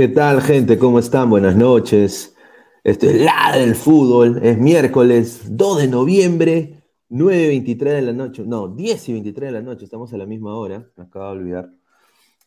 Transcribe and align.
¿Qué 0.00 0.08
tal, 0.08 0.40
gente? 0.40 0.78
¿Cómo 0.78 0.98
están? 0.98 1.28
Buenas 1.28 1.56
noches. 1.56 2.34
Esto 2.82 3.04
es 3.04 3.20
la 3.20 3.52
del 3.54 3.74
fútbol. 3.74 4.40
Es 4.42 4.56
miércoles 4.56 5.42
2 5.54 5.78
de 5.82 5.88
noviembre, 5.88 6.84
9.23 7.10 7.76
de 7.76 8.00
la 8.00 8.12
noche. 8.14 8.42
No, 8.46 8.68
10 8.68 9.10
y 9.10 9.12
23 9.12 9.48
de 9.48 9.52
la 9.52 9.60
noche. 9.60 9.84
Estamos 9.84 10.10
a 10.14 10.16
la 10.16 10.24
misma 10.24 10.56
hora. 10.56 10.90
Me 10.96 11.04
acabo 11.04 11.26
de 11.26 11.30
olvidar. 11.32 11.70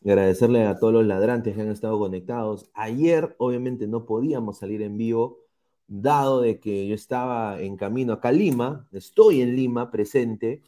Agradecerle 0.03 0.65
a 0.65 0.79
todos 0.79 0.93
los 0.93 1.05
ladrantes 1.05 1.53
que 1.53 1.61
han 1.61 1.69
estado 1.69 1.99
conectados. 1.99 2.71
Ayer, 2.73 3.35
obviamente, 3.37 3.85
no 3.85 4.07
podíamos 4.07 4.57
salir 4.57 4.81
en 4.81 4.97
vivo, 4.97 5.37
dado 5.85 6.41
de 6.41 6.59
que 6.59 6.87
yo 6.87 6.95
estaba 6.95 7.61
en 7.61 7.77
camino 7.77 8.13
acá 8.13 8.29
a 8.29 8.31
Lima. 8.31 8.87
Estoy 8.91 9.43
en 9.43 9.55
Lima, 9.55 9.91
presente. 9.91 10.63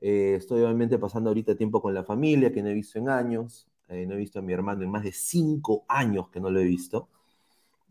Eh, 0.00 0.36
estoy 0.38 0.62
obviamente 0.62 0.98
pasando 0.98 1.28
ahorita 1.28 1.56
tiempo 1.56 1.82
con 1.82 1.92
la 1.92 2.04
familia, 2.04 2.50
que 2.50 2.62
no 2.62 2.70
he 2.70 2.74
visto 2.74 2.98
en 2.98 3.10
años. 3.10 3.68
Eh, 3.92 4.06
no 4.06 4.14
he 4.14 4.18
visto 4.18 4.38
a 4.38 4.42
mi 4.42 4.52
hermano 4.52 4.82
en 4.82 4.90
más 4.90 5.04
de 5.04 5.12
cinco 5.12 5.84
años 5.88 6.28
que 6.30 6.40
no 6.40 6.50
lo 6.50 6.60
he 6.60 6.64
visto. 6.64 7.08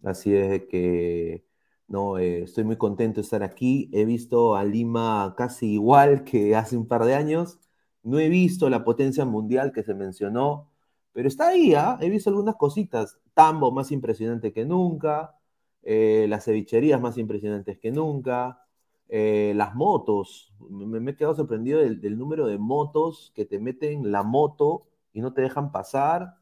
Así 0.04 0.36
es 0.36 0.64
que 0.66 1.46
no, 1.88 2.18
eh, 2.18 2.44
estoy 2.44 2.64
muy 2.64 2.78
contento 2.78 3.22
de 3.22 3.24
estar 3.24 3.44
aquí. 3.44 3.90
He 3.94 4.06
visto 4.06 4.56
a 4.56 4.64
Lima 4.64 5.36
casi 5.38 5.74
igual 5.74 6.24
que 6.24 6.56
hace 6.56 6.78
un 6.78 6.88
par 6.88 7.06
de 7.06 7.16
años. 7.16 7.60
No 8.04 8.20
he 8.20 8.30
visto 8.30 8.70
la 8.70 8.84
potencia 8.84 9.26
mundial 9.26 9.72
que 9.74 9.84
se 9.84 9.94
mencionó, 9.94 10.70
pero 11.14 11.28
está 11.28 11.50
ahí, 11.50 11.74
¿ah? 11.76 11.98
He 12.02 12.10
visto 12.10 12.30
algunas 12.30 12.56
cositas. 12.56 13.20
Tambo 13.34 13.72
más 13.72 13.92
impresionante 13.92 14.54
que 14.54 14.66
nunca. 14.66 15.36
Eh, 15.84 16.26
las 16.30 16.46
cevicherías 16.46 17.02
más 17.02 17.18
impresionantes 17.18 17.78
que 17.80 17.92
nunca. 17.92 18.66
las 19.10 19.76
motos. 19.76 20.54
Me, 20.70 21.12
he 21.12 21.16
quedado 21.16 21.36
sorprendido 21.36 21.80
del 21.80 22.18
número 22.18 22.48
de 22.48 22.58
motos 22.58 23.32
que 23.36 23.46
te 23.46 23.60
meten 23.60 24.12
la 24.12 24.24
moto 24.24 24.88
y 25.14 25.22
no 25.22 25.34
te 25.34 25.42
dejan 25.42 25.72
pasar. 25.72 26.36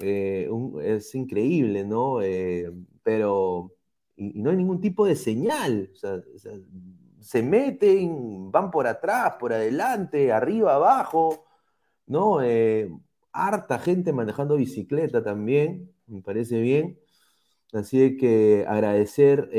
Eh, 0.00 0.48
es 0.82 1.14
increíble, 1.14 1.84
¿no? 1.84 2.20
Eh, 2.22 2.70
pero, 3.02 3.74
y, 4.16 4.40
no 4.42 4.50
hay 4.50 4.56
ningún 4.56 4.80
tipo 4.80 5.06
de 5.06 5.16
señal. 5.16 5.90
Se 7.20 7.42
meten, 7.42 8.50
van 8.50 8.70
por 8.70 8.86
atrás, 8.86 9.34
por 9.38 9.52
adelante, 9.52 10.32
arriba, 10.32 10.74
abajo, 10.74 11.46
¿no? 12.06 12.42
Eh, 12.42 12.90
harta 13.32 13.78
gente 13.78 14.12
manejando 14.12 14.56
bicicleta 14.56 15.22
también, 15.22 15.92
me 16.06 16.22
parece 16.22 16.60
bien. 16.60 16.98
Así 17.72 18.16
que 18.16 18.64
agradecer, 18.68 19.50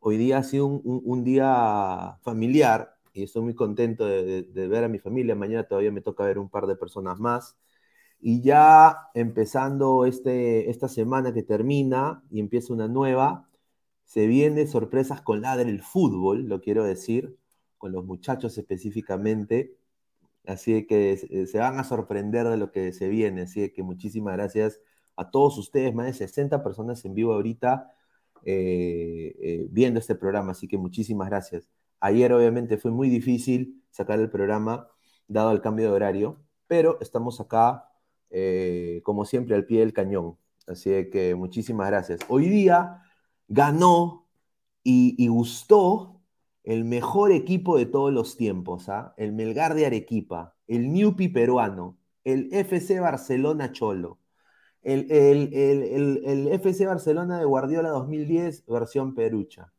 hoy 0.00 0.16
día 0.16 0.38
ha 0.38 0.42
sido 0.42 0.66
un, 0.66 1.24
día 1.24 2.18
familiar 2.22 2.91
y 3.12 3.24
estoy 3.24 3.42
muy 3.42 3.54
contento 3.54 4.06
de, 4.06 4.42
ver 4.68 4.84
a 4.84 4.88
mi 4.88 4.98
familia. 4.98 5.34
Mañana 5.34 5.64
todavía 5.64 5.92
me 5.92 6.00
toca 6.00 6.24
ver 6.24 6.38
un 6.38 6.48
par 6.48 6.66
de 6.66 6.76
personas 6.76 7.18
más. 7.20 7.56
Y 8.20 8.42
ya 8.42 8.96
empezando 9.14 10.06
este, 10.06 10.70
esta 10.70 10.88
semana 10.88 11.34
que 11.34 11.42
termina 11.42 12.22
y 12.30 12.40
empieza 12.40 12.72
una 12.72 12.88
nueva, 12.88 13.48
se 14.04 14.26
viene 14.26 14.66
sorpresas 14.66 15.22
con 15.22 15.42
Ladre 15.42 15.70
el 15.70 15.82
Fútbol, 15.82 16.48
lo 16.48 16.60
quiero 16.60 16.84
decir, 16.84 17.36
con 17.78 17.92
los 17.92 18.04
muchachos 18.04 18.58
específicamente. 18.58 19.76
Así 20.46 20.86
que 20.86 21.16
se 21.46 21.58
van 21.58 21.78
a 21.78 21.84
sorprender 21.84 22.48
de 22.48 22.56
lo 22.56 22.72
que 22.72 22.92
se 22.92 23.08
viene. 23.08 23.42
Así 23.42 23.70
que 23.72 23.82
muchísimas 23.82 24.34
gracias 24.34 24.80
a 25.16 25.30
todos 25.30 25.58
ustedes, 25.58 25.94
más 25.94 26.06
de 26.06 26.14
60 26.14 26.62
personas 26.62 27.04
en 27.04 27.14
vivo 27.14 27.34
ahorita 27.34 27.92
eh, 28.44 29.34
eh, 29.40 29.66
viendo 29.70 30.00
este 30.00 30.14
programa, 30.14 30.52
así 30.52 30.66
que 30.68 30.78
muchísimas 30.78 31.28
gracias. 31.28 31.68
Ayer 32.02 32.32
obviamente 32.32 32.76
fue 32.78 32.90
muy 32.90 33.08
difícil 33.08 33.82
sacar 33.90 34.20
el 34.20 34.30
programa 34.30 34.88
dado 35.28 35.52
el 35.52 35.60
cambio 35.60 35.86
de 35.86 35.92
horario, 35.92 36.42
pero 36.66 36.98
estamos 37.00 37.40
acá 37.40 37.88
eh, 38.30 39.00
como 39.04 39.24
siempre 39.24 39.54
al 39.54 39.66
pie 39.66 39.80
del 39.80 39.92
cañón, 39.92 40.36
así 40.66 40.90
que 41.10 41.34
muchísimas 41.34 41.88
gracias. 41.88 42.20
Hoy 42.28 42.48
día 42.48 43.02
ganó 43.48 44.28
y, 44.82 45.28
gustó 45.28 46.20
el 46.64 46.84
mejor 46.84 47.32
equipo 47.32 47.78
de 47.78 47.86
todos 47.86 48.12
los 48.12 48.36
tiempos, 48.36 48.88
¿ah? 48.88 49.14
el 49.16 49.32
Melgar 49.32 49.74
de 49.74 49.86
Arequipa, 49.86 50.56
el 50.66 50.92
Newpi 50.92 51.28
peruano, 51.28 51.98
el 52.24 52.52
FC 52.52 53.00
Barcelona 53.00 53.72
Cholo 53.72 54.18
el, 54.82 56.48
FC 56.52 56.86
Barcelona 56.86 57.38
de 57.38 57.44
Guardiola 57.44 57.90
2010, 57.90 58.66
versión 58.66 59.14
Perucha. 59.14 59.72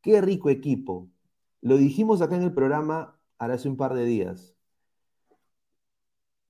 Qué 0.00 0.20
rico 0.20 0.50
equipo. 0.50 1.08
Lo 1.62 1.76
dijimos 1.78 2.20
acá 2.20 2.36
en 2.36 2.42
el 2.42 2.52
programa 2.52 3.18
hace 3.38 3.68
un 3.68 3.76
par 3.76 3.94
de 3.94 4.04
días. 4.04 4.54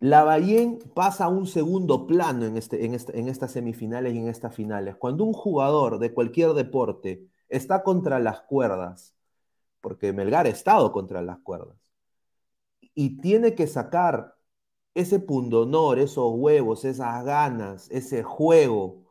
La 0.00 0.18
Lavallén 0.18 0.80
pasa 0.94 1.26
a 1.26 1.28
un 1.28 1.46
segundo 1.46 2.06
plano 2.06 2.44
en, 2.44 2.56
este, 2.56 2.84
en, 2.84 2.94
en 2.94 3.28
estas 3.28 3.52
semifinales 3.52 4.14
y 4.14 4.18
en 4.18 4.28
estas 4.28 4.54
finales. 4.54 4.96
Cuando 4.96 5.24
un 5.24 5.32
jugador 5.32 5.98
de 6.00 6.12
cualquier 6.12 6.54
deporte 6.54 7.28
está 7.48 7.84
contra 7.84 8.18
las 8.18 8.40
cuerdas, 8.42 9.14
porque 9.80 10.12
Melgar 10.12 10.46
ha 10.46 10.50
estado 10.50 10.92
contra 10.92 11.22
las 11.22 11.38
cuerdas, 11.38 11.76
y 12.94 13.20
tiene 13.20 13.54
que 13.54 13.66
sacar 13.66 14.34
ese 14.94 15.20
pundonor, 15.20 15.98
esos 15.98 16.32
huevos, 16.34 16.84
esas 16.84 17.24
ganas, 17.24 17.90
ese 17.90 18.22
juego 18.22 19.04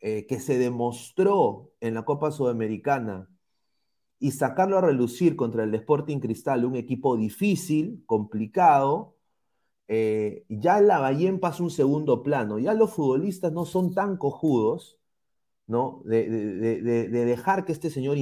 eh, 0.00 0.26
que 0.26 0.40
se 0.40 0.58
demostró 0.58 1.72
en 1.80 1.94
la 1.94 2.04
Copa 2.04 2.32
Sudamericana 2.32 3.28
y 4.22 4.30
sacarlo 4.30 4.78
a 4.78 4.82
relucir 4.82 5.34
contra 5.34 5.64
el 5.64 5.74
Sporting 5.74 6.20
Cristal, 6.20 6.64
un 6.64 6.76
equipo 6.76 7.16
difícil, 7.16 8.04
complicado, 8.06 9.16
eh, 9.88 10.44
ya 10.48 10.80
la 10.80 10.98
Lavallén 10.98 11.40
pasa 11.40 11.64
un 11.64 11.70
segundo 11.70 12.22
plano. 12.22 12.60
Ya 12.60 12.72
los 12.74 12.92
futbolistas 12.94 13.52
no 13.52 13.64
son 13.64 13.94
tan 13.94 14.16
cojudos, 14.16 15.00
¿no? 15.66 16.02
De, 16.04 16.28
dejar 17.10 17.64
que 17.64 17.72
este 17.72 17.90
señor 17.90 18.16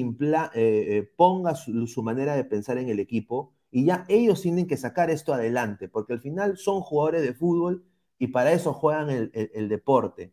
eh, 0.54 1.12
ponga 1.16 1.54
su 1.54 2.02
manera 2.02 2.34
de 2.34 2.44
pensar 2.44 2.78
en 2.78 2.88
el 2.88 2.98
equipo 2.98 3.52
y 3.70 3.84
ya 3.84 4.06
ellos 4.08 4.40
tienen 4.40 4.66
que 4.66 4.78
sacar 4.78 5.10
esto 5.10 5.34
adelante, 5.34 5.88
porque 5.88 6.14
al 6.14 6.20
final 6.20 6.56
son 6.56 6.80
jugadores 6.80 7.22
de 7.22 7.34
fútbol 7.34 7.84
y 8.18 8.28
para 8.28 8.52
eso 8.52 8.72
juegan 8.72 9.10
el, 9.10 9.68
deporte. 9.68 10.32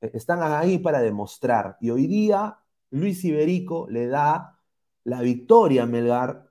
E, 0.00 0.10
están 0.14 0.40
ahí 0.42 0.78
para 0.78 1.00
demostrar. 1.00 1.76
Y 1.80 1.90
hoy 1.90 2.08
día 2.08 2.58
Luis 2.90 3.24
Iberico 3.24 3.88
le 3.88 4.08
da 4.08 4.57
la 5.08 5.22
victoria 5.22 5.86
Melgar 5.86 6.50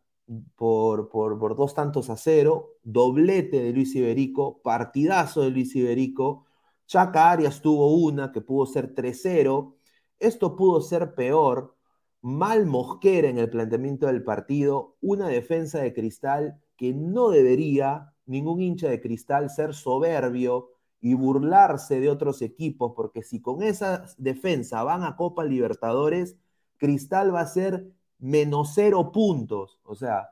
por, 0.55 1.09
por, 1.09 1.55
dos 1.55 1.75
tantos 1.75 2.09
a 2.09 2.17
cero, 2.17 2.77
doblete 2.83 3.61
de 3.61 3.71
Luis 3.71 3.95
Iberico, 3.95 4.61
partidazo 4.63 5.43
de 5.43 5.51
Luis 5.51 5.75
Iberico. 5.75 6.45
Chaca 6.87 7.31
Arias 7.31 7.61
tuvo 7.61 7.95
una 7.95 8.31
que 8.31 8.41
pudo 8.41 8.65
ser 8.65 8.95
3-0. 8.95 9.75
Esto 10.19 10.55
pudo 10.55 10.81
ser 10.81 11.13
peor 11.13 11.75
mal 12.21 12.65
Mosquera 12.65 13.29
en 13.29 13.37
el 13.37 13.49
planteamiento 13.49 14.07
del 14.07 14.23
partido, 14.23 14.97
una 15.01 15.27
defensa 15.27 15.79
de 15.79 15.93
cristal 15.93 16.59
que 16.75 16.93
no 16.93 17.29
debería 17.29 18.13
ningún 18.25 18.59
hincha 18.61 18.89
de 18.89 18.99
cristal 18.99 19.51
ser 19.51 19.75
soberbio 19.75 20.71
y 20.99 21.13
burlarse 21.13 21.99
de 21.99 22.09
otros 22.09 22.41
equipos, 22.41 22.93
porque 22.95 23.21
si 23.21 23.39
con 23.39 23.61
esa 23.61 24.05
defensa 24.17 24.83
van 24.83 25.03
a 25.03 25.15
Copa 25.15 25.45
Libertadores, 25.45 26.37
Cristal 26.77 27.33
va 27.33 27.41
a 27.41 27.47
ser 27.47 27.91
menos 28.19 28.71
cero 28.73 29.11
puntos. 29.11 29.79
O 29.83 29.95
sea, 29.95 30.29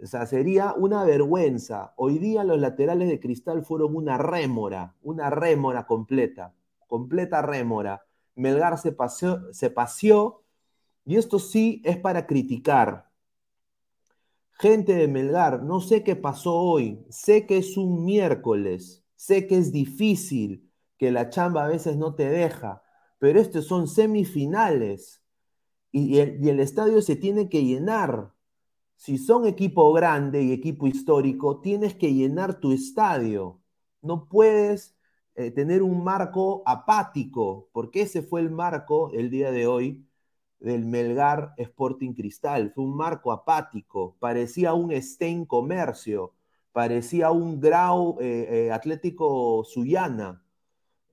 o 0.00 0.06
sea, 0.06 0.26
sería 0.26 0.74
una 0.74 1.04
vergüenza. 1.04 1.92
Hoy 1.96 2.18
día 2.18 2.44
los 2.44 2.58
laterales 2.58 3.08
de 3.08 3.20
Cristal 3.20 3.64
fueron 3.64 3.96
una 3.96 4.16
rémora, 4.18 4.94
una 5.02 5.30
rémora 5.30 5.86
completa, 5.86 6.54
completa 6.86 7.42
rémora. 7.42 8.04
Melgar 8.36 8.78
se 8.78 8.92
paseó, 8.92 9.52
se 9.52 9.70
paseó 9.70 10.44
y 11.04 11.16
esto 11.16 11.38
sí 11.38 11.82
es 11.84 11.96
para 11.96 12.26
criticar. 12.26 13.08
Gente 14.52 14.94
de 14.94 15.08
Melgar, 15.08 15.62
no 15.62 15.80
sé 15.80 16.02
qué 16.04 16.16
pasó 16.16 16.54
hoy, 16.54 17.04
sé 17.10 17.46
que 17.46 17.58
es 17.58 17.76
un 17.76 18.04
miércoles, 18.04 19.04
sé 19.14 19.46
que 19.46 19.56
es 19.56 19.72
difícil, 19.72 20.68
que 20.96 21.12
la 21.12 21.30
chamba 21.30 21.64
a 21.64 21.68
veces 21.68 21.96
no 21.96 22.14
te 22.14 22.28
deja, 22.28 22.82
pero 23.18 23.40
estos 23.40 23.66
son 23.66 23.86
semifinales 23.88 25.22
y, 25.92 26.18
el, 26.18 26.60
estadio 26.60 27.02
se 27.02 27.16
tiene 27.16 27.48
que 27.48 27.64
llenar. 27.64 28.32
Si 28.96 29.18
son 29.18 29.46
equipo 29.46 29.92
grande 29.92 30.42
y 30.42 30.52
equipo 30.52 30.86
histórico, 30.86 31.60
tienes 31.60 31.94
que 31.94 32.12
llenar 32.14 32.60
tu 32.60 32.72
estadio. 32.72 33.60
No 34.02 34.28
puedes 34.28 34.96
eh, 35.34 35.50
tener 35.50 35.82
un 35.82 36.04
marco 36.04 36.62
apático, 36.66 37.68
porque 37.72 38.02
ese 38.02 38.22
fue 38.22 38.40
el 38.40 38.50
marco 38.50 39.10
el 39.12 39.30
día 39.30 39.50
de 39.52 39.66
hoy 39.66 40.08
del 40.60 40.84
Melgar 40.84 41.54
Sporting 41.56 42.12
Cristal. 42.14 42.72
Fue 42.74 42.84
un 42.84 42.96
marco 42.96 43.32
apático, 43.32 44.16
parecía 44.18 44.74
un 44.74 44.92
Stein 45.00 45.46
Comercio, 45.46 46.34
parecía 46.72 47.30
un 47.30 47.60
Grau 47.60 48.18
eh, 48.20 48.66
eh, 48.66 48.72
Atlético 48.72 49.64
Suyana. 49.64 50.42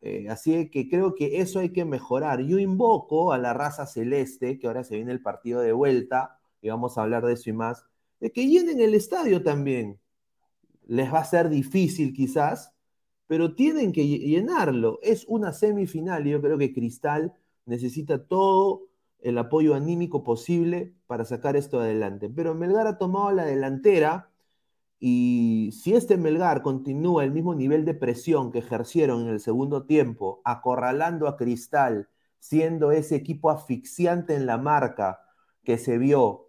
Eh, 0.02 0.28
así 0.30 0.70
que 0.70 0.88
creo 0.88 1.16
que 1.16 1.42
eso 1.42 1.60
hay 1.60 1.72
que 1.72 1.86
mejorar. 1.86 2.42
Yo 2.42 2.60
invoco 2.60 3.32
a 3.32 3.38
la 3.38 3.54
raza 3.54 3.86
celeste, 3.86 4.60
que 4.60 4.68
ahora 4.68 4.84
se 4.84 4.96
viene 4.96 5.12
el 5.12 5.22
partido 5.22 5.62
de 5.62 5.74
vuelta, 5.74 6.40
y 6.62 6.70
vamos 6.70 6.98
a 6.98 7.04
hablar 7.04 7.26
de 7.26 7.34
eso 7.34 7.50
y 7.50 7.54
más, 7.54 7.86
de 8.20 8.32
que 8.32 8.48
llenen 8.48 8.80
el 8.82 8.94
estadio 8.94 9.44
también. 9.44 10.00
Les 10.88 11.14
va 11.14 11.20
a 11.20 11.26
ser 11.26 11.50
difícil 11.50 12.14
quizás, 12.14 12.74
pero 13.28 13.56
tienen 13.56 13.92
que 13.92 14.08
llenarlo. 14.08 15.00
Es 15.02 15.26
una 15.28 15.54
semifinal 15.54 16.28
y 16.28 16.32
yo 16.32 16.42
creo 16.42 16.58
que 16.58 16.74
Cristal 16.74 17.34
necesita 17.66 18.26
todo 18.28 18.88
el 19.20 19.38
apoyo 19.38 19.74
anímico 19.74 20.24
posible 20.24 20.94
para 21.08 21.26
sacar 21.26 21.56
esto 21.56 21.80
adelante. 21.80 22.30
Pero 22.30 22.54
Melgar 22.54 22.88
ha 22.88 22.98
tomado 22.98 23.32
la 23.32 23.46
delantera 23.46 24.30
y 25.00 25.72
si 25.74 25.94
este 25.94 26.18
Melgar 26.18 26.62
continúa 26.62 27.24
el 27.24 27.32
mismo 27.32 27.54
nivel 27.56 27.86
de 27.86 27.94
presión 27.94 28.52
que 28.52 28.60
ejercieron 28.60 29.22
en 29.22 29.28
el 29.28 29.40
segundo 29.40 29.86
tiempo, 29.86 30.42
acorralando 30.46 31.28
a 31.28 31.38
Cristal, 31.38 32.10
siendo 32.40 32.92
ese 32.92 33.16
equipo 33.16 33.50
asfixiante 33.50 34.36
en 34.36 34.46
la 34.46 34.58
marca 34.58 35.20
que 35.64 35.78
se 35.78 35.98
vio 35.98 36.48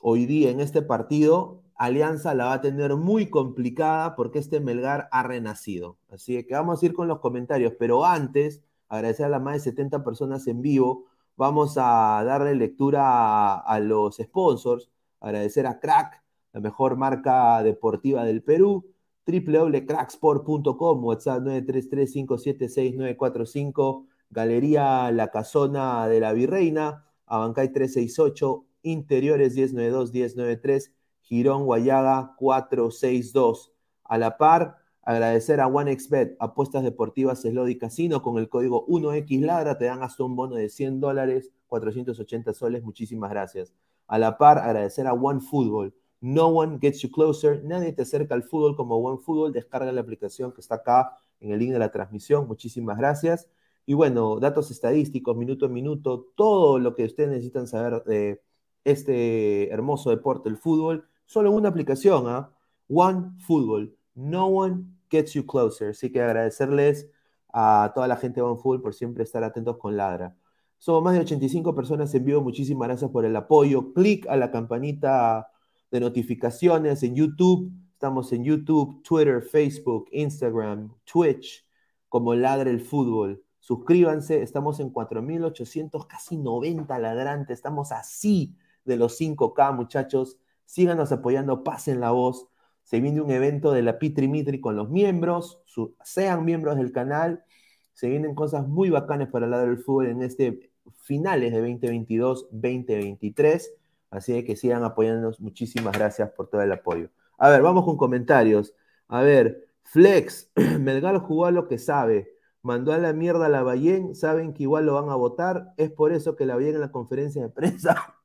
hoy 0.00 0.26
día 0.26 0.50
en 0.50 0.60
este 0.60 0.82
partido, 0.82 1.62
Alianza 1.76 2.34
la 2.34 2.46
va 2.46 2.52
a 2.54 2.60
tener 2.60 2.96
muy 2.96 3.28
complicada 3.28 4.16
porque 4.16 4.38
este 4.38 4.60
Melgar 4.60 5.08
ha 5.12 5.22
renacido. 5.22 5.98
Así 6.10 6.42
que 6.44 6.54
vamos 6.54 6.82
a 6.82 6.86
ir 6.86 6.94
con 6.94 7.08
los 7.08 7.20
comentarios, 7.20 7.74
pero 7.78 8.04
antes, 8.04 8.62
agradecer 8.88 9.26
a 9.26 9.30
las 9.30 9.42
más 9.42 9.54
de 9.54 9.60
70 9.60 10.02
personas 10.04 10.46
en 10.46 10.62
vivo 10.62 11.06
Vamos 11.36 11.76
a 11.76 12.22
darle 12.24 12.54
lectura 12.54 13.58
a, 13.58 13.78
los 13.80 14.16
sponsors, 14.16 14.90
agradecer 15.20 15.66
a 15.66 15.78
Crack, 15.78 16.22
la 16.56 16.62
mejor 16.62 16.96
marca 16.96 17.62
deportiva 17.62 18.24
del 18.24 18.42
Perú, 18.42 18.86
www.cracksport.com, 19.26 21.04
WhatsApp 21.04 21.42
933-576-945, 21.42 24.06
Galería 24.30 25.12
La 25.12 25.30
Casona 25.30 26.08
de 26.08 26.18
la 26.18 26.32
Virreina, 26.32 27.04
Abancay 27.26 27.74
368, 27.74 28.64
Interiores 28.84 29.54
1092-1093, 29.54 30.92
Girón 31.20 31.66
Guayaga 31.66 32.34
462. 32.38 33.74
A 34.04 34.16
la 34.16 34.38
par, 34.38 34.78
Agradecer 35.02 35.60
a 35.60 35.66
OneXBet, 35.68 36.36
apuestas 36.40 36.82
deportivas 36.82 37.42
Slody 37.42 37.78
Casino, 37.78 38.22
con 38.22 38.38
el 38.38 38.48
código 38.48 38.84
1XLadra 38.88 39.78
te 39.78 39.84
dan 39.84 40.02
hasta 40.02 40.24
un 40.24 40.34
bono 40.34 40.56
de 40.56 40.68
100 40.68 40.98
dólares, 40.98 41.52
480 41.68 42.52
soles, 42.54 42.82
muchísimas 42.82 43.30
gracias. 43.30 43.72
A 44.08 44.18
la 44.18 44.36
par, 44.36 44.58
agradecer 44.58 45.06
a 45.06 45.12
OneFootball, 45.12 45.94
No 46.20 46.48
one 46.48 46.78
gets 46.80 47.00
you 47.02 47.10
closer. 47.10 47.62
Nadie 47.64 47.92
te 47.92 48.02
acerca 48.02 48.34
al 48.34 48.42
fútbol 48.42 48.76
como 48.76 49.00
buen 49.00 49.18
fútbol. 49.18 49.52
Descarga 49.52 49.92
la 49.92 50.00
aplicación 50.00 50.52
que 50.52 50.60
está 50.60 50.76
acá 50.76 51.16
en 51.40 51.52
el 51.52 51.58
link 51.58 51.72
de 51.72 51.78
la 51.78 51.90
transmisión. 51.90 52.46
Muchísimas 52.48 52.98
gracias. 52.98 53.48
Y 53.84 53.94
bueno, 53.94 54.40
datos 54.40 54.70
estadísticos, 54.70 55.36
minuto 55.36 55.66
a 55.66 55.68
minuto, 55.68 56.28
todo 56.36 56.78
lo 56.78 56.94
que 56.94 57.04
ustedes 57.04 57.28
necesitan 57.28 57.68
saber 57.68 58.02
de 58.04 58.42
este 58.84 59.70
hermoso 59.72 60.10
deporte, 60.10 60.48
el 60.48 60.56
fútbol, 60.56 61.08
solo 61.24 61.52
una 61.52 61.68
aplicación, 61.68 62.24
¿ah? 62.28 62.50
One 62.88 63.32
Football. 63.46 63.96
No 64.14 64.46
one 64.46 64.84
gets 65.10 65.34
you 65.34 65.46
closer. 65.46 65.90
Así 65.90 66.10
que 66.10 66.22
agradecerles 66.22 67.08
a 67.52 67.92
toda 67.94 68.08
la 68.08 68.16
gente 68.16 68.40
de 68.40 68.46
One 68.46 68.60
Football 68.60 68.82
por 68.82 68.94
siempre 68.94 69.24
estar 69.24 69.42
atentos 69.44 69.76
con 69.78 69.96
Ladra. 69.96 70.36
Somos 70.78 71.02
más 71.02 71.14
de 71.14 71.20
85 71.20 71.74
personas 71.74 72.14
en 72.14 72.24
vivo. 72.24 72.40
Muchísimas 72.42 72.88
gracias 72.88 73.10
por 73.10 73.24
el 73.24 73.34
apoyo. 73.34 73.92
Clic 73.92 74.26
a 74.28 74.36
la 74.36 74.50
campanita 74.50 75.48
de 75.90 76.00
notificaciones 76.00 77.02
en 77.02 77.14
YouTube. 77.14 77.72
Estamos 77.92 78.32
en 78.32 78.44
YouTube, 78.44 79.02
Twitter, 79.02 79.42
Facebook, 79.42 80.08
Instagram, 80.12 80.92
Twitch, 81.04 81.66
como 82.08 82.34
Ladra 82.34 82.70
el 82.70 82.80
Fútbol. 82.80 83.42
Suscríbanse, 83.60 84.42
estamos 84.42 84.78
en 84.80 84.92
4.800, 84.92 86.06
casi 86.06 86.36
90 86.36 86.98
ladrantes. 86.98 87.58
Estamos 87.58 87.90
así 87.90 88.54
de 88.84 88.96
los 88.96 89.20
5K, 89.20 89.74
muchachos. 89.74 90.38
Síganos 90.64 91.10
apoyando, 91.12 91.64
pasen 91.64 92.00
la 92.00 92.10
voz. 92.10 92.48
Se 92.82 93.00
viene 93.00 93.20
un 93.20 93.30
evento 93.30 93.72
de 93.72 93.82
la 93.82 93.98
Pitri 93.98 94.28
Mitri 94.28 94.60
con 94.60 94.76
los 94.76 94.88
miembros, 94.88 95.60
sean 96.04 96.44
miembros 96.44 96.76
del 96.76 96.92
canal. 96.92 97.44
Se 97.92 98.08
vienen 98.08 98.36
cosas 98.36 98.68
muy 98.68 98.90
bacanas 98.90 99.30
para 99.30 99.48
Ladra 99.48 99.70
el 99.70 99.78
Fútbol 99.78 100.06
en 100.06 100.22
este 100.22 100.70
finales 101.02 101.52
de 101.52 101.62
2022-2023. 101.80 103.70
Así 104.16 104.44
que 104.44 104.56
sigan 104.56 104.82
apoyándonos. 104.84 105.40
Muchísimas 105.40 105.92
gracias 105.92 106.30
por 106.30 106.48
todo 106.48 106.62
el 106.62 106.72
apoyo. 106.72 107.10
A 107.38 107.50
ver, 107.50 107.62
vamos 107.62 107.84
con 107.84 107.96
comentarios. 107.96 108.74
A 109.08 109.20
ver, 109.20 109.68
Flex, 109.82 110.50
Melgar 110.80 111.18
jugó 111.18 111.46
a 111.46 111.50
lo 111.50 111.68
que 111.68 111.78
sabe. 111.78 112.34
Mandó 112.62 112.92
a 112.92 112.98
la 112.98 113.12
mierda 113.12 113.46
a 113.46 113.48
la 113.50 113.62
Ballén. 113.62 114.14
Saben 114.14 114.54
que 114.54 114.62
igual 114.64 114.86
lo 114.86 114.94
van 114.94 115.10
a 115.10 115.16
votar. 115.16 115.74
Es 115.76 115.90
por 115.90 116.12
eso 116.12 116.34
que 116.34 116.46
la 116.46 116.54
Ballén 116.56 116.76
en 116.76 116.80
la 116.80 116.92
conferencia 116.92 117.42
de 117.42 117.50
prensa 117.50 118.16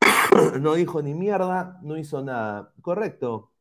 no 0.60 0.74
dijo 0.74 1.02
ni 1.02 1.14
mierda, 1.14 1.78
no 1.82 1.96
hizo 1.96 2.22
nada. 2.22 2.72
Correcto. 2.82 3.52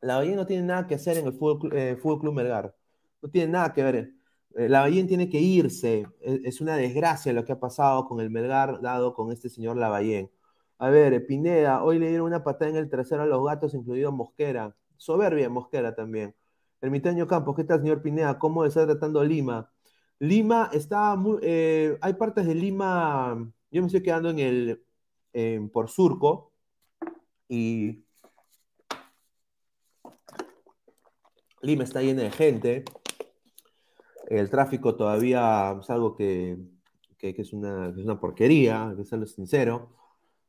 La 0.00 0.16
Ballén 0.16 0.36
no 0.36 0.46
tiene 0.46 0.64
nada 0.64 0.86
que 0.86 0.96
hacer 0.96 1.16
en 1.18 1.26
el 1.26 1.32
Fútbol, 1.32 1.74
eh, 1.74 1.96
Fútbol 1.96 2.20
Club 2.20 2.34
Melgar. 2.34 2.76
No 3.22 3.30
tiene 3.30 3.52
nada 3.52 3.72
que 3.72 3.82
ver. 3.82 4.19
Eh, 4.56 4.68
la 4.68 4.80
Lavallén 4.80 5.06
tiene 5.06 5.28
que 5.28 5.40
irse. 5.40 6.06
Es, 6.20 6.40
es, 6.44 6.60
una 6.60 6.76
desgracia 6.76 7.32
lo 7.32 7.44
que 7.44 7.52
ha 7.52 7.60
pasado 7.60 8.06
con 8.06 8.20
el 8.20 8.30
Melgar 8.30 8.80
dado 8.80 9.14
con 9.14 9.32
este 9.32 9.48
señor 9.48 9.76
Lavallén. 9.76 10.30
A 10.78 10.90
ver, 10.90 11.26
Pineda, 11.26 11.84
hoy 11.84 11.98
le 11.98 12.08
dieron 12.08 12.26
una 12.26 12.42
patada 12.42 12.70
en 12.70 12.76
el 12.76 12.88
trasero 12.90 13.22
a 13.22 13.26
los 13.26 13.44
gatos, 13.44 13.74
incluido 13.74 14.12
Mosquera. 14.12 14.74
Soberbia 14.96 15.48
Mosquera 15.48 15.94
también. 15.94 16.34
Ermitaño 16.80 17.26
Campos, 17.26 17.56
¿qué 17.56 17.64
tal, 17.64 17.80
señor 17.80 18.02
Pineda? 18.02 18.38
¿Cómo 18.38 18.64
está 18.64 18.86
tratando 18.86 19.22
Lima? 19.24 19.70
Lima 20.18 20.70
está 20.72 21.16
muy. 21.16 21.38
Eh, 21.42 21.98
hay 22.00 22.14
partes 22.14 22.46
de 22.46 22.54
Lima. 22.54 23.52
Yo 23.70 23.82
me 23.82 23.86
estoy 23.86 24.02
quedando 24.02 24.30
en 24.30 24.38
el. 24.40 24.84
Por 25.72 25.88
Surco. 25.90 26.52
Y. 27.48 28.04
Lima 31.62 31.84
está 31.84 32.02
llena 32.02 32.22
de 32.22 32.30
gente 32.30 32.84
el 34.30 34.50
tráfico 34.50 34.96
todavía 34.96 35.76
es 35.80 35.90
algo 35.90 36.16
que, 36.16 36.58
que, 37.18 37.34
es, 37.36 37.52
una, 37.52 37.92
que 37.94 38.00
es, 38.00 38.06
una, 38.06 38.20
porquería, 38.20 38.94
que 38.96 39.26
sincero. 39.26 39.90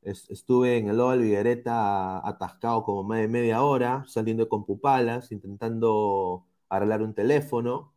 Es, 0.02 0.30
estuve 0.32 0.78
en 0.78 0.90
el 0.90 0.98
Loa 0.98 1.16
Viguereta 1.16 2.28
atascado 2.28 2.84
como 2.84 3.04
más 3.04 3.20
de 3.20 3.28
media 3.28 3.64
hora, 3.64 4.06
saliendo 4.08 4.50
con 4.50 4.66
pupalas, 4.66 5.32
intentando 5.32 6.46
arreglar 6.70 7.02
un 7.04 7.14
teléfono. 7.14 7.94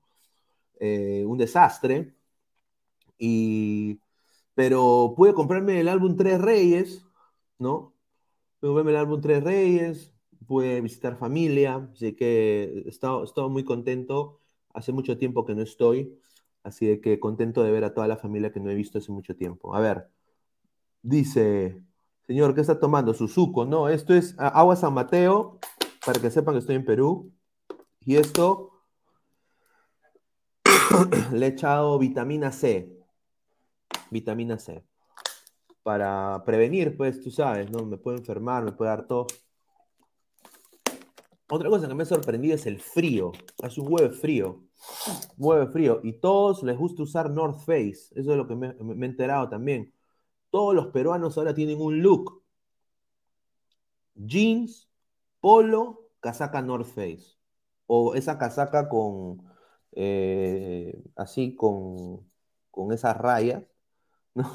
Eh, 0.80 1.24
un 1.26 1.38
desastre. 1.38 2.14
Y, 3.18 4.00
pero 4.54 5.14
pude 5.16 5.34
comprarme 5.34 5.80
el 5.80 5.88
álbum 5.88 6.16
Tres 6.16 6.40
Reyes, 6.40 7.06
¿no? 7.58 7.94
Pude 8.60 8.70
comprarme 8.70 8.92
el 8.92 8.98
álbum 8.98 9.20
Tres 9.20 9.42
Reyes, 9.44 10.14
pude 10.46 10.80
visitar 10.80 11.16
familia, 11.18 11.88
así 11.92 12.14
que 12.14 12.84
he 12.86 12.88
estado 12.88 13.48
muy 13.50 13.64
contento 13.64 14.40
Hace 14.74 14.92
mucho 14.92 15.16
tiempo 15.16 15.46
que 15.46 15.54
no 15.54 15.62
estoy, 15.62 16.18
así 16.62 16.86
de 16.86 17.00
que 17.00 17.18
contento 17.18 17.62
de 17.62 17.72
ver 17.72 17.84
a 17.84 17.94
toda 17.94 18.08
la 18.08 18.16
familia 18.18 18.52
que 18.52 18.60
no 18.60 18.70
he 18.70 18.74
visto 18.74 18.98
hace 18.98 19.12
mucho 19.12 19.34
tiempo. 19.36 19.74
A 19.74 19.80
ver, 19.80 20.08
dice, 21.02 21.82
señor, 22.26 22.54
¿qué 22.54 22.60
está 22.60 22.78
tomando? 22.78 23.14
Suzuko, 23.14 23.64
no, 23.64 23.88
esto 23.88 24.14
es 24.14 24.34
agua 24.38 24.76
San 24.76 24.94
Mateo, 24.94 25.58
para 26.04 26.20
que 26.20 26.30
sepan 26.30 26.54
que 26.54 26.60
estoy 26.60 26.76
en 26.76 26.84
Perú. 26.84 27.32
Y 28.00 28.16
esto 28.16 28.82
le 31.32 31.46
he 31.46 31.48
echado 31.50 31.98
vitamina 31.98 32.52
C. 32.52 32.90
Vitamina 34.10 34.58
C. 34.58 34.84
Para 35.82 36.42
prevenir, 36.44 36.96
pues 36.96 37.22
tú 37.22 37.30
sabes, 37.30 37.70
¿no? 37.70 37.84
Me 37.84 37.98
puedo 37.98 38.16
enfermar, 38.16 38.64
me 38.64 38.72
puede 38.72 38.90
dar 38.90 39.06
tos. 39.06 39.26
Otra 41.48 41.68
cosa 41.68 41.86
que 41.88 41.94
me 41.94 42.02
ha 42.04 42.06
sorprendido 42.06 42.54
es 42.54 42.66
el 42.66 42.80
frío. 42.80 43.32
Hace 43.62 43.80
un 43.80 43.92
huevo 43.92 44.12
frío. 44.14 44.64
Huevo 45.38 45.70
frío. 45.72 46.00
Y 46.02 46.14
todos 46.14 46.62
les 46.62 46.76
gusta 46.76 47.02
usar 47.02 47.30
North 47.30 47.58
Face. 47.60 48.08
Eso 48.14 48.32
es 48.32 48.36
lo 48.36 48.46
que 48.46 48.56
me, 48.56 48.68
he 48.68 49.06
enterado 49.06 49.48
también. 49.48 49.92
Todos 50.50 50.74
los 50.74 50.88
peruanos 50.88 51.36
ahora 51.38 51.54
tienen 51.54 51.80
un 51.80 52.00
look. 52.02 52.42
Jeans, 54.14 54.88
polo, 55.40 56.10
casaca 56.20 56.62
North 56.62 56.86
Face. 56.86 57.36
O 57.86 58.14
esa 58.14 58.38
casaca 58.38 58.88
con, 58.88 59.42
eh, 59.92 61.02
así 61.16 61.54
con, 61.56 62.28
con 62.70 62.92
esas 62.92 63.16
rayas. 63.18 63.64
¿no? 64.34 64.50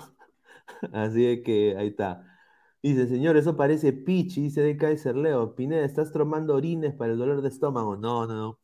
Así 0.93 1.43
que 1.43 1.75
ahí 1.77 1.87
está. 1.89 2.28
Dice, 2.81 3.07
señor, 3.07 3.35
eso 3.37 3.57
parece 3.57 3.91
pichi, 3.93 4.43
dice 4.43 4.61
de 4.61 4.77
Kaiser 4.77 5.15
Leo. 5.15 5.53
Pineda, 5.55 5.83
¿estás 5.85 6.11
tomando 6.13 6.55
orines 6.55 6.93
para 6.95 7.11
el 7.11 7.19
dolor 7.19 7.41
de 7.41 7.49
estómago? 7.49 7.97
No, 7.97 8.25
no, 8.25 8.35
no. 8.35 8.59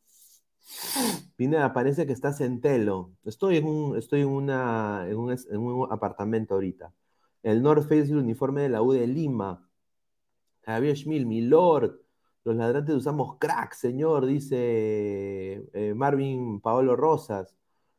Pineda, 1.36 1.72
parece 1.72 2.06
que 2.06 2.12
estás 2.12 2.40
en 2.40 2.60
telo. 2.60 3.12
Estoy 3.24 3.58
en 3.58 3.66
un, 3.66 3.96
estoy 3.96 4.22
en 4.22 4.28
una, 4.28 5.06
en 5.08 5.16
un, 5.18 5.32
en 5.32 5.58
un 5.58 5.92
apartamento 5.92 6.54
ahorita. 6.54 6.92
El 7.42 7.62
North 7.62 7.84
Face 7.84 8.10
el 8.10 8.16
uniforme 8.16 8.62
de 8.62 8.70
la 8.70 8.82
U 8.82 8.92
de 8.92 9.06
Lima. 9.06 9.68
Javier 10.62 10.96
Schmil, 10.96 11.26
mi 11.26 11.42
lord. 11.42 12.00
Los 12.44 12.56
ladrantes 12.56 12.94
usamos 12.94 13.36
crack, 13.38 13.74
señor, 13.74 14.24
dice 14.26 14.56
eh, 15.72 15.94
Marvin 15.94 16.60
Paolo 16.60 16.96
Rosas. 16.96 17.54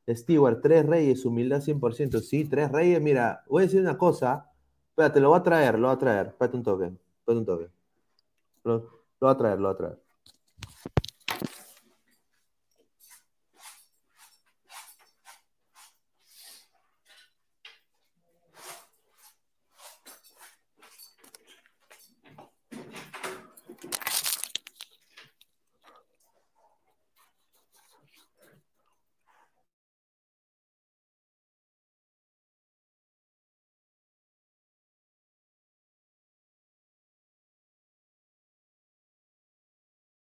Stewart, 0.09 0.61
tres 0.61 0.85
reyes, 0.85 1.25
humildad 1.25 1.61
100%. 1.61 2.21
Sí, 2.21 2.45
tres 2.45 2.71
reyes. 2.71 3.01
Mira, 3.01 3.43
voy 3.47 3.63
a 3.63 3.65
decir 3.65 3.81
una 3.81 3.97
cosa. 3.97 4.49
Espérate, 4.97 5.19
lo 5.19 5.29
voy 5.29 5.39
a 5.39 5.43
traer, 5.43 5.77
lo 5.77 5.87
voy 5.87 5.95
a 5.95 5.99
traer. 5.99 6.27
Espérate 6.27 6.57
un 6.57 6.63
toque. 6.63 6.85
Espérate 7.19 7.39
un 7.39 7.45
toque. 7.45 7.69
Lo, 8.63 8.73
lo 8.79 9.03
voy 9.19 9.29
a 9.31 9.37
traer, 9.37 9.59
lo 9.59 9.67
voy 9.67 9.73
a 9.75 9.77
traer. 9.77 10.06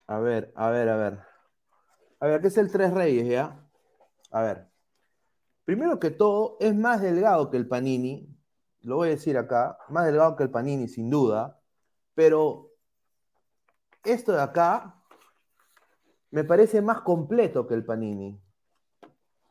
A 0.09 0.18
ver, 0.21 0.53
a 0.57 0.71
ver, 0.71 0.88
a 0.88 0.97
ver. 0.97 1.21
A 2.21 2.27
ver, 2.27 2.40
¿qué 2.40 2.49
es 2.49 2.57
el 2.57 2.73
Tres 2.73 2.92
Reyes, 2.92 3.29
ya? 3.29 3.62
A 4.31 4.42
ver. 4.42 4.66
Primero 5.66 6.01
que 6.01 6.11
todo, 6.11 6.57
es 6.61 6.75
más 6.75 7.03
delgado 7.03 7.51
que 7.51 7.59
el 7.59 7.68
Panini. 7.68 8.35
Lo 8.81 8.97
voy 8.97 9.09
a 9.09 9.11
decir 9.12 9.37
acá. 9.37 9.77
Más 9.90 10.07
delgado 10.07 10.35
que 10.35 10.44
el 10.44 10.51
Panini, 10.51 10.88
sin 10.88 11.11
duda. 11.11 11.61
Pero 12.14 12.73
esto 14.03 14.33
de 14.33 14.40
acá 14.40 14.94
me 16.31 16.42
parece 16.42 16.81
más 16.81 17.03
completo 17.03 17.66
que 17.66 17.75
el 17.75 17.85
Panini. 17.85 18.40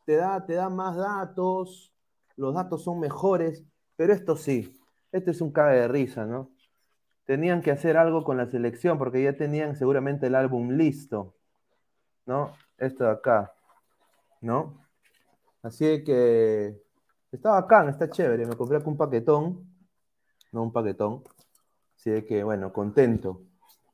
Te 0.06 0.15
da, 0.15 0.43
te 0.43 0.54
da 0.54 0.70
más 0.70 0.96
datos. 0.96 1.93
Los 2.36 2.56
datos 2.56 2.84
son 2.84 3.00
mejores. 3.00 3.63
Pero 3.96 4.12
esto 4.12 4.36
sí. 4.36 4.82
Este 5.12 5.30
es 5.30 5.39
un 5.39 5.52
cabe 5.52 5.82
de 5.82 5.88
risa, 5.88 6.26
¿no? 6.26 6.57
Tenían 7.28 7.62
que 7.62 7.72
hacer 7.72 7.98
algo 7.98 8.24
con 8.24 8.38
la 8.38 8.48
selección 8.48 8.98
porque 8.98 9.22
ya 9.22 9.34
tenían 9.38 9.76
seguramente 9.76 10.28
el 10.28 10.36
álbum 10.36 10.72
listo, 10.72 11.36
¿no? 12.26 12.54
Esto 12.78 13.04
de 13.04 13.12
acá, 13.12 13.54
¿no? 14.42 14.82
Así 15.62 16.04
que 16.06 16.82
está 17.32 17.52
bacán, 17.52 17.90
está 17.90 18.10
chévere. 18.10 18.46
Me 18.46 18.56
compré 18.56 18.78
acá 18.78 18.90
un 18.90 18.98
paquetón, 18.98 19.70
no 20.54 20.63
un 20.63 20.72
paquetón. 20.72 21.24
Así 21.98 22.24
que, 22.26 22.44
bueno, 22.44 22.72
contento. 22.72 23.42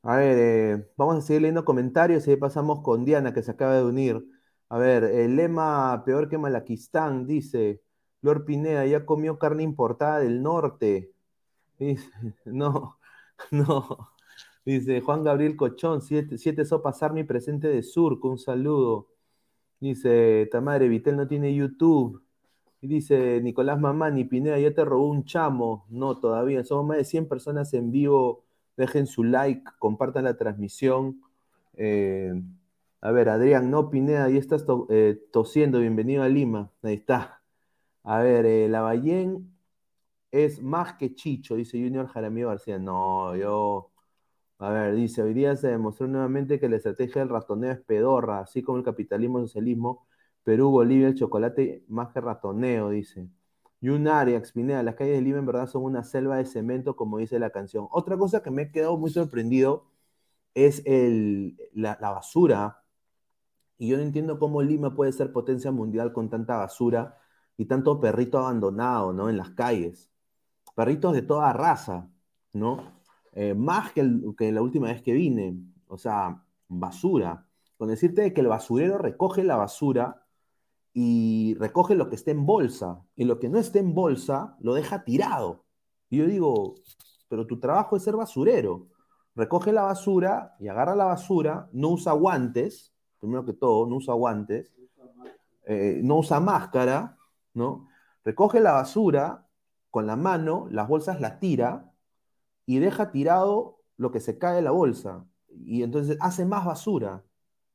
A 0.04 0.18
ver, 0.18 0.38
eh, 0.40 0.92
vamos 0.98 1.18
a 1.18 1.22
seguir 1.22 1.42
leyendo 1.44 1.66
comentarios 1.66 2.28
y 2.28 2.32
ahí 2.32 2.38
pasamos 2.38 2.82
con 2.82 3.04
Diana, 3.06 3.34
que 3.34 3.42
se 3.44 3.52
acaba 3.52 3.76
de 3.76 3.84
unir. 3.84 4.24
A 4.70 4.78
ver, 4.78 5.04
el 5.06 5.36
lema 5.36 6.04
peor 6.06 6.30
que 6.30 6.38
Malaquistán, 6.38 7.26
dice. 7.28 7.82
Lord 8.22 8.46
Pineda 8.46 8.86
ya 8.86 9.06
comió 9.06 9.40
carne 9.40 9.64
importada 9.64 10.20
del 10.20 10.44
norte. 10.44 11.12
Dice, 11.80 12.10
no, 12.46 12.98
no. 13.52 14.10
Dice 14.66 15.02
Juan 15.02 15.24
Gabriel 15.24 15.58
Cochón, 15.58 16.02
siete, 16.02 16.38
siete 16.38 16.66
sopas 16.66 17.00
presente 17.28 17.68
de 17.68 17.84
Surco, 17.84 18.30
un 18.30 18.38
saludo. 18.38 19.10
Dice 19.80 20.48
Tamadre 20.52 20.88
Vitel 20.88 21.18
no 21.18 21.28
tiene 21.28 21.54
YouTube. 21.54 22.24
Y 22.82 22.88
dice 22.88 23.42
Nicolás 23.42 23.80
Mamani, 23.80 24.26
Pineda, 24.26 24.60
ya 24.60 24.74
te 24.74 24.86
robó 24.86 25.08
un 25.10 25.26
chamo. 25.26 25.86
No, 25.90 26.20
todavía. 26.20 26.64
Somos 26.64 26.86
más 26.86 26.98
de 26.98 27.06
100 27.06 27.28
personas 27.28 27.74
en 27.74 27.92
vivo. 27.92 28.44
Dejen 28.78 29.08
su 29.08 29.24
like, 29.24 29.64
compartan 29.80 30.26
la 30.26 30.38
transmisión. 30.38 31.22
Eh, 31.76 32.34
a 33.02 33.12
ver, 33.12 33.30
Adrián, 33.30 33.72
no, 33.72 33.90
Pineda, 33.90 34.30
ya 34.30 34.40
estás 34.40 34.66
eh, 34.90 35.18
tosiendo. 35.32 35.80
Bienvenido 35.80 36.24
a 36.24 36.30
Lima. 36.30 36.72
Ahí 36.82 36.96
está. 36.96 37.42
A 38.04 38.20
ver, 38.20 38.46
eh, 38.46 38.68
la 38.70 38.82
Ballén 38.82 39.53
es 40.34 40.62
más 40.62 40.96
que 40.96 41.14
Chicho, 41.16 41.56
dice 41.56 41.80
Junior 41.82 42.08
Jaramillo 42.08 42.50
García. 42.50 42.80
No, 42.80 43.36
yo. 43.36 43.92
A 44.60 44.70
ver, 44.72 44.96
dice, 44.96 45.22
hoy 45.24 45.34
día 45.34 45.56
se 45.58 45.70
demostró 45.70 46.08
nuevamente 46.08 46.60
que 46.60 46.70
la 46.70 46.78
estrategia 46.78 47.22
del 47.22 47.30
ratoneo 47.30 47.72
es 47.74 47.82
pedorra, 47.82 48.40
así 48.42 48.64
como 48.64 48.78
el 48.80 48.84
capitalismo 48.86 49.40
y 49.40 49.44
el 49.44 49.48
socialismo. 49.50 50.08
Perú, 50.44 50.72
Bolivia, 50.72 51.08
el 51.10 51.16
chocolate 51.16 51.86
más 51.90 52.14
que 52.14 52.22
ratoneo, 52.22 52.90
dice. 52.90 53.28
Y 53.82 53.90
un 53.90 54.08
área, 54.08 54.42
Pineda, 54.54 54.84
las 54.84 54.96
calles 54.96 55.16
de 55.18 55.22
Lima 55.22 55.40
en 55.40 55.46
verdad 55.46 55.68
son 55.68 55.84
una 55.84 56.04
selva 56.04 56.38
de 56.38 56.46
cemento, 56.46 56.96
como 56.96 57.18
dice 57.20 57.40
la 57.40 57.50
canción. 57.52 57.88
Otra 57.92 58.18
cosa 58.18 58.42
que 58.44 58.52
me 58.52 58.64
he 58.64 58.72
quedado 58.72 58.98
muy 58.98 59.12
sorprendido 59.12 59.86
es 60.56 60.84
el, 60.86 61.58
la, 61.74 61.98
la 62.02 62.12
basura. 62.12 62.84
Y 63.78 63.90
yo 63.90 63.98
no 63.98 64.04
entiendo 64.04 64.40
cómo 64.40 64.62
Lima 64.64 64.96
puede 64.96 65.12
ser 65.14 65.32
potencia 65.34 65.72
mundial 65.72 66.14
con 66.14 66.30
tanta 66.30 66.58
basura 66.58 67.18
y 67.58 67.66
tanto 67.66 68.00
perrito 68.02 68.40
abandonado, 68.40 69.14
¿no? 69.14 69.30
En 69.30 69.38
las 69.38 69.52
calles. 69.52 70.12
Perritos 70.76 71.14
de 71.14 71.22
toda 71.22 71.54
raza, 71.54 72.10
¿no? 72.54 73.02
Eh, 73.34 73.54
más 73.54 73.92
que, 73.92 74.04
la 74.04 74.62
última 74.62 74.88
vez 74.88 75.02
que 75.02 75.14
vine. 75.14 75.58
O 75.88 75.98
sea, 75.98 76.44
basura. 76.68 77.48
Con 77.78 77.90
decirte 77.90 78.34
que 78.34 78.42
el 78.42 78.48
basurero 78.48 78.98
recoge 78.98 79.44
la 79.44 79.56
basura 79.56 80.26
y 80.94 81.56
recoge 81.60 81.96
lo 81.96 82.10
que 82.10 82.16
esté 82.16 82.32
en 82.32 82.46
bolsa. 82.46 83.04
Y 83.16 83.26
lo 83.26 83.40
que 83.40 83.50
no 83.50 83.60
esté 83.60 83.80
en 83.80 83.94
bolsa 83.94 84.56
lo 84.60 84.74
deja 84.74 85.04
tirado. 85.04 85.66
Y 86.10 86.18
yo 86.18 86.28
digo, 86.28 86.76
pero 87.28 87.48
tu 87.48 87.60
trabajo 87.60 87.96
es 87.96 88.04
ser 88.04 88.16
basurero. 88.16 88.88
Recoge 89.36 89.72
la 89.72 89.84
basura 89.84 90.56
y 90.60 90.68
agarra 90.68 90.96
la 90.96 91.06
basura, 91.06 91.68
no 91.72 91.90
usa 91.90 92.14
guantes, 92.14 92.94
primero 93.20 93.44
que 93.46 93.54
todo, 93.54 93.88
no 93.88 93.96
usa 93.96 94.14
guantes, 94.14 94.72
eh, 95.66 96.02
no 96.04 96.18
usa 96.18 96.40
máscara, 96.40 97.18
¿no? 97.56 97.88
Recoge 98.24 98.60
la 98.60 98.74
basura 98.74 99.48
con 99.94 100.08
la 100.08 100.16
mano, 100.16 100.68
las 100.72 100.88
bolsas 100.88 101.22
las 101.22 101.40
tira 101.40 101.94
y 102.66 102.80
deja 102.80 103.12
tirado 103.12 103.80
lo 103.96 104.12
que 104.12 104.20
se 104.20 104.40
cae 104.40 104.56
de 104.56 104.64
la 104.64 104.72
bolsa. 104.72 105.24
Y 105.50 105.84
entonces 105.84 106.18
hace 106.20 106.46
más 106.46 106.66
basura. 106.66 107.24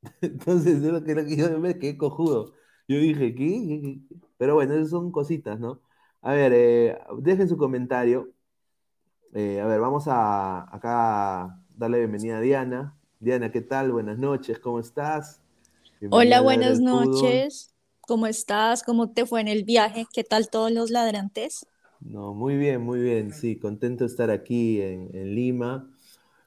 Entonces, 0.21 0.83
es 0.83 0.83
lo 0.83 1.01
que, 1.01 1.37
yo 1.37 1.57
me 1.59 1.79
quedé 1.79 1.97
cojudo. 1.97 2.53
Yo 2.89 2.97
dije, 2.99 3.33
¿qué? 3.33 4.01
Pero 4.37 4.55
bueno, 4.55 4.73
esas 4.73 4.89
son 4.89 5.13
cositas, 5.13 5.61
¿no? 5.61 5.79
A 6.21 6.33
ver, 6.33 6.51
eh, 6.53 6.99
dejen 7.19 7.47
su 7.47 7.55
comentario. 7.55 8.33
Eh, 9.33 9.61
a 9.61 9.65
ver, 9.65 9.79
vamos 9.79 10.09
a 10.09 10.75
acá 10.75 11.57
darle 11.69 11.99
bienvenida 11.99 12.39
a 12.39 12.41
Diana. 12.41 12.97
Diana, 13.21 13.49
¿qué 13.49 13.61
tal? 13.61 13.93
Buenas 13.93 14.19
noches, 14.19 14.59
¿cómo 14.59 14.81
estás? 14.81 15.41
Bienvenida 16.01 16.17
Hola, 16.17 16.41
buenas 16.41 16.81
noches. 16.81 17.73
¿Cómo 18.01 18.27
estás? 18.27 18.83
¿Cómo 18.83 19.11
te 19.13 19.25
fue 19.25 19.39
en 19.39 19.47
el 19.47 19.63
viaje? 19.63 20.05
¿Qué 20.11 20.25
tal 20.25 20.49
todos 20.49 20.69
los 20.73 20.91
ladrantes? 20.91 21.65
No, 21.99 22.33
muy 22.33 22.57
bien, 22.57 22.81
muy 22.81 22.99
bien. 23.01 23.33
Sí, 23.33 23.59
contento 23.59 24.03
de 24.05 24.07
estar 24.09 24.29
aquí 24.31 24.81
en, 24.81 25.09
en 25.15 25.35
Lima, 25.35 25.91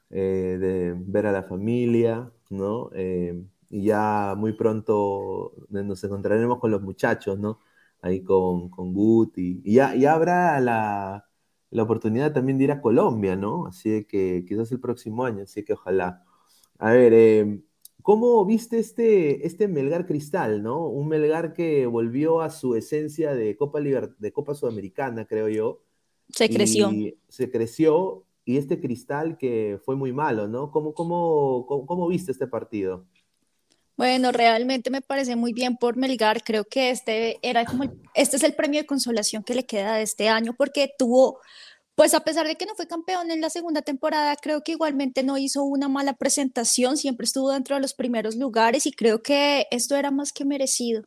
eh, 0.09 0.57
de 0.59 0.93
ver 0.97 1.27
a 1.27 1.31
la 1.31 1.43
familia, 1.43 2.31
¿no? 2.49 2.89
Eh, 2.93 3.43
y 3.69 3.85
ya 3.85 4.35
muy 4.37 4.53
pronto 4.53 5.53
nos 5.69 6.03
encontraremos 6.03 6.59
con 6.59 6.71
los 6.71 6.81
muchachos, 6.81 7.39
¿no? 7.39 7.59
Ahí 8.01 8.23
con, 8.23 8.69
con 8.69 8.93
Guti. 8.93 9.61
Y 9.63 9.75
ya, 9.75 9.95
ya 9.95 10.13
habrá 10.13 10.59
la, 10.59 11.27
la 11.71 11.83
oportunidad 11.83 12.33
también 12.33 12.57
de 12.57 12.65
ir 12.65 12.71
a 12.71 12.81
Colombia, 12.81 13.35
¿no? 13.35 13.67
Así 13.67 14.05
que 14.05 14.45
quizás 14.47 14.71
el 14.71 14.79
próximo 14.79 15.25
año, 15.25 15.43
así 15.43 15.63
que 15.63 15.73
ojalá. 15.73 16.23
A 16.79 16.91
ver, 16.91 17.13
eh, 17.13 17.61
¿cómo 18.03 18.45
viste 18.45 18.77
este, 18.77 19.47
este 19.47 19.67
Melgar 19.67 20.05
Cristal, 20.05 20.61
¿no? 20.61 20.87
Un 20.87 21.07
Melgar 21.07 21.53
que 21.53 21.87
volvió 21.87 22.41
a 22.41 22.51
su 22.51 22.75
esencia 22.75 23.33
de 23.33 23.55
Copa, 23.57 23.79
Liber- 23.79 24.15
de 24.17 24.31
Copa 24.31 24.53
Sudamericana, 24.53 25.25
creo 25.25 25.49
yo. 25.49 25.81
Se 26.29 26.49
creció. 26.49 26.91
Se 27.29 27.49
creció, 27.49 28.23
y 28.45 28.57
este 28.57 28.79
Cristal 28.79 29.37
que 29.37 29.79
fue 29.83 29.95
muy 29.95 30.11
malo, 30.13 30.47
¿no? 30.47 30.69
¿Cómo, 30.71 30.93
cómo, 30.93 31.65
cómo, 31.65 31.85
cómo 31.85 32.07
viste 32.07 32.31
este 32.31 32.45
partido? 32.45 33.05
Bueno, 33.95 34.31
realmente 34.31 34.89
me 34.89 35.01
parece 35.01 35.35
muy 35.35 35.53
bien 35.53 35.77
por 35.77 35.95
Melgar. 35.97 36.43
Creo 36.43 36.65
que 36.65 36.89
este 36.89 37.37
era 37.41 37.63
como 37.63 37.83
el- 37.83 37.91
este 38.15 38.37
es 38.37 38.43
el 38.43 38.53
premio 38.55 38.81
de 38.81 38.87
consolación 38.87 39.43
que 39.43 39.53
le 39.55 39.65
queda 39.65 39.95
de 39.95 40.01
este 40.03 40.29
año 40.29 40.55
porque 40.57 40.89
tuvo, 40.97 41.39
pues 41.95 42.13
a 42.13 42.21
pesar 42.21 42.47
de 42.47 42.55
que 42.55 42.65
no 42.65 42.75
fue 42.75 42.87
campeón 42.87 43.29
en 43.29 43.41
la 43.41 43.49
segunda 43.49 43.81
temporada, 43.83 44.35
creo 44.35 44.63
que 44.63 44.71
igualmente 44.71 45.21
no 45.23 45.37
hizo 45.37 45.63
una 45.63 45.87
mala 45.87 46.13
presentación, 46.13 46.97
siempre 46.97 47.25
estuvo 47.25 47.51
dentro 47.51 47.75
de 47.75 47.81
los 47.81 47.93
primeros 47.93 48.35
lugares 48.35 48.85
y 48.87 48.91
creo 48.91 49.21
que 49.21 49.67
esto 49.69 49.95
era 49.95 50.09
más 50.09 50.33
que 50.33 50.43
merecido. 50.43 51.03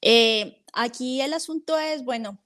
Eh, 0.00 0.62
aquí 0.72 1.20
el 1.20 1.34
asunto 1.34 1.78
es, 1.78 2.04
bueno, 2.04 2.42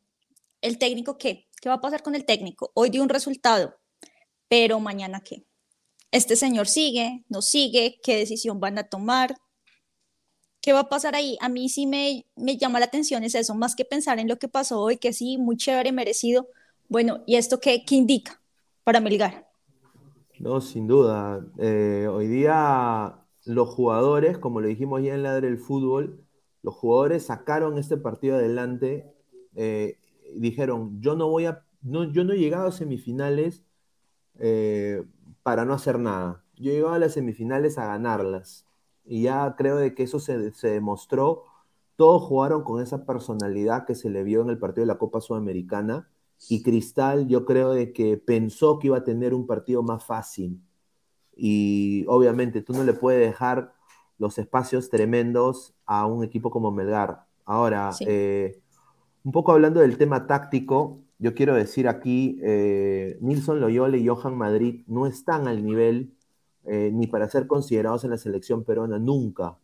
el 0.61 0.79
técnico 0.79 1.17
qué, 1.17 1.49
¿qué 1.63 1.69
va 1.71 1.77
a 1.77 1.81
pasar 1.81 2.03
con 2.03 2.15
el 2.15 2.27
técnico? 2.27 2.71
Hoy 2.75 2.91
dio 2.91 3.03
un 3.03 3.09
resultado, 3.09 3.79
pero 4.49 4.81
mañana 4.81 5.23
qué. 5.23 5.47
Este 6.11 6.37
señor 6.37 6.69
sigue, 6.69 7.25
no 7.29 7.43
sigue, 7.43 8.01
¿qué 8.03 8.17
decisión 8.17 8.61
van 8.61 8.79
a 8.79 8.89
tomar? 8.89 9.37
¿Qué 10.61 10.73
va 10.75 10.81
a 10.81 10.89
pasar 10.91 11.15
ahí? 11.15 11.39
A 11.41 11.49
mí 11.49 11.69
sí 11.71 11.87
me, 11.87 12.27
me 12.37 12.59
llama 12.59 12.81
la 12.81 12.87
atención 12.87 13.25
es 13.25 13.35
eso, 13.35 13.55
más 13.55 13.75
que 13.75 13.85
pensar 13.87 14.19
en 14.19 14.29
lo 14.29 14.39
que 14.39 14.49
pasó 14.49 14.81
hoy, 14.81 14.99
que 14.99 15.15
sí, 15.15 15.39
muy 15.39 15.57
chévere, 15.57 15.93
merecido. 15.93 16.49
Bueno, 16.89 17.23
¿y 17.27 17.37
esto 17.37 17.61
qué, 17.61 17.85
qué 17.87 17.95
indica 17.95 18.41
para 18.85 19.01
Melgar? 19.01 19.47
No, 20.39 20.61
sin 20.61 20.87
duda. 20.87 21.45
Eh, 21.59 22.07
hoy 22.11 22.29
día 22.29 23.25
los 23.45 23.69
jugadores, 23.69 24.39
como 24.39 24.61
lo 24.61 24.69
dijimos 24.69 25.03
ya 25.03 25.15
en 25.15 25.23
la 25.23 25.41
del 25.41 25.59
fútbol, 25.59 26.25
los 26.63 26.75
jugadores 26.75 27.27
sacaron 27.27 27.79
este 27.79 27.97
partido 27.97 28.37
adelante, 28.37 29.13
eh, 29.55 29.99
dijeron, 30.37 31.01
yo 31.01 31.17
no 31.17 31.29
voy 31.29 31.47
a, 31.47 31.65
no, 31.83 32.05
yo 32.05 32.25
no 32.25 32.35
he 32.35 32.39
llegado 32.39 32.69
a 32.69 32.73
semifinales 32.73 33.65
eh, 34.39 35.05
para 35.43 35.65
no 35.65 35.75
hacer 35.75 35.99
nada. 35.99 36.45
Yo 36.57 36.71
he 36.73 36.75
llegado 36.77 36.95
a 36.95 36.99
las 36.99 37.15
semifinales 37.15 37.79
a 37.79 37.87
ganarlas. 37.87 38.67
Y 39.05 39.23
ya 39.25 39.55
creo 39.57 39.77
de 39.77 39.95
que 39.95 40.05
eso 40.05 40.21
se, 40.21 40.53
se 40.53 40.69
demostró. 40.71 41.45
Todos 41.97 42.23
jugaron 42.23 42.65
con 42.65 42.83
esa 42.83 43.07
personalidad 43.07 43.87
que 43.87 43.95
se 43.95 44.11
le 44.11 44.23
vio 44.25 44.43
en 44.43 44.51
el 44.51 44.59
partido 44.59 44.83
de 44.83 44.93
la 44.95 44.99
Copa 44.99 45.21
Sudamericana. 45.21 46.09
Y 46.49 46.63
Cristal, 46.63 47.27
yo 47.29 47.45
creo 47.45 47.73
de 47.73 47.93
que 47.93 48.17
pensó 48.17 48.79
que 48.79 48.89
iba 48.89 48.99
a 48.99 49.05
tener 49.05 49.35
un 49.35 49.47
partido 49.47 49.83
más 49.83 50.05
fácil. 50.05 50.61
Y 51.37 52.05
obviamente 52.09 52.63
tú 52.63 52.73
no 52.73 52.85
le 52.85 52.93
puedes 52.95 53.27
dejar 53.27 53.73
los 54.19 54.39
espacios 54.39 54.91
tremendos 54.91 55.75
a 55.87 56.07
un 56.07 56.25
equipo 56.25 56.51
como 56.51 56.71
Melgar. 56.71 57.25
Ahora, 57.45 57.93
Sí. 57.93 58.05
eh, 58.09 58.61
un 59.25 59.33
poco 59.33 59.53
hablando 59.53 59.81
del 59.81 59.99
tema 59.99 60.27
táctico, 60.27 60.99
yo 61.19 61.35
quiero 61.35 61.55
decir 61.55 61.89
aquí, 61.89 62.39
eh, 62.43 63.19
Nilson 63.21 63.61
Loyola 63.61 63.97
y 63.97 64.07
Johan 64.07 64.37
Madrid 64.37 64.83
no 64.87 65.07
están 65.07 65.49
al 65.49 65.65
nivel 65.65 66.13
eh, 66.65 66.91
ni 66.93 67.07
para 67.07 67.29
ser 67.29 67.47
considerados 67.47 68.05
en 68.05 68.11
la 68.11 68.19
selección 68.19 68.63
peruana, 68.63 68.99
nunca. 68.99 69.57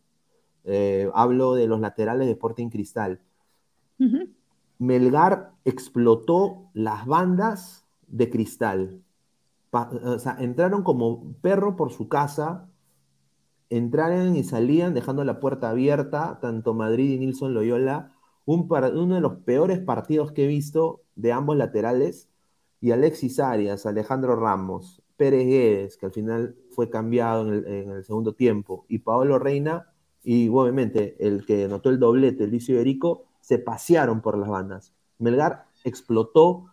Eh, 0.63 1.09
hablo 1.13 1.53
de 1.53 1.67
los 1.67 1.79
laterales 1.79 2.25
de 2.25 2.33
Sporting 2.33 2.69
Cristal. 2.69 3.19
Melgar 4.77 5.53
explotó 5.65 6.69
las 6.73 7.05
bandas 7.05 7.85
de 8.07 8.29
cristal. 8.29 9.01
O 9.71 10.19
sea, 10.19 10.37
entraron 10.39 10.83
como 10.83 11.33
perro 11.41 11.75
por 11.75 11.91
su 11.91 12.07
casa, 12.07 12.69
entraron 13.69 14.35
y 14.35 14.43
salían 14.43 14.93
dejando 14.93 15.23
la 15.23 15.39
puerta 15.39 15.69
abierta, 15.69 16.39
tanto 16.41 16.73
Madrid 16.73 17.11
y 17.11 17.19
Nilson 17.19 17.53
Loyola. 17.53 18.13
Un 18.45 18.67
uno 18.69 19.15
de 19.15 19.21
los 19.21 19.37
peores 19.37 19.79
partidos 19.79 20.31
que 20.31 20.45
he 20.45 20.47
visto 20.47 21.01
de 21.15 21.31
ambos 21.31 21.57
laterales. 21.57 22.29
Y 22.79 22.91
Alexis 22.91 23.39
Arias, 23.39 23.85
Alejandro 23.85 24.35
Ramos, 24.35 25.01
Pérez 25.17 25.47
Guedes, 25.47 25.97
que 25.97 26.05
al 26.05 26.11
final 26.11 26.55
fue 26.71 26.89
cambiado 26.89 27.51
en 27.51 27.89
el, 27.89 28.03
segundo 28.03 28.33
tiempo, 28.33 28.85
y 28.87 28.99
Paolo 28.99 29.39
Reina, 29.39 29.91
y 30.23 30.49
obviamente 30.49 31.15
el 31.19 31.45
que 31.45 31.65
anotó 31.65 31.89
el 31.89 31.99
doblete, 31.99 32.47
Licio 32.47 32.75
Iberico, 32.75 33.24
se 33.45 33.59
pasearon 33.59 34.21
por 34.21 34.39
las 34.39 34.49
bandas. 34.49 34.91
Melgar 35.19 35.67
explotó 35.83 36.65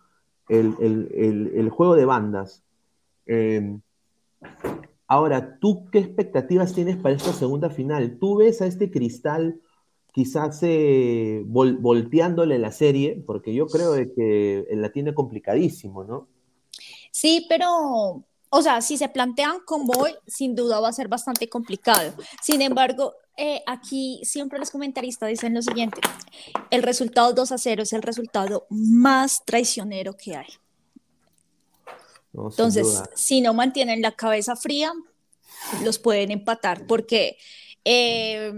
el, 0.49 0.75
el- 0.81 1.51
el- 1.55 1.69
juego 1.69 1.95
de 1.95 2.05
bandas. 2.05 2.63
Eh, 3.27 3.77
ahora, 5.05 5.59
¿tú 5.59 5.85
qué 5.91 5.99
expectativas 5.99 6.73
tienes 6.73 6.97
para 6.97 7.13
esta 7.13 7.31
segunda 7.31 7.69
final? 7.69 8.17
¿Tú 8.19 8.37
ves 8.37 8.59
a 8.63 8.65
este 8.65 8.89
cristal 8.89 9.61
quizás 10.13 10.59
eh, 10.63 11.43
vol- 11.45 11.77
volteándole 11.79 12.57
la 12.57 12.71
serie? 12.71 13.23
Porque 13.23 13.53
yo 13.53 13.67
creo 13.67 13.93
que 14.15 14.65
la 14.71 14.91
tiene 14.91 15.13
complicadísimo, 15.13 16.03
¿no? 16.03 16.27
Sí, 17.11 17.45
pero, 17.47 18.23
o 18.49 18.61
sea, 18.63 18.81
si 18.81 18.97
se 18.97 19.09
plantean 19.09 19.59
con 19.63 19.85
Boy, 19.85 20.15
sin 20.25 20.55
duda 20.55 20.79
va 20.79 20.87
a 20.89 20.93
ser 20.93 21.07
bastante 21.07 21.47
complicado. 21.47 22.13
Sin 22.41 22.63
embargo, 22.63 23.13
eh, 23.35 23.63
aquí 23.65 24.21
siempre 24.23 24.59
los 24.59 24.69
comentaristas 24.69 25.29
dicen 25.29 25.55
lo 25.55 25.61
siguiente, 25.61 25.99
el 26.69 26.83
resultado 26.83 27.33
2 27.33 27.51
a 27.51 27.57
0 27.57 27.83
es 27.83 27.93
el 27.93 28.03
resultado 28.03 28.67
más 28.69 29.43
traicionero 29.43 30.15
que 30.15 30.35
hay. 30.35 30.47
No, 32.31 32.49
Entonces, 32.49 33.01
si 33.15 33.41
no 33.41 33.53
mantienen 33.53 34.01
la 34.01 34.11
cabeza 34.11 34.55
fría, 34.55 34.91
los 35.83 35.97
pueden 35.97 36.31
empatar, 36.31 36.85
porque 36.85 37.37
eh, 37.85 38.51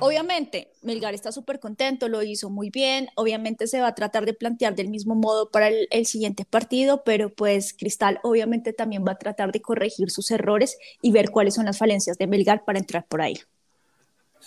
obviamente 0.00 0.72
Melgar 0.82 1.14
está 1.14 1.30
súper 1.30 1.60
contento, 1.60 2.08
lo 2.08 2.22
hizo 2.22 2.50
muy 2.50 2.70
bien, 2.70 3.08
obviamente 3.14 3.68
se 3.68 3.80
va 3.80 3.88
a 3.88 3.94
tratar 3.94 4.24
de 4.24 4.34
plantear 4.34 4.74
del 4.74 4.88
mismo 4.88 5.14
modo 5.14 5.50
para 5.50 5.68
el, 5.68 5.86
el 5.90 6.06
siguiente 6.06 6.44
partido, 6.44 7.02
pero 7.04 7.32
pues 7.32 7.72
Cristal 7.72 8.18
obviamente 8.24 8.72
también 8.72 9.04
va 9.06 9.12
a 9.12 9.18
tratar 9.18 9.52
de 9.52 9.62
corregir 9.62 10.10
sus 10.10 10.30
errores 10.32 10.76
y 11.02 11.12
ver 11.12 11.30
cuáles 11.30 11.54
son 11.54 11.66
las 11.66 11.78
falencias 11.78 12.18
de 12.18 12.26
Melgar 12.26 12.64
para 12.64 12.80
entrar 12.80 13.06
por 13.06 13.22
ahí. 13.22 13.38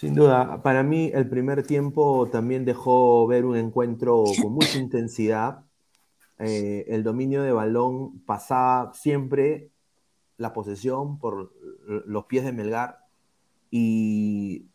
Sin 0.01 0.15
duda, 0.15 0.63
para 0.63 0.81
mí 0.81 1.11
el 1.13 1.29
primer 1.29 1.61
tiempo 1.61 2.27
también 2.31 2.65
dejó 2.65 3.27
ver 3.27 3.45
un 3.45 3.55
encuentro 3.55 4.23
con 4.41 4.51
mucha 4.53 4.79
intensidad. 4.79 5.63
Eh, 6.39 6.85
el 6.87 7.03
dominio 7.03 7.43
de 7.43 7.51
balón 7.51 8.19
pasaba 8.21 8.95
siempre 8.95 9.69
la 10.37 10.53
posesión 10.53 11.19
por 11.19 11.53
los 11.85 12.25
pies 12.25 12.45
de 12.45 12.51
Melgar 12.51 12.97
y, 13.69 14.65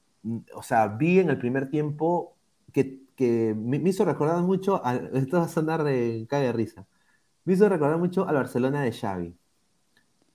o 0.55 0.63
sea, 0.63 0.87
vi 0.87 1.19
en 1.19 1.31
el 1.31 1.39
primer 1.39 1.71
tiempo 1.71 2.37
que, 2.73 3.01
que 3.17 3.53
me, 3.59 3.79
hizo 3.79 4.05
recordar 4.05 4.41
mucho, 4.43 4.81
a, 4.87 4.95
esto 5.13 5.39
va 5.39 5.47
a 5.47 5.49
sonar 5.49 5.83
de 5.83 6.25
cague 6.31 6.47
de 6.47 6.53
risa, 6.53 6.87
me 7.45 7.55
hizo 7.55 7.69
recordar 7.69 7.99
mucho 7.99 8.29
al 8.29 8.37
Barcelona 8.37 8.83
de 8.83 8.93
Xavi. 8.93 9.37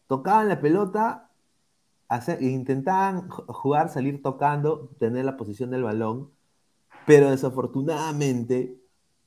Tocaban 0.07 0.49
la 0.49 0.59
pelota 0.59 1.30
hacer, 2.11 2.41
intentaban 2.41 3.29
jugar, 3.29 3.89
salir 3.89 4.21
tocando, 4.21 4.89
tener 4.99 5.25
la 5.25 5.37
posición 5.37 5.71
del 5.71 5.83
balón, 5.83 6.31
pero 7.05 7.31
desafortunadamente 7.31 8.77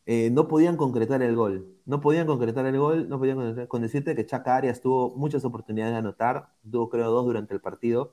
eh, 0.07 0.31
no 0.31 0.49
podían 0.49 0.77
concretar 0.77 1.23
el 1.23 1.35
gol. 1.37 1.69
No 1.87 2.01
podían 2.01 2.27
concretar 2.27 2.67
el 2.67 2.79
gol, 2.79 3.09
no 3.09 3.19
podían 3.19 3.67
con 3.67 3.83
decirte 3.83 4.15
que 4.15 4.27
Chaca 4.27 4.57
Arias 4.57 4.81
tuvo 4.81 5.15
muchas 5.17 5.45
oportunidades 5.45 5.95
de 5.95 5.99
anotar, 5.99 6.49
tuvo 6.71 6.89
creo 6.89 7.11
dos 7.11 7.27
durante 7.27 7.55
el 7.55 7.61
partido, 7.61 8.13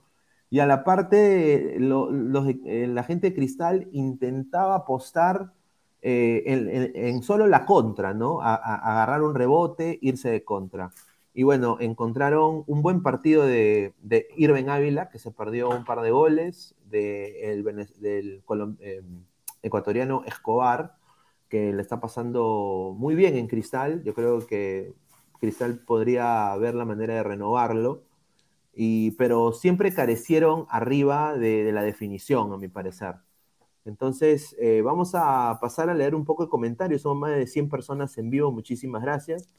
y 0.51 0.59
a 0.59 0.65
la 0.65 0.83
parte, 0.83 1.77
eh, 1.77 2.87
la 2.87 3.03
gente 3.03 3.29
de 3.29 3.33
Cristal 3.33 3.87
intentaba 3.93 4.75
apostar 4.75 5.53
eh, 6.01 6.43
en, 6.93 7.23
solo 7.23 7.47
la 7.47 7.65
contra, 7.65 8.13
¿no? 8.13 8.41
A, 8.41 8.55
agarrar 8.55 9.23
un 9.23 9.33
rebote, 9.33 9.97
irse 10.01 10.29
de 10.29 10.43
contra. 10.43 10.91
Y 11.33 11.43
bueno, 11.43 11.77
encontraron 11.79 12.63
un 12.67 12.81
buen 12.81 13.03
partido 13.03 13.45
de, 13.45 13.93
de 14.01 14.27
Irving 14.35 14.67
Ávila, 14.67 15.09
que 15.09 15.19
se 15.19 15.31
perdió 15.31 15.69
un 15.69 15.85
par 15.85 16.01
de 16.01 16.11
goles, 16.11 16.75
de 16.89 17.51
el, 17.51 17.63
del 17.99 18.43
eh, 18.79 19.01
ecuatoriano 19.61 20.23
Escobar, 20.25 20.95
que 21.47 21.71
le 21.73 21.81
está 21.81 21.99
pasando 21.99 22.93
muy 22.97 23.15
bien 23.15 23.37
en 23.37 23.47
Cristal. 23.47 24.03
Yo 24.03 24.13
creo 24.13 24.45
que 24.45 24.93
Cristal 25.39 25.79
podría 25.79 26.55
ver 26.57 26.75
la 26.75 26.85
manera 26.85 27.15
de 27.15 27.23
renovarlo, 27.23 28.03
y, 28.73 29.11
pero 29.11 29.53
siempre 29.53 29.93
carecieron 29.93 30.65
arriba 30.69 31.35
de, 31.35 31.71
la 31.71 31.83
definición, 31.83 32.53
a 32.53 32.57
mi 32.57 32.67
parecer. 32.67 33.15
Entonces, 33.85 34.55
eh, 34.59 34.81
vamos 34.81 35.13
a 35.15 35.57
pasar 35.61 35.89
a 35.89 35.93
leer 35.93 36.15
un 36.15 36.25
poco 36.25 36.43
de 36.43 36.49
comentarios. 36.49 37.01
Somos 37.01 37.19
más 37.19 37.31
de 37.31 37.47
100 37.47 37.69
personas 37.69 38.17
en 38.17 38.29
vivo. 38.29 38.51
Muchísimas 38.51 39.01
gracias. 39.01 39.49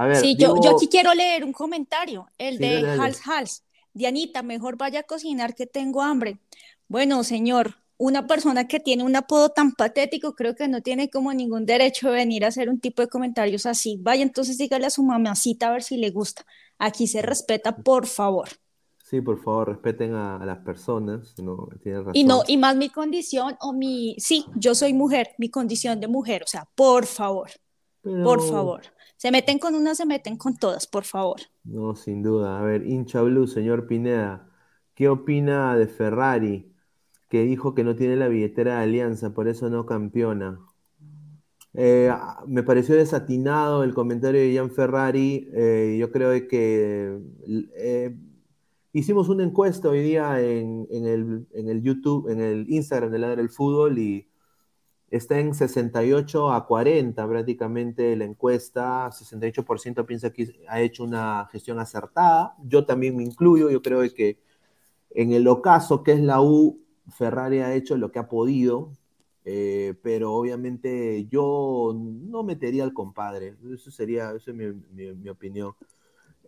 A 0.00 0.06
ver, 0.06 0.16
sí, 0.16 0.34
digo... 0.34 0.56
yo, 0.56 0.62
yo, 0.62 0.76
aquí 0.76 0.88
quiero 0.88 1.12
leer 1.14 1.44
un 1.44 1.52
comentario, 1.52 2.26
el 2.38 2.56
Sí, 2.56 2.64
de. 2.64 2.90
Hals 2.98 3.20
Hals. 3.26 3.64
Dianita, 3.92 4.42
mejor 4.42 4.76
vaya 4.78 5.00
a 5.00 5.02
cocinar 5.02 5.54
que 5.54 5.66
tengo 5.66 6.00
hambre. 6.00 6.38
Bueno, 6.88 7.22
señor, 7.22 7.74
una 7.98 8.26
persona 8.26 8.66
que 8.66 8.80
tiene 8.80 9.02
un 9.04 9.14
apodo 9.14 9.50
tan 9.50 9.72
patético 9.72 10.34
creo 10.34 10.54
que 10.54 10.68
no 10.68 10.80
tiene 10.80 11.10
como 11.10 11.34
ningún 11.34 11.66
derecho 11.66 12.08
de 12.08 12.14
venir 12.14 12.44
a 12.44 12.48
hacer 12.48 12.70
un 12.70 12.80
tipo 12.80 13.02
de 13.02 13.08
comentarios 13.08 13.66
así. 13.66 13.98
Vaya, 14.00 14.22
entonces 14.22 14.56
dígale 14.56 14.86
a 14.86 14.90
su 14.90 15.02
mamacita 15.02 15.68
a 15.68 15.72
ver 15.72 15.82
si 15.82 15.98
le 15.98 16.10
gusta. 16.10 16.46
Aquí 16.78 17.06
se 17.06 17.20
respeta, 17.20 17.76
por 17.76 18.06
favor. 18.06 18.48
Sí, 19.04 19.20
por 19.20 19.42
favor, 19.42 19.68
respeten 19.68 20.14
a, 20.14 20.36
a 20.36 20.46
las 20.46 20.58
personas. 20.60 21.34
No, 21.42 21.68
tienes 21.82 22.00
razón. 22.00 22.12
Y 22.16 22.24
no, 22.24 22.42
y 22.46 22.56
más 22.56 22.76
mi 22.76 22.88
condición 22.88 23.56
o 23.60 23.72
mi, 23.74 24.14
sí, 24.18 24.46
yo 24.54 24.74
soy 24.74 24.94
mujer, 24.94 25.34
mi 25.36 25.50
condición 25.50 26.00
de 26.00 26.06
mujer, 26.06 26.44
o 26.44 26.46
sea, 26.46 26.66
por 26.76 27.04
favor, 27.06 27.50
Pero- 28.02 28.22
por 28.24 28.40
favor. 28.48 28.82
Se 29.20 29.30
meten 29.30 29.58
con 29.58 29.74
una, 29.74 29.94
se 29.94 30.06
meten 30.06 30.38
con 30.38 30.56
todas, 30.56 30.86
por 30.86 31.04
favor. 31.04 31.40
No, 31.62 31.94
sin 31.94 32.22
duda. 32.22 32.58
A 32.58 32.62
ver, 32.62 32.86
hincha 32.86 33.20
blue, 33.20 33.46
señor 33.46 33.86
Pineda. 33.86 34.48
¿Qué 34.94 35.10
opina 35.10 35.76
de 35.76 35.88
Ferrari? 35.88 36.72
Que 37.28 37.42
dijo 37.42 37.74
que 37.74 37.84
no 37.84 37.94
tiene 37.94 38.16
la 38.16 38.28
billetera 38.28 38.76
de 38.76 38.84
Alianza, 38.84 39.34
por 39.34 39.46
eso 39.46 39.68
no 39.68 39.84
campeona. 39.84 40.58
Eh, 41.74 42.10
me 42.46 42.62
pareció 42.62 42.94
desatinado 42.94 43.84
el 43.84 43.92
comentario 43.92 44.40
de 44.40 44.52
Gian 44.52 44.70
Ferrari. 44.70 45.50
Eh, 45.52 45.98
yo 46.00 46.10
creo 46.10 46.30
que 46.48 47.20
eh, 47.76 48.16
hicimos 48.94 49.28
una 49.28 49.44
encuesta 49.44 49.90
hoy 49.90 50.00
día 50.00 50.40
en, 50.40 50.86
en 50.90 51.06
el, 51.06 51.46
en 51.52 51.68
el 51.68 51.82
YouTube, 51.82 52.30
en 52.30 52.40
el 52.40 52.70
Instagram 52.70 53.12
de 53.12 53.18
Ladra 53.18 53.36
del 53.36 53.50
Fútbol 53.50 53.98
y 53.98 54.29
está 55.10 55.38
en 55.40 55.54
68 55.54 56.52
a 56.52 56.66
40 56.66 57.28
prácticamente 57.28 58.16
la 58.16 58.24
encuesta. 58.24 59.10
68% 59.12 60.06
piensa 60.06 60.32
que 60.32 60.48
ha 60.68 60.80
hecho 60.80 61.04
una 61.04 61.48
gestión 61.52 61.78
acertada. 61.80 62.54
Yo 62.64 62.86
también 62.86 63.16
me 63.16 63.24
incluyo. 63.24 63.70
Yo 63.70 63.82
creo 63.82 64.02
que 64.14 64.38
en 65.10 65.32
el 65.32 65.48
ocaso 65.48 66.02
que 66.02 66.12
es 66.12 66.20
la 66.20 66.40
U, 66.42 66.80
Ferrari 67.16 67.60
ha 67.60 67.74
hecho 67.74 67.96
lo 67.96 68.10
que 68.12 68.18
ha 68.18 68.28
podido. 68.28 68.92
eh, 69.44 69.94
pero 70.02 70.34
obviamente 70.34 71.26
yo 71.30 71.94
no 71.96 72.42
metería 72.44 72.84
al 72.84 72.92
compadre. 72.94 73.56
Eso 73.74 73.90
sería, 73.90 74.32
eso 74.32 74.50
es 74.50 74.56
mi, 74.56 74.66
mi- 74.92 75.14
mi 75.14 75.28
opinión. 75.30 75.74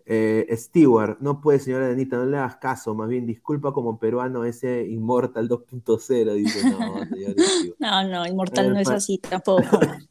Eh, 0.05 0.53
Stewart, 0.57 1.19
no 1.21 1.41
puede, 1.41 1.61
señora 1.61 1.87
Denita, 1.87 2.17
no 2.17 2.27
le 2.27 2.37
hagas 2.37 2.57
caso, 2.57 2.95
más 2.95 3.09
bien 3.09 3.25
disculpa 3.25 3.73
como 3.73 3.99
peruano 3.99 4.45
ese 4.45 4.85
Immortal 4.85 5.49
2.0, 5.49 6.35
dice, 6.35 6.71
no, 6.71 7.05
señor. 7.05 7.35
No, 7.79 8.09
no, 8.09 8.27
Inmortal 8.27 8.67
Eh, 8.67 8.71
no 8.71 8.79
es 8.79 8.89
así 8.89 9.19
tampoco. 9.19 9.63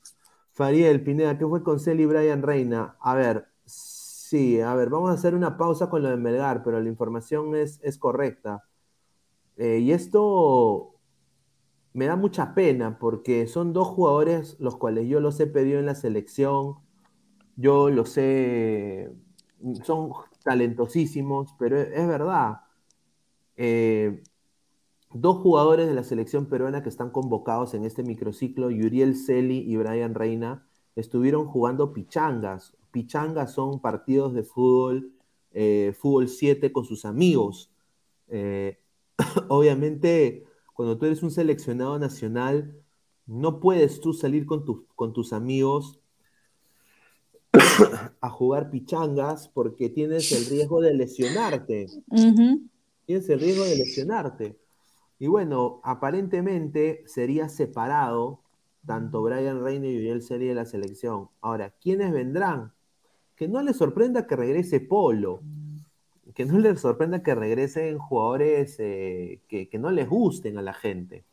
Fariel, 0.53 1.03
Pineda, 1.03 1.37
¿qué 1.37 1.45
fue 1.45 1.63
con 1.63 1.79
Celi 1.79 2.03
y 2.03 2.05
Brian 2.05 2.41
Reina? 2.41 2.95
A 3.01 3.15
ver, 3.15 3.47
sí, 3.65 4.61
a 4.61 4.73
ver, 4.75 4.89
vamos 4.89 5.09
a 5.09 5.13
hacer 5.13 5.35
una 5.35 5.57
pausa 5.57 5.89
con 5.89 6.03
lo 6.03 6.09
de 6.09 6.17
Melgar, 6.17 6.63
pero 6.63 6.79
la 6.79 6.87
información 6.87 7.55
es, 7.55 7.79
es 7.83 7.97
correcta. 7.97 8.63
Eh, 9.57 9.79
y 9.79 9.91
esto 9.91 10.95
me 11.93 12.05
da 12.05 12.15
mucha 12.15 12.53
pena 12.53 12.97
porque 12.99 13.47
son 13.47 13.73
dos 13.73 13.87
jugadores 13.89 14.55
los 14.59 14.77
cuales 14.77 15.07
yo 15.07 15.19
los 15.19 15.39
he 15.39 15.47
pedido 15.47 15.79
en 15.79 15.85
la 15.85 15.95
selección, 15.95 16.75
yo 17.57 17.89
los 17.89 18.17
he, 18.17 19.11
son 19.83 20.11
talentosísimos, 20.43 21.55
pero 21.59 21.79
es, 21.79 22.07
verdad. 22.07 22.61
Eh, 23.57 24.23
dos 25.13 25.37
jugadores 25.37 25.87
de 25.87 25.93
la 25.93 26.03
selección 26.03 26.47
peruana 26.47 26.83
que 26.83 26.89
están 26.89 27.11
convocados 27.11 27.73
en 27.73 27.85
este 27.85 28.03
microciclo, 28.03 28.69
Yuriel 28.69 29.15
Celi 29.15 29.59
y 29.59 29.77
Brian 29.77 30.15
Reina, 30.15 30.67
estuvieron 30.95 31.47
jugando 31.47 31.93
pichangas. 31.93 32.75
Pichangas 32.91 33.53
son 33.53 33.79
partidos 33.79 34.33
de 34.33 34.43
fútbol, 34.43 35.13
eh, 35.51 35.93
fútbol 35.97 36.27
7 36.27 36.71
con 36.71 36.85
sus 36.85 37.05
amigos. 37.05 37.71
Eh, 38.27 38.79
obviamente, 39.49 40.45
cuando 40.73 40.97
tú 40.97 41.05
eres 41.05 41.23
un 41.23 41.31
seleccionado 41.31 41.99
nacional, 41.99 42.77
no 43.25 43.59
puedes 43.59 44.01
tú 44.01 44.13
salir 44.13 44.45
con, 44.45 44.65
con 44.95 45.13
tus 45.13 45.33
amigos 45.33 46.00
a 48.21 48.29
jugar 48.29 48.69
pichangas 48.69 49.47
porque 49.49 49.89
tienes 49.89 50.31
el 50.31 50.45
riesgo 50.45 50.81
de 50.81 50.93
lesionarte 50.93 51.87
tienes 53.11 53.29
el 53.29 53.39
riesgo 53.39 53.65
de 53.65 53.75
lesionarte. 53.75 54.57
Y 55.19 55.27
bueno, 55.27 55.81
aparentemente 55.83 57.03
sería 57.05 57.49
separado 57.49 58.39
tanto 58.85 59.21
Brian 59.21 59.63
Reina 59.63 59.87
y 59.87 59.97
Uriel 59.97 60.21
Celi 60.21 60.47
de 60.47 60.55
la 60.55 60.65
selección. 60.65 61.29
Ahora, 61.41 61.71
¿quiénes 61.81 62.11
vendrán? 62.11 62.73
Que 63.35 63.47
no 63.47 63.61
les 63.61 63.77
sorprenda 63.77 64.27
que 64.27 64.35
regrese 64.35 64.79
Polo. 64.79 65.41
Que 66.33 66.45
no 66.45 66.57
les 66.57 66.79
sorprenda 66.79 67.21
que 67.21 67.35
regresen 67.35 67.97
jugadores 67.97 68.77
eh, 68.79 69.41
que, 69.47 69.67
que 69.69 69.77
no 69.77 69.91
les 69.91 70.07
gusten 70.09 70.57
a 70.57 70.61
la 70.61 70.73
gente. 70.73 71.25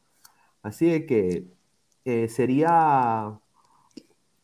Así 0.63 0.87
de 0.87 1.07
que 1.07 1.47
eh, 2.05 2.29
sería. 2.29 3.39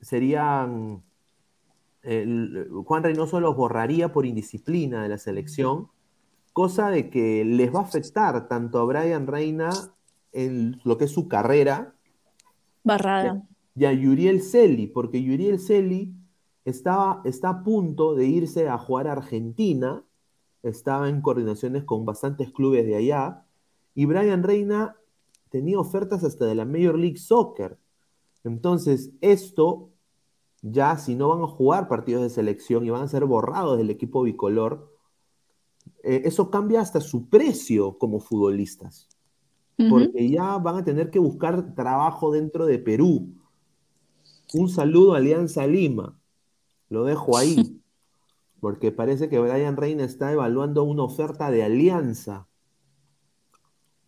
Serían. 0.01 1.03
El- 2.05 2.69
Juan 2.85 3.03
Reynoso 3.03 3.41
los 3.41 3.57
borraría 3.57 4.13
por 4.13 4.27
indisciplina 4.27 5.03
de 5.03 5.09
la 5.09 5.19
selección, 5.19 5.89
cosa 6.53 6.91
de 6.91 7.11
que 7.11 7.45
les 7.45 7.75
va 7.75 7.81
a 7.81 7.85
afectar 7.85 8.47
tanto 8.49 8.79
a 8.79 8.85
Brian 8.85 9.27
Reina 9.27 9.71
en 10.33 10.81
lo 10.85 10.99
que 10.99 11.05
es 11.07 11.11
su 11.11 11.27
carrera 11.29 11.95
Barrada. 12.83 13.43
y 13.75 13.85
a 13.87 13.93
Yuriel 13.93 14.43
Celi, 14.43 14.87
porque 14.87 15.23
Yuriel 15.23 15.59
Celi 15.59 16.15
estaba, 16.65 17.23
está 17.25 17.49
a 17.49 17.63
punto 17.65 18.15
de 18.15 18.27
irse 18.27 18.69
a 18.69 18.79
jugar 18.79 19.09
a 19.09 19.13
Argentina, 19.13 20.03
estaba 20.63 21.09
en 21.09 21.21
coordinaciones 21.21 21.85
con 21.85 22.05
bastantes 22.05 22.51
clubes 22.53 22.87
de 22.87 22.97
allá, 22.97 23.45
y 23.95 24.07
Brian 24.07 24.43
Reina 24.43 24.97
tenía 25.51 25.79
ofertas 25.79 26.25
hasta 26.25 26.47
de 26.47 26.55
la 26.55 26.65
Major 26.65 26.99
League 26.99 27.19
Soccer. 27.19 27.79
Entonces, 28.45 29.11
esto, 29.21 29.91
ya 30.65 30.99
si 30.99 31.15
no 31.15 31.29
van 31.29 31.43
a 31.43 31.47
jugar 31.47 31.89
partidos 31.89 32.23
de 32.23 32.31
selección 32.31 32.85
y 32.85 32.91
van 32.91 33.03
a 33.03 33.09
ser 33.09 33.25
borrados 33.25 33.79
del 33.79 33.91
equipo 33.91 34.23
bicolor, 34.23 34.93
eh, 36.03 36.23
eso 36.25 36.51
cambia 36.51 36.81
hasta 36.81 37.01
su 37.01 37.29
precio 37.29 37.99
como 37.99 38.21
futbolistas 38.21 39.09
porque 39.77 40.29
ya 40.29 40.59
van 40.59 40.77
a 40.77 40.85
tener 40.85 41.11
que 41.11 41.19
buscar 41.19 41.75
trabajo 41.75 42.33
dentro 42.33 42.67
de 42.67 42.79
Perú. 42.79 43.35
Un 44.53 44.69
saludo 44.69 45.15
a 45.15 45.19
Alianza 45.19 45.67
Lima. 45.67 46.19
Lo 46.89 47.05
dejo 47.05 47.37
ahí. 47.37 47.81
Porque 48.61 48.93
parece 48.93 49.29
que 49.29 49.39
Brian 49.39 49.77
Reina 49.77 50.05
está 50.05 50.33
evaluando 50.33 50.85
una 50.85 51.03
oferta 51.03 51.51
de 51.51 51.63
alianza. 51.63 52.49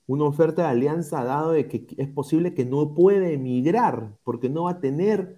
Una 0.06 0.24
oferta 0.24 0.62
de 0.62 0.68
alianza 0.68 1.24
dado 1.24 1.50
de 1.50 1.68
que 1.68 1.86
es 1.98 2.08
posible 2.08 2.54
que 2.54 2.64
no 2.64 2.94
puede 2.94 3.34
emigrar 3.34 4.16
porque 4.24 4.48
no 4.48 4.62
va 4.62 4.70
a 4.70 4.80
tener 4.80 5.36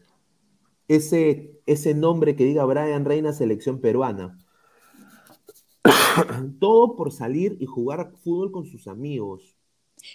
ese, 0.88 1.60
ese 1.66 1.94
nombre 1.94 2.34
que 2.34 2.44
diga 2.44 2.64
Brian 2.64 3.04
Reina 3.04 3.32
selección 3.32 3.80
peruana. 3.80 4.38
Todo 6.58 6.96
por 6.96 7.12
salir 7.12 7.56
y 7.60 7.66
jugar 7.66 8.12
fútbol 8.24 8.50
con 8.50 8.66
sus 8.66 8.88
amigos. 8.88 9.54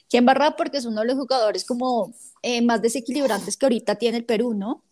¿Quién 0.09 0.25
barra? 0.25 0.55
Porque 0.55 0.77
es 0.77 0.86
uno 0.86 1.01
de 1.01 1.07
los 1.07 1.15
jugadores 1.15 1.65
como 1.65 2.13
eh, 2.41 2.62
más 2.62 2.81
desequilibrantes 2.81 3.57
que 3.57 3.65
ahorita 3.65 3.95
tiene 3.95 4.17
el 4.17 4.25
Perú, 4.25 4.53
¿no? 4.53 4.83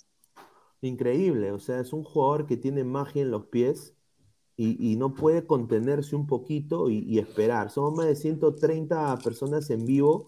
Increíble, 0.82 1.52
o 1.52 1.60
sea, 1.60 1.80
es 1.80 1.94
un 1.94 2.04
jugador 2.04 2.48
que 2.48 2.58
tiene 2.58 2.84
magia 2.84 3.22
en 3.22 3.30
los 3.30 3.46
pies 3.46 3.94
y, 4.58 4.91
y 4.91 4.96
no 4.96 5.13
puede 5.13 5.46
contenerse 5.46 6.15
un 6.15 6.28
poquito 6.28 6.89
y, 6.89 7.00
y 7.00 7.20
esperar. 7.20 7.70
Somos 7.70 7.94
más 7.94 8.08
de 8.08 8.15
130 8.15 9.17
personas 9.20 9.70
en 9.70 9.86
vivo. 9.86 10.26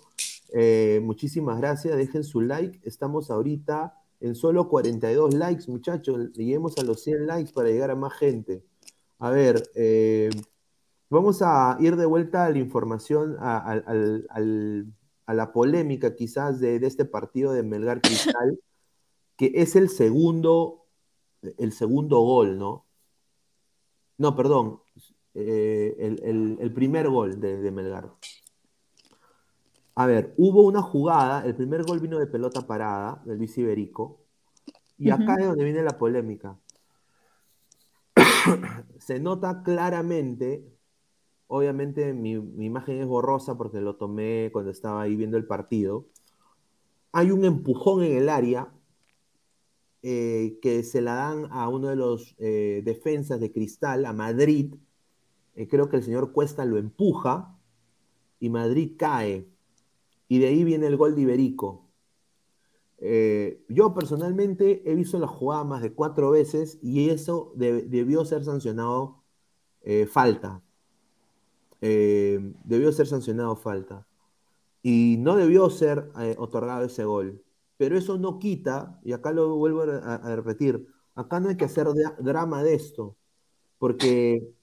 Eh, 0.53 1.01
muchísimas 1.03 1.57
gracias, 1.57 1.97
dejen 1.97 2.23
su 2.23 2.41
like. 2.41 2.79
Estamos 2.83 3.31
ahorita 3.31 4.02
en 4.23 4.35
solo 4.35 4.69
42 4.69 5.33
likes, 5.33 5.69
muchachos. 5.69 6.31
Lleguemos 6.33 6.77
a 6.77 6.83
los 6.83 7.03
100 7.03 7.27
likes 7.27 7.51
para 7.51 7.69
llegar 7.69 7.91
a 7.91 7.95
más 7.95 8.13
gente. 8.13 8.63
A 9.19 9.29
ver, 9.29 9.69
eh, 9.75 10.29
vamos 11.09 11.41
a 11.41 11.75
ir 11.81 11.97
de 11.97 12.05
vuelta 12.05 12.45
a 12.45 12.49
la 12.49 12.57
información, 12.57 13.35
a, 13.39 13.81
la 15.27 15.51
polémica 15.51 16.15
quizás 16.15 16.61
de, 16.61 16.77
este 16.77 17.03
partido 17.03 17.51
de 17.51 17.63
Melgar 17.63 18.01
Cristal 18.01 18.59
que 19.35 19.51
es 19.55 19.75
el 19.75 19.89
segundo, 19.89 20.85
el 21.57 21.73
segundo 21.73 22.21
gol, 22.21 22.57
¿no? 22.57 22.85
No, 24.17 24.35
perdón, 24.35 24.79
eh, 25.33 25.95
el, 25.97 26.71
primer 26.73 27.09
gol 27.09 27.41
de 27.41 27.71
Melgar. 27.71 28.09
A 29.95 30.05
ver, 30.07 30.33
hubo 30.37 30.63
una 30.63 30.81
jugada, 30.81 31.45
el 31.45 31.55
primer 31.55 31.83
gol 31.83 31.99
vino 31.99 32.17
de 32.19 32.27
pelota 32.27 32.65
parada, 32.65 33.21
del 33.25 33.37
Luis 33.37 33.57
Iberico, 33.57 34.19
y 34.97 35.11
acá 35.11 35.35
es 35.35 35.47
donde 35.47 35.63
viene 35.63 35.83
la 35.83 35.97
polémica. 35.97 36.57
Se 38.99 39.19
nota 39.19 39.61
claramente, 39.63 40.65
obviamente 41.47 42.13
mi, 42.13 42.39
mi 42.39 42.65
imagen 42.65 43.01
es 43.01 43.07
borrosa 43.07 43.57
porque 43.57 43.81
lo 43.81 43.95
tomé 43.95 44.49
cuando 44.51 44.71
estaba 44.71 45.01
ahí 45.03 45.15
viendo 45.15 45.37
el 45.37 45.45
partido. 45.45 46.07
Hay 47.11 47.31
un 47.31 47.45
empujón 47.45 48.03
en 48.03 48.17
el 48.17 48.29
área 48.29 48.71
eh, 50.05 50.59
que 50.61 50.83
se 50.83 51.01
la 51.01 51.15
dan 51.15 51.47
a 51.49 51.69
uno 51.69 51.87
de 51.87 51.95
los 51.95 52.35
eh, 52.37 52.81
defensas 52.83 53.39
de 53.39 53.53
Cristal, 53.53 54.05
a 54.05 54.11
Madrid. 54.11 54.75
Eh, 55.55 55.69
creo 55.69 55.89
que 55.89 55.95
el 55.95 56.03
señor 56.03 56.33
Cuesta 56.33 56.65
lo 56.65 56.77
empuja 56.77 57.57
y 58.41 58.49
Madrid 58.49 58.95
cae. 58.97 59.47
Y 60.27 60.39
de 60.39 60.47
ahí 60.47 60.63
viene 60.63 60.87
el 60.87 60.97
gol 60.97 61.15
de 61.15 61.21
Iberico. 61.21 61.89
Eh, 62.99 63.65
yo 63.67 63.93
personalmente 63.93 64.89
he 64.89 64.95
visto 64.95 65.19
la 65.19 65.27
jugada 65.27 65.65
más 65.65 65.81
de 65.81 65.93
cuatro 65.93 66.31
veces 66.31 66.79
y 66.81 67.09
eso 67.09 67.51
de- 67.55 67.81
debió 67.81 68.23
ser 68.23 68.45
sancionado 68.45 69.23
eh, 69.81 70.05
falta. 70.05 70.61
Eh, 71.81 72.53
debió 72.63 72.91
ser 72.93 73.07
sancionado 73.07 73.55
falta. 73.57 74.07
Y 74.81 75.17
no 75.19 75.35
debió 75.35 75.69
ser 75.69 76.11
otorgado 76.37 76.85
ese 76.85 77.03
gol. 77.05 77.43
Pero 77.77 77.97
eso 77.97 78.17
no 78.17 78.39
quita, 78.39 78.99
y 79.03 79.11
acá 79.13 79.31
lo 79.31 79.55
vuelvo 79.55 79.81
a, 79.81 80.35
repetir, 80.35 80.87
acá 81.15 81.39
no 81.39 81.49
hay 81.49 81.57
que 81.57 81.65
hacer 81.65 81.87
dra- 81.87 82.15
drama 82.19 82.63
de 82.63 82.75
esto, 82.75 83.17
porque 83.77 84.53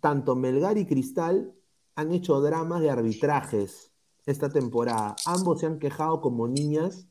tanto 0.00 0.36
Melgar 0.36 0.78
y 0.78 0.86
Cristal 0.86 1.52
han 1.96 2.12
hecho 2.12 2.40
dramas 2.40 2.80
de 2.82 2.90
arbitrajes 2.90 3.89
esta 4.26 4.48
temporada. 4.50 5.16
Ambos 5.26 5.60
se 5.60 5.66
han 5.66 5.78
quejado 5.78 6.20
como 6.20 6.48
niñas, 6.48 7.06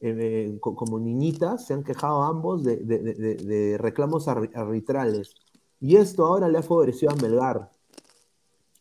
eh, 0.00 0.56
co- 0.60 0.74
como 0.74 0.98
niñitas, 0.98 1.66
se 1.66 1.74
han 1.74 1.84
quejado 1.84 2.22
ambos 2.22 2.64
de, 2.64 2.76
de- 2.76 2.98
de- 3.36 3.78
reclamos 3.78 4.26
arbi- 4.28 4.50
arbitrales. 4.54 5.34
Y 5.80 5.96
esto 5.96 6.24
ahora 6.24 6.48
le 6.48 6.58
ha 6.58 6.62
favorecido 6.62 7.12
a 7.12 7.16
Melgar. 7.16 7.70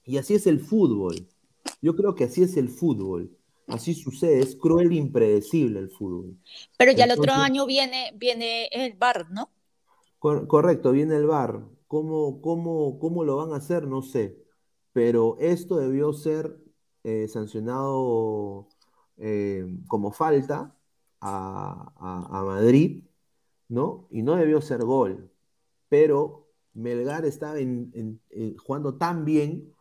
Y 0.05 0.17
así 0.17 0.33
es 0.33 0.47
el 0.47 0.59
fútbol. 0.59 1.27
Yo 1.81 1.95
creo 1.95 2.15
que 2.15 2.25
así 2.25 2.43
es 2.43 2.57
el 2.57 2.69
fútbol. 2.69 3.31
Así 3.67 3.93
sucede, 3.93 4.39
es 4.39 4.55
cruel 4.55 4.91
e 4.91 4.95
impredecible 4.95 5.79
el 5.79 5.89
fútbol. 5.89 6.35
Pero 6.77 6.91
ya 6.91 7.05
el 7.05 7.11
otro 7.11 7.31
año 7.33 7.65
viene, 7.65 8.11
viene 8.17 8.65
el 8.71 8.93
VAR, 8.97 9.31
¿no? 9.31 9.49
Cor- 10.19 10.47
correcto, 10.47 10.91
viene 10.91 11.15
el 11.15 11.25
VAR. 11.25 11.61
¿Cómo, 11.87 12.41
cómo, 12.41 12.99
cómo 12.99 13.23
lo 13.23 13.37
van 13.37 13.53
a 13.53 13.57
hacer? 13.57 13.87
No 13.87 14.01
sé. 14.01 14.37
Pero 14.93 15.37
esto 15.39 15.77
debió 15.77 16.11
ser 16.13 16.59
eh, 17.03 17.27
sancionado 17.27 18.67
eh, 19.17 19.65
como 19.87 20.11
falta 20.11 20.75
a, 21.21 22.43
Madrid, 22.45 23.03
¿no? 23.69 24.07
Y 24.11 24.23
no 24.23 24.35
debió 24.35 24.61
ser 24.61 24.83
gol. 24.83 25.31
Pero 25.89 26.47
Melgar 26.73 27.25
estaba 27.25 27.59
en- 27.59 28.21
jugando 28.57 28.97
tan 28.97 29.25
bien 29.25 29.73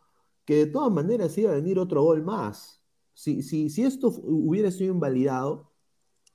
que 0.45 0.55
de 0.55 0.65
todas 0.67 0.91
maneras 0.91 1.37
iba 1.37 1.51
a 1.51 1.55
venir 1.55 1.79
otro 1.79 2.03
gol 2.03 2.23
más. 2.23 2.81
Si, 3.13 3.43
si, 3.43 3.69
si 3.69 3.83
esto 3.83 4.09
hubiera 4.23 4.71
sido 4.71 4.93
invalidado, 4.93 5.71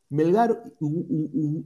Melgar 0.08 0.62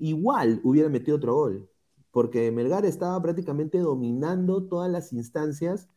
igual 0.01 0.61
hubiera 0.64 0.89
metido 0.89 1.18
otro 1.18 1.35
gol, 1.35 1.71
porque 2.11 2.51
Melgar 2.51 2.87
estaba 2.87 3.21
prácticamente 3.21 3.79
dominando 3.79 4.64
todas 4.64 4.91
las 4.91 5.12
instancias 5.12 5.89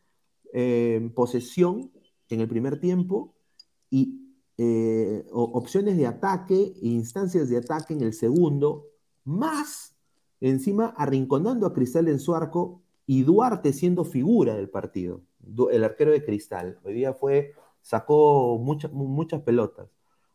eh, 0.52 0.96
en 0.96 1.14
posesión 1.14 1.90
en 2.30 2.40
el 2.40 2.48
primer 2.48 2.80
tiempo 2.80 3.34
y 3.90 4.20
eh, 4.56 5.26
opciones 5.32 5.96
de 5.96 6.06
ataque 6.06 6.54
e 6.80 6.86
instancias 6.86 7.48
de 7.48 7.58
ataque 7.58 7.92
en 7.94 8.02
el 8.02 8.12
segundo, 8.12 8.86
más 9.24 9.94
encima 10.40 10.94
arrinconando 10.96 11.66
a 11.66 11.72
Cristal 11.72 12.08
en 12.08 12.20
su 12.20 12.34
arco 12.34 12.82
y 13.06 13.22
Duarte 13.22 13.72
siendo 13.72 14.04
figura 14.04 14.54
del 14.54 14.68
partido, 14.70 15.22
el 15.70 15.84
arquero 15.84 16.10
de 16.12 16.24
Cristal. 16.24 16.78
Hoy 16.84 16.94
día 16.94 17.14
fue, 17.14 17.52
sacó 17.82 18.58
muchas 18.58 18.92
muchas 18.92 19.42
pelotas. 19.42 19.88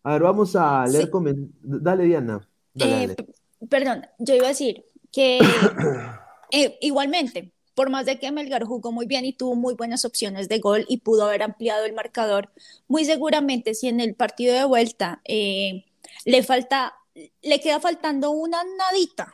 A 0.04 0.14
ver, 0.14 0.24
vamos 0.24 0.56
a 0.56 0.86
leer 0.86 1.06
Sí. 1.06 1.12
comen- 1.12 1.52
Dale, 1.62 2.04
Diana. 2.06 2.48
Dale, 2.74 3.04
Eh, 3.04 3.08
dale. 3.08 3.34
perdón, 3.70 4.06
yo 4.20 4.36
iba 4.36 4.46
a 4.46 4.50
decir 4.50 4.86
que 5.12 5.40
eh, 6.52 6.78
igualmente, 6.82 7.54
por 7.80 7.90
más 7.90 8.06
de 8.06 8.20
que 8.20 8.30
Melgar 8.30 8.66
jugó 8.66 8.92
muy 8.92 9.06
bien 9.06 9.24
y 9.24 9.32
tuvo 9.32 9.56
muy 9.56 9.74
buenas 9.74 10.04
opciones 10.04 10.50
de 10.50 10.60
gol 10.60 10.84
y 10.90 10.98
pudo 10.98 11.24
haber 11.24 11.42
ampliado 11.44 11.86
el 11.86 11.94
marcador, 11.94 12.52
muy 12.90 13.06
seguramente 13.06 13.74
si 13.74 13.88
en 13.88 14.02
el 14.02 14.16
partido 14.16 14.54
de 14.54 14.66
vuelta 14.66 15.22
eh, 15.24 15.86
le 16.26 16.44
falta, 16.44 16.96
le 17.42 17.62
queda 17.62 17.80
faltando 17.80 18.32
una 18.32 18.66
nadita 18.78 19.34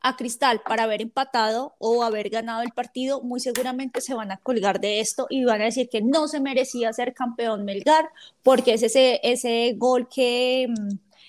a 0.00 0.16
Cristal 0.16 0.62
para 0.66 0.82
haber 0.82 1.00
empatado 1.00 1.76
o 1.78 2.02
haber 2.02 2.28
ganado 2.28 2.62
el 2.62 2.72
partido, 2.72 3.22
muy 3.22 3.38
seguramente 3.38 4.00
se 4.00 4.14
van 4.14 4.32
a 4.32 4.38
colgar 4.38 4.80
de 4.80 4.98
esto 4.98 5.28
y 5.30 5.44
van 5.44 5.62
a 5.62 5.66
decir 5.66 5.88
que 5.88 6.02
no 6.02 6.26
se 6.26 6.40
merecía 6.40 6.92
ser 6.92 7.14
campeón 7.14 7.64
Melgar 7.64 8.10
porque 8.42 8.74
es 8.74 8.82
ese, 8.82 9.20
ese 9.22 9.74
gol 9.76 10.08
que, 10.08 10.66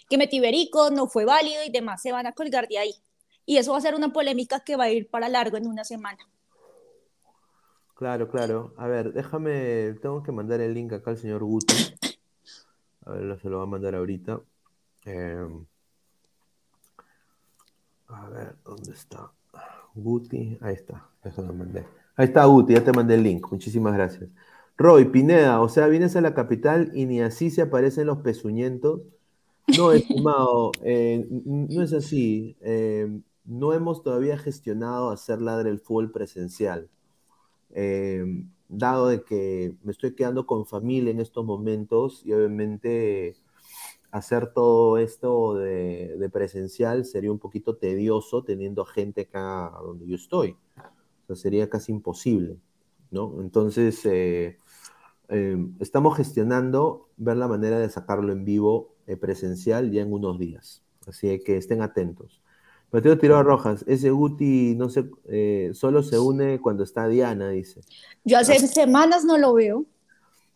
que 0.10 0.18
metió 0.18 0.42
no 0.90 1.06
fue 1.06 1.24
válido 1.24 1.64
y 1.64 1.70
demás, 1.70 2.02
se 2.02 2.12
van 2.12 2.26
a 2.26 2.32
colgar 2.32 2.68
de 2.68 2.80
ahí. 2.80 2.96
Y 3.46 3.58
eso 3.58 3.74
va 3.74 3.78
a 3.78 3.82
ser 3.82 3.94
una 3.94 4.12
polémica 4.12 4.62
que 4.62 4.76
va 4.76 4.86
a 4.86 4.90
ir 4.90 5.08
para 5.08 5.30
largo 5.30 5.56
en 5.58 5.68
una 5.68 5.84
semana. 5.84 6.28
Claro, 7.98 8.30
claro. 8.30 8.74
A 8.78 8.88
ver, 8.88 9.12
déjame, 9.12 9.96
tengo 10.02 10.22
que 10.22 10.32
mandar 10.32 10.62
el 10.62 10.72
link 10.74 10.94
acá 10.94 11.10
al 11.10 11.18
señor 11.18 11.44
Guti. 11.44 11.74
A 13.06 13.12
ver, 13.12 13.40
se 13.42 13.50
lo 13.50 13.58
va 13.58 13.64
a 13.64 13.66
mandar 13.66 13.96
ahorita. 13.96 14.40
Eh, 15.06 15.48
a 18.10 18.30
ver, 18.30 18.56
¿dónde 18.64 18.92
está? 18.92 19.32
Guti, 19.96 20.60
ahí 20.62 20.76
está, 20.76 21.10
eso 21.24 21.42
lo 21.42 21.54
mandé. 21.54 21.88
Ahí 22.16 22.28
está 22.28 22.46
Guti, 22.46 22.74
ya 22.74 22.84
te 22.84 22.94
mandé 22.94 23.16
el 23.16 23.24
link, 23.24 23.52
muchísimas 23.52 23.94
gracias. 23.94 24.30
Roy, 24.78 25.06
Pineda, 25.06 25.60
o 25.60 25.68
sea, 25.68 25.88
vienes 25.88 26.16
a 26.16 26.22
la 26.22 26.36
capital 26.36 26.92
y 26.94 27.08
ni 27.08 27.22
así 27.22 27.50
se 27.50 27.64
aparecen 27.64 28.06
los 28.06 28.20
pezuñentos. 28.20 29.02
No, 29.76 29.92
estimado, 29.94 30.72
eh, 30.84 31.26
no 31.30 31.82
es 31.82 31.94
así. 31.94 32.58
Eh, 32.62 33.22
no 33.44 33.74
hemos 33.74 34.04
todavía 34.04 34.38
gestionado 34.38 35.10
hacer 35.10 35.42
ladre 35.42 35.72
el 35.72 35.80
fútbol 35.80 36.12
presencial. 36.12 36.90
Eh, 37.72 38.24
dado 38.70 39.08
de 39.08 39.24
que 39.24 39.76
me 39.84 39.92
estoy 39.92 40.14
quedando 40.16 40.46
con 40.46 40.66
familia 40.66 41.12
en 41.12 41.20
estos 41.20 41.46
momentos 41.46 42.26
y 42.26 42.34
obviamente 42.34 43.36
hacer 44.12 44.54
todo 44.54 44.98
esto 44.98 45.56
de, 45.56 46.30
presencial 46.32 47.06
sería 47.06 47.32
un 47.32 47.40
poquito 47.40 47.78
tedioso 47.78 48.44
teniendo 48.44 48.86
gente 48.86 49.22
acá 49.22 49.72
donde 49.82 50.08
yo 50.08 50.16
estoy. 50.16 50.58
O 51.24 51.28
sea, 51.28 51.36
sería 51.36 51.70
casi 51.70 51.92
imposible, 51.92 52.58
¿no? 53.12 53.42
Entonces, 53.42 54.06
eh, 54.06 54.58
eh, 55.30 55.58
estamos 55.80 56.16
gestionando 56.16 57.10
ver 57.18 57.38
la 57.38 57.48
manera 57.48 57.80
de 57.80 57.90
sacarlo 57.90 58.32
en 58.32 58.46
vivo 58.46 58.96
eh, 59.08 59.18
presencial 59.18 59.92
ya 59.92 60.02
en 60.02 60.14
unos 60.14 60.40
días. 60.40 60.84
Así 61.06 61.40
que 61.44 61.58
estén 61.58 61.82
atentos. 61.82 62.42
Mateo 62.92 63.18
Tirado 63.18 63.44
Rojas, 63.44 63.84
ese 63.88 64.12
Guti 64.12 64.76
no 64.76 64.90
se, 64.90 65.10
eh, 65.26 65.72
solo 65.74 66.04
se 66.04 66.18
une 66.20 66.62
cuando 66.62 66.84
está 66.84 67.08
Diana, 67.08 67.50
dice. 67.50 67.82
Yo 68.24 68.38
hace 68.38 68.60
semanas 68.68 69.26
no 69.26 69.38
lo 69.38 69.54
veo. 69.54 69.86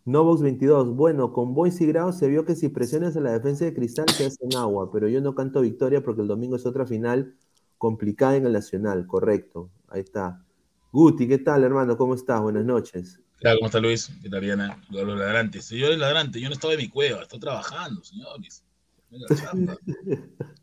Novox 0.06 0.42
22, 0.42 0.96
bueno, 0.96 1.32
con 1.32 1.54
Boys 1.54 1.80
y 1.82 1.86
Grau 1.86 2.12
se 2.12 2.28
vio 2.28 2.44
que 2.46 2.56
si 2.56 2.70
presiones 2.70 3.16
a 3.16 3.20
la 3.20 3.34
defensa 3.34 3.66
de 3.66 3.74
Cristal 3.74 4.10
se 4.10 4.26
hacen 4.26 4.56
agua, 4.56 4.92
pero 4.92 5.08
yo 5.08 5.22
no 5.22 5.36
canto 5.36 5.62
victoria 5.62 6.02
porque 6.02 6.22
el 6.22 6.28
domingo 6.28 6.56
es 6.56 6.66
otra 6.66 6.88
final 6.88 7.36
complicada 7.78 8.38
en 8.38 8.46
el 8.46 8.54
Nacional, 8.54 9.06
correcto. 9.06 9.70
Ahí 9.90 10.02
está. 10.02 10.44
Guti, 10.92 11.28
¿qué 11.28 11.38
tal, 11.38 11.64
hermano? 11.64 11.98
¿Cómo 11.98 12.16
estás? 12.16 12.42
Buenas 12.42 12.66
noches. 12.66 13.20
Claro, 13.38 13.58
¿cómo 13.60 13.68
está 13.68 13.80
Luis? 13.80 14.12
¿Qué 14.22 14.30
tal, 14.30 14.42
Diana? 14.42 14.82
Los 14.90 15.08
ladrantes. 15.08 15.70
Yo 15.70 15.88
el 15.88 16.00
ladrante, 16.00 16.40
yo 16.40 16.48
no 16.48 16.54
estaba 16.54 16.74
en 16.74 16.80
mi 16.80 16.90
cueva, 16.90 17.22
estoy 17.22 17.40
trabajando, 17.40 18.04
señores. 18.04 18.64
Venga. 19.10 19.78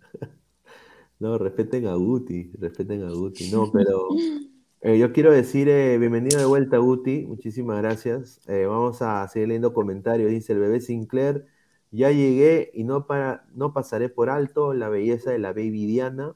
No, 1.20 1.36
respeten 1.36 1.86
a 1.86 1.94
Guti, 1.94 2.52
respeten 2.58 3.02
a 3.02 3.10
Guti. 3.10 3.50
No, 3.50 3.70
pero 3.72 4.08
eh, 4.80 4.98
yo 4.98 5.12
quiero 5.12 5.32
decir 5.32 5.68
eh, 5.68 5.98
bienvenido 5.98 6.38
de 6.38 6.44
vuelta, 6.44 6.78
Guti. 6.78 7.26
Muchísimas 7.26 7.78
gracias. 7.78 8.40
Eh, 8.46 8.66
vamos 8.66 9.02
a 9.02 9.26
seguir 9.26 9.48
leyendo 9.48 9.74
comentarios. 9.74 10.30
Dice 10.30 10.52
el 10.52 10.60
bebé 10.60 10.80
Sinclair, 10.80 11.46
ya 11.90 12.12
llegué 12.12 12.70
y 12.72 12.84
no, 12.84 13.06
para, 13.06 13.48
no 13.52 13.72
pasaré 13.72 14.08
por 14.08 14.30
alto 14.30 14.74
la 14.74 14.88
belleza 14.88 15.32
de 15.32 15.40
la 15.40 15.52
baby 15.52 15.86
Diana, 15.86 16.32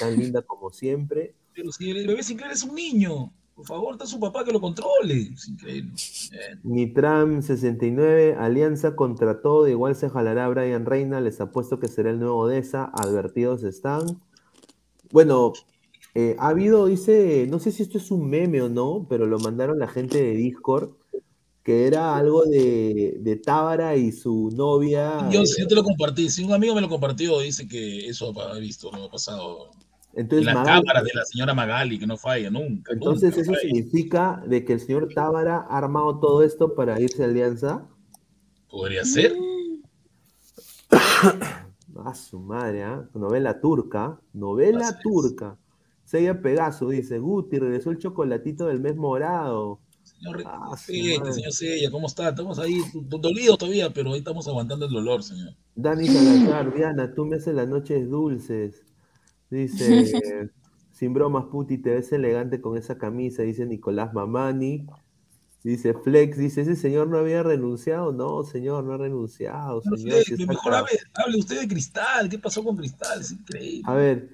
tan 0.00 0.16
linda 0.16 0.40
como 0.42 0.70
siempre. 0.70 1.34
Pero 1.54 1.70
si 1.70 1.90
el 1.90 2.06
bebé 2.06 2.22
Sinclair 2.22 2.52
es 2.52 2.64
un 2.64 2.74
niño, 2.74 3.34
por 3.54 3.66
favor, 3.66 3.92
está 3.92 4.06
su 4.06 4.18
papá 4.18 4.44
que 4.44 4.52
lo 4.52 4.60
controle. 4.60 5.30
Es 5.34 5.48
increíble. 5.48 5.92
Bien. 6.30 6.60
Nitram 6.62 7.42
69, 7.42 8.36
Alianza 8.38 8.96
contra 8.96 9.40
todo, 9.40 9.68
igual 9.68 9.94
se 9.94 10.08
jalará 10.08 10.48
Brian 10.48 10.86
Reina, 10.86 11.20
les 11.20 11.40
apuesto 11.40 11.78
que 11.78 11.88
será 11.88 12.10
el 12.10 12.18
nuevo 12.18 12.38
Odessa, 12.38 12.90
advertidos 12.94 13.62
están. 13.62 14.20
Bueno, 15.10 15.52
eh, 16.14 16.36
ha 16.38 16.48
habido, 16.48 16.86
dice, 16.86 17.46
no 17.50 17.58
sé 17.58 17.72
si 17.72 17.82
esto 17.82 17.98
es 17.98 18.10
un 18.10 18.28
meme 18.28 18.62
o 18.62 18.68
no, 18.68 19.06
pero 19.08 19.26
lo 19.26 19.38
mandaron 19.38 19.78
la 19.78 19.88
gente 19.88 20.22
de 20.22 20.34
Discord, 20.34 20.90
que 21.62 21.86
era 21.86 22.16
algo 22.16 22.44
de, 22.44 23.18
de 23.20 23.36
Tábara 23.36 23.96
y 23.96 24.12
su 24.12 24.50
novia. 24.54 25.28
Yo, 25.30 25.42
yo 25.44 25.66
te 25.66 25.74
lo 25.74 25.84
compartí, 25.84 26.28
si 26.28 26.42
un 26.42 26.52
amigo 26.52 26.74
me 26.74 26.80
lo 26.80 26.88
compartió, 26.88 27.38
dice 27.40 27.68
que 27.68 28.08
eso 28.08 28.34
ha 28.40 28.58
visto, 28.58 28.90
lo 28.90 29.04
ha 29.04 29.10
pasado. 29.10 29.70
Entonces, 30.14 30.46
en 30.48 30.54
la 30.54 30.60
Magali- 30.62 30.80
cámara 30.86 31.02
de 31.02 31.10
la 31.14 31.24
señora 31.24 31.54
Magali, 31.54 31.98
que 31.98 32.06
no 32.06 32.16
falla 32.16 32.50
nunca. 32.50 32.92
entonces 32.92 33.30
nunca 33.30 33.40
eso 33.42 33.50
falla. 33.52 33.60
significa 33.62 34.42
de 34.46 34.64
que 34.64 34.74
el 34.74 34.80
señor 34.80 35.08
Tábara 35.14 35.66
ha 35.68 35.78
armado 35.78 36.18
todo 36.20 36.42
esto 36.42 36.74
para 36.74 37.00
irse 37.00 37.22
a 37.22 37.26
Alianza. 37.26 37.86
Podría 38.68 39.04
ser. 39.04 39.34
A 42.04 42.14
su 42.14 42.38
madre, 42.40 42.82
¿ah? 42.84 43.08
Novela 43.14 43.60
turca. 43.60 44.18
Novela 44.32 44.88
es. 44.88 44.98
turca. 45.00 45.58
Sella 46.04 46.40
Pegaso 46.40 46.88
dice, 46.88 47.18
Guti, 47.18 47.58
regresó 47.58 47.90
el 47.90 47.98
chocolatito 47.98 48.66
del 48.66 48.80
mes 48.80 48.96
morado. 48.96 49.80
Señor, 50.02 50.42
Ah, 50.46 50.70
respete, 50.72 51.18
madre. 51.20 51.32
señor 51.32 51.52
Sella, 51.52 51.90
¿cómo 51.90 52.06
está? 52.06 52.30
Estamos 52.30 52.58
ahí, 52.58 52.80
do- 52.94 53.18
dolidos 53.18 53.58
todavía, 53.58 53.90
pero 53.92 54.12
ahí 54.12 54.18
estamos 54.18 54.48
aguantando 54.48 54.86
el 54.86 54.92
dolor, 54.92 55.22
señor. 55.22 55.54
Dani 55.74 56.06
Salazar, 56.08 56.74
Diana, 56.74 57.14
tú 57.14 57.24
me 57.24 57.36
haces 57.36 57.54
las 57.54 57.68
noches 57.68 58.08
dulces. 58.10 58.82
Dice, 59.52 60.50
sin 60.92 61.12
bromas, 61.12 61.44
Puti, 61.44 61.78
te 61.78 61.90
ves 61.90 62.10
elegante 62.12 62.60
con 62.60 62.76
esa 62.78 62.96
camisa, 62.96 63.42
dice 63.42 63.66
Nicolás 63.66 64.14
Mamani. 64.14 64.86
Dice 65.62 65.94
Flex, 65.94 66.38
dice, 66.38 66.62
ese 66.62 66.74
señor 66.74 67.06
no 67.08 67.18
había 67.18 67.42
renunciado. 67.42 68.12
No, 68.12 68.42
señor, 68.42 68.82
no 68.82 68.94
ha 68.94 68.96
renunciado, 68.96 69.80
No 69.84 69.96
señor. 69.96 70.24
mejor 70.48 70.74
hable, 70.74 70.90
hable 71.14 71.38
usted 71.38 71.60
de 71.60 71.68
Cristal. 71.68 72.28
¿Qué 72.28 72.38
pasó 72.38 72.64
con 72.64 72.76
Cristal? 72.76 73.20
Es 73.20 73.30
increíble. 73.30 73.82
A 73.84 73.94
ver, 73.94 74.30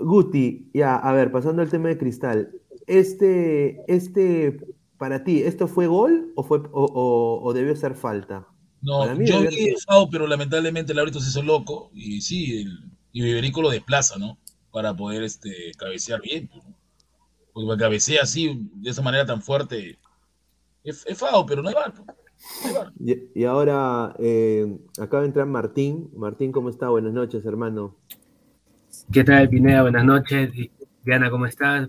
Guti, 0.00 0.70
ya, 0.72 0.96
a 0.96 1.12
ver, 1.12 1.30
pasando 1.30 1.60
al 1.60 1.68
tema 1.68 1.88
de 1.88 1.98
Cristal. 1.98 2.52
Este, 2.86 3.82
este, 3.92 4.60
para 4.96 5.24
ti, 5.24 5.42
¿esto 5.42 5.68
fue 5.68 5.88
gol 5.88 6.32
o, 6.36 6.42
fue, 6.42 6.58
o, 6.72 6.84
o- 6.84 7.40
o 7.42 7.52
debió 7.52 7.76
ser 7.76 7.94
falta? 7.94 8.46
No, 8.80 9.14
mí 9.14 9.26
yo 9.26 9.40
el 9.40 9.76
FAO, 9.86 10.08
pero 10.10 10.26
lamentablemente 10.26 10.92
el 10.92 10.98
árbitro 10.98 11.20
se 11.20 11.28
hizo 11.28 11.42
loco. 11.42 11.90
Y 11.92 12.20
sí, 12.22 12.62
el, 12.62 12.90
y 13.12 13.24
Iberico 13.24 13.60
lo 13.60 13.70
desplaza, 13.70 14.18
¿no? 14.18 14.38
Para 14.72 14.94
poder 14.96 15.22
este, 15.22 15.72
cabecear 15.76 16.20
bien. 16.20 16.48
pues, 16.48 16.64
¿no? 16.64 16.74
Porque 17.52 17.66
para 17.68 17.78
cabecea 17.78 18.22
así, 18.22 18.68
de 18.74 18.90
esa 18.90 19.02
manera 19.02 19.26
tan 19.26 19.42
fuerte, 19.42 19.98
es, 20.82 21.04
es 21.06 21.18
FAO, 21.18 21.44
pero 21.46 21.62
no 21.62 21.68
hay 21.68 21.74
bar. 21.74 21.92
pues. 21.92 22.06
No 22.06 22.68
hay 22.68 22.74
bar. 22.74 22.92
Y, 22.98 23.40
y 23.40 23.44
ahora 23.44 24.14
eh, 24.18 24.78
acaba 24.98 25.22
de 25.22 25.28
entrar 25.28 25.46
Martín. 25.46 26.10
Martín, 26.16 26.50
¿cómo 26.50 26.70
está? 26.70 26.88
Buenas 26.88 27.12
noches, 27.12 27.44
hermano. 27.44 27.94
¿Qué 29.12 29.24
tal, 29.24 29.48
Pineda? 29.48 29.82
Buenas 29.82 30.04
noches. 30.04 30.50
Diana, 31.04 31.30
¿cómo 31.30 31.46
estás? 31.46 31.88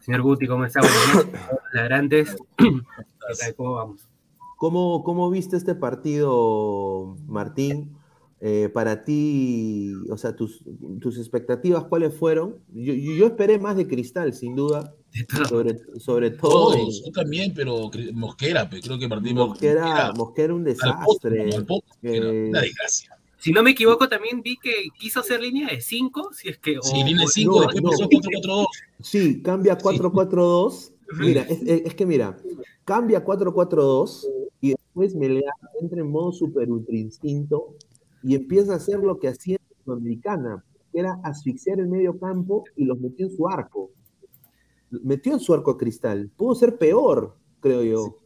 Señor 0.00 0.22
Guti, 0.22 0.46
¿cómo 0.46 0.64
está? 0.64 0.80
Buenas 0.80 1.14
noches. 1.14 1.40
Ladrantes. 1.72 2.36
¿Qué 2.56 3.34
tal? 3.40 3.54
¿Cómo 3.56 3.72
vamos? 3.72 4.08
¿Cómo, 4.56 5.04
cómo 5.04 5.30
viste 5.30 5.56
este 5.56 5.74
partido, 5.74 7.16
Martín? 7.26 7.96
Eh, 8.46 8.68
para 8.68 9.02
ti, 9.04 9.94
o 10.10 10.18
sea, 10.18 10.36
tus, 10.36 10.62
tus 11.00 11.16
expectativas, 11.16 11.84
¿cuáles 11.84 12.14
fueron? 12.14 12.56
Yo, 12.74 12.92
yo- 12.92 13.24
esperé 13.26 13.58
más 13.58 13.74
de 13.74 13.86
Cristal, 13.88 14.34
sin 14.34 14.54
duda, 14.54 14.94
De 15.14 15.46
sobre, 15.48 15.78
sobre 15.98 16.30
todo 16.32 16.74
Todos, 16.74 17.02
yo 17.06 17.10
también, 17.12 17.54
pero 17.54 17.90
Mosquera, 18.12 18.68
pues, 18.68 18.82
creo 18.82 18.98
que 18.98 19.08
Martín 19.08 19.36
Mosquera, 19.36 20.12
Mosquera 20.14 20.52
un 20.52 20.60
al 20.68 20.74
poste, 20.76 21.30
desastre. 21.30 21.56
al 21.56 21.64
poste, 21.64 21.88
Mosquera, 22.02 22.26
Eh, 22.32 22.48
una 22.50 22.60
desgracia. 22.60 23.16
Si 23.38 23.50
no 23.50 23.62
me 23.62 23.70
equivoco, 23.70 24.08
también 24.10 24.42
vi 24.42 24.58
que 24.58 24.72
quiso 24.98 25.20
hacer 25.20 25.40
línea 25.40 25.68
de 25.68 25.80
5, 25.80 26.28
si 26.34 26.50
es 26.50 26.58
que... 26.58 26.76
Sí, 26.82 27.02
línea 27.02 27.24
o- 27.24 27.28
5, 27.28 27.50
no, 27.50 27.60
después 27.62 27.82
no. 27.82 27.90
pasó 27.92 28.08
4-4-2. 28.10 28.66
Sí, 29.00 29.40
cambia 29.42 29.78
4-4-2. 29.78 30.92
Mira, 31.18 31.42
es, 31.44 31.62
es- 31.62 31.82
es 31.86 31.94
que 31.94 32.04
mira, 32.04 32.36
cambia 32.84 33.24
4-4-2 33.24 34.26
y 34.60 34.70
después 34.70 35.14
Melgar 35.14 35.54
entra 35.80 36.00
en 36.00 36.10
modo 36.10 36.30
super 36.32 36.70
ultra 36.70 36.94
instinto 36.94 37.74
y 38.24 38.34
empieza 38.34 38.72
a 38.72 38.76
hacer 38.76 38.98
lo 39.00 39.18
que 39.20 39.28
hacía 39.28 39.56
en 39.56 39.84
Sudamericana, 39.84 40.64
que 40.92 41.00
era 41.00 41.20
asfixiar 41.22 41.78
el 41.78 41.88
medio 41.88 42.18
campo 42.18 42.64
y 42.76 42.84
los 42.84 42.98
metió 42.98 43.26
en 43.26 43.36
su 43.36 43.46
arco. 43.48 43.90
Metió 44.90 45.32
en 45.34 45.40
su 45.40 45.52
arco 45.52 45.72
a 45.72 45.78
Cristal. 45.78 46.30
Pudo 46.36 46.54
ser 46.54 46.76
peor, 46.78 47.36
creo 47.60 47.82
yo. 47.82 48.16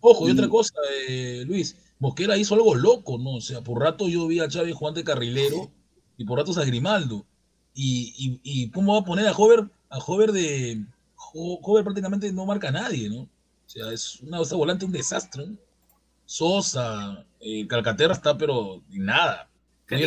Ojo, 0.00 0.28
y 0.28 0.32
otra 0.32 0.48
cosa, 0.48 0.74
eh, 1.08 1.44
Luis, 1.46 1.76
Mosquera 1.98 2.36
hizo 2.36 2.54
algo 2.54 2.74
loco, 2.74 3.16
¿no? 3.18 3.36
O 3.36 3.40
sea, 3.40 3.62
por 3.62 3.80
rato 3.80 4.08
yo 4.08 4.26
vi 4.26 4.40
a 4.40 4.48
Chávez 4.48 4.74
Juan 4.74 4.94
de 4.94 5.04
Carrilero 5.04 5.70
y 6.16 6.24
por 6.24 6.38
ratos 6.38 6.58
a 6.58 6.64
Grimaldo. 6.64 7.24
Y, 7.74 8.12
y, 8.18 8.40
y 8.42 8.70
¿cómo 8.70 8.94
va 8.94 9.00
a 9.00 9.04
poner 9.04 9.26
a 9.26 9.32
Hover? 9.32 9.70
A 9.88 9.98
Hover 9.98 10.32
de. 10.32 10.84
Ho- 11.32 11.58
Hover 11.62 11.84
prácticamente 11.84 12.32
no 12.32 12.44
marca 12.46 12.68
a 12.68 12.72
nadie, 12.72 13.08
¿no? 13.08 13.22
O 13.22 13.28
sea, 13.68 13.92
es 13.92 14.20
una 14.20 14.40
esa 14.40 14.56
volante 14.56 14.84
un 14.84 14.92
desastre, 14.92 15.46
¿no? 15.46 15.56
Sosa, 16.24 17.24
eh, 17.46 17.66
Calcaterra 17.68 18.12
está, 18.12 18.36
pero 18.36 18.82
nada. 18.90 19.48
Se, 19.88 19.98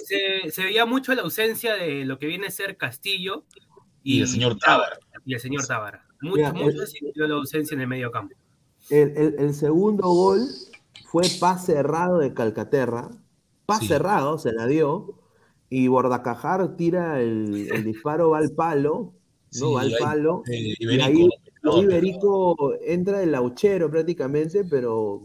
se- 0.00 0.50
se 0.50 0.64
veía 0.64 0.86
mucho 0.86 1.14
la 1.14 1.20
ausencia 1.22 1.74
de 1.74 2.04
lo 2.06 2.18
que 2.18 2.26
viene 2.26 2.46
a 2.46 2.50
ser 2.50 2.78
Castillo 2.78 3.44
y 4.02 4.20
el 4.22 4.26
señor 4.28 4.56
Tábara. 4.58 4.98
Y 5.26 5.34
el 5.34 5.40
señor 5.40 5.66
Tábara. 5.66 6.06
Mucho, 6.22 6.36
Mira, 6.36 6.52
mucho 6.54 6.80
el- 6.80 6.86
se 6.86 6.98
sintió 6.98 7.26
la 7.28 7.34
ausencia 7.34 7.74
en 7.74 7.82
el 7.82 7.88
medio 7.88 8.10
campo. 8.10 8.34
El, 8.88 9.14
el- 9.18 9.34
el 9.38 9.52
segundo 9.54 10.04
gol 10.08 10.40
fue 11.10 11.24
pase 11.38 11.74
errado 11.74 12.18
de 12.18 12.32
Calcaterra. 12.32 13.10
Pase 13.66 13.86
Sí. 13.88 13.92
errado, 13.92 14.38
se 14.38 14.52
la 14.52 14.66
dio. 14.66 15.20
Y 15.68 15.88
Bordacajar 15.88 16.76
tira 16.76 17.20
el, 17.20 17.68
el 17.70 17.84
disparo, 17.84 18.30
va 18.30 18.38
al 18.38 18.52
palo. 18.52 19.12
No, 19.60 19.68
Sí, 19.68 19.74
va 19.74 19.80
al 19.82 19.92
palo. 20.00 20.42
eh, 20.50 20.74
Y 20.78 21.00
ahí, 21.00 21.28
¿no? 21.62 21.82
Iberico 21.82 22.74
entra 22.82 23.22
el 23.22 23.32
lauchero 23.32 23.90
prácticamente, 23.90 24.64
pero 24.64 25.22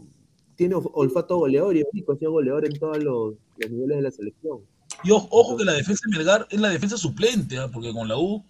tiene 0.56 0.74
ol- 0.74 0.90
olfato 0.94 1.36
goleador 1.38 1.76
y 1.76 1.82
ha 1.82 2.16
sido 2.16 2.30
goleador 2.32 2.66
en 2.66 2.78
todos 2.78 3.02
los, 3.02 3.34
los 3.58 3.70
niveles 3.70 3.96
de 3.96 4.02
la 4.02 4.10
selección. 4.10 4.58
Y 5.02 5.10
ojo, 5.10 5.28
ojo 5.30 5.56
que 5.56 5.64
la 5.64 5.72
defensa 5.72 6.02
de 6.10 6.16
Melgar 6.16 6.46
es 6.50 6.60
la 6.60 6.68
defensa 6.70 6.96
suplente, 6.96 7.58
¿ah? 7.58 7.68
porque 7.72 7.92
con 7.92 8.08
la 8.08 8.16
U 8.16 8.44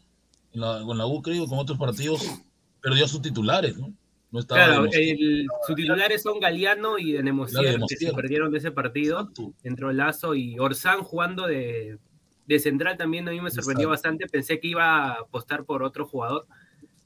en 0.52 0.60
la, 0.60 0.82
con 0.84 0.96
la 0.98 1.06
U, 1.06 1.20
creo, 1.22 1.46
con 1.46 1.58
otros 1.58 1.78
partidos, 1.78 2.22
perdió 2.80 3.04
a 3.04 3.08
sus 3.08 3.20
titulares, 3.22 3.76
¿no? 3.76 3.92
No 4.30 4.40
estaba 4.40 4.64
Claro, 4.66 4.86
el- 4.92 5.46
sus 5.66 5.74
titulares 5.76 6.22
son 6.22 6.38
Galeano 6.40 6.98
y 6.98 7.12
Denemosier, 7.12 7.62
Claro, 7.76 7.86
que 7.88 7.96
se 7.96 8.12
perdieron 8.12 8.50
de 8.52 8.58
ese 8.58 8.70
partido. 8.70 9.20
Exacto. 9.20 9.52
Entró 9.62 9.92
Lazo 9.92 10.34
y 10.34 10.58
Orsán 10.58 11.02
jugando 11.02 11.46
de, 11.46 11.98
de 12.46 12.58
central 12.58 12.96
también 12.96 13.28
a 13.28 13.32
mí 13.32 13.40
me 13.40 13.50
sorprendió 13.50 13.88
Exacto. 13.88 13.90
bastante. 13.90 14.26
Pensé 14.28 14.60
que 14.60 14.68
iba 14.68 14.84
a 15.06 15.12
apostar 15.20 15.64
por 15.64 15.82
otro 15.84 16.06
jugador, 16.06 16.46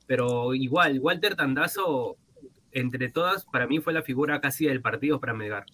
pero 0.06 0.54
igual, 0.54 0.98
Walter 1.00 1.36
Tandazo, 1.36 2.16
entre 2.78 3.08
todas, 3.08 3.44
para 3.46 3.66
mí 3.66 3.80
fue 3.80 3.92
la 3.92 4.02
figura 4.02 4.40
casi 4.40 4.66
del 4.66 4.80
partido 4.80 5.20
para 5.20 5.34
Melgar. 5.34 5.66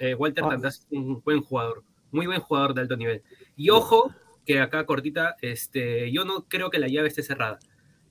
Eh, 0.00 0.14
Walter 0.14 0.44
Ah. 0.44 0.50
Tandazo 0.50 0.82
es 0.90 0.98
un 0.98 1.22
buen 1.22 1.40
jugador, 1.42 1.84
muy 2.10 2.26
buen 2.26 2.40
jugador 2.40 2.74
de 2.74 2.82
alto 2.82 2.96
nivel. 2.96 3.22
Y 3.56 3.70
ojo, 3.70 4.12
que 4.44 4.60
acá 4.60 4.86
cortita, 4.86 5.36
este, 5.42 6.10
yo 6.12 6.24
no 6.24 6.46
creo 6.48 6.70
que 6.70 6.78
la 6.78 6.88
llave 6.88 7.08
esté 7.08 7.22
cerrada. 7.22 7.58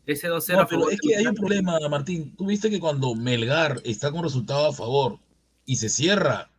Ese 0.05 0.29
2-0 0.29 0.61
No, 0.61 0.67
pero 0.67 0.79
favor 0.81 0.93
es 0.93 0.99
que 1.01 1.15
hay 1.15 1.27
un 1.27 1.35
problema, 1.35 1.77
Martín. 1.89 2.33
Tú 2.37 2.45
viste 2.45 2.69
que 2.69 2.79
cuando 2.79 3.13
Melgar 3.13 3.81
está 3.83 4.11
con 4.11 4.23
resultado 4.23 4.67
a 4.67 4.73
favor 4.73 5.19
y 5.65 5.75
se 5.75 5.89
cierra, 5.89 6.49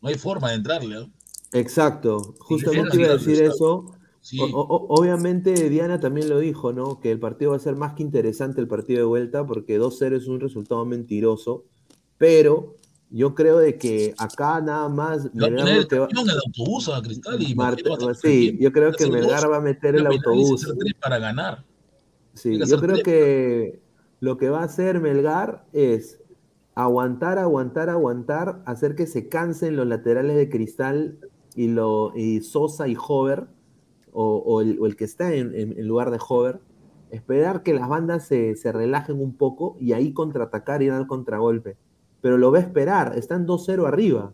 no 0.00 0.08
hay 0.08 0.16
forma 0.16 0.50
de 0.50 0.56
entrarle. 0.56 1.08
Exacto, 1.52 2.34
justamente 2.40 3.00
iba 3.00 3.10
a 3.10 3.16
decir 3.16 3.40
eso. 3.42 3.94
Sí, 4.24 4.38
O- 4.40 4.46
o- 4.46 4.86
obviamente 4.98 5.68
Diana 5.68 6.00
también 6.00 6.30
lo 6.30 6.38
dijo, 6.38 6.72
¿no? 6.72 6.98
Que 6.98 7.10
el 7.12 7.18
partido 7.20 7.50
va 7.50 7.58
a 7.58 7.60
ser 7.60 7.76
más 7.76 7.92
que 7.92 8.02
interesante 8.02 8.58
el 8.58 8.66
partido 8.66 9.00
de 9.00 9.04
vuelta 9.04 9.44
porque 9.46 9.78
2-0 9.78 10.16
es 10.16 10.26
un 10.28 10.40
resultado 10.40 10.86
mentiroso, 10.86 11.64
pero 12.16 12.74
yo 13.10 13.34
creo 13.34 13.58
de 13.58 13.76
que 13.76 14.14
acá 14.16 14.62
nada 14.62 14.88
más 14.88 15.26
le 15.34 15.40
va 15.42 15.46
a 15.46 15.50
Melgar 15.50 15.68
el 15.68 16.00
va- 16.00 16.08
el 16.32 16.40
autobús 16.46 16.88
a 16.88 17.02
Cristal 17.02 17.42
y 17.42 17.54
a 17.60 17.72
estar 17.74 18.14
sí, 18.14 18.56
yo 18.58 18.72
creo 18.72 18.92
que 18.92 19.06
Melgar 19.10 19.50
va 19.50 19.58
a 19.58 19.60
meter 19.60 19.96
el 19.96 20.06
autobús. 20.06 20.66
para 21.02 21.18
ganar. 21.18 21.62
Sí, 22.32 22.58
yo 22.66 22.80
creo 22.80 23.02
que 23.02 23.80
lo 24.20 24.38
que 24.38 24.48
va 24.48 24.60
a 24.60 24.64
hacer 24.64 25.00
Melgar 25.00 25.66
es 25.74 26.18
aguantar, 26.74 27.38
aguantar, 27.38 27.90
aguantar, 27.90 28.62
hacer 28.64 28.94
que 28.94 29.06
se 29.06 29.28
cansen 29.28 29.76
los 29.76 29.86
laterales 29.86 30.34
de 30.36 30.48
Cristal 30.48 31.18
y, 31.54 31.68
lo, 31.68 32.16
y 32.16 32.40
Sosa 32.40 32.88
y 32.88 32.96
Hover, 32.96 33.48
o, 34.14 34.60
el, 34.60 34.78
el 34.84 34.96
que 34.96 35.04
está 35.04 35.34
en, 35.34 35.86
lugar 35.86 36.10
de 36.10 36.18
Hover, 36.26 36.60
esperar 37.10 37.62
que 37.62 37.74
las 37.74 37.88
bandas 37.88 38.26
se, 38.26 38.54
relajen 38.72 39.20
un 39.20 39.36
poco 39.36 39.76
y 39.80 39.92
ahí 39.92 40.12
contraatacar 40.12 40.82
y 40.82 40.86
dar 40.86 41.06
contragolpe. 41.06 41.76
Pero 42.20 42.38
lo 42.38 42.50
va 42.52 42.60
esperar, 42.60 43.18
están 43.18 43.46
2-0 43.46 43.86
arriba. 43.86 44.32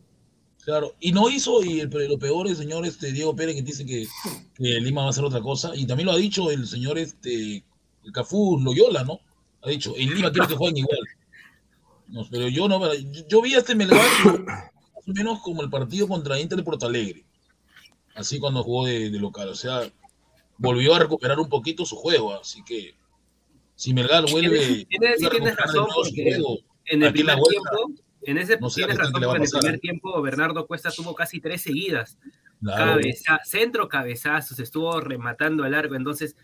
Claro, 0.65 0.93
y 1.01 1.13
no 1.13 1.31
hizo, 1.31 1.65
y 1.65 1.81
el- 1.81 1.91
lo 1.91 2.19
peor 2.19 2.47
el 2.47 2.55
señor 2.55 2.85
este, 2.85 3.13
Diego 3.13 3.35
Pérez 3.35 3.57
que 3.57 3.63
dice 3.63 3.87
que, 3.87 4.07
que 4.55 4.81
Lima 4.81 5.01
va 5.01 5.09
a 5.09 5.11
hacer 5.11 5.25
otra 5.25 5.41
cosa, 5.41 5.73
y 5.75 5.87
también 5.87 6.07
lo 6.07 6.13
ha 6.13 6.19
dicho 6.19 6.51
el 6.51 6.67
señor 6.67 6.99
este, 6.99 7.65
el 8.05 8.13
Cafú 8.13 8.61
Loyola, 8.63 9.03
¿no? 9.05 9.21
Ha 9.63 9.71
dicho, 9.71 9.95
en 9.97 10.15
Lima 10.15 10.31
quiero 10.31 10.47
que 10.47 10.57
jueguen 10.57 10.79
igual. 10.79 12.29
Pero 12.31 12.49
yo 12.49 12.69
no, 12.69 12.93
yo, 13.29 13.41
vi 13.41 13.55
este 13.55 13.75
Melgar 13.75 14.01
más 14.45 14.71
o 15.07 15.13
menos 15.13 15.41
como 15.41 15.63
el 15.63 15.71
partido 15.71 16.09
contra 16.09 16.41
Inter 16.41 16.59
de 16.59 16.65
Porto 16.65 16.87
Alegre, 16.87 17.25
así 18.15 18.39
cuando 18.39 18.63
jugó 18.63 18.87
de, 18.87 19.11
de 19.11 19.19
local, 19.19 19.49
o 19.49 19.55
sea, 19.55 19.83
volvió 20.59 20.95
a 20.95 20.99
recuperar 20.99 21.39
un 21.39 21.49
poquito 21.49 21.85
su 21.87 21.97
juego, 21.97 22.35
así 22.35 22.63
que 22.65 22.95
si 23.75 23.95
Melgar 23.95 24.31
vuelve 24.31 24.87
Tienes- 24.87 25.25
a 25.25 25.31
tienes 25.31 25.57
razón, 25.57 25.87
porque 25.95 26.35
juego, 26.35 26.59
En 26.87 27.03
el 27.03 27.13
primer 27.13 27.37
tiempo, 27.37 28.03
en 28.23 28.39
ese 28.39 28.59
no 28.59 28.69
tienes 28.69 28.97
a 28.97 28.99
razón, 29.05 29.17
a 29.25 29.29
porque 29.29 29.37
en 29.37 29.43
el 29.43 29.51
primer 29.51 29.81
tiempo 29.81 30.21
Bernardo 30.23 30.67
Cuesta 30.67 30.91
tuvo 30.91 31.15
casi 31.15 31.41
tres 31.41 31.63
seguidas. 31.63 32.19
claro, 32.63 32.93
Cabeza, 33.01 33.41
centro 33.45 33.89
cabezazos, 33.89 34.59
estuvo 34.59 35.01
rematando 35.01 35.65
al 35.65 35.71
largo. 35.73 35.95
Entonces, 35.95 36.37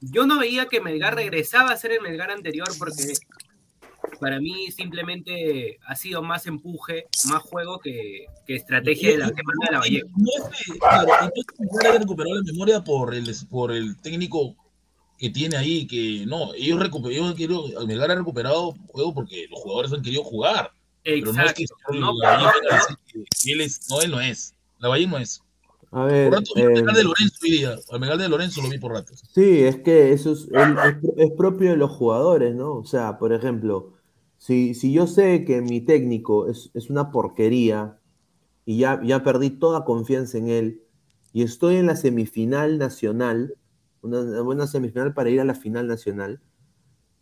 yo 0.00 0.24
no 0.26 0.38
veía 0.38 0.66
que 0.66 0.80
Melgar 0.80 1.16
regresaba 1.16 1.70
a 1.72 1.76
ser 1.76 1.90
el 1.92 2.00
Melgar 2.00 2.30
anterior 2.30 2.68
porque 2.78 3.14
para 4.18 4.40
mí 4.40 4.70
simplemente 4.70 5.78
ha 5.86 5.94
sido 5.96 6.22
más 6.22 6.46
empuje, 6.46 7.06
más 7.28 7.42
juego 7.42 7.78
que, 7.78 8.26
que 8.46 8.56
estrategia 8.56 9.10
de 9.10 9.18
la 9.18 9.30
que 9.30 9.42
manda 9.42 9.72
la 9.72 9.78
Valle. 9.80 10.02
No 10.16 10.26
es 10.36 10.58
que, 10.66 10.78
claro, 10.78 11.98
que 12.06 12.24
la 12.24 12.42
memoria 12.52 12.82
por 12.82 13.14
el, 13.14 13.30
por 13.50 13.72
el 13.72 14.00
técnico 14.00 14.54
que 15.18 15.30
tiene 15.30 15.56
ahí, 15.56 15.86
que 15.86 16.24
no, 16.26 16.52
ellos 16.54 16.80
recuperaron, 16.80 17.34
Melgar 17.86 18.10
ha 18.10 18.14
recuperado 18.16 18.74
juego 18.88 19.14
porque 19.14 19.46
los 19.50 19.60
jugadores 19.60 19.92
han 19.92 20.02
querido 20.02 20.24
jugar. 20.24 20.70
Pero 21.02 21.32
no 21.32 21.42
es 21.44 21.50
Exacto. 21.50 21.74
que 21.92 21.98
No, 22.00 22.12
la 22.22 22.38
no, 22.38 22.50
él 23.46 23.60
es, 23.60 23.88
no, 23.90 24.00
él 24.00 24.10
no 24.10 24.20
es. 24.20 24.54
La 24.78 24.88
Valle 24.88 25.06
no 25.06 25.18
es. 25.18 25.40
A 25.92 26.04
ver, 26.06 26.28
Por 26.30 26.38
rato 26.40 26.50
eh, 26.56 26.66
Melgar 26.66 26.96
de 26.96 27.04
Lorenzo 27.04 27.36
hoy 27.44 27.50
día. 27.50 27.76
Al 27.92 28.00
Melgar 28.00 28.18
de 28.18 28.28
Lorenzo 28.28 28.62
lo 28.62 28.68
vi 28.68 28.78
por 28.78 28.92
ratos. 28.92 29.22
Sí, 29.32 29.62
es 29.62 29.76
que 29.76 30.12
eso 30.12 30.32
es, 30.32 30.48
el- 30.50 30.76
es 30.78 30.94
pro- 31.00 31.14
es 31.18 31.30
propio 31.36 31.70
de 31.70 31.76
los 31.76 31.90
jugadores, 31.92 32.54
¿no? 32.54 32.72
O 32.78 32.84
sea, 32.84 33.16
por 33.18 33.32
ejemplo, 33.32 33.93
si, 34.46 34.74
si 34.74 34.92
yo 34.92 35.06
sé 35.06 35.44
que 35.44 35.62
mi 35.62 35.80
técnico 35.80 36.48
es, 36.48 36.70
es 36.74 36.90
una 36.90 37.10
porquería 37.10 37.98
y 38.66 38.78
ya, 38.78 39.00
ya 39.04 39.22
perdí 39.24 39.50
toda 39.50 39.84
confianza 39.84 40.38
en 40.38 40.48
él 40.48 40.82
y 41.32 41.42
estoy 41.42 41.76
en 41.76 41.86
la 41.86 41.96
semifinal 41.96 42.78
nacional, 42.78 43.56
una, 44.02 44.42
buena 44.42 44.66
semifinal 44.66 45.14
para 45.14 45.30
ir 45.30 45.40
a 45.40 45.44
la 45.44 45.54
final 45.54 45.86
nacional, 45.88 46.42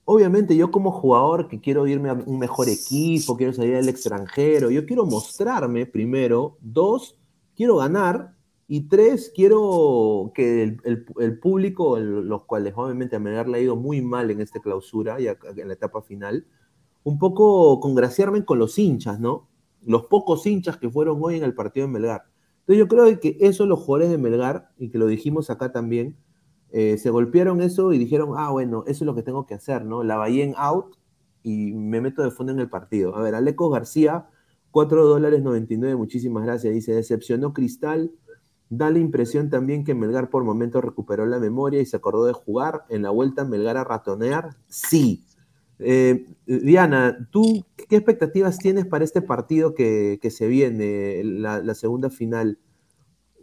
obviamente 0.04 0.56
yo 0.56 0.70
como 0.70 0.92
jugador 0.92 1.48
que 1.48 1.60
quiero 1.60 1.86
irme 1.86 2.10
a 2.10 2.14
un 2.14 2.38
mejor 2.38 2.68
equipo, 2.68 3.36
quiero 3.36 3.52
salir 3.52 3.76
al 3.76 3.88
extranjero, 3.88 4.70
yo 4.70 4.86
quiero 4.86 5.06
mostrarme 5.06 5.86
primero, 5.86 6.58
dos, 6.60 7.18
quiero 7.56 7.76
ganar 7.78 8.34
y 8.68 8.88
tres, 8.88 9.32
quiero 9.34 10.32
que 10.34 10.62
el, 10.64 10.80
el- 11.20 11.38
público, 11.40 11.98
los 12.00 12.44
cuales 12.44 12.74
obviamente 12.76 13.16
a 13.16 13.20
Melgar 13.20 13.48
ha 13.54 13.58
ido 13.60 13.76
muy 13.76 14.02
mal 14.02 14.30
en 14.30 14.40
esta 14.40 14.60
clausura 14.60 15.20
y 15.20 15.28
en 15.28 15.68
la 15.68 15.74
etapa 15.74 16.02
final, 16.02 16.46
un 17.04 17.18
poco 17.18 17.80
congraciarme 17.80 18.44
con 18.44 18.58
los 18.58 18.78
hinchas, 18.78 19.20
¿no? 19.20 19.48
Los 19.84 20.06
pocos 20.06 20.46
hinchas 20.46 20.76
que 20.76 20.90
fueron 20.90 21.18
hoy 21.20 21.36
en 21.36 21.44
el 21.44 21.54
partido 21.54 21.86
de 21.86 21.92
Melgar. 21.92 22.24
Entonces 22.60 22.78
yo 22.78 22.88
creo 22.88 23.20
que 23.20 23.36
eso 23.40 23.66
los 23.66 23.80
jugadores 23.80 24.10
de 24.10 24.18
Melgar, 24.18 24.70
y 24.78 24.90
que 24.90 24.98
lo 24.98 25.06
dijimos 25.06 25.50
acá 25.50 25.72
también, 25.72 26.16
eh, 26.70 26.96
se 26.96 27.10
golpearon 27.10 27.60
eso 27.60 27.92
y 27.92 27.98
dijeron, 27.98 28.30
ah, 28.36 28.50
bueno, 28.50 28.84
eso 28.86 29.04
es 29.04 29.06
lo 29.06 29.14
que 29.14 29.22
tengo 29.22 29.46
que 29.46 29.54
hacer, 29.54 29.84
¿no? 29.84 30.02
La 30.04 30.26
en 30.28 30.54
out 30.56 30.96
y 31.42 31.72
me 31.72 32.00
meto 32.00 32.22
de 32.22 32.30
fondo 32.30 32.52
en 32.52 32.60
el 32.60 32.70
partido. 32.70 33.16
A 33.16 33.22
ver, 33.22 33.34
Alecos 33.34 33.70
García, 33.72 34.28
4 34.70 35.06
dólares 35.06 35.42
99, 35.42 35.96
muchísimas 35.96 36.44
gracias. 36.44 36.72
Dice, 36.72 36.94
decepcionó 36.94 37.52
Cristal. 37.52 38.12
Da 38.70 38.90
la 38.90 39.00
impresión 39.00 39.50
también 39.50 39.84
que 39.84 39.94
Melgar 39.94 40.30
por 40.30 40.44
momentos 40.44 40.82
recuperó 40.82 41.26
la 41.26 41.38
memoria 41.38 41.80
y 41.82 41.86
se 41.86 41.96
acordó 41.96 42.24
de 42.24 42.32
jugar. 42.32 42.84
En 42.88 43.02
la 43.02 43.10
vuelta 43.10 43.44
Melgar 43.44 43.76
a 43.76 43.84
ratonear. 43.84 44.56
Sí. 44.68 45.24
Eh, 45.78 46.26
Diana, 46.46 47.28
¿tú 47.30 47.64
qué 47.88 47.96
expectativas 47.96 48.58
tienes 48.58 48.86
para 48.86 49.04
este 49.04 49.22
partido 49.22 49.74
que, 49.74 50.18
que 50.22 50.30
se 50.30 50.46
viene, 50.46 51.22
la, 51.24 51.60
la 51.60 51.74
segunda 51.74 52.08
final? 52.10 52.58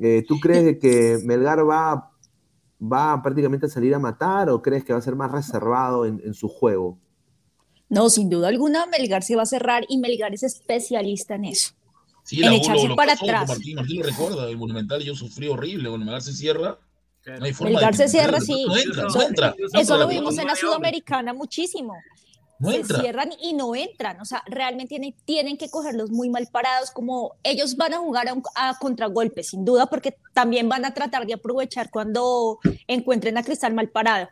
Eh, 0.02 0.24
¿Tú 0.28 0.40
crees 0.40 0.80
que 0.80 1.20
Melgar 1.26 1.68
va, 1.70 2.12
va 2.82 3.22
prácticamente 3.22 3.66
a 3.66 3.70
salir 3.70 3.94
a 3.94 4.00
matar 4.00 4.50
o 4.50 4.62
crees 4.62 4.86
que 4.86 4.94
va 4.94 5.00
a 5.00 5.02
ser 5.02 5.16
más 5.16 5.32
reservado 5.32 6.06
en, 6.06 6.22
en 6.24 6.34
su 6.34 6.48
juego? 6.48 6.98
No, 7.90 8.10
sin 8.10 8.30
duda 8.30 8.48
alguna, 8.48 8.86
Melgar 8.86 9.24
se 9.24 9.36
va 9.36 9.42
a 9.42 9.46
cerrar 9.48 9.84
y 9.90 9.98
Melgar 9.98 10.34
es 10.34 10.44
especialista 10.44 11.36
en 11.36 11.46
eso. 11.46 11.74
Sí, 12.24 12.42
En 12.44 12.52
la- 12.52 12.56
echarse 12.56 12.84
lo, 12.84 12.90
lo 12.90 12.96
para 12.96 13.14
pasó, 13.14 13.26
atrás. 13.26 13.50
Martín, 13.50 13.76
Martín 13.76 13.98
lo 14.02 14.04
recuerda, 14.08 14.48
el 14.50 14.58
Monumental 14.58 15.02
yo 15.04 15.16
sufrí 15.16 15.48
horrible, 15.48 15.90
cuando 15.90 16.06
Melgar 16.06 16.22
se 16.22 16.34
cierra, 16.34 16.78
no 17.26 17.46
hay 17.46 17.54
forma 17.54 17.74
Melgar 17.74 17.92
de 17.96 17.98
se 17.98 18.08
cierra, 18.10 18.40
no 18.40 18.46
sí. 18.46 18.66
entra, 18.86 19.04
no 19.04 19.10
Eso- 19.10 19.22
entra. 19.22 19.56
Eso 19.74 19.98
lo 19.98 20.04
No 20.04 20.10
vimos 20.10 20.38
en 20.38 20.48
la. 20.48 20.56
Sudamericana 20.56 21.34
muchísimo. 21.34 21.94
No 22.62 22.72
se 22.72 22.84
cierran 22.84 23.30
y 23.42 23.54
no 23.54 23.74
entran. 23.74 24.20
O 24.20 24.26
sea, 24.26 24.44
realmente 24.46 24.90
tienen, 24.90 25.16
tienen 25.24 25.58
que 25.58 25.70
cogerlos 25.70 26.12
muy 26.12 26.30
mal 26.30 26.46
parados, 26.52 26.92
como 26.92 27.36
ellos 27.44 27.78
van 27.78 27.94
a 27.94 28.00
jugar 28.00 28.28
a, 28.28 28.34
un- 28.34 28.44
a 28.56 28.78
contragolpe, 28.80 29.44
sin 29.44 29.64
duda, 29.64 29.86
porque 29.86 30.18
también 30.34 30.68
van 30.68 30.84
a 30.84 30.94
tratar 30.94 31.26
de 31.26 31.36
aprovechar 31.36 31.90
cuando 31.90 32.60
encuentren 32.88 33.38
a 33.38 33.44
Cristal 33.44 33.74
mal 33.74 33.88
parado. 33.90 34.28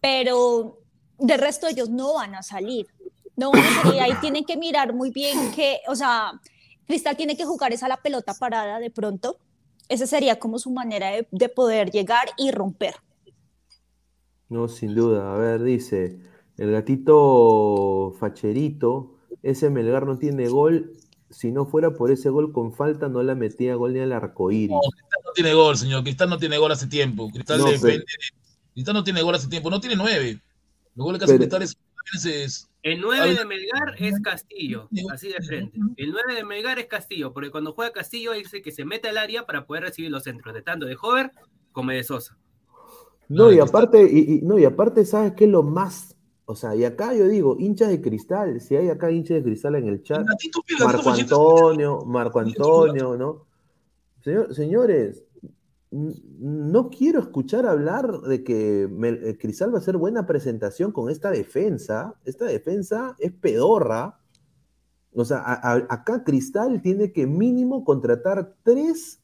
Pero 0.00 0.78
de 1.18 1.36
resto 1.36 1.66
ellos 1.66 1.90
no 1.90 2.14
van 2.14 2.34
a 2.34 2.42
salir. 2.42 2.86
No 3.34 3.50
van 3.50 3.62
a 3.64 3.82
salir. 3.82 4.00
Ahí 4.00 4.14
tienen 4.20 4.44
que 4.44 4.56
mirar 4.56 4.92
muy 4.94 5.10
bien 5.10 5.50
que, 5.52 5.80
o 5.88 5.96
sea, 5.96 6.32
Cristal 6.86 7.16
tiene 7.16 7.36
que 7.36 7.44
jugar 7.44 7.72
esa 7.72 7.88
la 7.88 7.96
pelota 7.96 8.34
parada 8.34 8.78
de 8.78 8.90
pronto. 8.90 9.38
Esa 9.92 10.06
sería 10.06 10.38
como 10.38 10.58
su 10.58 10.70
manera 10.70 11.10
de, 11.10 11.28
de 11.30 11.48
poder 11.50 11.90
llegar 11.90 12.28
y 12.38 12.50
romper. 12.50 12.94
No, 14.48 14.66
sin 14.68 14.94
duda. 14.94 15.34
A 15.34 15.36
ver, 15.36 15.62
dice, 15.62 16.18
el 16.56 16.72
gatito 16.72 18.14
facherito, 18.18 19.16
ese 19.42 19.68
Melgar 19.68 20.06
no 20.06 20.16
tiene 20.18 20.48
gol. 20.48 20.92
Si 21.28 21.50
no 21.52 21.66
fuera 21.66 21.90
por 21.94 22.10
ese 22.10 22.30
gol 22.30 22.52
con 22.52 22.72
falta, 22.72 23.08
no 23.08 23.22
la 23.22 23.34
metía 23.34 23.74
gol 23.74 23.92
ni 23.92 24.00
al 24.00 24.12
arcoíris. 24.12 24.70
No, 24.70 24.80
Cristal 24.80 25.20
no 25.26 25.32
tiene 25.32 25.54
gol, 25.54 25.76
señor. 25.76 26.02
Cristal 26.04 26.30
no 26.30 26.38
tiene 26.38 26.56
gol 26.58 26.72
hace 26.72 26.86
tiempo. 26.86 27.30
Cristal 27.30 27.58
No, 27.58 27.64
depende. 27.66 28.04
pero- 28.06 28.42
Cristal 28.72 28.94
no 28.94 29.04
tiene 29.04 29.22
gol 29.22 29.34
hace 29.34 29.48
tiempo. 29.48 29.68
No 29.68 29.78
tiene 29.80 29.96
nueve. 29.96 30.40
Los 30.94 31.04
goles 31.04 31.18
que 31.18 31.24
hace 31.26 31.34
Pero- 31.38 31.58
Cristal 31.58 31.62
es, 31.62 32.24
es- 32.24 32.68
El 32.82 33.00
9 33.00 33.20
Al- 33.30 33.36
de 33.36 33.44
Melgar 33.44 33.94
es 33.98 34.20
Castillo, 34.20 34.88
así 35.12 35.28
de 35.28 35.40
frente. 35.40 35.78
El 35.96 36.10
9 36.10 36.34
de 36.34 36.44
Melgar 36.44 36.78
es 36.80 36.86
Castillo, 36.86 37.32
porque 37.32 37.50
cuando 37.50 37.72
juega 37.74 37.92
Castillo 37.92 38.32
es 38.32 38.52
el 38.54 38.62
que 38.62 38.72
se 38.72 38.84
mete 38.84 39.08
al 39.08 39.18
área 39.18 39.46
para 39.46 39.66
poder 39.66 39.84
recibir 39.84 40.10
los 40.10 40.24
centros, 40.24 40.52
de 40.54 40.62
tanto 40.62 40.86
de 40.86 40.96
Hover 41.00 41.30
como 41.70 41.92
de 41.92 42.02
Sosa. 42.02 42.36
No, 43.28 43.52
y 43.52 43.60
aparte, 43.60 44.02
y, 44.10 44.34
y- 44.34 44.42
no, 44.42 44.58
y 44.58 44.64
aparte, 44.64 45.04
¿sabes 45.04 45.32
qué 45.34 45.44
es 45.44 45.50
lo 45.50 45.62
más? 45.62 46.16
O 46.44 46.56
sea, 46.56 46.74
y 46.74 46.84
acá 46.84 47.14
yo 47.14 47.28
digo, 47.28 47.56
hinchas 47.58 47.88
de 47.88 48.00
cristal, 48.02 48.60
si 48.60 48.74
hay 48.76 48.88
acá 48.90 49.10
hinchas 49.12 49.36
de 49.38 49.42
cristal 49.44 49.76
en 49.76 49.86
el 49.86 50.02
chat, 50.02 50.26
Marco 50.80 51.10
Antonio, 51.10 52.00
Marco 52.04 52.40
Antonio, 52.40 53.16
¿no? 53.16 53.46
Señor- 54.24 54.52
señores, 54.54 55.24
no 55.92 56.88
quiero 56.88 57.20
escuchar 57.20 57.66
hablar 57.66 58.22
de 58.22 58.42
que 58.42 58.88
Mel- 58.90 59.20
eh, 59.22 59.36
Cristal 59.38 59.72
va 59.72 59.78
a 59.78 59.80
hacer 59.80 59.98
buena 59.98 60.26
presentación 60.26 60.90
con 60.90 61.10
esta 61.10 61.30
defensa. 61.30 62.14
Esta 62.24 62.46
defensa 62.46 63.14
es 63.18 63.30
pedorra. 63.32 64.18
O 65.14 65.24
sea, 65.26 65.42
acá 65.90 66.24
Cristal 66.24 66.80
tiene 66.80 67.12
que 67.12 67.26
mínimo 67.26 67.84
contratar 67.84 68.56
tres 68.62 69.20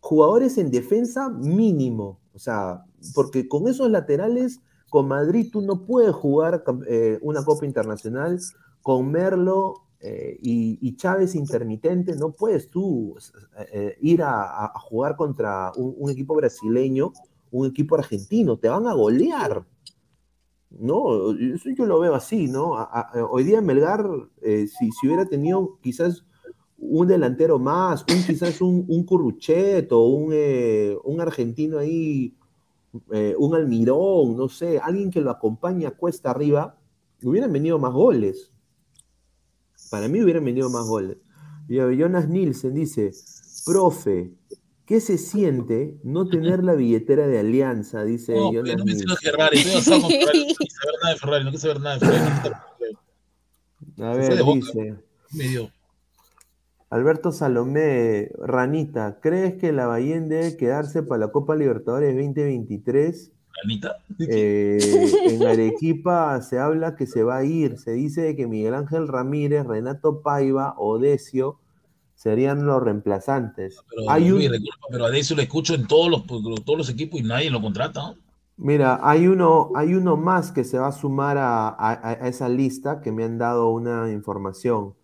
jugadores 0.00 0.58
en 0.58 0.70
defensa 0.70 1.30
mínimo. 1.30 2.20
O 2.34 2.38
sea, 2.38 2.84
porque 3.14 3.48
con 3.48 3.66
esos 3.66 3.90
laterales, 3.90 4.60
con 4.90 5.08
Madrid 5.08 5.48
tú 5.50 5.62
no 5.62 5.86
puedes 5.86 6.14
jugar 6.14 6.62
eh, 6.86 7.18
una 7.22 7.42
Copa 7.42 7.64
Internacional. 7.64 8.38
Con 8.82 9.10
Merlo 9.10 9.74
eh, 10.04 10.36
y, 10.42 10.96
Chávez 10.96 11.36
intermitente, 11.36 12.16
no 12.16 12.32
puedes 12.32 12.68
tú 12.68 13.16
eh, 13.56 13.66
eh, 13.72 13.96
ir 14.00 14.22
a, 14.24 14.72
jugar 14.80 15.14
contra 15.14 15.70
un, 15.76 16.10
equipo 16.10 16.34
brasileño, 16.34 17.12
un 17.52 17.68
equipo 17.68 17.94
argentino. 17.94 18.58
Te 18.58 18.68
van 18.68 18.88
a 18.88 18.94
golear. 18.94 19.64
No, 20.70 21.30
eso 21.32 21.70
yo 21.70 21.86
lo 21.86 22.00
veo 22.00 22.16
así, 22.16 22.48
¿no? 22.48 22.76
A- 22.76 23.12
hoy 23.30 23.44
día 23.44 23.60
Melgar, 23.60 24.04
eh, 24.40 24.66
si, 24.66 24.90
hubiera 25.06 25.26
tenido 25.26 25.78
quizás 25.80 26.24
un 26.78 27.06
delantero 27.06 27.60
más, 27.60 28.04
un, 28.12 28.22
quizás 28.24 28.60
un, 28.60 28.84
un 28.88 29.06
un, 30.00 30.30
eh, 30.32 30.96
un 31.04 31.20
argentino 31.20 31.78
ahí, 31.78 32.34
eh, 33.12 33.36
un 33.38 33.54
Almirón, 33.54 34.36
no 34.36 34.48
sé, 34.48 34.80
alguien 34.80 35.10
que 35.10 35.20
lo 35.20 35.30
acompañe 35.30 35.86
a 35.86 35.92
cuesta 35.92 36.30
arriba, 36.30 36.76
hubieran 37.22 37.52
venido 37.52 37.78
más 37.78 37.92
goles. 37.92 38.51
Para 39.92 40.08
mí 40.08 40.22
hubieran 40.22 40.42
venido 40.46 40.70
más 40.70 40.86
goles. 40.86 41.18
Y 41.68 41.76
Jonas 41.76 42.26
Nielsen 42.26 42.72
dice, 42.72 43.12
profe, 43.66 44.32
¿qué 44.86 45.02
se 45.02 45.18
siente 45.18 45.98
no 46.02 46.30
tener 46.30 46.64
la 46.64 46.72
billetera 46.72 47.26
de 47.26 47.38
Alianza? 47.38 48.02
Dice 48.02 48.34
No, 48.34 48.50
Jonas 48.54 48.78
no 48.78 48.84
Nielsen. 48.84 49.16
Ferrari, 49.18 49.58
no 49.58 49.80
saber 49.82 50.00
nada 51.02 51.12
de 51.12 51.18
Ferrari, 51.18 51.44
no 51.44 51.50
quise 51.50 51.68
saber 51.68 51.80
nada 51.82 51.98
de 51.98 52.06
Ferrari. 52.06 52.96
no 53.96 54.06
A 54.06 54.14
ver, 54.14 54.42
dice. 54.42 54.94
Me 55.32 55.44
dio. 55.48 55.70
Alberto 56.88 57.30
Salomé, 57.30 58.30
Ranita, 58.38 59.20
¿crees 59.20 59.56
que 59.56 59.72
la 59.72 59.84
Bayern 59.84 60.30
debe 60.30 60.56
quedarse 60.56 61.02
para 61.02 61.26
la 61.26 61.32
Copa 61.32 61.54
Libertadores 61.54 62.16
2023? 62.16 63.30
Anita. 63.64 63.96
Eh, 64.18 64.78
en 65.28 65.42
Arequipa 65.46 66.40
se 66.42 66.58
habla 66.58 66.96
que 66.96 67.06
se 67.06 67.22
va 67.22 67.38
a 67.38 67.44
ir. 67.44 67.78
Se 67.78 67.92
dice 67.92 68.34
que 68.36 68.46
Miguel 68.46 68.74
Ángel 68.74 69.08
Ramírez, 69.08 69.66
Renato 69.66 70.20
Paiva 70.22 70.74
o 70.78 70.98
Decio 70.98 71.58
serían 72.14 72.66
los 72.66 72.82
reemplazantes. 72.82 73.78
Pero, 73.90 74.10
Hay 74.10 74.30
un, 74.30 74.38
disculpa, 74.38 74.86
pero 74.90 75.04
a 75.06 75.10
Decio 75.10 75.34
lo 75.36 75.42
escucho 75.42 75.74
en 75.74 75.86
todos 75.86 76.08
los, 76.10 76.26
todos 76.26 76.78
los 76.78 76.88
equipos 76.88 77.20
y 77.20 77.24
nadie 77.24 77.50
lo 77.50 77.60
contrata. 77.60 78.00
¿no? 78.00 78.16
mira, 78.56 79.00
hay 79.02 79.26
uno, 79.26 79.70
hay 79.74 79.94
uno 79.94 80.16
más 80.16 80.52
que 80.52 80.62
se 80.62 80.78
va 80.78 80.88
a 80.88 80.92
sumar 80.92 81.36
a, 81.38 81.68
a- 81.68 82.10
a 82.24 82.28
esa 82.28 82.48
lista 82.48 83.00
que 83.00 83.10
me 83.10 83.24
han 83.24 83.38
dado 83.38 83.70
una 83.70 84.12
información. 84.12 84.94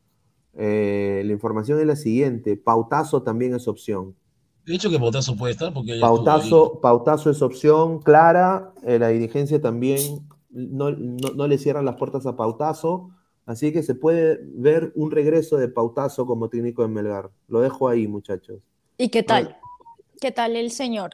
Eh, 0.54 1.22
la 1.24 1.32
información 1.32 1.78
es 1.80 1.86
la 1.86 1.96
siguiente: 1.96 2.56
Pautazo 2.56 3.22
también 3.22 3.54
es 3.54 3.66
opción. 3.68 4.14
De 4.68 4.74
hecho, 4.74 4.90
que 4.90 4.98
Botazo 4.98 5.34
puede 5.34 5.52
estar 5.52 5.72
porque. 5.72 5.98
Pautazo, 5.98 6.78
Pautazo 6.82 7.30
es 7.30 7.40
opción 7.40 8.00
clara, 8.00 8.74
eh, 8.84 8.98
la 8.98 9.08
dirigencia 9.08 9.60
también 9.60 10.28
no, 10.50 10.90
no- 10.90 11.30
no 11.34 11.46
le 11.48 11.56
cierran 11.56 11.86
las 11.86 11.96
puertas 11.96 12.26
a 12.26 12.36
Pautazo, 12.36 13.08
así 13.46 13.72
que 13.72 13.82
se 13.82 13.94
puede 13.94 14.38
ver 14.54 14.92
un 14.94 15.10
regreso 15.10 15.56
de 15.56 15.68
Pautazo 15.68 16.26
como 16.26 16.50
técnico 16.50 16.82
de 16.82 16.88
Melgar. 16.88 17.30
Lo 17.48 17.60
dejo 17.60 17.88
ahí, 17.88 18.06
muchachos. 18.06 18.60
¿Y 18.98 19.08
qué 19.08 19.22
tal? 19.22 19.56
¿Qué 20.20 20.32
tal 20.32 20.54
el 20.54 20.70
señor? 20.70 21.12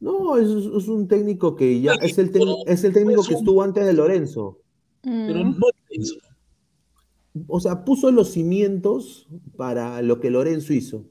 No, 0.00 0.36
es, 0.36 0.48
es 0.48 0.88
un 0.88 1.06
técnico 1.06 1.54
que 1.54 1.80
ya 1.80 1.92
es 2.02 2.18
el, 2.18 2.32
es 2.66 2.82
el 2.84 2.92
técnico 2.92 3.22
que 3.22 3.34
estuvo 3.34 3.62
antes 3.62 3.84
de 3.86 3.92
Lorenzo. 3.92 4.58
Pero 5.02 5.44
Mm, 5.44 5.56
no 5.58 5.66
es 5.90 6.00
eso. 6.00 6.14
O 7.46 7.60
sea, 7.60 7.84
puso 7.84 8.10
los 8.10 8.30
cimientos 8.32 9.28
para 9.56 10.02
lo 10.02 10.18
que 10.18 10.30
Lorenzo 10.30 10.72
hizo. 10.72 11.04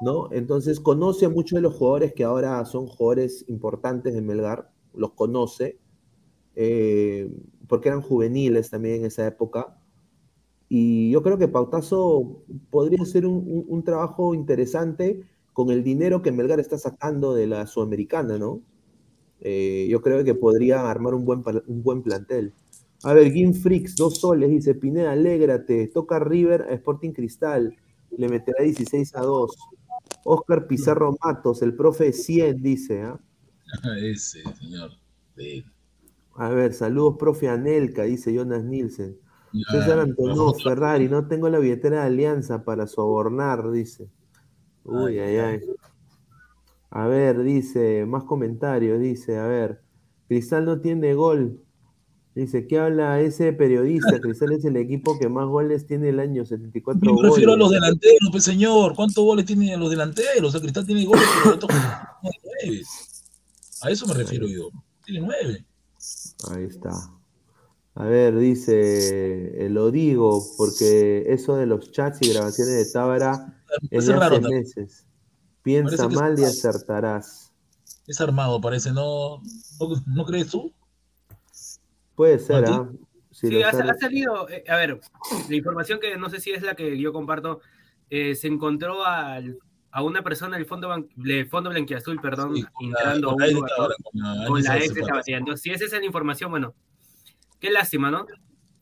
¿No? 0.00 0.28
Entonces 0.32 0.80
conoce 0.80 1.26
a 1.26 1.30
muchos 1.30 1.56
de 1.56 1.62
los 1.62 1.74
jugadores 1.74 2.12
que 2.12 2.24
ahora 2.24 2.64
son 2.64 2.86
jugadores 2.86 3.44
importantes 3.48 4.14
de 4.14 4.22
Melgar, 4.22 4.70
los 4.94 5.12
conoce, 5.12 5.78
eh, 6.56 7.30
porque 7.68 7.88
eran 7.88 8.02
juveniles 8.02 8.70
también 8.70 8.96
en 8.96 9.06
esa 9.06 9.26
época. 9.26 9.78
Y 10.68 11.10
yo 11.10 11.22
creo 11.22 11.38
que 11.38 11.48
Pautazo 11.48 12.42
podría 12.70 13.04
ser 13.04 13.26
un, 13.26 13.82
trabajo 13.84 14.34
interesante 14.34 15.20
con 15.52 15.70
el 15.70 15.84
dinero 15.84 16.22
que 16.22 16.32
Melgar 16.32 16.58
está 16.60 16.78
sacando 16.78 17.34
de 17.34 17.46
la 17.46 17.66
Sudamericana, 17.66 18.38
¿no? 18.38 18.60
Eh, 19.40 19.86
yo 19.90 20.00
creo 20.00 20.24
que 20.24 20.34
podría 20.34 20.90
armar 20.90 21.14
un 21.14 21.24
buen, 21.24 21.42
un 21.66 21.82
buen 21.82 22.02
plantel. 22.02 22.54
A 23.04 23.12
ver, 23.12 23.30
Game 23.30 23.52
Freaks, 23.52 23.96
dos 23.96 24.18
soles, 24.18 24.50
dice 24.50 24.74
Pineda, 24.74 25.12
alégrate, 25.12 25.88
toca 25.88 26.18
River 26.18 26.62
a 26.62 26.72
Sporting 26.74 27.12
Cristal, 27.12 27.76
le 28.16 28.28
meterá 28.28 28.64
16 28.64 29.14
a 29.14 29.20
2. 29.20 29.56
Oscar 30.24 30.66
Pizarro 30.66 31.16
Matos, 31.22 31.62
el 31.62 31.74
profe 31.74 32.12
100, 32.12 32.62
dice, 32.62 33.02
¿ah? 33.02 33.20
Ese 34.02 34.42
señor. 34.58 34.90
Sí. 35.36 35.64
A 36.36 36.48
ver, 36.48 36.72
saludos, 36.74 37.16
profe 37.18 37.48
Anelka, 37.48 38.02
dice 38.02 38.34
Jonas 38.34 38.64
Nielsen. 38.64 39.16
Ya, 39.52 39.62
César 39.70 40.00
Antonio 40.00 40.52
pero- 40.52 40.70
Ferrari, 40.70 41.08
no 41.08 41.28
tengo 41.28 41.48
la 41.48 41.58
billetera 41.60 42.00
de 42.00 42.06
Alianza 42.06 42.64
para 42.64 42.86
sobornar, 42.88 43.70
dice. 43.70 44.08
Uy, 44.84 45.18
ay, 45.18 45.36
ay. 45.36 45.60
A 46.90 47.06
ver, 47.06 47.42
dice, 47.42 48.04
más 48.06 48.24
comentarios, 48.24 49.00
dice, 49.00 49.38
a 49.38 49.46
ver, 49.46 49.80
Cristal 50.28 50.64
no 50.64 50.80
tiene 50.80 51.14
gol. 51.14 51.60
Dice, 52.34 52.66
¿qué 52.66 52.78
habla 52.78 53.20
ese 53.20 53.52
periodista? 53.52 54.18
Cristal 54.20 54.52
es 54.52 54.64
el 54.64 54.76
equipo 54.76 55.16
que 55.18 55.28
más 55.28 55.46
goles 55.46 55.86
tiene 55.86 56.08
el 56.08 56.18
año, 56.18 56.44
74 56.44 57.00
Me 57.00 57.12
goles. 57.16 57.32
refiero 57.32 57.52
a 57.52 57.56
los 57.56 57.70
delanteros, 57.70 58.28
pues 58.32 58.42
señor. 58.42 58.94
¿Cuántos 58.96 59.22
goles 59.22 59.46
tienen 59.46 59.78
los 59.78 59.90
delanteros? 59.90 60.48
O 60.48 60.50
sea, 60.50 60.60
Cristal 60.60 60.84
tiene 60.84 61.04
goles, 61.04 61.24
pero 61.42 61.54
otros 61.54 61.70
no 61.72 62.30
tiene 62.30 62.36
nueve. 62.42 62.82
A 63.82 63.90
eso 63.90 64.06
me 64.06 64.14
refiero 64.14 64.48
yo. 64.48 64.70
Tiene 65.04 65.26
nueve. 65.26 65.64
Ahí 66.50 66.64
está. 66.64 66.90
A 67.94 68.04
ver, 68.06 68.36
dice, 68.36 69.66
eh, 69.66 69.68
lo 69.70 69.92
digo, 69.92 70.44
porque 70.56 71.26
eso 71.28 71.54
de 71.54 71.66
los 71.66 71.92
chats 71.92 72.20
y 72.22 72.32
grabaciones 72.32 72.74
de 72.74 72.92
Tábara 72.92 73.62
es 73.90 74.06
de 74.06 74.16
raro 74.16 74.36
hace 74.38 74.48
meses. 74.48 75.06
Piensa 75.62 76.08
mal 76.08 76.36
y 76.36 76.42
acertarás. 76.42 77.52
Es 78.08 78.20
armado, 78.20 78.60
parece. 78.60 78.90
¿No, 78.92 79.40
no, 79.78 80.02
¿no 80.06 80.24
crees 80.24 80.48
tú? 80.48 80.72
Puede 82.14 82.38
ser. 82.38 82.64
¿ah? 82.66 82.88
Si 83.30 83.48
Sí, 83.48 83.62
ha, 83.62 83.72
sale- 83.72 83.90
ha 83.90 83.94
salido, 83.94 84.48
eh, 84.48 84.64
a 84.68 84.76
ver, 84.76 85.00
la 85.48 85.56
información 85.56 85.98
que 85.98 86.16
no 86.16 86.30
sé 86.30 86.40
si 86.40 86.52
es 86.52 86.62
la 86.62 86.74
que 86.76 86.98
yo 86.98 87.12
comparto, 87.12 87.60
eh, 88.10 88.34
se 88.36 88.46
encontró 88.46 89.04
al- 89.04 89.58
a 89.90 90.02
una 90.02 90.22
persona 90.22 90.56
del 90.56 90.66
Fondo, 90.66 90.88
Ban- 90.88 91.08
del 91.16 91.46
fondo 91.48 91.70
Blanquiazul, 91.70 92.20
perdón, 92.20 92.54
Sí, 92.56 92.62
con 92.72 92.90
la- 92.90 92.98
entrando 92.98 93.28
con 93.30 93.38
la 93.40 93.46
un 93.46 93.54
de 93.54 93.60
la 93.60 94.46
con 94.46 94.58
ex 94.58 94.68
la 94.68 94.74
de 94.74 94.84
ex 94.84 94.94
de. 94.94 95.32
Entonces, 95.34 95.62
si 95.62 95.70
esa 95.70 95.84
es 95.84 95.92
la 95.92 96.04
información, 96.04 96.50
bueno, 96.50 96.74
qué 97.60 97.70
lástima, 97.70 98.10
¿no? 98.10 98.26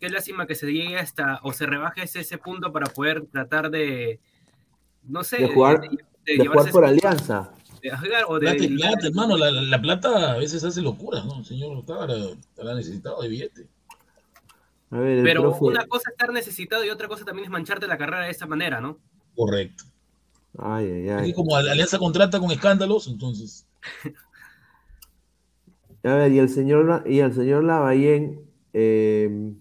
Qué 0.01 0.09
lástima 0.11 0.47
que 0.47 0.55
se 0.55 0.67
llegue 0.73 0.99
hasta, 0.99 1.39
o 1.43 1.53
se 1.53 1.65
rebaje 1.67 2.03
ese, 2.03 2.21
ese 2.21 2.37
punto 2.39 2.73
para 2.73 2.87
poder 2.93 3.25
tratar 3.27 3.71
de, 3.71 4.21
no 5.05 5.23
sé, 5.23 5.39
de 5.39 5.49
jugar, 5.49 5.81
de 5.81 5.89
de 6.25 6.35
llevarse 6.37 6.71
jugar 6.71 6.73
por 6.73 6.85
ese- 6.85 6.93
alianza. 7.07 7.53
O 8.29 8.35
de 8.39 8.41
Plata 8.47 8.65
y 8.65 8.77
plata, 8.77 9.07
hermano. 9.07 9.37
La, 9.37 9.51
la- 9.51 9.63
la 9.63 9.81
plata 9.83 10.33
a 10.33 10.39
veces 10.39 10.63
hace 10.65 10.81
locura, 10.83 11.23
¿no? 11.25 11.39
El 11.39 11.45
señor 11.45 11.79
estará 11.79 12.75
necesitado 12.75 13.21
de 13.23 13.29
billete. 13.29 13.69
A 14.91 14.99
ver, 14.99 15.19
el 15.19 15.25
Pero 15.25 15.53
profe- 15.53 15.69
una 15.69 15.87
cosa 15.87 16.11
es 16.11 16.13
estar 16.13 16.33
necesitado 16.33 16.85
y 16.85 16.91
otra 16.91 17.09
cosa 17.09 17.25
también 17.25 17.47
es 17.47 17.51
mancharte 17.51 17.87
la 17.87 17.97
carrera 17.99 18.25
de 18.25 18.31
esa 18.31 18.47
manera, 18.47 18.81
¿no? 18.81 18.99
Correcto. 19.35 19.85
Ay, 20.59 20.87
ay, 20.91 21.09
Aquí 21.09 21.25
ay. 21.27 21.33
como 21.33 21.57
Alianza 21.57 21.99
contrata 21.99 22.39
con 22.39 22.51
escándalos, 22.51 23.07
entonces. 23.09 23.67
A 26.05 26.15
ver, 26.15 26.33
y 26.33 26.39
el 26.41 26.49
señor, 26.49 27.05
y 27.07 27.21
el 27.21 27.33
señor 27.33 27.63
Lavallén, 27.65 28.41
eh, 28.73 29.53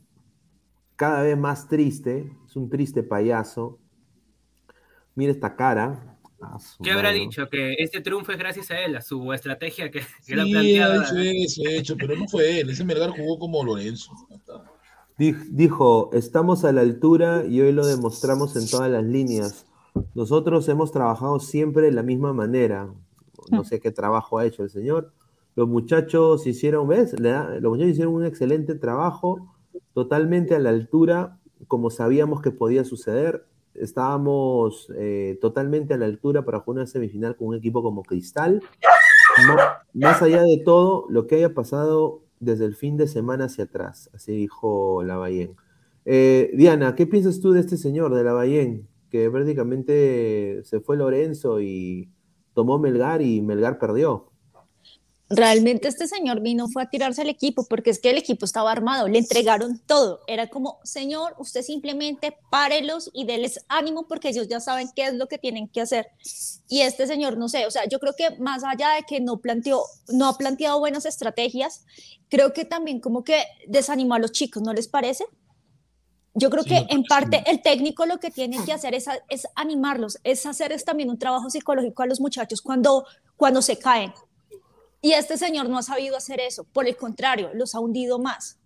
cada 0.96 1.22
vez 1.22 1.38
más 1.38 1.68
triste, 1.68 2.32
es 2.48 2.56
un 2.56 2.70
triste 2.70 3.04
payaso. 3.04 3.80
Mira 5.16 5.32
esta 5.32 5.56
cara. 5.56 6.11
Ah, 6.42 6.58
¿Qué 6.84 6.92
habrá 6.92 7.12
dicho? 7.12 7.48
Que 7.50 7.76
este 7.78 8.02
triunfo 8.02 8.32
es 8.32 8.38
gracias 8.38 8.72
a 8.72 8.80
él, 8.80 8.96
a 8.96 9.02
su 9.02 9.32
estrategia 9.34 9.92
que, 9.92 10.00
que 10.00 10.34
ha 10.34 10.44
Sí, 10.44 10.78
ha 10.78 10.88
planteado. 10.88 11.02
hecho 11.04 11.18
eso, 11.20 11.62
ha 11.68 11.72
hecho, 11.72 11.96
pero 11.98 12.16
no 12.16 12.28
fue 12.28 12.60
él. 12.62 12.70
Ese 12.70 12.84
Melgar 12.84 13.12
jugó 13.12 13.38
como 13.40 13.64
Lorenzo. 13.64 14.12
Dijo, 15.18 16.10
estamos 16.14 16.66
a 16.66 16.72
la 16.72 16.82
altura 16.82 17.46
y 17.46 17.62
hoy 17.62 17.72
lo 17.72 17.86
demostramos 17.86 18.56
en 18.56 18.68
todas 18.68 18.90
las 18.90 19.04
líneas. 19.04 19.68
Nosotros 20.16 20.68
hemos 20.68 20.92
trabajado 20.92 21.40
siempre 21.40 21.84
de 21.84 21.92
la 21.92 22.02
misma 22.02 22.34
manera. 22.34 22.90
No 23.52 23.64
sé 23.64 23.80
qué 23.80 23.92
trabajo 23.92 24.40
ha 24.40 24.46
hecho 24.46 24.64
el 24.64 24.72
señor. 24.72 25.12
Los 25.56 25.68
muchachos 25.68 26.48
hicieron, 26.48 26.88
¿ves? 26.88 27.14
Los 27.20 27.72
muchachos 27.72 27.92
hicieron 27.92 28.14
un 28.16 28.26
excelente 28.26 28.74
trabajo, 28.76 29.54
totalmente 29.94 30.56
a 30.56 30.60
la 30.60 30.70
altura, 30.70 31.38
como 31.68 31.92
sabíamos 31.92 32.42
que 32.42 32.50
podía 32.52 32.84
suceder. 32.84 33.46
Estábamos 33.76 34.92
eh, 34.98 35.38
totalmente 35.42 35.94
a 35.94 35.98
la 35.98 36.06
altura 36.06 36.44
para 36.44 36.60
jugar 36.60 36.82
una 36.82 36.88
semifinal 36.88 37.36
con 37.36 37.50
un 37.50 37.56
equipo 37.56 37.82
como 37.82 38.04
Cristal. 38.04 38.62
Más 39.94 40.22
allá 40.22 40.44
de 40.44 40.62
todo, 40.64 41.06
lo 41.10 41.28
que 41.28 41.36
haya 41.36 41.54
pasado 41.54 42.22
desde 42.40 42.66
el 42.66 42.76
fin 42.76 42.98
de 42.98 43.08
semana 43.08 43.46
hacia 43.46 43.66
atrás, 43.66 44.10
así 44.14 44.34
dijo 44.34 45.04
Lavallén. 45.04 45.56
Eh, 46.06 46.52
Diana, 46.56 46.96
¿qué 46.96 47.06
piensas 47.06 47.40
tú 47.40 47.52
de 47.52 47.60
este 47.60 47.78
señor, 47.78 48.14
de 48.16 48.24
Lavallén? 48.24 48.88
Que 49.10 49.30
prácticamente 49.30 50.62
se 50.64 50.80
fue 50.80 50.98
Lorenzo 50.98 51.62
y 51.62 52.10
tomó 52.54 52.80
Melgar 52.80 53.22
y 53.22 53.42
Melgar 53.42 53.78
perdió. 53.78 54.31
Realmente 55.34 55.88
este 55.88 56.08
señor 56.08 56.42
vino 56.42 56.68
fue 56.68 56.84
a 56.84 56.90
tirarse 56.90 57.22
al 57.22 57.30
equipo 57.30 57.66
porque 57.66 57.90
es 57.90 58.00
que 58.00 58.10
el 58.10 58.18
equipo 58.18 58.44
estaba 58.44 58.70
armado, 58.70 59.08
le 59.08 59.18
entregaron 59.18 59.80
todo. 59.86 60.20
Era 60.28 60.48
como, 60.48 60.80
señor, 60.84 61.36
usted 61.40 61.62
simplemente 61.62 62.36
párelos 62.50 63.10
y 63.14 63.24
déles 63.24 63.64
ánimo 63.70 64.08
porque 64.08 64.30
ellos 64.30 64.50
ya 64.50 64.60
saben 64.60 64.90
qué 64.94 65.06
es 65.06 65.14
lo 65.14 65.28
que 65.28 65.38
tienen 65.38 65.70
que 65.70 65.80
hacer. 65.80 66.10
Y 66.68 66.82
este 66.82 67.08
señor, 67.08 67.38
no 67.38 67.48
sé, 67.48 67.66
o 67.66 67.72
sea, 67.72 67.88
yo 67.88 68.00
creo 68.00 68.14
que 68.18 68.32
más 68.40 68.66
allá 68.66 68.90
de 68.96 69.04
que 69.04 69.22
no 69.22 69.38
planteó, 69.40 69.84
no 70.10 70.28
ha 70.28 70.38
planteado 70.38 70.80
buenas 70.80 71.06
estrategias, 71.06 71.86
creo 72.28 72.52
que 72.52 72.66
también 72.66 73.00
como 73.00 73.24
que 73.24 73.42
desanimó 73.68 74.16
a 74.16 74.20
los 74.20 74.34
chicos, 74.34 74.62
¿no 74.62 74.74
les 74.74 74.90
parece? 74.90 75.24
Yo 76.34 76.50
creo 76.50 76.64
Sí, 76.64 76.70
que 76.70 76.86
en 76.90 77.04
parte 77.04 77.44
el 77.48 77.62
técnico 77.62 78.06
lo 78.06 78.20
que 78.20 78.32
tiene 78.32 78.64
que 78.66 78.74
hacer 78.74 78.96
es, 78.96 79.06
es 79.30 79.48
animarlos, 79.56 80.18
es 80.24 80.46
hacer 80.46 80.72
es 80.72 80.84
también 80.84 81.10
un 81.10 81.20
trabajo 81.20 81.50
psicológico 81.50 82.04
a 82.04 82.06
los 82.06 82.20
muchachos 82.20 82.62
cuando, 82.62 83.06
cuando 83.38 83.62
se 83.62 83.78
caen. 83.78 84.14
Y 85.02 85.14
este 85.14 85.38
señor 85.38 85.68
no 85.70 85.78
ha 85.80 85.84
sabido 85.84 86.16
hacer 86.16 86.40
eso, 86.40 86.64
por 86.64 86.88
el 86.88 86.96
contrario, 86.96 87.50
los 87.56 87.74
ha 87.76 87.80
hundido 87.80 88.20
más. 88.20 88.60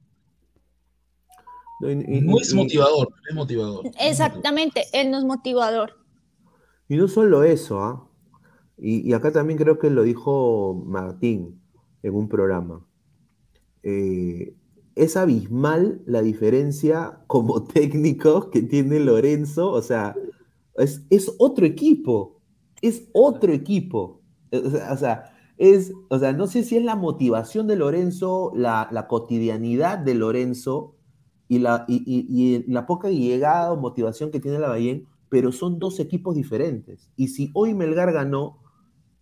No, 1.80 1.90
y- 1.90 1.94
y- 2.08 2.22
No 2.22 2.40
es 2.40 2.54
motivador, 2.54 3.10
no 3.10 3.30
es 3.30 3.36
motivador. 3.36 3.86
Exactamente, 4.00 4.84
él 4.94 5.12
no 5.12 5.18
es 5.20 5.26
motivador. 5.26 5.94
Y 6.88 6.96
no 6.98 7.08
solo 7.08 7.44
eso, 7.44 7.80
¿ah? 7.82 8.08
Y, 8.78 9.10
y 9.10 9.14
acá 9.14 9.32
también 9.32 9.58
creo 9.58 9.80
que 9.80 9.90
lo 9.90 10.04
dijo 10.04 10.84
Martín 10.86 11.62
en 12.04 12.14
un 12.16 12.28
programa. 12.28 12.86
Eh, 13.84 14.56
es 14.96 15.18
abismal 15.18 16.02
la 16.06 16.22
diferencia 16.22 17.20
como 17.28 17.64
técnico 17.68 18.50
que 18.52 18.62
tiene 18.62 19.00
Lorenzo. 19.00 19.72
O 19.72 19.82
sea, 19.82 20.16
es, 20.78 21.02
es 21.10 21.32
otro 21.40 21.66
equipo. 21.66 22.42
Es 22.82 23.08
otro 23.14 23.52
equipo. 23.54 24.22
O 24.52 24.70
sea, 24.70 24.94
o 24.94 24.98
sea, 24.98 25.35
es, 25.58 25.94
o 26.10 26.20
sea, 26.20 26.34
no 26.34 26.48
sé 26.48 26.64
si 26.64 26.78
es 26.78 26.84
la 26.84 26.96
motivación 26.96 27.68
de 27.68 27.76
Lorenzo, 27.76 28.52
la, 28.56 28.88
la 28.92 29.08
cotidianidad 29.08 29.98
de 29.98 30.16
Lorenzo 30.16 30.96
y 31.48 31.60
la, 31.60 31.86
y, 31.88 32.04
y- 32.08 32.64
la 32.72 32.86
poca 32.86 33.10
llegada 33.10 33.72
o 33.72 33.78
motivación 33.78 34.32
que 34.32 34.40
tiene 34.40 34.60
la 34.60 34.70
Bahía, 34.70 35.00
pero 35.30 35.52
son 35.52 35.80
dos 35.80 36.00
equipos 36.00 36.36
diferentes. 36.36 37.12
Y 37.16 37.30
si 37.30 37.52
hoy 37.54 37.74
Melgar 37.74 38.12
ganó, 38.12 38.62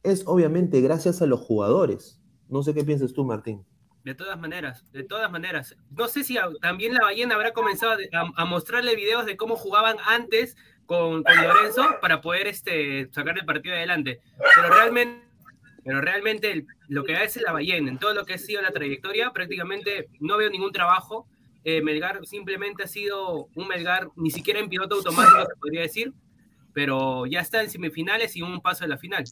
es 0.03 0.23
obviamente 0.27 0.81
gracias 0.81 1.21
a 1.21 1.25
los 1.25 1.39
jugadores. 1.41 2.19
No 2.49 2.61
sé 2.63 2.73
qué 2.73 2.83
piensas 2.83 3.13
tú, 3.13 3.23
Martín. 3.25 3.63
De 4.03 4.13
todas 4.15 4.37
maneras, 4.37 4.83
de 4.91 5.03
todas 5.03 5.31
maneras. 5.31 5.77
No 5.91 6.09
sé 6.09 6.25
si 6.25 6.35
también 6.61 6.93
la 6.93 7.03
ballena 7.03 7.35
habrá 7.35 7.53
comenzado 7.53 7.93
a, 7.93 8.41
a 8.41 8.45
mostrarle 8.45 8.95
videos 8.97 9.25
de 9.25 9.37
cómo 9.37 9.55
jugaban 9.55 9.95
antes 10.05 10.57
con, 10.85 11.23
con 11.23 11.35
Lorenzo 11.41 11.83
para 12.01 12.19
poder 12.19 12.47
este, 12.47 13.09
sacar 13.13 13.37
el 13.39 13.45
partido 13.45 13.75
adelante. 13.75 14.19
Pero 14.55 14.73
realmente, 14.75 15.23
pero 15.83 16.01
realmente 16.01 16.65
lo 16.87 17.03
que 17.03 17.15
hace 17.15 17.41
la 17.41 17.51
ballena 17.51 17.89
en 17.89 17.97
todo 17.97 18.13
lo 18.13 18.25
que 18.25 18.33
ha 18.33 18.37
sido 18.37 18.61
la 18.61 18.71
trayectoria, 18.71 19.31
prácticamente 19.31 20.07
no 20.19 20.37
veo 20.37 20.49
ningún 20.49 20.71
trabajo. 20.71 21.27
Eh, 21.63 21.81
Melgar 21.81 22.25
simplemente 22.25 22.83
ha 22.83 22.87
sido 22.87 23.47
un 23.55 23.67
Melgar, 23.67 24.09
ni 24.15 24.31
siquiera 24.31 24.59
en 24.59 24.69
piloto 24.69 24.95
automático 24.95 25.41
se 25.41 25.55
podría 25.59 25.81
decir, 25.81 26.13
pero 26.73 27.25
ya 27.25 27.41
está 27.41 27.61
en 27.61 27.69
semifinales 27.69 28.35
y 28.35 28.41
un 28.41 28.61
paso 28.61 28.83
de 28.85 28.89
la 28.89 28.97
final. 28.97 29.23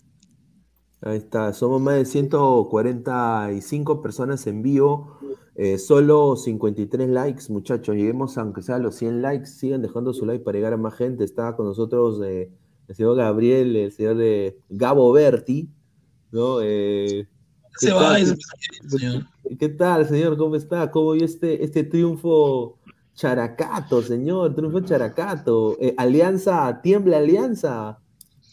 Ahí 1.01 1.17
está, 1.17 1.51
somos 1.53 1.81
más 1.81 1.95
de 1.95 2.05
145 2.05 4.01
personas 4.01 4.45
en 4.45 4.61
vivo, 4.61 5.17
eh, 5.55 5.77
solo 5.77 6.35
53 6.35 7.09
likes, 7.09 7.45
muchachos. 7.49 7.95
Lleguemos 7.95 8.37
aunque 8.37 8.61
sea 8.61 8.75
a 8.75 8.79
los 8.79 8.95
100 8.95 9.21
likes, 9.21 9.47
sigan 9.47 9.81
dejando 9.81 10.13
su 10.13 10.25
like 10.25 10.43
para 10.43 10.57
llegar 10.57 10.73
a 10.73 10.77
más 10.77 10.95
gente. 10.95 11.23
Está 11.23 11.55
con 11.55 11.65
nosotros 11.65 12.21
eh, 12.23 12.51
el 12.87 12.95
señor 12.95 13.15
Gabriel, 13.15 13.75
el 13.75 13.91
señor 13.91 14.15
de 14.15 14.59
Gabo 14.69 15.11
Berti, 15.11 15.69
¿no? 16.31 16.59
Eh, 16.61 17.27
¿qué 17.79 17.87
Se 17.87 17.93
va 17.93 18.13
tal? 18.13 18.21
ese 18.21 18.35
señor. 18.89 19.27
¿Qué 19.59 19.69
tal, 19.69 20.07
señor? 20.07 20.37
¿Cómo 20.37 20.55
está? 20.55 20.89
¿Cómo 20.91 21.11
vio 21.13 21.25
este, 21.25 21.63
este 21.63 21.83
triunfo 21.83 22.79
characato, 23.15 24.01
señor? 24.01 24.55
Triunfo 24.55 24.81
characato. 24.81 25.77
Eh, 25.81 25.93
alianza, 25.97 26.79
tiembla 26.81 27.17
Alianza. 27.17 27.99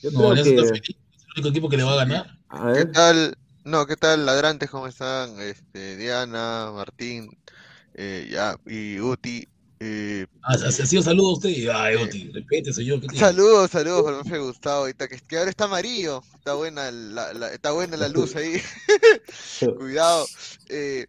Yo 0.03 0.11
No, 0.11 0.19
creo 0.19 0.31
Alianza 0.31 0.51
está 0.51 0.63
que. 0.63 0.69
feliz. 0.69 0.97
Es 1.17 1.25
el 1.27 1.33
único 1.35 1.49
equipo 1.49 1.69
que 1.69 1.77
le 1.77 1.85
va 1.85 1.93
a 1.93 1.97
ganar. 1.97 2.39
A 2.49 2.73
¿Qué 2.73 2.85
tal? 2.87 3.37
No, 3.65 3.87
¿qué 3.87 3.97
tal, 3.97 4.25
ladrantes? 4.27 4.71
¿Cómo 4.71 4.87
están? 4.87 5.39
Este, 5.41 5.97
Diana, 5.97 6.71
Martín, 6.75 7.29
eh, 7.95 8.29
ya, 8.31 8.57
y 8.67 8.99
Uti. 9.01 9.47
Eh, 9.81 10.27
Ah, 10.43 10.55
¿Ha 10.55 10.71
sido 10.73 11.03
saludo 11.03 11.31
a 11.31 11.33
usted? 11.35 11.69
Ay, 11.73 11.97
Oti, 11.97 12.31
repite, 12.33 12.73
señor. 12.73 13.01
saludos, 13.15 13.71
saludos 13.71 14.03
para 14.03 14.17
el 14.19 14.23
profe 14.23 14.39
Gustavo, 14.39 14.81
ahorita 14.81 15.09
que, 15.09 15.19
que 15.27 15.39
ahora 15.39 15.51
está 15.51 15.65
amarillo, 15.65 16.23
está 16.37 16.55
buena 16.55 16.91
la, 16.91 17.33
la- 17.35 17.53
está 17.53 17.73
buena 17.73 17.97
la 17.97 18.09
luz 18.09 18.35
ahí, 18.37 18.61
cuidado. 19.75 20.31
Eh, 20.69 21.07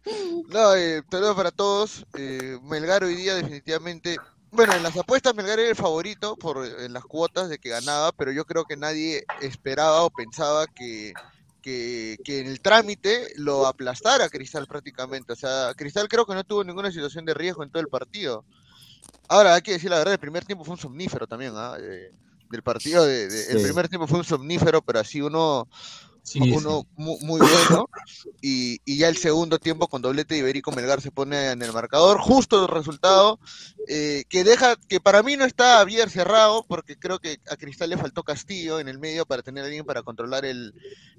no, 0.48 0.74
eh, 0.74 1.02
saludos 1.10 1.36
para 1.36 1.50
todos. 1.52 2.04
eh, 2.14 2.58
Melgar 2.62 3.04
hoy 3.04 3.14
día 3.16 3.34
definitivamente, 3.34 4.20
bueno, 4.50 4.76
en 4.76 4.82
las 4.82 4.96
apuestas 4.96 5.34
Melgar 5.34 5.58
era 5.60 5.70
el 5.70 5.76
favorito 5.76 6.36
por 6.36 6.64
eh, 6.66 6.84
en 6.86 6.92
las 6.92 7.04
cuotas 7.04 7.48
de 7.48 7.58
que 7.58 7.70
ganaba, 7.70 8.12
pero 8.12 8.32
yo 8.32 8.44
creo 8.44 8.64
que 8.64 8.76
nadie 8.76 9.24
esperaba 9.38 10.02
o 10.04 10.10
pensaba 10.10 10.66
que, 10.68 11.16
que, 11.60 12.18
que 12.22 12.40
en 12.40 12.46
el 12.48 12.60
trámite 12.60 13.28
lo 13.36 13.66
aplastara 13.66 14.28
Cristal 14.28 14.66
prácticamente. 14.66 15.32
O 15.32 15.36
sea, 15.36 15.72
Cristal 15.76 16.08
creo 16.08 16.26
que 16.26 16.34
no 16.34 16.44
tuvo 16.44 16.64
ninguna 16.64 16.90
situación 16.92 17.24
de 17.24 17.34
riesgo 17.34 17.62
en 17.62 17.70
todo 17.70 17.80
el 17.82 17.88
partido. 17.88 18.46
Ahora, 19.28 19.54
hay 19.54 19.62
que 19.62 19.72
decir 19.72 19.90
la 19.90 19.98
verdad, 19.98 20.14
el 20.14 20.20
primer 20.20 20.44
tiempo 20.44 20.64
fue 20.64 20.74
un 20.74 20.80
somnífero 20.80 21.26
también, 21.26 21.52
¿ah? 21.56 21.76
Eh, 21.80 22.10
del 22.50 22.62
partido, 22.62 23.04
de, 23.06 23.28
de- 23.28 23.52
el 23.52 23.62
primer 23.62 23.88
tiempo 23.88 24.06
fue 24.08 24.18
un 24.18 24.24
somnífero, 24.24 24.82
pero 24.82 24.98
así 25.00 25.20
uno, 25.20 25.68
Sí, 26.22 26.40
uno 26.52 26.82
sí. 26.82 26.86
mu- 26.96 27.18
muy, 27.20 27.40
bueno. 27.40 27.88
Y, 28.42 28.80
y 28.84 28.98
ya 28.98 29.08
el 29.08 29.16
segundo 29.16 29.58
tiempo 29.58 29.88
con 29.88 30.02
doblete 30.02 30.34
de 30.34 30.40
Iberico 30.40 30.72
Melgar 30.72 31.00
se 31.00 31.10
pone 31.12 31.50
en 31.52 31.62
el 31.62 31.72
marcador, 31.72 32.18
justo 32.20 32.62
el 32.62 32.68
resultado, 32.68 33.38
eh, 33.88 34.24
que 34.28 34.44
deja, 34.44 34.76
que 34.88 35.00
para 35.00 35.22
mí 35.22 35.36
no 35.36 35.44
está 35.44 35.84
bien 35.84 36.10
cerrado, 36.10 36.64
porque 36.68 36.96
creo 36.96 37.18
que 37.18 37.38
a 37.50 37.56
Cristal 37.56 37.90
le 37.90 37.98
faltó 37.98 38.22
Castillo 38.22 38.80
en 38.80 38.88
el 38.88 38.98
medio 38.98 39.26
para 39.26 39.42
tener 39.42 39.62
a 39.64 39.66
alguien 39.66 39.84
para 39.84 40.02
controlar 40.02 40.44
el, 40.44 40.74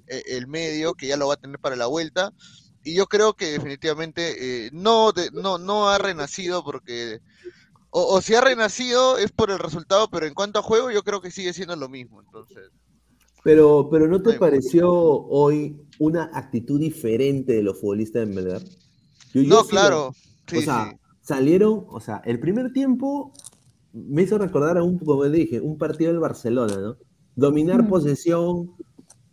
eh, 0.08 0.22
el 0.28 0.46
medio, 0.48 0.94
que 0.94 1.06
ya 1.08 1.16
lo 1.16 1.28
va 1.28 1.34
a 1.34 1.36
tener 1.38 1.58
para 1.58 1.76
la 1.76 1.86
vuelta. 1.86 2.32
Y 2.84 2.94
yo 2.94 3.06
creo 3.06 3.34
que 3.34 3.46
definitivamente 3.52 4.66
eh, 4.66 4.70
no, 4.72 5.12
de- 5.12 5.30
no, 5.32 5.58
no 5.58 5.88
ha 5.88 5.98
renacido 5.98 6.64
porque 6.64 7.20
o, 7.92 8.16
o 8.16 8.20
si 8.22 8.34
ha 8.34 8.40
renacido 8.42 9.18
es 9.18 9.32
por 9.32 9.50
el 9.52 9.60
resultado, 9.60 10.08
pero 10.10 10.26
en 10.26 10.34
cuanto 10.34 10.58
a 10.58 10.62
juego 10.62 10.90
yo 10.90 11.04
creo 11.04 11.20
que 11.22 11.30
sigue 11.30 11.52
siendo 11.54 11.76
lo 11.76 11.88
mismo. 11.88 12.20
Entonces, 12.22 12.72
pero, 13.42 13.88
pero 13.90 14.06
¿no 14.08 14.22
te 14.22 14.32
Ay, 14.32 14.38
pareció 14.38 14.90
hoy 14.92 15.76
una 15.98 16.30
actitud 16.32 16.78
diferente 16.78 17.54
de 17.54 17.62
los 17.62 17.80
futbolistas 17.80 18.26
de 18.28 18.34
Melgar? 18.34 18.62
Yo- 19.34 19.42
yo 19.42 19.58
no, 19.58 19.62
sí 19.62 19.70
claro. 19.70 20.14
lo- 20.50 20.58
o 20.58 20.62
sea, 20.62 20.92
sí. 20.92 20.98
salieron, 21.22 21.86
o 21.88 22.00
sea, 22.00 22.22
el 22.24 22.40
primer 22.40 22.72
tiempo 22.72 23.32
me 23.92 24.22
hizo 24.22 24.38
recordar 24.38 24.78
a 24.78 24.84
un, 24.84 24.98
como 24.98 25.24
dije, 25.28 25.60
un 25.60 25.78
partido 25.78 26.10
del 26.12 26.20
Barcelona, 26.20 26.78
¿no? 26.80 26.98
Dominar 27.34 27.84
Mm. 27.84 27.88
posesión, 27.88 28.72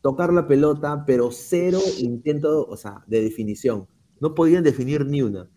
tocar 0.02 0.34
la 0.34 0.48
pelota, 0.48 1.04
pero 1.06 1.32
cero 1.32 1.98
intento, 2.00 2.66
o 2.68 2.78
sea, 2.78 3.04
de 3.08 3.22
definición. 3.22 3.88
No 4.20 4.34
podían 4.36 4.64
definir 4.64 5.06
ni 5.06 5.22
una. 5.22 5.50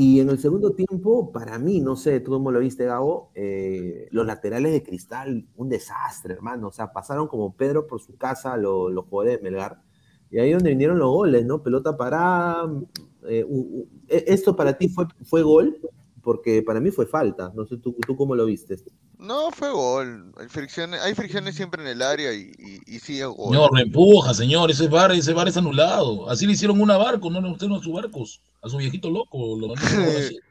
Y 0.00 0.20
en 0.20 0.30
el 0.30 0.38
segundo 0.38 0.70
tiempo, 0.74 1.32
para 1.32 1.58
mí, 1.58 1.80
no 1.80 1.96
sé, 1.96 2.20
tú 2.20 2.30
cómo 2.30 2.52
lo 2.52 2.60
viste, 2.60 2.84
Gabo, 2.84 3.32
eh, 3.34 4.06
los 4.12 4.24
laterales 4.26 4.70
de 4.70 4.84
cristal, 4.84 5.48
un 5.56 5.68
desastre, 5.68 6.34
hermano. 6.34 6.68
O 6.68 6.72
sea, 6.72 6.92
pasaron 6.92 7.26
como 7.26 7.56
Pedro 7.56 7.88
por 7.88 8.00
su 8.00 8.16
casa 8.16 8.56
lo- 8.56 8.90
los 8.90 9.06
jugadores 9.06 9.38
de 9.38 9.42
Melgar. 9.42 9.82
Y 10.30 10.38
ahí 10.38 10.52
donde 10.52 10.70
vinieron 10.70 11.00
los 11.00 11.10
goles, 11.10 11.44
¿no? 11.44 11.64
Pelota 11.64 11.96
parada. 11.96 12.70
eh, 13.28 13.44
u- 13.44 13.80
u- 13.80 13.88
e- 14.06 14.24
¿Esto 14.28 14.54
para 14.54 14.78
ti 14.78 14.88
fue, 14.88 15.06
fue 15.24 15.42
gol? 15.42 15.76
Porque 16.22 16.62
para 16.62 16.78
mí 16.80 16.92
fue 16.92 17.04
falta. 17.06 17.52
No 17.56 17.66
sé, 17.66 17.76
¿tú, 17.78 17.96
tú 18.06 18.16
cómo 18.16 18.36
lo 18.36 18.44
viste? 18.46 18.76
No, 19.18 19.50
fue 19.50 19.70
gol. 19.72 20.32
Hay 20.38 20.46
fricciones, 20.48 21.00
hay 21.00 21.14
fricciones 21.14 21.56
siempre 21.56 21.82
en 21.82 21.88
el 21.88 22.02
área 22.02 22.32
y, 22.32 22.52
y, 22.56 22.94
y 22.94 22.98
sí 23.00 23.18
es 23.20 23.26
gol. 23.26 23.52
Señor, 23.52 23.72
no 23.72 23.80
empuja, 23.80 24.32
señor. 24.32 24.70
Ese 24.70 24.86
bar, 24.86 25.10
ese 25.10 25.32
bar 25.32 25.48
es 25.48 25.56
anulado. 25.56 26.30
Así 26.30 26.46
le 26.46 26.52
hicieron 26.52 26.80
una 26.80 26.96
barco, 26.96 27.28
no 27.30 27.40
le 27.40 27.48
gustaron 27.48 27.76
a 27.76 27.82
sus 27.82 27.92
barcos. 27.92 28.40
A 28.62 28.68
su 28.68 28.76
viejito 28.76 29.10
loco. 29.10 29.56
Lo 29.56 29.74
así. 29.74 30.38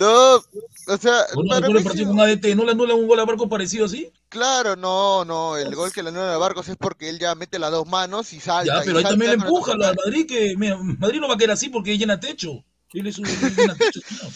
No, 0.00 0.36
o 0.36 0.96
sea, 0.98 1.20
¿O 1.36 1.42
no 1.44 1.50
partido 1.50 1.92
sí- 1.92 2.04
con 2.04 2.20
ADT? 2.20 2.56
¿No 2.56 2.64
le 2.64 2.72
anulan 2.72 2.96
un 2.98 3.06
gol 3.06 3.20
a 3.20 3.24
Barco 3.24 3.48
parecido 3.48 3.84
así? 3.84 4.10
Claro, 4.28 4.74
no, 4.74 5.24
no, 5.24 5.56
el 5.56 5.74
gol 5.76 5.92
que 5.92 6.02
le 6.02 6.08
anulan 6.08 6.30
a 6.30 6.38
Barcos 6.38 6.68
es 6.68 6.76
porque 6.76 7.08
él 7.08 7.18
ya 7.18 7.34
mete 7.34 7.58
las 7.58 7.70
dos 7.70 7.86
manos 7.86 8.32
y 8.32 8.40
salta. 8.40 8.78
Ya, 8.78 8.82
pero 8.84 8.98
ahí 8.98 9.04
salta 9.04 9.10
también 9.10 9.38
le 9.38 9.44
empuja 9.46 9.74
a 9.74 9.76
Madrid, 9.76 10.26
que 10.26 10.54
mira, 10.56 10.78
Madrid 10.78 11.20
no 11.20 11.28
va 11.28 11.34
a 11.34 11.36
quedar 11.36 11.52
así 11.52 11.68
porque 11.68 11.96
llena 11.96 12.18
techo. 12.18 12.64
Él 12.92 13.06
es 13.06 13.18
un 13.18 13.24
llena 13.56 13.76
techo. 13.76 14.00
¿no? 14.22 14.28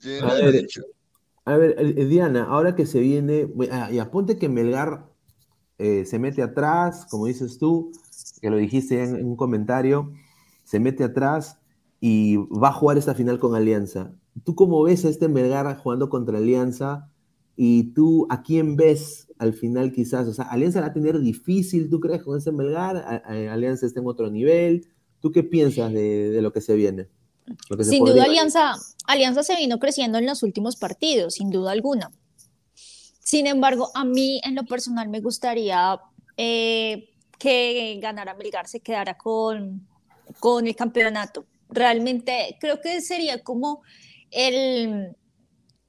Llena 0.00 0.28
A 0.30 0.34
de 0.34 0.42
ver, 0.44 0.52
derecho. 0.52 0.82
A 1.44 1.56
ver, 1.56 1.70
eh, 1.78 1.94
eh, 1.96 2.04
Diana, 2.04 2.44
ahora 2.44 2.76
que 2.76 2.86
se 2.86 3.00
viene, 3.00 3.48
ah, 3.72 3.90
y 3.90 3.98
aponte 3.98 4.38
que 4.38 4.48
Melgar 4.48 5.06
eh, 5.78 6.04
se 6.04 6.20
mete 6.20 6.42
atrás, 6.42 7.06
como 7.10 7.26
dices 7.26 7.58
tú, 7.58 7.90
que 8.40 8.48
lo 8.48 8.58
dijiste 8.58 9.02
en, 9.02 9.16
en 9.16 9.26
un 9.26 9.36
comentario, 9.36 10.12
se 10.62 10.78
mete 10.78 11.02
atrás 11.02 11.58
y 12.04 12.36
va 12.36 12.70
a 12.70 12.72
jugar 12.72 12.98
esta 12.98 13.14
final 13.14 13.38
con 13.38 13.54
Alianza. 13.54 14.10
¿Tú 14.44 14.56
cómo 14.56 14.82
ves 14.82 15.04
a 15.04 15.08
este 15.08 15.28
Melgar 15.28 15.78
jugando 15.78 16.08
contra 16.08 16.38
Alianza? 16.38 17.08
Y 17.56 17.92
tú, 17.92 18.26
¿a 18.28 18.42
quién 18.42 18.74
ves 18.74 19.28
al 19.38 19.52
final 19.52 19.92
quizás? 19.92 20.26
O 20.26 20.32
sea, 20.34 20.46
Alianza 20.46 20.80
la 20.80 20.86
va 20.86 20.90
a 20.90 20.94
tener 20.94 21.20
difícil, 21.20 21.88
¿tú 21.88 22.00
crees, 22.00 22.24
con 22.24 22.36
ese 22.36 22.50
Melgar? 22.50 22.96
A- 22.96 23.22
a- 23.24 23.52
Alianza 23.52 23.86
está 23.86 24.00
en 24.00 24.08
otro 24.08 24.28
nivel. 24.30 24.88
¿Tú 25.20 25.30
qué 25.30 25.44
piensas 25.44 25.92
de, 25.92 26.30
de 26.30 26.42
lo 26.42 26.52
que 26.52 26.60
se 26.60 26.74
viene? 26.74 27.06
Que 27.68 27.84
Sin 27.84 28.04
duda, 28.04 28.24
Alianza, 28.24 28.72
Alianza 29.06 29.44
se 29.44 29.54
vino 29.56 29.78
creciendo 29.78 30.18
en 30.18 30.26
los 30.26 30.42
últimos 30.42 30.74
partidos, 30.74 31.34
sin 31.34 31.50
duda 31.50 31.70
alguna. 31.70 32.10
Sin 32.74 33.46
embargo, 33.46 33.90
a 33.94 34.04
mí 34.04 34.40
en 34.42 34.56
lo 34.56 34.64
personal 34.64 35.08
me 35.08 35.20
gustaría 35.20 36.00
eh, 36.36 37.10
que 37.38 38.00
ganara 38.02 38.34
Melgar, 38.34 38.66
se 38.66 38.80
quedara 38.80 39.16
con, 39.16 39.86
con 40.40 40.66
el 40.66 40.74
campeonato. 40.74 41.44
Realmente 41.72 42.56
creo 42.60 42.80
que 42.80 43.00
sería 43.00 43.42
como 43.42 43.82
el, 44.30 45.16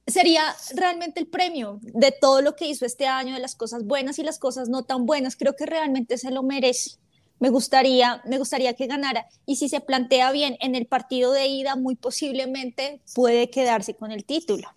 sería 0.06 0.42
realmente 0.74 1.20
el 1.20 1.26
premio 1.26 1.78
de 1.82 2.12
todo 2.12 2.42
lo 2.42 2.56
que 2.56 2.66
hizo 2.66 2.84
este 2.84 3.06
año, 3.06 3.34
de 3.34 3.40
las 3.40 3.54
cosas 3.54 3.84
buenas 3.84 4.18
y 4.18 4.22
las 4.22 4.38
cosas 4.38 4.68
no 4.68 4.84
tan 4.84 5.06
buenas. 5.06 5.36
Creo 5.36 5.54
que 5.56 5.66
realmente 5.66 6.18
se 6.18 6.30
lo 6.30 6.42
merece. 6.42 6.98
Me 7.40 7.50
gustaría, 7.50 8.22
me 8.26 8.38
gustaría 8.38 8.74
que 8.74 8.86
ganara. 8.86 9.26
Y 9.44 9.56
si 9.56 9.68
se 9.68 9.80
plantea 9.80 10.32
bien 10.32 10.56
en 10.60 10.74
el 10.74 10.86
partido 10.86 11.32
de 11.32 11.46
ida, 11.46 11.76
muy 11.76 11.96
posiblemente 11.96 13.00
puede 13.14 13.50
quedarse 13.50 13.94
con 13.94 14.12
el 14.12 14.24
título. 14.24 14.68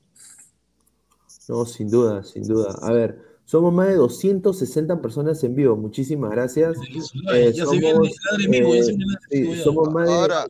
No, 1.47 1.66
sin 1.66 1.89
duda, 1.89 2.24
sin 2.24 2.43
duda. 2.43 2.76
A 2.82 2.91
ver, 2.91 3.22
somos 3.45 3.72
más 3.72 3.88
de 3.88 3.95
260 3.95 5.01
personas 5.01 5.41
en 5.43 5.55
vivo. 5.55 5.78
Muchísimas 5.78 6.32
gracias. 6.32 6.78
Eh, 7.34 7.53
Ya 7.55 7.66
se 7.66 7.78
viene 7.78 7.93
ladre 7.93 8.43
en 8.43 8.51
vivo, 8.51 8.76
ya 8.76 8.84
se 8.84 8.91
viene 8.91 9.05
ladre 9.05 9.28
en 9.32 9.55
sí, 9.55 9.62
somos 9.64 9.93
más 9.93 10.08
de, 10.08 10.14
Ahora, 10.14 10.47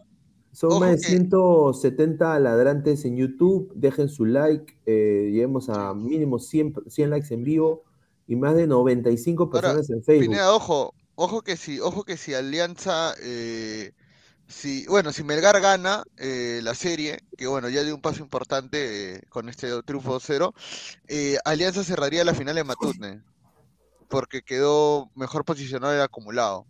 somos 0.58 0.80
más 0.80 0.90
de 0.90 0.98
que- 0.98 1.08
170 1.10 2.40
ladrantes 2.40 3.06
en 3.06 3.16
YouTube. 3.16 3.72
Dejen 3.76 4.10
su 4.10 4.26
like. 4.26 4.76
eh, 4.88 5.30
lleguemos 5.32 5.70
a 5.70 5.94
mínimo 5.94 6.40
100, 6.40 6.74
100 6.88 7.10
likes 7.12 7.32
en 7.32 7.44
vivo 7.44 7.84
y 8.28 8.36
más 8.36 8.56
de 8.56 8.66
95 8.66 9.44
Ahora, 9.44 9.62
personas 9.62 9.90
en 9.92 10.04
Facebook. 10.04 10.30
Pineda, 10.30 10.52
ojo, 10.54 10.94
ojo 11.16 11.44
que 11.44 11.58
si, 11.58 11.80
ojo 11.80 12.04
que 12.04 12.18
si 12.18 12.34
Alianza, 12.34 13.14
eh, 13.22 13.92
si, 14.48 14.88
bueno, 14.88 15.12
si 15.14 15.24
Melgar 15.24 15.62
gana 15.62 16.04
eh, 16.18 16.60
la 16.64 16.74
serie, 16.74 17.20
que 17.38 17.46
bueno, 17.46 17.70
ya 17.70 17.84
dio 17.84 17.94
un 17.94 18.02
paso 18.02 18.24
importante 18.24 19.16
eh, 19.18 19.22
con 19.30 19.50
este 19.50 19.70
triunfo 19.84 20.20
2-0, 20.20 20.54
eh, 21.08 21.38
Alianza 21.46 21.84
cerraría 21.84 22.24
la 22.24 22.34
final 22.34 22.58
en 22.58 22.66
Matute, 22.66 23.22
porque 24.10 24.42
quedó 24.42 25.12
mejor 25.16 25.46
posicionado 25.46 25.94
el 25.94 26.02
acumulado. 26.02 26.66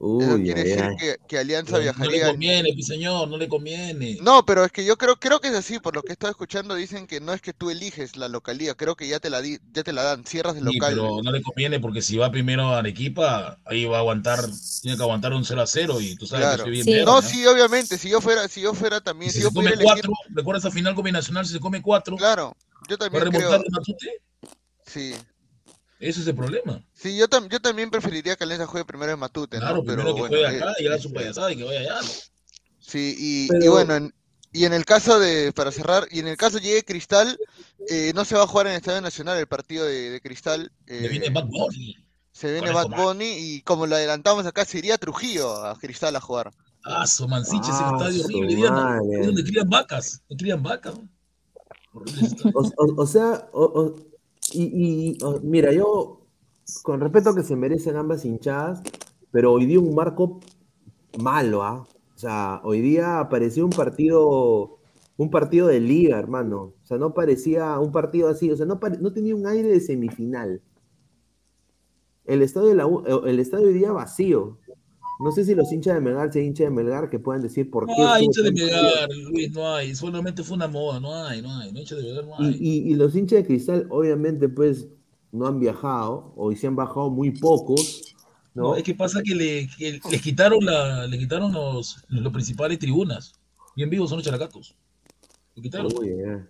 Eso 0.00 0.34
Uy, 0.34 0.44
quiere 0.44 0.60
ay, 0.62 0.70
decir 0.70 0.84
ay. 0.84 0.96
que, 0.98 1.16
que 1.28 1.38
Alianza 1.38 1.72
Pero 1.72 1.78
no 1.78 1.82
le 1.82 1.92
viajaría. 1.92 2.30
conviene, 2.30 2.72
mi 2.74 2.82
señor, 2.82 3.28
no 3.28 3.36
le 3.36 3.48
conviene. 3.48 4.18
No, 4.20 4.44
pero 4.44 4.64
es 4.64 4.72
que 4.72 4.84
yo 4.84 4.96
creo, 4.96 5.16
creo 5.16 5.40
que 5.40 5.48
es 5.48 5.54
así, 5.54 5.78
por 5.80 5.94
lo 5.94 6.02
que 6.02 6.10
he 6.10 6.12
estado 6.12 6.30
escuchando, 6.30 6.74
dicen 6.74 7.06
que 7.06 7.20
no 7.20 7.32
es 7.32 7.40
que 7.40 7.52
tú 7.52 7.70
eliges 7.70 8.16
la 8.16 8.28
localidad, 8.28 8.76
creo 8.76 8.94
que 8.96 9.08
ya 9.08 9.18
te 9.20 9.28
la 9.30 9.40
di- 9.40 9.58
ya 9.72 9.82
te 9.82 9.92
la 9.92 10.02
dan, 10.02 10.24
cierras 10.24 10.54
de 10.54 10.60
Sí, 10.60 10.66
local. 10.66 10.94
pero 10.94 11.22
no 11.22 11.32
le 11.32 11.42
conviene 11.42 11.80
porque 11.80 12.02
si 12.02 12.16
va 12.16 12.30
primero 12.30 12.68
a 12.68 12.78
Arequipa, 12.78 13.58
ahí 13.64 13.84
va 13.86 13.96
a 13.96 14.00
aguantar, 14.00 14.40
tiene 14.82 14.96
que 14.96 15.02
aguantar 15.02 15.32
un 15.32 15.44
0 15.44 15.62
a 15.62 15.66
0 15.66 16.00
y 16.00 16.16
tú 16.16 16.26
sabes 16.26 16.46
Claro. 16.46 16.56
que 16.58 16.62
soy 16.62 16.70
bien 16.72 16.84
Sí. 16.84 16.90
verde, 16.92 17.04
No, 17.06 17.20
¿no? 17.22 17.28
sí, 17.28 17.46
obviamente, 17.46 17.98
si 17.98 18.08
yo 18.08 18.20
fuera, 18.20 18.48
si 18.48 18.60
yo 18.60 18.74
fuera 18.74 19.00
también, 19.00 19.32
si 19.32 19.38
si 19.38 19.42
yo 19.42 19.48
se 19.48 19.54
come 19.54 19.70
pudiera 19.70 19.82
elegir, 19.82 20.04
4, 20.04 20.12
¿recuerdas 20.34 20.64
esa 20.64 20.74
final 20.74 20.94
combinacional? 20.94 21.46
Si 21.46 21.52
se 21.52 21.60
come 21.60 21.80
4, 21.82 22.16
claro, 22.16 22.54
yo 22.88 22.96
¿va 22.96 23.04
a 23.04 23.04
también 23.04 23.30
creo, 23.30 23.50
remontar 23.50 23.60
de 23.62 23.70
Matute? 23.70 24.22
sí, 24.86 25.14
Ese 26.00 26.20
es 26.20 26.26
el 26.28 26.34
problema. 26.36 26.80
sí, 26.94 27.16
yo, 27.16 27.26
tam- 27.28 27.48
yo 27.48 27.60
también 27.60 27.90
preferiría 27.90 28.36
que 28.36 28.44
Alianza 28.44 28.66
juegue 28.66 28.84
primero 28.84 29.12
en 29.12 29.18
Matute, 29.18 29.58
Claro, 29.58 29.76
¿no? 29.78 29.82
primero 29.84 30.02
Pero 30.02 30.14
que 30.14 30.20
bueno, 30.20 30.36
juegue 30.36 30.56
eh, 30.58 30.62
acá 30.62 30.74
y 30.78 30.86
haga 30.86 30.98
su 30.98 31.08
este, 31.08 31.18
payasada 31.20 31.52
y 31.52 31.56
que 31.56 31.64
vaya 31.64 31.80
allá. 31.80 32.00
¿no? 32.02 32.08
sí, 32.80 33.16
y, 33.18 33.44
y 33.44 33.48
Pero- 33.48 33.72
bueno, 33.72 33.94
en- 33.96 34.14
y 34.50 34.64
en 34.64 34.72
el 34.72 34.84
caso 34.86 35.18
de, 35.20 35.52
para 35.52 35.70
cerrar, 35.72 36.06
y 36.10 36.20
en 36.20 36.26
el 36.28 36.36
caso 36.38 36.58
llegue 36.58 36.82
Cristal, 36.84 37.38
eh, 37.88 38.12
no 38.14 38.24
se 38.24 38.34
va 38.34 38.44
a 38.44 38.46
jugar 38.46 38.66
en 38.66 38.72
el 38.72 38.78
Estadio 38.78 39.00
Nacional 39.02 39.36
el 39.38 39.46
partido 39.46 39.84
de, 39.84 40.10
de 40.10 40.20
Cristal, 40.22 40.72
Le 40.86 41.04
eh, 41.04 41.08
viene 41.08 41.28
Bad 41.30 41.46
Bunny. 41.48 41.96
se 42.32 42.52
viene 42.52 42.70
Bad. 42.72 42.86
Bunny, 42.88 43.26
y 43.36 43.62
como 43.62 43.86
lo 43.86 43.94
adelantamos 43.96 44.46
acá, 44.46 44.64
se 44.64 44.78
iría 44.78 44.94
a 44.94 44.98
Trujillo 44.98 45.52
a 45.66 45.78
Cristal 45.78 46.16
a 46.16 46.20
jugar. 46.20 46.50
Ah, 46.84 47.06
su 47.06 47.28
mansiche, 47.28 47.68
ese 47.70 47.80
Ah, 47.82 47.92
estadio 47.98 48.24
horrible. 48.24 48.54
Es 49.20 49.26
donde 49.26 49.44
crían 49.44 49.68
vacas. 49.68 50.22
No 50.30 50.36
crían 50.36 50.62
vacas. 50.62 50.94
O, 52.54 52.60
o- 52.76 53.02
o 53.02 53.06
sea, 53.06 53.48
o- 53.52 53.64
o- 53.64 53.96
y, 54.54 55.18
mira, 55.42 55.72
yo, 55.72 56.20
con 56.82 57.00
respeto 57.00 57.34
que 57.34 57.42
se 57.42 57.56
merecen 57.56 57.96
ambas 57.96 58.24
hinchadas, 58.24 58.82
pero 59.30 59.52
hoy 59.52 59.66
día 59.66 59.80
un 59.80 59.94
marco 59.94 60.40
malo, 61.18 61.62
¿ah? 61.62 61.86
O 62.14 62.18
sea, 62.18 62.60
hoy 62.64 62.80
día 62.80 63.28
parecía 63.30 63.64
un 63.64 63.70
partido, 63.70 64.78
un 65.16 65.30
partido 65.30 65.68
de 65.68 65.80
liga, 65.80 66.18
hermano. 66.18 66.74
O 66.82 66.86
sea, 66.86 66.98
no 66.98 67.14
parecía 67.14 67.78
un 67.78 67.92
partido 67.92 68.28
así, 68.28 68.50
o 68.50 68.56
sea, 68.56 68.66
no, 68.66 68.78
tenía 69.12 69.36
un 69.36 69.46
aire 69.46 69.68
de 69.68 69.80
semifinal. 69.80 70.60
El 72.24 72.42
estadio, 72.42 72.68
de 72.68 72.74
la 72.74 72.86
el 73.26 73.40
estadio 73.40 73.68
hoy 73.68 73.74
día 73.74 73.92
vacío. 73.92 74.58
No 75.20 75.32
sé 75.32 75.44
si 75.44 75.54
los 75.54 75.72
hinchas 75.72 75.94
de 75.94 76.00
Melgar, 76.00 76.32
si 76.32 76.38
hay 76.38 76.46
hinchas 76.46 76.66
de 76.66 76.70
Melgar 76.70 77.10
que 77.10 77.18
puedan 77.18 77.42
decir 77.42 77.68
por 77.70 77.86
qué. 77.86 77.92
No 77.98 78.08
hay 78.08 78.24
estuvo 78.26 78.46
hincha 78.46 78.64
de. 78.64 78.64
Melgar, 78.70 79.08
Luis, 79.30 79.50
no 79.52 79.74
hay. 79.74 79.94
Solamente 79.94 80.42
fue 80.44 80.56
una 80.56 80.68
moda, 80.68 81.00
no 81.00 81.12
hay, 81.14 81.42
no 81.42 81.52
hay. 81.58 81.72
No 81.72 81.80
hincha 81.80 81.96
de 81.96 82.02
Melgar, 82.04 82.24
no 82.24 82.34
Y, 82.38 82.46
hay. 82.46 82.56
y- 82.60 82.92
y 82.92 82.94
los 82.94 83.16
hinchas 83.16 83.38
de 83.40 83.46
cristal, 83.46 83.86
obviamente, 83.90 84.48
pues, 84.48 84.86
no 85.32 85.46
han 85.46 85.58
viajado, 85.58 86.32
o 86.36 86.52
se 86.52 86.66
han 86.66 86.76
bajado 86.76 87.10
muy 87.10 87.32
pocos, 87.32 88.14
No, 88.54 88.62
¿no? 88.62 88.76
es 88.76 88.82
que 88.82 88.94
pasa 88.94 89.22
que, 89.22 89.34
le, 89.34 89.68
que 89.76 90.00
les 90.10 90.22
quitaron, 90.22 90.64
la, 90.64 91.06
le 91.06 91.18
quitaron 91.18 91.52
los, 91.52 92.02
los 92.08 92.32
principales 92.32 92.78
tribunas. 92.78 93.34
Bien 93.76 93.90
vivos 93.90 94.08
son 94.10 94.18
los 94.18 94.24
characatos. 94.24 94.74
Le 95.54 95.62
quitaron. 95.62 95.92
Uy, 96.00 96.08
ya. 96.24 96.48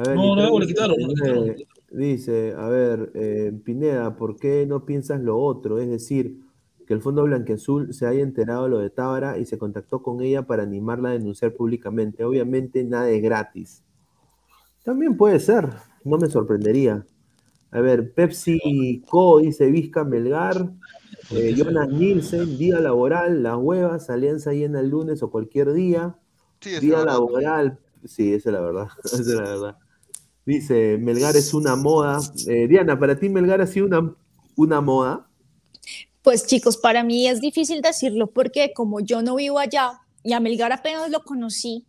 A 0.00 0.02
ver, 0.08 0.16
No, 0.16 0.34
no, 0.34 0.58
le 0.58 0.66
quitaron, 0.66 0.96
no, 0.98 1.06
le 1.08 1.14
dice, 1.14 1.24
quitaron. 1.24 1.56
dice, 1.92 2.54
a 2.56 2.68
ver, 2.68 3.12
eh, 3.14 3.52
Pineda, 3.64 4.16
¿por 4.16 4.36
qué 4.36 4.66
no 4.66 4.84
piensas 4.86 5.20
lo 5.20 5.38
otro? 5.38 5.78
Es 5.78 5.88
decir, 5.88 6.40
que 6.86 6.94
el 6.94 7.00
Fondo 7.02 7.22
Blanqueazul 7.24 7.92
se 7.94 8.06
haya 8.06 8.22
enterado 8.22 8.64
de 8.64 8.70
lo 8.70 8.78
de 8.78 8.90
Tábara 8.90 9.38
y 9.38 9.46
se 9.46 9.58
contactó 9.58 10.02
con 10.02 10.20
ella 10.22 10.46
para 10.46 10.62
animarla 10.62 11.10
a 11.10 11.12
denunciar 11.12 11.52
públicamente. 11.54 12.24
Obviamente 12.24 12.84
nada 12.84 13.10
es 13.10 13.22
gratis. 13.22 13.82
También 14.84 15.16
puede 15.16 15.40
ser, 15.40 15.70
no 16.04 16.18
me 16.18 16.28
sorprendería. 16.28 17.06
A 17.70 17.80
ver, 17.80 18.12
Pepsi 18.12 19.02
Co. 19.08 19.40
dice 19.40 19.70
Vizca 19.70 20.04
Melgar, 20.04 20.70
eh, 21.30 21.54
Jonas 21.56 21.88
Nielsen, 21.88 22.58
día 22.58 22.78
laboral, 22.80 23.42
las 23.42 23.56
huevas, 23.56 24.10
alianza 24.10 24.52
llena 24.52 24.80
el 24.80 24.90
lunes 24.90 25.22
o 25.22 25.30
cualquier 25.30 25.72
día. 25.72 26.16
Sí, 26.60 26.78
Día 26.80 26.98
verdad. 26.98 27.14
laboral, 27.14 27.78
sí, 28.04 28.32
esa 28.32 28.50
es 28.50 28.52
la 28.54 28.60
verdad, 28.60 28.88
esa 29.04 29.16
es 29.20 29.26
la 29.28 29.42
verdad. 29.42 29.76
Dice, 30.46 30.98
Melgar 31.00 31.36
es 31.36 31.54
una 31.54 31.76
moda. 31.76 32.18
Eh, 32.46 32.68
Diana, 32.68 32.98
¿para 32.98 33.18
ti 33.18 33.28
Melgar 33.28 33.60
ha 33.60 33.66
sido 33.66 33.86
una, 33.86 34.14
una 34.56 34.80
moda? 34.80 35.26
Pues 36.24 36.46
chicos, 36.46 36.78
para 36.78 37.04
mí 37.04 37.28
es 37.28 37.42
difícil 37.42 37.82
decirlo 37.82 38.28
porque 38.28 38.72
como 38.72 39.00
yo 39.00 39.20
no 39.20 39.34
vivo 39.34 39.58
allá 39.58 40.00
y 40.22 40.32
a 40.32 40.40
Melgar 40.40 40.72
apenas 40.72 41.10
lo 41.10 41.22
conocí, 41.22 41.84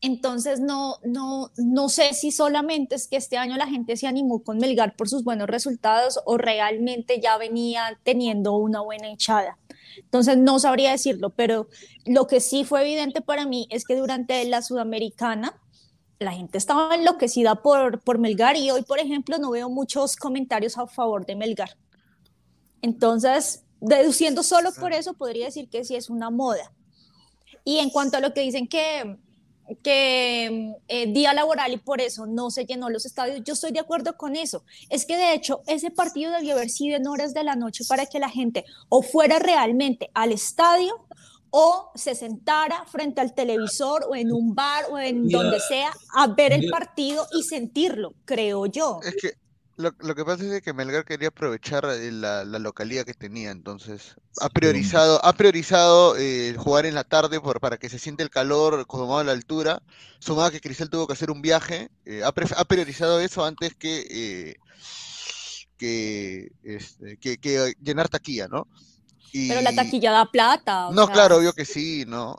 entonces 0.00 0.60
no, 0.60 0.96
no, 1.04 1.50
no 1.58 1.90
sé 1.90 2.14
si 2.14 2.30
solamente 2.32 2.94
es 2.94 3.06
que 3.06 3.18
este 3.18 3.36
año 3.36 3.58
la 3.58 3.66
gente 3.66 3.98
se 3.98 4.06
animó 4.06 4.42
con 4.42 4.56
Melgar 4.56 4.96
por 4.96 5.10
sus 5.10 5.24
buenos 5.24 5.46
resultados 5.46 6.20
o 6.24 6.38
realmente 6.38 7.20
ya 7.20 7.36
venía 7.36 8.00
teniendo 8.02 8.56
una 8.56 8.80
buena 8.80 9.10
hinchada. 9.10 9.58
Entonces 9.98 10.38
no 10.38 10.58
sabría 10.58 10.92
decirlo, 10.92 11.28
pero 11.28 11.68
lo 12.06 12.26
que 12.26 12.40
sí 12.40 12.64
fue 12.64 12.80
evidente 12.80 13.20
para 13.20 13.44
mí 13.44 13.66
es 13.68 13.84
que 13.84 13.94
durante 13.94 14.42
la 14.46 14.62
Sudamericana 14.62 15.60
la 16.18 16.32
gente 16.32 16.56
estaba 16.56 16.94
enloquecida 16.94 17.56
por, 17.56 18.00
por 18.00 18.16
Melgar 18.16 18.56
y 18.56 18.70
hoy, 18.70 18.84
por 18.84 19.00
ejemplo, 19.00 19.36
no 19.36 19.50
veo 19.50 19.68
muchos 19.68 20.16
comentarios 20.16 20.78
a 20.78 20.86
favor 20.86 21.26
de 21.26 21.36
Melgar. 21.36 21.76
Entonces, 22.82 23.64
deduciendo 23.80 24.42
solo 24.42 24.72
por 24.72 24.92
eso, 24.92 25.14
podría 25.14 25.46
decir 25.46 25.68
que 25.68 25.84
sí 25.84 25.96
es 25.96 26.10
una 26.10 26.30
moda. 26.30 26.72
Y 27.64 27.78
en 27.78 27.90
cuanto 27.90 28.16
a 28.16 28.20
lo 28.20 28.32
que 28.32 28.40
dicen 28.40 28.68
que, 28.68 29.16
que 29.82 30.74
eh, 30.88 31.12
día 31.12 31.34
laboral 31.34 31.72
y 31.72 31.76
por 31.78 32.00
eso 32.00 32.26
no 32.26 32.50
se 32.50 32.64
llenó 32.64 32.88
los 32.88 33.06
estadios, 33.06 33.42
yo 33.44 33.54
estoy 33.54 33.72
de 33.72 33.80
acuerdo 33.80 34.16
con 34.16 34.36
eso. 34.36 34.64
Es 34.88 35.04
que 35.04 35.16
de 35.16 35.34
hecho 35.34 35.62
ese 35.66 35.90
partido 35.90 36.32
debió 36.32 36.54
haber 36.54 36.70
sido 36.70 36.96
en 36.96 37.06
horas 37.06 37.34
de 37.34 37.44
la 37.44 37.56
noche 37.56 37.84
para 37.88 38.06
que 38.06 38.18
la 38.18 38.30
gente 38.30 38.64
o 38.88 39.02
fuera 39.02 39.38
realmente 39.38 40.10
al 40.14 40.32
estadio 40.32 41.06
o 41.50 41.90
se 41.94 42.14
sentara 42.14 42.84
frente 42.86 43.20
al 43.20 43.34
televisor 43.34 44.06
o 44.08 44.14
en 44.14 44.32
un 44.32 44.54
bar 44.54 44.84
o 44.90 44.98
en 44.98 45.28
donde 45.28 45.58
sea 45.60 45.92
a 46.14 46.28
ver 46.28 46.52
el 46.52 46.70
partido 46.70 47.26
y 47.32 47.42
sentirlo, 47.42 48.14
creo 48.24 48.66
yo. 48.66 49.00
Es 49.02 49.16
que 49.20 49.32
lo, 49.80 49.94
lo 49.98 50.14
que 50.14 50.24
pasa 50.24 50.44
es 50.44 50.62
que 50.62 50.72
Melgar 50.72 51.04
quería 51.04 51.28
aprovechar 51.28 51.84
eh, 51.86 52.12
la, 52.12 52.44
la 52.44 52.58
localidad 52.58 53.04
que 53.04 53.14
tenía, 53.14 53.50
entonces 53.50 54.16
ha 54.40 54.48
priorizado, 54.48 55.24
ha 55.24 55.32
priorizado 55.32 56.16
eh, 56.16 56.54
jugar 56.56 56.86
en 56.86 56.94
la 56.94 57.04
tarde 57.04 57.40
por, 57.40 57.60
para 57.60 57.78
que 57.78 57.88
se 57.88 57.98
siente 57.98 58.22
el 58.22 58.30
calor 58.30 58.86
como 58.86 59.18
a 59.18 59.24
la 59.24 59.32
altura, 59.32 59.82
sumado 60.18 60.50
que 60.50 60.60
Cristal 60.60 60.90
tuvo 60.90 61.06
que 61.06 61.14
hacer 61.14 61.30
un 61.30 61.42
viaje, 61.42 61.90
eh, 62.04 62.22
ha, 62.24 62.64
priorizado 62.64 63.20
eso 63.20 63.44
antes 63.44 63.74
que, 63.74 64.06
eh, 64.10 64.56
que, 65.76 66.52
este, 66.62 67.16
que, 67.16 67.38
que 67.38 67.74
llenar 67.82 68.08
taquilla, 68.08 68.48
¿no? 68.48 68.68
Pero 69.32 69.60
la 69.60 69.72
taquilla 69.72 70.10
da 70.10 70.26
plata. 70.26 70.88
o 70.88 70.92
No, 70.92 71.06
sea, 71.06 71.14
claro, 71.14 71.36
obvio 71.36 71.52
que 71.52 71.64
sí, 71.64 72.04
¿no? 72.06 72.36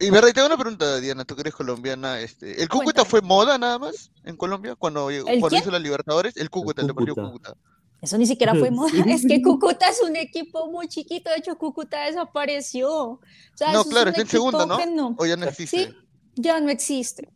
Eh, 0.00 0.06
y 0.06 0.10
verdad, 0.10 0.28
y 0.28 0.32
tengo 0.32 0.46
una 0.46 0.56
pregunta, 0.56 1.00
Diana, 1.00 1.24
tú 1.24 1.34
que 1.34 1.40
eres 1.42 1.54
colombiana, 1.54 2.20
este, 2.20 2.62
¿el 2.62 2.68
Cúcuta 2.68 3.02
Cuéntame. 3.02 3.08
fue 3.10 3.20
moda 3.22 3.58
nada 3.58 3.78
más 3.78 4.10
en 4.24 4.36
Colombia 4.36 4.74
cuando, 4.76 5.10
¿El 5.10 5.22
cuando 5.24 5.48
quién? 5.48 5.62
hizo 5.62 5.70
la 5.70 5.78
Libertadores? 5.78 6.36
El 6.36 6.50
Cúcuta, 6.50 6.82
el 6.82 6.88
Deportivo 6.88 7.16
Cúcuta. 7.16 7.50
Cúcuta. 7.54 7.56
Eso 8.00 8.16
ni 8.16 8.26
siquiera 8.26 8.54
fue 8.54 8.70
moda. 8.70 8.90
Sí. 8.90 9.02
Es 9.10 9.26
que 9.26 9.42
Cúcuta 9.42 9.88
es 9.88 10.00
un 10.02 10.14
equipo 10.16 10.70
muy 10.70 10.86
chiquito. 10.88 11.30
De 11.30 11.36
hecho, 11.36 11.56
Cúcuta 11.58 12.04
desapareció. 12.04 12.90
O 12.94 13.20
sea, 13.54 13.72
No, 13.72 13.80
es 13.80 13.86
claro, 13.88 14.04
un 14.04 14.08
está 14.10 14.22
en 14.22 14.28
segunda, 14.28 14.66
¿no? 14.66 15.16
O 15.18 15.26
ya 15.26 15.36
no 15.36 15.46
existe. 15.46 15.86
Sí, 15.86 15.94
ya 16.36 16.60
no 16.60 16.70
existe. 16.70 17.28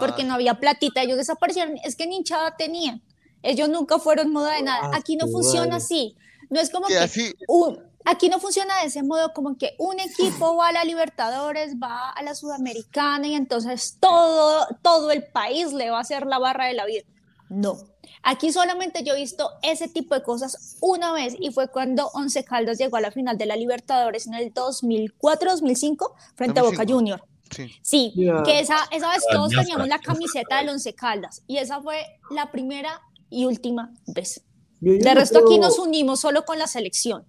Porque 0.00 0.22
Ah, 0.22 0.24
no 0.26 0.34
había 0.34 0.54
platita. 0.60 1.02
Ellos 1.02 1.16
desaparecieron. 1.16 1.76
Es 1.84 1.96
que 1.96 2.06
ni 2.06 2.16
hinchada 2.16 2.54
tenían. 2.56 3.02
Ellos 3.42 3.68
nunca 3.68 3.98
fueron 3.98 4.30
moda 4.32 4.52
de 4.56 4.62
nada. 4.62 4.90
Ah, 4.92 4.96
Aquí 4.96 5.16
no 5.16 5.26
funciona 5.28 5.76
así. 5.76 6.16
No 6.50 6.60
es 6.60 6.68
como 6.70 6.86
que 6.86 6.94
que 6.94 6.98
así, 7.00 7.34
un- 7.48 7.78
aquí 8.04 8.28
no 8.28 8.38
funciona 8.38 8.80
de 8.80 8.86
ese 8.86 9.02
modo 9.02 9.32
como 9.32 9.56
que 9.56 9.74
un 9.78 9.98
equipo 10.00 10.56
va 10.56 10.68
a 10.68 10.72
la 10.72 10.84
Libertadores, 10.84 11.76
va 11.82 12.10
a 12.10 12.22
la 12.22 12.34
Sudamericana 12.34 13.26
y 13.26 13.34
entonces 13.34 13.96
todo, 14.00 14.66
todo 14.82 15.10
el 15.10 15.24
país 15.24 15.72
le 15.72 15.90
va 15.90 15.98
a 15.98 16.02
hacer 16.02 16.26
la 16.26 16.38
barra 16.38 16.66
de 16.66 16.74
la 16.74 16.86
vida. 16.86 17.04
No. 17.48 17.76
Aquí 18.22 18.52
solamente 18.52 19.02
yo 19.04 19.14
he 19.14 19.20
visto 19.20 19.50
ese 19.62 19.88
tipo 19.88 20.14
de 20.14 20.22
cosas 20.22 20.76
una 20.80 21.12
vez 21.12 21.36
y 21.38 21.50
fue 21.50 21.68
cuando 21.68 22.08
Once 22.14 22.42
Caldas 22.44 22.78
llegó 22.78 22.96
a 22.96 23.00
la 23.00 23.10
final 23.10 23.36
de 23.36 23.46
la 23.46 23.56
Libertadores 23.56 24.26
en 24.26 24.34
el 24.34 24.52
2004-2005 24.54 26.12
frente 26.34 26.60
a 26.60 26.62
Boca 26.62 26.84
2005. 26.84 26.92
Junior. 26.92 27.24
sí. 27.50 27.70
Sí, 27.82 28.14
que 28.44 28.60
esa, 28.60 28.76
esa 28.90 29.10
vez 29.10 29.22
todos 29.30 29.50
teníamos 29.50 29.88
la 29.88 29.98
camiseta 29.98 30.58
del 30.58 30.70
Once 30.70 30.94
Caldas 30.94 31.42
y 31.46 31.58
esa 31.58 31.82
fue 31.82 32.02
la 32.30 32.50
primera 32.50 33.02
y 33.28 33.44
última 33.44 33.92
vez. 34.06 34.42
De 34.80 35.14
resto 35.14 35.40
aquí 35.40 35.58
nos 35.58 35.78
unimos 35.78 36.20
solo 36.20 36.44
con 36.44 36.58
la 36.58 36.66
selección. 36.66 37.24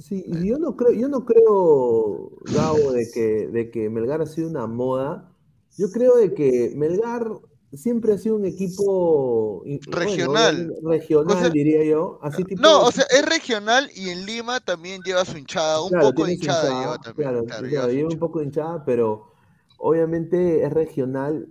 Sí, 0.00 0.24
y 0.26 0.48
yo 0.48 0.58
no 0.58 0.76
creo, 0.76 0.92
yo 0.92 1.08
no 1.08 1.24
creo, 1.24 2.30
Gabo, 2.52 2.92
de 2.92 3.10
que, 3.12 3.48
de 3.48 3.70
que 3.70 3.88
Melgar 3.88 4.20
ha 4.20 4.26
sido 4.26 4.48
una 4.48 4.66
moda. 4.66 5.32
Yo 5.78 5.90
creo 5.90 6.16
de 6.16 6.34
que 6.34 6.72
Melgar 6.76 7.28
siempre 7.72 8.12
ha 8.14 8.18
sido 8.18 8.36
un 8.36 8.44
equipo 8.46 9.62
bueno, 9.64 9.80
Regional. 9.90 10.72
regional, 10.84 11.36
O 11.36 11.40
sea, 11.40 11.50
diría 11.50 11.84
yo. 11.84 12.18
Así 12.22 12.44
tipo, 12.44 12.62
No, 12.62 12.82
o 12.86 12.92
sea, 12.92 13.04
es 13.10 13.24
regional 13.24 13.90
y 13.94 14.10
en 14.10 14.26
Lima 14.26 14.60
también 14.60 15.02
lleva 15.02 15.24
su 15.24 15.36
hinchada, 15.38 15.82
un 15.82 15.88
Claro, 15.90 16.08
poco 16.08 16.24
de 16.26 16.34
hinchada 16.34 16.62
hinchada, 16.64 16.80
lleva 16.80 16.98
también. 16.98 17.28
claro, 17.28 17.44
claro, 17.44 17.66
claro, 17.68 17.68
lleva 17.68 17.92
lleva 17.92 18.08
un 18.10 18.18
poco 18.18 18.38
de 18.40 18.44
hinchada, 18.46 18.84
pero 18.84 19.32
obviamente 19.78 20.62
es 20.64 20.72
regional, 20.72 21.48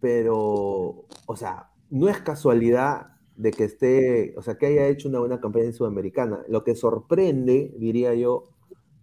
pero, 0.00 1.06
o 1.26 1.36
sea, 1.36 1.70
no 1.90 2.08
es 2.08 2.18
casualidad 2.20 3.11
de 3.42 3.50
que 3.50 3.64
esté, 3.64 4.34
o 4.36 4.42
sea, 4.42 4.56
que 4.56 4.66
haya 4.66 4.86
hecho 4.86 5.08
una 5.08 5.18
buena 5.18 5.40
campaña 5.40 5.64
en 5.64 5.72
Sudamericana. 5.72 6.44
Lo 6.48 6.62
que 6.62 6.76
sorprende, 6.76 7.74
diría 7.76 8.14
yo, 8.14 8.44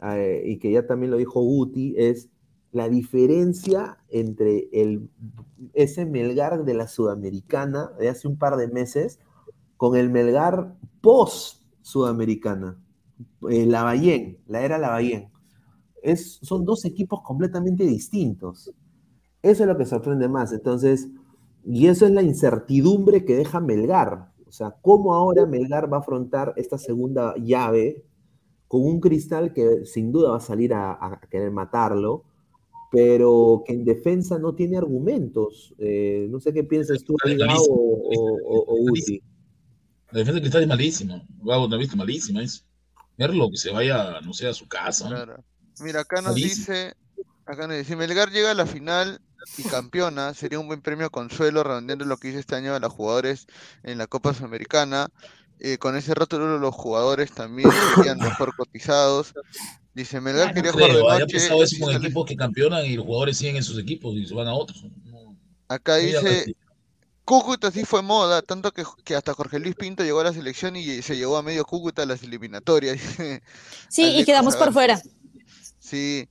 eh, 0.01 0.41
y 0.45 0.59
que 0.59 0.71
ya 0.71 0.87
también 0.87 1.11
lo 1.11 1.17
dijo 1.17 1.41
Guti, 1.41 1.93
es 1.97 2.29
la 2.71 2.87
diferencia 2.87 3.97
entre 4.07 4.69
el, 4.71 5.09
ese 5.73 6.05
Melgar 6.05 6.63
de 6.63 6.73
la 6.73 6.87
Sudamericana 6.87 7.91
de 7.99 8.07
hace 8.07 8.29
un 8.29 8.37
par 8.37 8.55
de 8.55 8.69
meses 8.69 9.19
con 9.75 9.97
el 9.97 10.09
Melgar 10.09 10.77
post-Sudamericana. 11.01 12.81
Eh, 13.49 13.65
Lavallén, 13.65 14.37
la 14.47 14.61
era 14.61 14.77
Lavallén. 14.77 15.29
Es, 16.01 16.39
son 16.41 16.63
dos 16.63 16.85
equipos 16.85 17.19
completamente 17.23 17.83
distintos. 17.83 18.71
Eso 19.41 19.63
es 19.63 19.67
lo 19.67 19.77
que 19.77 19.85
sorprende 19.85 20.29
más. 20.29 20.53
Entonces, 20.53 21.09
y 21.65 21.87
eso 21.87 22.05
es 22.05 22.11
la 22.11 22.21
incertidumbre 22.21 23.25
que 23.25 23.35
deja 23.35 23.59
Melgar. 23.59 24.28
O 24.49 24.51
sea, 24.51 24.75
cómo 24.81 25.13
ahora 25.13 25.45
Melgar 25.45 25.91
va 25.91 25.97
a 25.97 25.99
afrontar 26.01 26.53
esta 26.57 26.77
segunda 26.77 27.35
llave 27.37 28.03
con 28.67 28.81
un 28.81 28.99
cristal 28.99 29.53
que 29.53 29.85
sin 29.85 30.11
duda 30.11 30.31
va 30.31 30.37
a 30.37 30.41
salir 30.41 30.73
a, 30.73 30.91
a 30.93 31.19
querer 31.29 31.51
matarlo, 31.51 32.23
pero 32.91 33.63
que 33.65 33.73
en 33.73 33.85
defensa 33.85 34.39
no 34.39 34.55
tiene 34.55 34.77
argumentos. 34.77 35.73
Eh, 35.77 36.27
no 36.29 36.39
sé 36.39 36.51
qué 36.53 36.63
piensas 36.63 37.03
tú, 37.03 37.15
Gabo 37.23 37.63
o, 37.63 38.39
o- 38.43 38.65
o 38.73 38.77
Guti. 38.89 39.21
La 40.11 40.19
defensa 40.19 40.33
de 40.35 40.41
Cristal 40.41 40.61
es 40.63 40.67
malísima. 40.67 41.23
Gabo, 41.43 41.67
¿no 41.67 41.75
has 41.75 41.79
visto? 41.79 41.95
Malísima 41.95 42.41
es. 42.43 42.65
Verlo, 43.17 43.49
que 43.51 43.57
se 43.57 43.71
vaya, 43.71 44.19
no 44.21 44.33
sé, 44.33 44.47
a 44.47 44.53
su 44.53 44.67
casa. 44.67 45.07
Mira, 45.81 46.01
acá 46.01 46.21
nos 46.21 46.31
Malísimo. 46.33 46.65
dice, 46.73 46.93
acá 47.45 47.67
nos 47.67 47.77
dice, 47.77 47.89
si 47.91 47.95
Melgar 47.95 48.29
llega 48.31 48.51
a 48.51 48.55
la 48.55 48.65
final 48.65 49.21
y 49.57 49.63
campeona, 49.63 50.33
sería 50.33 50.59
un 50.59 50.67
buen 50.67 50.81
premio 50.81 51.09
consuelo, 51.09 51.63
redondeando 51.63 52.05
lo 52.05 52.17
que 52.17 52.29
hizo 52.29 52.39
este 52.39 52.55
año 52.55 52.73
a 52.73 52.79
los 52.79 52.91
jugadores 52.93 53.47
en 53.83 53.97
la 53.97 54.07
Copa 54.07 54.33
Sudamericana. 54.33 55.09
Eh, 55.59 55.77
con 55.77 55.97
ese 55.97 56.13
rótulo 56.15 56.57
los 56.57 56.73
jugadores 56.73 57.31
también 57.33 57.69
serían 57.95 58.17
mejor 58.19 58.55
cotizados. 58.55 59.33
Dice, 59.93 60.21
Melgar 60.21 60.53
quería 60.53 60.71
jugar 60.71 60.87
de 60.87 60.93
Creo, 60.93 61.09
haya 61.09 61.19
noche. 61.25 61.37
pasado 61.37 61.63
eso 61.63 61.85
con 61.85 61.95
equipos 61.95 62.25
que 62.25 62.35
campeonan 62.35 62.85
y 62.85 62.95
los 62.95 63.05
jugadores 63.05 63.37
siguen 63.37 63.57
en 63.57 63.63
sus 63.63 63.77
equipos 63.77 64.15
y 64.15 64.25
se 64.25 64.33
van 64.33 64.47
a 64.47 64.53
otros. 64.53 64.85
No, 65.05 65.35
Acá 65.67 65.97
dice, 65.97 66.17
apetecible. 66.17 66.55
Cúcuta 67.25 67.69
sí 67.69 67.85
fue 67.85 68.01
moda, 68.01 68.41
tanto 68.41 68.71
que, 68.71 68.83
que 69.03 69.15
hasta 69.15 69.35
Jorge 69.35 69.59
Luis 69.59 69.75
Pinto 69.75 70.03
llegó 70.03 70.21
a 70.21 70.23
la 70.23 70.33
selección 70.33 70.75
y 70.75 71.01
se 71.03 71.15
llevó 71.15 71.37
a 71.37 71.43
medio 71.43 71.63
Cúcuta 71.65 72.03
a 72.03 72.05
las 72.05 72.23
eliminatorias. 72.23 72.97
Sí, 73.89 74.15
y 74.17 74.23
quedamos 74.23 74.55
por 74.55 74.71
fuera. 74.71 75.01
Sí. 75.79 76.29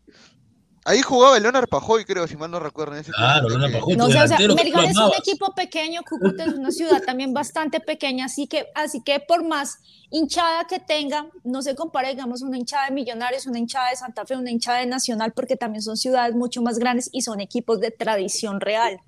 Ahí 0.88 1.02
jugaba 1.02 1.36
el 1.36 1.42
Leonard 1.42 1.68
Pajoy, 1.68 2.06
creo, 2.06 2.26
si 2.26 2.34
mal 2.38 2.50
no 2.50 2.58
recuerdo. 2.58 2.94
En 2.94 3.00
ese 3.00 3.12
Claro, 3.12 3.46
Leonard 3.50 3.72
que- 3.72 3.78
Pajoy. 3.78 3.96
No 3.96 4.06
sé, 4.08 4.22
o 4.22 4.26
sea, 4.26 4.38
Melgar 4.38 4.84
es 4.86 4.96
un 4.96 5.10
equipo 5.18 5.54
pequeño, 5.54 6.00
Cúcuta 6.08 6.44
es 6.46 6.54
una 6.54 6.70
ciudad 6.70 7.02
también 7.04 7.34
bastante 7.34 7.78
pequeña, 7.80 8.24
así 8.24 8.46
que, 8.46 8.68
así 8.74 9.02
que 9.02 9.20
por 9.20 9.44
más 9.46 9.80
hinchada 10.10 10.64
que 10.66 10.78
tenga, 10.80 11.26
no 11.44 11.60
se 11.60 11.74
compara, 11.74 12.08
digamos, 12.08 12.40
una 12.40 12.56
hinchada 12.56 12.86
de 12.86 12.94
Millonarios, 12.94 13.46
una 13.46 13.58
hinchada 13.58 13.90
de 13.90 13.96
Santa 13.96 14.24
Fe, 14.24 14.34
una 14.36 14.50
hinchada 14.50 14.78
de 14.78 14.86
Nacional, 14.86 15.32
porque 15.36 15.56
también 15.56 15.82
son 15.82 15.98
ciudades 15.98 16.34
mucho 16.34 16.62
más 16.62 16.78
grandes 16.78 17.10
y 17.12 17.20
son 17.20 17.40
equipos 17.40 17.80
de 17.80 17.90
tradición 17.90 18.58
real. 18.58 18.98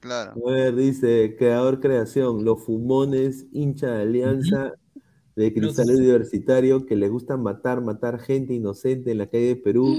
Claro. 0.00 0.32
A 0.46 0.50
ver, 0.50 0.74
dice, 0.76 1.34
creador 1.38 1.80
creación, 1.80 2.44
los 2.44 2.62
fumones, 2.62 3.46
hincha 3.52 3.86
de 3.90 4.02
alianza 4.02 4.72
de 5.34 5.54
Cristal 5.54 5.88
Universitario 5.88 6.84
que 6.84 6.94
les 6.96 7.10
gusta 7.10 7.38
matar, 7.38 7.80
matar 7.80 8.18
gente 8.20 8.52
inocente 8.52 9.10
en 9.12 9.16
la 9.18 9.26
calle 9.28 9.46
de 9.46 9.56
Perú, 9.56 9.96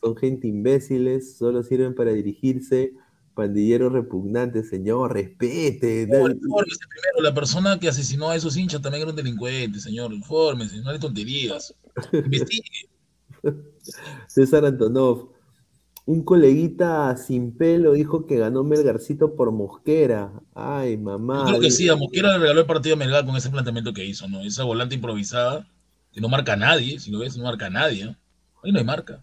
son 0.00 0.16
gente 0.16 0.46
imbéciles, 0.48 1.36
solo 1.36 1.62
sirven 1.62 1.94
para 1.94 2.12
dirigirse, 2.12 2.94
pandilleros 3.34 3.92
repugnantes, 3.92 4.68
señor, 4.68 5.12
respete. 5.12 6.06
No, 6.08 6.28
infórmese 6.28 6.80
primero, 6.88 7.22
la 7.22 7.34
persona 7.34 7.78
que 7.78 7.88
asesinó 7.88 8.30
a 8.30 8.36
esos 8.36 8.56
hinchas 8.56 8.82
también 8.82 9.02
era 9.02 9.10
un 9.10 9.16
delincuente, 9.16 9.80
señor. 9.80 10.12
Infórmese, 10.12 10.80
no 10.80 10.90
hay 10.90 10.98
tonterías. 10.98 11.74
Investigue. 12.12 12.88
César 14.26 14.64
Antonov, 14.64 15.30
un 16.06 16.24
coleguita 16.24 17.16
sin 17.16 17.56
pelo 17.56 17.92
dijo 17.92 18.26
que 18.26 18.38
ganó 18.38 18.64
Melgarcito 18.64 19.36
por 19.36 19.52
Mosquera. 19.52 20.32
Ay, 20.54 20.96
mamá. 20.96 21.40
Yo 21.40 21.48
creo 21.48 21.60
que 21.60 21.70
sí, 21.70 21.88
a 21.88 21.96
Mosquera 21.96 22.32
le 22.32 22.38
regaló 22.38 22.60
el 22.60 22.66
partido 22.66 22.94
a 22.94 22.98
Melgar 22.98 23.24
con 23.24 23.36
ese 23.36 23.50
planteamiento 23.50 23.92
que 23.92 24.04
hizo, 24.04 24.26
¿no? 24.26 24.40
Esa 24.40 24.64
volante 24.64 24.94
improvisada, 24.94 25.68
que 26.10 26.20
no 26.20 26.28
marca 26.28 26.54
a 26.54 26.56
nadie, 26.56 26.98
si 26.98 27.10
lo 27.10 27.18
ves, 27.18 27.36
no 27.36 27.44
marca 27.44 27.66
a 27.66 27.70
nadie. 27.70 28.16
Ahí 28.64 28.72
no 28.72 28.78
hay 28.78 28.84
marca. 28.84 29.22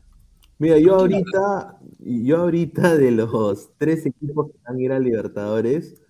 Mira, 0.58 0.78
yo 0.80 0.96
ahorita, 0.96 1.78
yo 2.00 2.38
ahorita 2.38 2.98
de 2.98 3.12
los 3.12 3.70
tres 3.78 4.06
equipos 4.06 4.52
que 4.52 4.58
van 4.66 4.78
a 4.78 4.82
ir 4.82 4.92
a 4.92 5.00
Libertadores, 5.00 6.02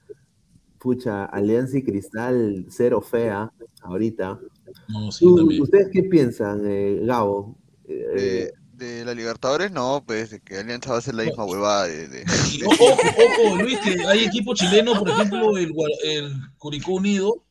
pucha, 0.78 1.26
Alianza 1.26 1.80
y 1.80 1.84
Cristal, 1.84 2.66
cero 2.70 3.02
fea, 3.02 3.52
ahorita. 3.82 4.40
No, 4.88 5.12
sí. 5.12 5.26
¿Ustedes 5.26 5.90
qué 5.92 6.04
piensan, 6.04 6.62
eh, 6.66 7.00
Gabo? 7.04 7.58
Eh, 7.88 8.52
De, 8.78 8.86
de 8.86 9.06
la 9.06 9.14
Libertadores, 9.16 9.72
no, 9.72 10.04
pues 10.06 10.30
de 10.30 10.42
que 10.42 10.58
Alianza 10.58 10.92
va 10.92 10.98
a 10.98 11.02
ser 11.02 11.16
la 11.16 11.24
misma 11.24 11.46
huevada 11.46 11.88
de, 11.88 12.24
Ojo, 12.68 12.86
ojo, 12.86 13.56
Luis, 13.64 13.80
que 13.80 14.06
hay 14.06 14.26
equipos 14.26 14.60
chilenos, 14.60 15.00
por 15.00 15.10
ejemplo, 15.10 15.58
el, 15.58 15.74
el 16.04 16.34
Curicó 16.58 16.94
Unido 16.94 17.44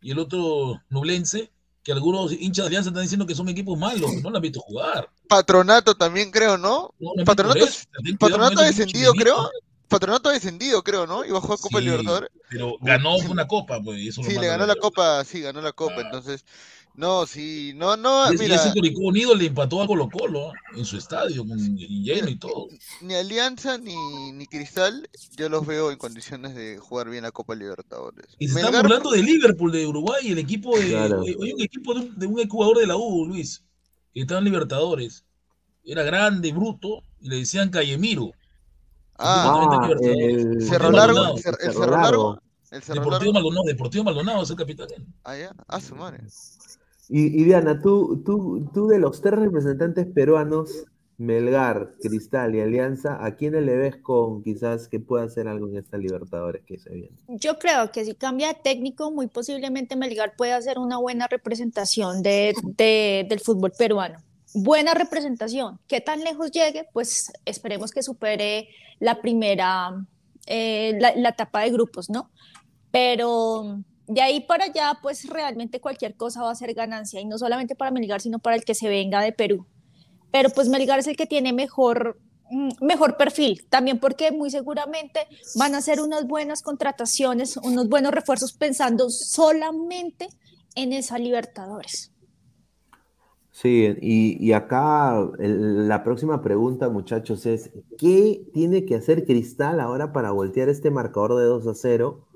y 0.00 0.12
el 0.12 0.18
otro 0.20 0.80
Nublense, 0.88 1.50
que 1.82 1.92
algunos 1.92 2.32
hinchas 2.32 2.64
de 2.64 2.68
Alianza 2.68 2.90
están 2.90 3.02
diciendo 3.02 3.26
que 3.26 3.34
son 3.34 3.48
equipos 3.48 3.78
malos, 3.78 4.10
que 4.10 4.20
no 4.20 4.30
lo 4.30 4.36
han 4.36 4.42
visto 4.42 4.60
jugar. 4.60 5.08
Patronato 5.28 5.94
también 5.94 6.30
creo, 6.30 6.58
¿no? 6.58 6.92
Patronato, 7.24 7.64
eso, 7.64 7.84
Patronato 8.18 8.60
ha 8.60 8.64
descendido, 8.64 9.12
creo. 9.14 9.50
Patronato 9.88 10.28
ha 10.28 10.32
descendido, 10.32 10.82
creo, 10.84 11.06
¿no? 11.06 11.24
Iba 11.24 11.38
a 11.38 11.40
jugar 11.40 11.58
Copa 11.58 11.78
Sí, 11.78 11.84
Libertadores. 11.84 12.30
Pero 12.48 12.76
ganó 12.80 13.16
una 13.16 13.46
copa, 13.48 13.80
pues. 13.82 13.98
Eso 14.08 14.22
lo 14.22 14.28
Sí, 14.28 14.38
le 14.38 14.46
ganó 14.46 14.66
la 14.66 14.76
copa, 14.76 15.24
sí, 15.24 15.40
ganó 15.40 15.60
la 15.60 15.72
copa, 15.72 15.94
Ah. 15.96 16.02
entonces 16.02 16.44
No, 17.00 17.24
sí, 17.26 17.72
no, 17.76 17.96
no, 17.96 18.30
Y 18.30 18.34
ese- 18.34 18.44
y 18.44 18.46
mira, 18.48 18.56
ese 18.62 18.74
Curicó 18.74 19.00
Unido 19.00 19.34
le 19.34 19.46
empató 19.46 19.80
a 19.82 19.86
Colo 19.86 20.10
Colo 20.10 20.52
en 20.76 20.84
su 20.84 20.98
estadio, 20.98 21.46
con 21.48 21.56
lleno 21.78 22.28
y 22.28 22.36
todo. 22.36 22.68
ni 23.00 23.14
Alianza 23.14 23.78
ni, 23.78 24.32
ni 24.32 24.46
Cristal, 24.46 25.08
yo 25.34 25.48
los 25.48 25.66
veo 25.66 25.90
en 25.90 25.96
condiciones 25.96 26.54
de 26.54 26.76
jugar 26.76 27.08
bien 27.08 27.22
la 27.22 27.30
Copa 27.32 27.54
Libertadores. 27.54 28.26
Y 28.38 28.48
se 28.48 28.54
están 28.58 28.64
Melgar, 28.72 28.82
burlando 28.82 29.10
de 29.12 29.22
Liverpool, 29.22 29.72
de 29.72 29.86
Uruguay, 29.86 30.30
el 30.30 30.38
equipo 30.40 30.78
de. 30.78 30.88
Claro. 30.88 31.22
Hay 31.22 31.52
un 31.54 31.60
equipo 31.62 31.94
de 31.94 32.00
un, 32.00 32.18
de 32.18 32.26
un 32.26 32.48
jugador 32.48 32.76
de 32.78 32.86
la 32.86 32.96
U, 32.96 33.24
Luis, 33.26 33.64
que 34.12 34.20
estaba 34.20 34.38
en 34.40 34.44
Libertadores. 34.44 35.24
Era 35.82 36.02
grande, 36.02 36.52
bruto, 36.52 37.02
y 37.18 37.30
le 37.30 37.36
decían 37.36 37.70
Callemiro. 37.70 38.30
ah, 39.18 39.80
Ah, 39.84 39.90
el 40.02 40.60
Cerro 40.68 40.90
Largo, 40.90 41.34
el 41.36 41.42
Cerro 41.42 41.56
Cerro 41.58 41.80
Largo, 41.86 41.96
Largo. 42.02 42.42
el 42.72 42.82
Cerro 42.82 43.00
Deportivo 43.00 43.32
Largo, 43.32 43.32
Maldonado, 43.32 43.64
Deportivo 43.66 44.04
Maldonado 44.04 44.42
es 44.42 44.50
el 44.50 44.56
capitán. 44.56 44.88
ah, 45.24 45.36
ya, 45.38 45.54
ah, 45.66 45.80
su 45.80 45.96
madre. 45.96 46.18
Y, 47.12 47.42
Diana, 47.44 47.80
tú, 47.80 48.22
tú, 48.24 48.70
tú 48.72 48.86
de 48.86 48.98
los 49.00 49.20
tres 49.20 49.38
representantes 49.38 50.06
peruanos, 50.06 50.84
Melgar, 51.18 51.94
Cristal 52.00 52.54
y 52.54 52.60
Alianza, 52.60 53.22
¿a 53.24 53.34
quiénes 53.34 53.62
le 53.64 53.76
ves 53.76 53.96
con 53.96 54.42
quizás 54.42 54.88
que 54.88 55.00
pueda 55.00 55.24
hacer 55.24 55.48
algo 55.48 55.68
en 55.68 55.76
esta 55.76 55.98
Libertadores 55.98 56.62
que 56.64 56.78
se 56.78 56.90
viene? 56.90 57.16
Yo 57.28 57.58
creo 57.58 57.90
que 57.92 58.04
si 58.04 58.14
cambia 58.14 58.48
de 58.48 58.58
técnico, 58.62 59.10
muy 59.10 59.26
posiblemente 59.26 59.96
Melgar 59.96 60.34
puede 60.36 60.52
hacer 60.52 60.78
una 60.78 60.98
buena 60.98 61.26
representación 61.26 62.22
de, 62.22 62.54
de- 62.62 63.26
del 63.28 63.40
fútbol 63.40 63.72
peruano. 63.76 64.18
Buena 64.54 64.94
representación. 64.94 65.78
¿Qué 65.88 66.00
tan 66.00 66.20
lejos 66.20 66.50
llegue? 66.52 66.86
Pues 66.92 67.32
esperemos 67.44 67.90
que 67.90 68.02
supere 68.02 68.68
la 68.98 69.20
primera, 69.20 70.06
eh, 70.46 70.96
la, 71.00 71.14
la 71.16 71.28
etapa 71.30 71.60
de 71.62 71.70
grupos, 71.70 72.08
¿no? 72.08 72.30
Pero 72.90 73.78
de 74.10 74.20
ahí 74.20 74.40
para 74.40 74.64
allá, 74.64 74.98
pues 75.00 75.28
realmente 75.28 75.80
cualquier 75.80 76.16
cosa 76.16 76.42
va 76.42 76.50
a 76.50 76.54
ser 76.56 76.74
ganancia, 76.74 77.20
y 77.20 77.24
no 77.24 77.38
solamente 77.38 77.76
para 77.76 77.92
Melgar, 77.92 78.20
sino 78.20 78.40
para 78.40 78.56
el 78.56 78.64
que 78.64 78.74
se 78.74 78.88
venga 78.88 79.22
de 79.22 79.32
Perú. 79.32 79.66
Pero 80.32 80.50
pues 80.50 80.68
Melgar 80.68 80.98
es 80.98 81.06
el 81.06 81.16
que 81.16 81.26
tiene 81.26 81.52
mejor, 81.52 82.18
mm, 82.50 82.84
mejor 82.84 83.16
perfil, 83.16 83.64
también 83.68 84.00
porque 84.00 84.32
muy 84.32 84.50
seguramente 84.50 85.20
van 85.54 85.76
a 85.76 85.78
hacer 85.78 86.00
unas 86.00 86.26
buenas 86.26 86.62
contrataciones, 86.62 87.56
unos 87.56 87.88
buenos 87.88 88.12
refuerzos 88.12 88.52
pensando 88.52 89.10
solamente 89.10 90.28
en 90.74 90.92
esa 90.92 91.16
Libertadores. 91.16 92.12
Sí, 93.52 93.94
y, 94.00 94.52
acá 94.52 95.24
la 95.38 96.02
próxima 96.02 96.42
pregunta, 96.42 96.88
muchachos, 96.88 97.46
es 97.46 97.70
¿qué 97.98 98.44
tiene 98.52 98.86
que 98.86 98.96
hacer 98.96 99.24
Cristal 99.24 99.78
ahora 99.78 100.12
para 100.12 100.32
voltear 100.32 100.68
este 100.68 100.90
marcador 100.90 101.36
de 101.36 101.44
2 101.44 101.66
a 101.66 101.74
0? 101.74 102.26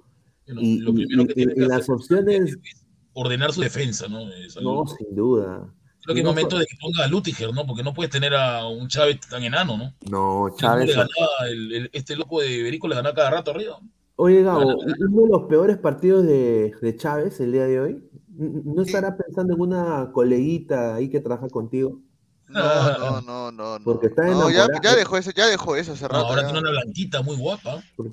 Bueno, 0.47 0.61
Y, 0.63 0.79
lo 0.79 0.95
primero 0.95 1.27
que 1.27 1.35
tiene 1.35 1.53
y 1.53 1.55
que 1.57 1.61
las 1.63 1.81
hacer 1.83 1.95
opciones, 1.95 2.59
es 2.63 2.85
ordenar 3.13 3.53
su 3.53 3.61
defensa, 3.63 4.09
¿no? 4.09 4.29
Es 4.33 4.57
algo- 4.57 4.85
no, 4.85 4.87
sin 4.97 5.15
duda. 5.17 5.73
creo 6.03 6.15
que 6.15 6.21
es 6.21 6.25
no 6.25 6.31
momento 6.33 6.59
de 6.59 6.67
que 6.67 6.77
ponga 6.81 7.05
a 7.05 7.09
Lutiger, 7.09 7.53
¿no? 7.55 7.67
Porque 7.67 7.83
no 7.83 7.95
puedes 7.95 8.11
tener 8.13 8.35
a 8.35 8.67
un 8.69 8.89
Chávez 8.89 9.21
tan 9.21 9.43
enano, 9.43 9.79
¿no? 9.79 9.85
No, 10.11 10.47
¿Cómo 10.51 10.57
Chávez. 10.57 10.87
le 10.89 10.93
ganaba 10.93 11.49
el- 11.51 11.73
el- 11.73 11.91
este 11.95 12.15
loco 12.17 12.41
de 12.43 12.63
Berico 12.63 12.89
le 12.89 12.95
ganaba 12.97 13.15
cada 13.15 13.31
rato 13.31 13.53
arriba. 13.53 13.79
Oye, 14.17 14.43
Gabo, 14.43 14.77
uno 14.77 15.23
de 15.23 15.29
los 15.29 15.43
peores 15.49 15.79
partidos 15.79 16.25
de, 16.27 16.73
de 16.81 16.97
Chávez 16.97 17.41
el 17.41 17.53
día 17.53 17.65
de 17.65 17.81
hoy, 17.81 17.91
¿n- 18.39 18.63
¿no 18.65 18.83
estará 18.83 19.17
pensando 19.17 19.55
en 19.55 19.61
una 19.63 20.11
coleguita 20.13 20.95
ahí 20.95 21.09
que 21.09 21.21
trabaja 21.21 21.49
contigo? 21.49 22.01
No, 22.49 22.99
no, 22.99 23.21
no, 23.23 23.51
no, 23.51 23.79
no. 23.79 23.85
Porque 23.85 24.09
está 24.09 24.27
No, 24.27 24.51
ya, 24.51 24.67
ya 24.83 24.95
dejó 24.95 25.17
eso, 25.17 25.31
ya 25.35 25.47
dejó 25.47 25.75
eso 25.75 25.93
hace 25.95 26.03
No, 26.05 26.09
rato. 26.11 26.27
ahora 26.27 26.43
ya. 26.43 26.49
tiene 26.49 26.61
una 26.61 26.71
blanquita 26.71 27.23
muy 27.23 27.37
guapa. 27.37 27.83
No, 27.97 28.05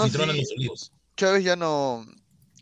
anfitriona 0.00 0.32
sí. 0.32 0.38
en 0.38 0.44
los 0.44 0.50
olivos. 0.56 0.92
Chávez 1.16 1.44
ya 1.44 1.56
no. 1.56 2.04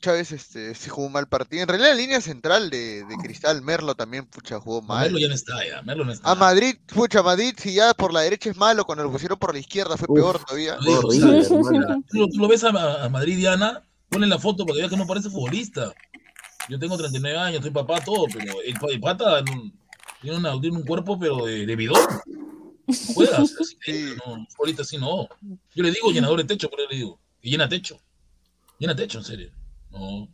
Chávez 0.01 0.33
este, 0.33 0.75
se 0.75 0.91
jugó 0.91 1.07
un 1.07 1.13
mal 1.13 1.29
partido. 1.29 1.63
En 1.63 1.69
realidad, 1.69 1.91
la 1.91 1.95
línea 1.95 2.21
central 2.21 2.71
de, 2.71 3.05
de 3.05 3.17
Cristal, 3.23 3.63
Merlo 3.63 3.95
también, 3.95 4.27
pucha, 4.27 4.59
jugó 4.59 4.83
mal. 4.83 5.05
Merlo 5.05 5.19
ya 5.21 5.29
no 5.29 5.35
está, 5.35 5.65
ya. 5.65 5.81
Merlo 5.83 6.05
no 6.05 6.11
está. 6.13 6.29
A 6.29 6.35
Madrid, 6.35 6.75
pucha, 6.93 7.23
Madrid, 7.23 7.55
si 7.57 7.75
ya 7.75 7.95
por 7.95 8.13
la 8.13 8.23
derecha 8.23 8.51
es 8.51 8.57
malo, 8.57 8.85
cuando 8.85 9.05
lo 9.05 9.13
pusieron 9.13 9.39
por 9.39 9.53
la 9.55 9.61
izquierda 9.61 9.97
fue 9.97 10.07
Uf, 10.09 10.17
peor 10.17 10.45
todavía. 10.45 10.77
Digo, 10.85 11.03
o 11.07 11.13
sea, 11.13 11.97
tú, 12.09 12.19
lo- 12.19 12.29
tú 12.29 12.39
lo 12.39 12.49
ves 12.49 12.65
a, 12.65 13.05
a 13.05 13.09
Madrid 13.11 13.37
Diana, 13.37 13.85
ponle 14.09 14.27
la 14.27 14.41
foto 14.41 14.67
para 14.67 14.75
que 14.75 14.81
veas 14.81 14.91
que 14.91 14.97
no 14.97 15.07
parece 15.07 15.31
futbolista. 15.31 15.93
Yo 16.69 16.79
tengo 16.81 16.97
39 16.99 17.39
años, 17.39 17.63
soy 17.63 17.71
papá, 17.71 18.01
todo, 18.01 18.25
pero 18.33 18.61
el, 18.61 18.75
el 18.91 19.01
pata 19.01 19.45
tiene, 20.21 20.37
una- 20.37 20.61
tiene 20.61 20.79
un 20.79 20.83
cuerpo, 20.85 21.17
pero 21.17 21.47
de, 21.47 21.65
de 21.65 21.77
bidón. 21.77 22.01
No 22.89 22.95
juega, 23.15 23.37
así, 23.39 23.55
Sí. 23.85 24.15
no, 24.27 24.45
futbolista 24.51 24.83
así 24.83 24.99
no. 24.99 25.29
Yo 25.77 25.83
le 25.85 25.93
digo 25.93 26.11
llenador 26.11 26.39
de 26.39 26.45
techo, 26.45 26.69
pero 26.69 26.89
le 26.91 26.97
digo, 26.97 27.21
que 27.41 27.51
llena 27.51 27.69
techo. 27.69 28.01
Llena 28.83 28.97
techo, 28.97 29.19
en 29.19 29.25
serio. 29.25 29.51
No. 29.93 30.29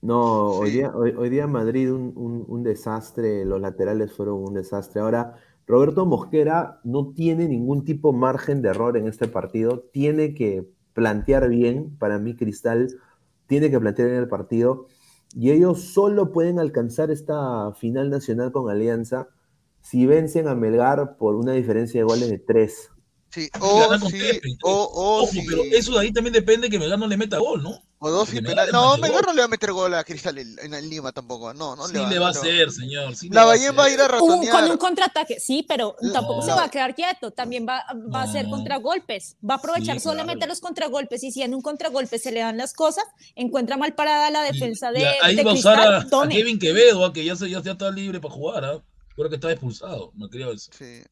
No, 0.00 0.52
hoy 0.52 0.70
día, 0.70 0.92
hoy, 0.96 1.10
hoy 1.16 1.28
día 1.28 1.46
Madrid 1.46 1.92
un, 1.92 2.12
un- 2.16 2.44
un 2.48 2.62
desastre, 2.62 3.44
los 3.44 3.60
laterales 3.60 4.12
fueron 4.12 4.36
un 4.42 4.54
desastre. 4.54 5.00
Ahora, 5.02 5.34
Roberto 5.66 6.06
Mosquera 6.06 6.80
no 6.84 7.12
tiene 7.12 7.48
ningún 7.48 7.84
tipo 7.84 8.12
de 8.12 8.18
margen 8.18 8.62
de 8.62 8.70
error 8.70 8.96
en 8.96 9.06
este 9.08 9.28
partido, 9.28 9.80
tiene 9.92 10.32
que 10.32 10.66
plantear 10.94 11.50
bien, 11.50 11.94
para 11.98 12.18
mí 12.18 12.34
Cristal 12.34 12.88
tiene 13.46 13.70
que 13.70 13.78
plantear 13.78 14.08
bien 14.08 14.20
el 14.22 14.28
partido, 14.28 14.86
y 15.34 15.50
ellos 15.50 15.82
solo 15.92 16.32
pueden 16.32 16.58
alcanzar 16.58 17.10
esta 17.10 17.72
final 17.74 18.08
nacional 18.08 18.52
con 18.52 18.70
Alianza 18.70 19.28
si 19.82 20.06
vencen 20.06 20.48
a 20.48 20.54
Melgar 20.54 21.16
por 21.18 21.34
una 21.34 21.52
diferencia 21.52 22.00
de 22.00 22.04
goles 22.04 22.30
de 22.30 22.38
tres. 22.38 22.90
Sí, 23.30 23.50
o 23.60 23.98
sí, 24.08 24.40
o, 24.62 24.70
o 24.72 25.22
Ojo, 25.22 25.26
sí, 25.32 25.44
pero 25.46 25.62
eso 25.64 25.92
de 25.92 26.00
ahí 26.00 26.12
también 26.12 26.32
depende 26.32 26.70
que 26.70 26.78
Melgar 26.78 26.98
no 26.98 27.06
le 27.06 27.16
meta 27.18 27.36
gol, 27.38 27.62
¿no? 27.62 27.82
o 27.98 28.10
dos 28.10 28.28
sin 28.28 28.42
Melgar 28.42 28.70
No, 28.72 28.96
Melgar 28.98 29.26
no 29.26 29.32
le 29.32 29.40
va 29.40 29.44
a 29.44 29.48
meter 29.48 29.72
gol 29.72 29.92
a 29.94 30.04
Cristal 30.04 30.38
en, 30.38 30.56
en 30.60 30.72
el 30.74 30.88
Lima 30.88 31.12
tampoco. 31.12 31.52
No, 31.52 31.76
no 31.76 31.86
sí 31.86 31.94
le 31.94 32.00
va, 32.00 32.08
le 32.10 32.18
va 32.18 32.26
a 32.28 32.30
hacer, 32.30 32.70
señor. 32.70 33.14
sí 33.16 33.28
La 33.28 33.44
Ballén 33.44 33.76
va 33.76 33.84
a 33.86 33.90
ir 33.90 34.00
a 34.00 34.08
ratonear. 34.08 34.52
con 34.62 34.70
un 34.70 34.76
contraataque, 34.78 35.38
sí, 35.40 35.64
pero 35.68 35.96
tampoco 36.12 36.42
se 36.42 36.52
va 36.52 36.64
a 36.64 36.70
quedar 36.70 36.94
quieto, 36.94 37.30
también 37.32 37.66
va, 37.68 37.84
va 38.14 38.20
a 38.20 38.24
hacer 38.24 38.48
contragolpes, 38.48 39.36
va 39.48 39.54
a 39.54 39.56
aprovechar 39.58 39.96
Sí, 39.96 40.04
solamente 40.04 40.38
claro. 40.40 40.52
los 40.52 40.60
contragolpes 40.60 41.22
y 41.24 41.32
si 41.32 41.42
en 41.42 41.54
un 41.54 41.60
contragolpe 41.62 42.18
se 42.18 42.32
le 42.32 42.40
dan 42.40 42.56
las 42.56 42.72
cosas, 42.72 43.04
encuentra 43.34 43.76
mal 43.76 43.94
parada 43.94 44.30
la 44.30 44.48
Y- 44.48 44.52
defensa 44.52 44.90
y 44.92 45.00
de, 45.00 45.06
ahí 45.22 45.36
de 45.36 45.44
va 45.44 45.50
a 45.50 45.54
usar 45.54 45.78
a, 45.80 45.98
a. 46.22 46.28
Kevin 46.28 46.58
Quevedo, 46.58 47.04
ah, 47.04 47.12
que 47.12 47.24
ya, 47.24 47.34
se, 47.36 47.50
ya, 47.50 47.58
está 47.58 47.90
libre 47.90 48.20
para 48.20 48.32
jugar. 48.32 48.64
¿ah? 48.64 48.82
Creo 49.14 49.28
que 49.28 49.34
está 49.34 49.50
expulsado. 49.50 50.12
No 50.14 50.28
quería 50.30 50.48
eso. 50.50 50.70
Sí, 50.76 51.02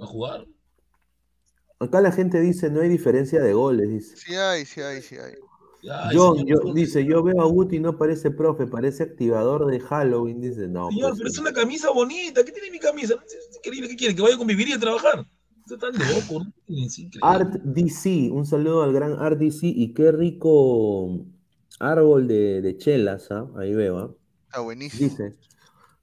¿Va 0.00 0.04
a 0.04 0.08
jugar? 0.08 0.44
Acá 1.82 2.00
la 2.00 2.12
gente 2.12 2.40
dice 2.40 2.70
no 2.70 2.80
hay 2.80 2.88
diferencia 2.88 3.40
de 3.42 3.52
goles, 3.52 3.88
dice. 3.90 4.16
sí 4.16 4.34
hay, 4.34 4.64
sí 4.64 4.80
hay, 4.80 5.02
sí 5.02 5.16
hay. 5.16 5.32
Ay, 5.90 6.16
John, 6.16 6.38
señor, 6.38 6.64
yo- 6.66 6.72
dice, 6.74 7.04
yo 7.04 7.22
veo 7.24 7.40
a 7.42 7.46
Guti 7.46 7.76
y 7.76 7.80
no 7.80 7.98
parece 7.98 8.30
profe, 8.30 8.66
parece 8.68 9.02
activador 9.02 9.66
de 9.66 9.80
Halloween, 9.80 10.40
dice, 10.40 10.68
no. 10.68 10.88
Señor, 10.90 11.10
pues, 11.10 11.18
pero 11.18 11.30
es 11.30 11.38
una 11.38 11.52
camisa 11.52 11.90
bonita. 11.90 12.44
¿Qué 12.44 12.52
tiene 12.52 12.70
mi 12.70 12.78
camisa? 12.78 13.14
Es 13.26 13.56
increíble. 13.56 13.88
¿Qué 13.88 13.96
quiere? 13.96 14.14
¿Que 14.14 14.22
vaya 14.22 14.36
a 14.36 14.38
convivir 14.38 14.68
y 14.68 14.72
a 14.74 14.78
trabajar? 14.78 15.26
Está 15.66 15.78
tan 15.90 15.92
loco. 15.98 16.44
¿no? 16.44 16.52
Art 17.22 17.54
DC, 17.64 18.30
un 18.30 18.46
saludo 18.46 18.82
al 18.82 18.92
gran 18.92 19.14
Art 19.14 19.38
DC 19.38 19.66
y 19.66 19.92
qué 19.92 20.12
rico 20.12 21.24
árbol 21.80 22.28
de, 22.28 22.62
de 22.62 22.76
chelas, 22.76 23.30
¿ah? 23.32 23.48
ahí 23.58 23.74
veo, 23.74 23.98
¿ah? 23.98 24.14
Está 24.46 24.60
buenísimo. 24.60 25.08
dice, 25.08 25.34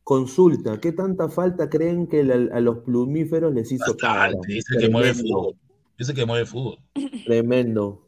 consulta, 0.04 0.80
¿qué 0.80 0.92
tanta 0.92 1.30
falta 1.30 1.70
creen 1.70 2.08
que 2.08 2.24
la- 2.24 2.56
a 2.56 2.60
los 2.60 2.80
plumíferos 2.80 3.54
les 3.54 3.72
hizo 3.72 3.96
cara? 3.96 4.26
Bastante. 4.34 4.58
Es 4.58 4.66
el 4.72 4.78
que 4.80 4.90
mueve 4.90 5.14
fútbol. 5.14 5.56
Es 6.00 6.10
el 6.10 6.16
que 6.16 6.26
mueve 6.26 6.46
fútbol. 6.46 6.80
tremendo. 7.26 8.08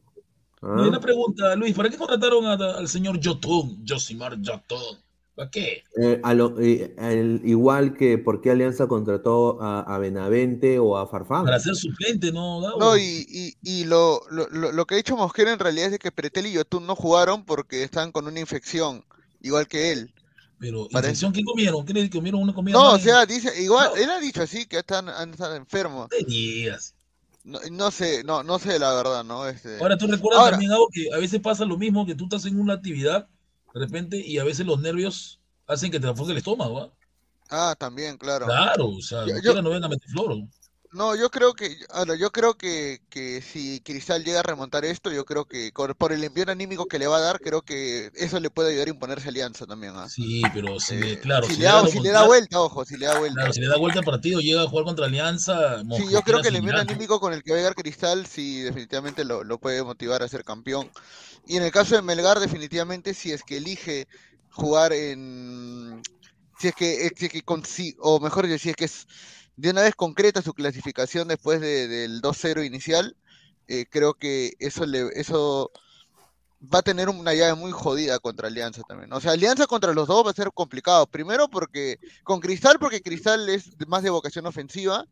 ¿Ah? 0.61 0.85
Una 0.87 0.99
pregunta, 0.99 1.55
Luis. 1.55 1.75
¿Para 1.75 1.89
qué 1.89 1.97
contrataron 1.97 2.45
a- 2.45 2.53
al 2.77 2.87
señor 2.87 3.19
Yotun? 3.19 3.83
Josimar 3.87 4.39
Yotun. 4.41 4.97
¿Para 5.35 5.49
qué? 5.49 5.83
Eh, 5.99 6.19
a 6.23 6.33
lo- 6.33 6.59
eh, 6.59 6.93
el- 6.99 7.41
igual 7.45 7.95
que 7.95 8.17
por 8.17 8.41
qué 8.41 8.51
Alianza 8.51 8.87
contrató 8.87 9.61
a, 9.61 9.81
a 9.81 9.97
Benavente 9.97 10.77
o 10.77 10.97
a 10.97 11.07
Farfán. 11.07 11.45
Para 11.45 11.59
ser 11.59 11.75
suplente, 11.75 12.31
¿no? 12.31 12.59
Gabo? 12.61 12.79
No, 12.79 12.97
y, 12.97 13.25
y, 13.29 13.53
y 13.63 13.85
lo, 13.85 14.21
lo, 14.29 14.47
lo, 14.49 14.71
lo 14.71 14.85
que 14.85 14.95
ha 14.95 14.97
dicho 14.97 15.17
Mosquera 15.17 15.51
en 15.53 15.59
realidad 15.59 15.85
es 15.87 15.91
de 15.93 15.99
que 15.99 16.11
Pretel 16.11 16.47
y 16.47 16.53
Yotun 16.53 16.85
no 16.85 16.95
jugaron 16.95 17.43
porque 17.45 17.83
están 17.83 18.11
con 18.11 18.27
una 18.27 18.39
infección, 18.39 19.03
igual 19.41 19.67
que 19.67 19.91
él. 19.93 20.13
Pero, 20.59 20.87
Para- 20.91 21.07
¿infección 21.07 21.33
qué 21.33 21.43
comieron? 21.43 21.85
¿Qué 21.85 21.93
le 21.93 22.09
comieron 22.09 22.41
una 22.43 22.53
comida? 22.53 22.77
No, 22.77 22.91
o 22.91 22.99
sea, 22.99 23.25
dice, 23.25 23.63
igual, 23.63 23.89
No. 23.95 24.01
él 24.01 24.11
ha 24.11 24.19
dicho 24.19 24.43
así, 24.43 24.67
que 24.67 24.77
están, 24.77 25.09
han 25.09 25.31
estado 25.31 25.55
enfermos. 25.55 26.07
¿Qué 26.09 26.23
días? 26.25 26.93
No, 27.43 27.59
no 27.71 27.89
sé, 27.91 28.23
no, 28.23 28.43
no 28.43 28.59
sé 28.59 28.77
la 28.77 28.93
verdad, 28.93 29.23
¿no? 29.23 29.47
Este, 29.47 29.79
Ahora, 29.79 29.97
¿tú 29.97 30.07
recuerdas 30.07 30.39
Ahora- 30.41 30.51
también 30.51 30.71
algo 30.71 30.89
que 30.91 31.11
a 31.13 31.17
veces 31.17 31.39
pasa 31.41 31.65
lo 31.65 31.77
mismo, 31.77 32.05
que 32.05 32.13
tú 32.15 32.25
estás 32.25 32.45
en 32.45 32.59
una 32.59 32.73
actividad 32.73 33.27
de 33.73 33.79
repente 33.79 34.17
y 34.17 34.37
a 34.37 34.43
veces 34.43 34.65
los 34.65 34.79
nervios 34.79 35.39
hacen 35.65 35.89
que 35.91 35.99
te 35.99 36.07
enfoque 36.07 36.31
el 36.33 36.37
estómago, 36.37 36.79
¿ah? 36.81 36.91
Ah, 37.49 37.75
también, 37.77 38.17
claro. 38.17 38.45
Claro, 38.45 38.89
o 38.89 39.01
sea, 39.01 39.25
Yo- 39.25 39.39
yo- 39.41 39.61
no 39.61 39.69
venga 39.69 39.87
a 39.87 39.89
meter 39.89 40.07
floro. 40.09 40.47
No, 40.93 41.15
yo 41.15 41.29
creo 41.29 41.53
que, 41.53 41.77
ahora, 41.89 42.15
yo 42.15 42.31
creo 42.31 42.55
que, 42.57 42.99
que 43.09 43.41
si 43.41 43.79
Cristal 43.81 44.25
llega 44.25 44.41
a 44.41 44.43
remontar 44.43 44.83
esto, 44.83 45.09
yo 45.11 45.23
creo 45.23 45.45
que 45.45 45.71
con- 45.71 45.93
por 45.95 46.11
el 46.11 46.21
envío 46.23 46.43
anímico 46.49 46.85
que 46.85 46.99
le 46.99 47.07
va 47.07 47.17
a 47.17 47.21
dar, 47.21 47.39
creo 47.39 47.61
que 47.61 48.11
eso 48.13 48.39
le 48.41 48.49
puede 48.49 48.71
ayudar 48.71 48.87
a 48.87 48.91
imponerse 48.91 49.29
Alianza 49.29 49.65
también, 49.65 49.93
¿ah? 49.95 50.07
Sí, 50.09 50.49
pero 50.53 50.79
si, 50.79 50.95
Eh, 50.95 51.17
claro, 51.21 51.47
si, 51.47 51.53
si 51.53 51.61
le 51.61 51.65
da, 51.67 51.87
si 51.87 51.99
le 52.01 52.09
da 52.11 52.23
vuelta, 52.23 52.59
ojo, 52.61 52.83
si 52.85 52.97
le 52.97 53.05
da 53.05 53.15
vuelta. 53.15 53.39
Claro, 53.39 53.53
si 53.53 53.61
le 53.61 53.67
da 53.67 53.77
vuelta 53.77 53.99
al 53.99 54.05
partido, 54.05 54.39
llega 54.41 54.61
a 54.63 54.67
jugar 54.67 54.85
contra 54.85 55.05
Alianza. 55.05 55.81
Sí, 55.89 56.09
yo 56.09 56.23
creo 56.23 56.39
que 56.39 56.47
el 56.47 56.55
envío 56.55 56.77
anímico 56.77 57.19
con 57.19 57.33
el 57.33 57.43
que 57.43 57.51
va 57.51 57.57
a 57.57 57.59
llegar 57.59 57.75
Cristal, 57.75 58.25
sí, 58.25 58.61
definitivamente 58.61 59.25
lo, 59.25 59.43
lo 59.43 59.59
puede 59.59 59.83
motivar 59.83 60.23
a 60.23 60.27
ser 60.29 60.43
campeón. 60.45 60.89
Y 61.45 61.57
en 61.57 61.63
el 61.63 61.71
caso 61.71 61.95
de 61.95 62.01
Melgar, 62.01 62.39
definitivamente, 62.39 63.13
si 63.13 63.31
es 63.33 63.43
que 63.43 63.57
elige 63.57 64.07
jugar 64.49 64.93
en, 64.93 66.05
si 66.57 66.69
es 66.69 66.75
que, 66.75 67.07
eh, 67.07 67.11
si 67.17 67.25
es 67.25 67.31
que 67.31 67.43
consi- 67.45 67.95
o 67.99 68.19
mejor 68.21 68.47
dicho, 68.47 68.59
si 68.59 68.69
es 68.69 68.75
que 68.77 68.85
es 68.85 69.05
de 69.55 69.69
una 69.69 69.81
vez 69.81 69.95
concreta 69.95 70.41
su 70.41 70.53
clasificación 70.53 71.27
después 71.27 71.61
de- 71.61 71.87
del 71.87 72.21
2-0 72.21 72.63
inicial, 72.63 73.15
eh, 73.67 73.85
creo 73.89 74.13
que 74.15 74.53
eso 74.59 74.85
le, 74.85 75.09
eso 75.13 75.71
va 76.73 76.79
a 76.79 76.83
tener 76.83 77.09
una 77.09 77.33
llave 77.33 77.55
muy 77.55 77.71
jodida 77.71 78.19
contra 78.19 78.47
Alianza 78.47 78.83
también. 78.87 79.11
O 79.13 79.19
sea, 79.19 79.31
Alianza 79.31 79.65
contra 79.65 79.93
los 79.93 80.07
dos 80.07 80.25
va 80.25 80.31
a 80.31 80.33
ser 80.33 80.51
complicado. 80.53 81.07
Primero 81.07 81.47
porque 81.47 81.97
con 82.23 82.39
Cristal, 82.39 82.77
porque 82.79 83.01
Cristal 83.01 83.49
es 83.49 83.71
más 83.87 84.03
de 84.03 84.09
vocación 84.09 84.45
ofensiva, 84.45 85.05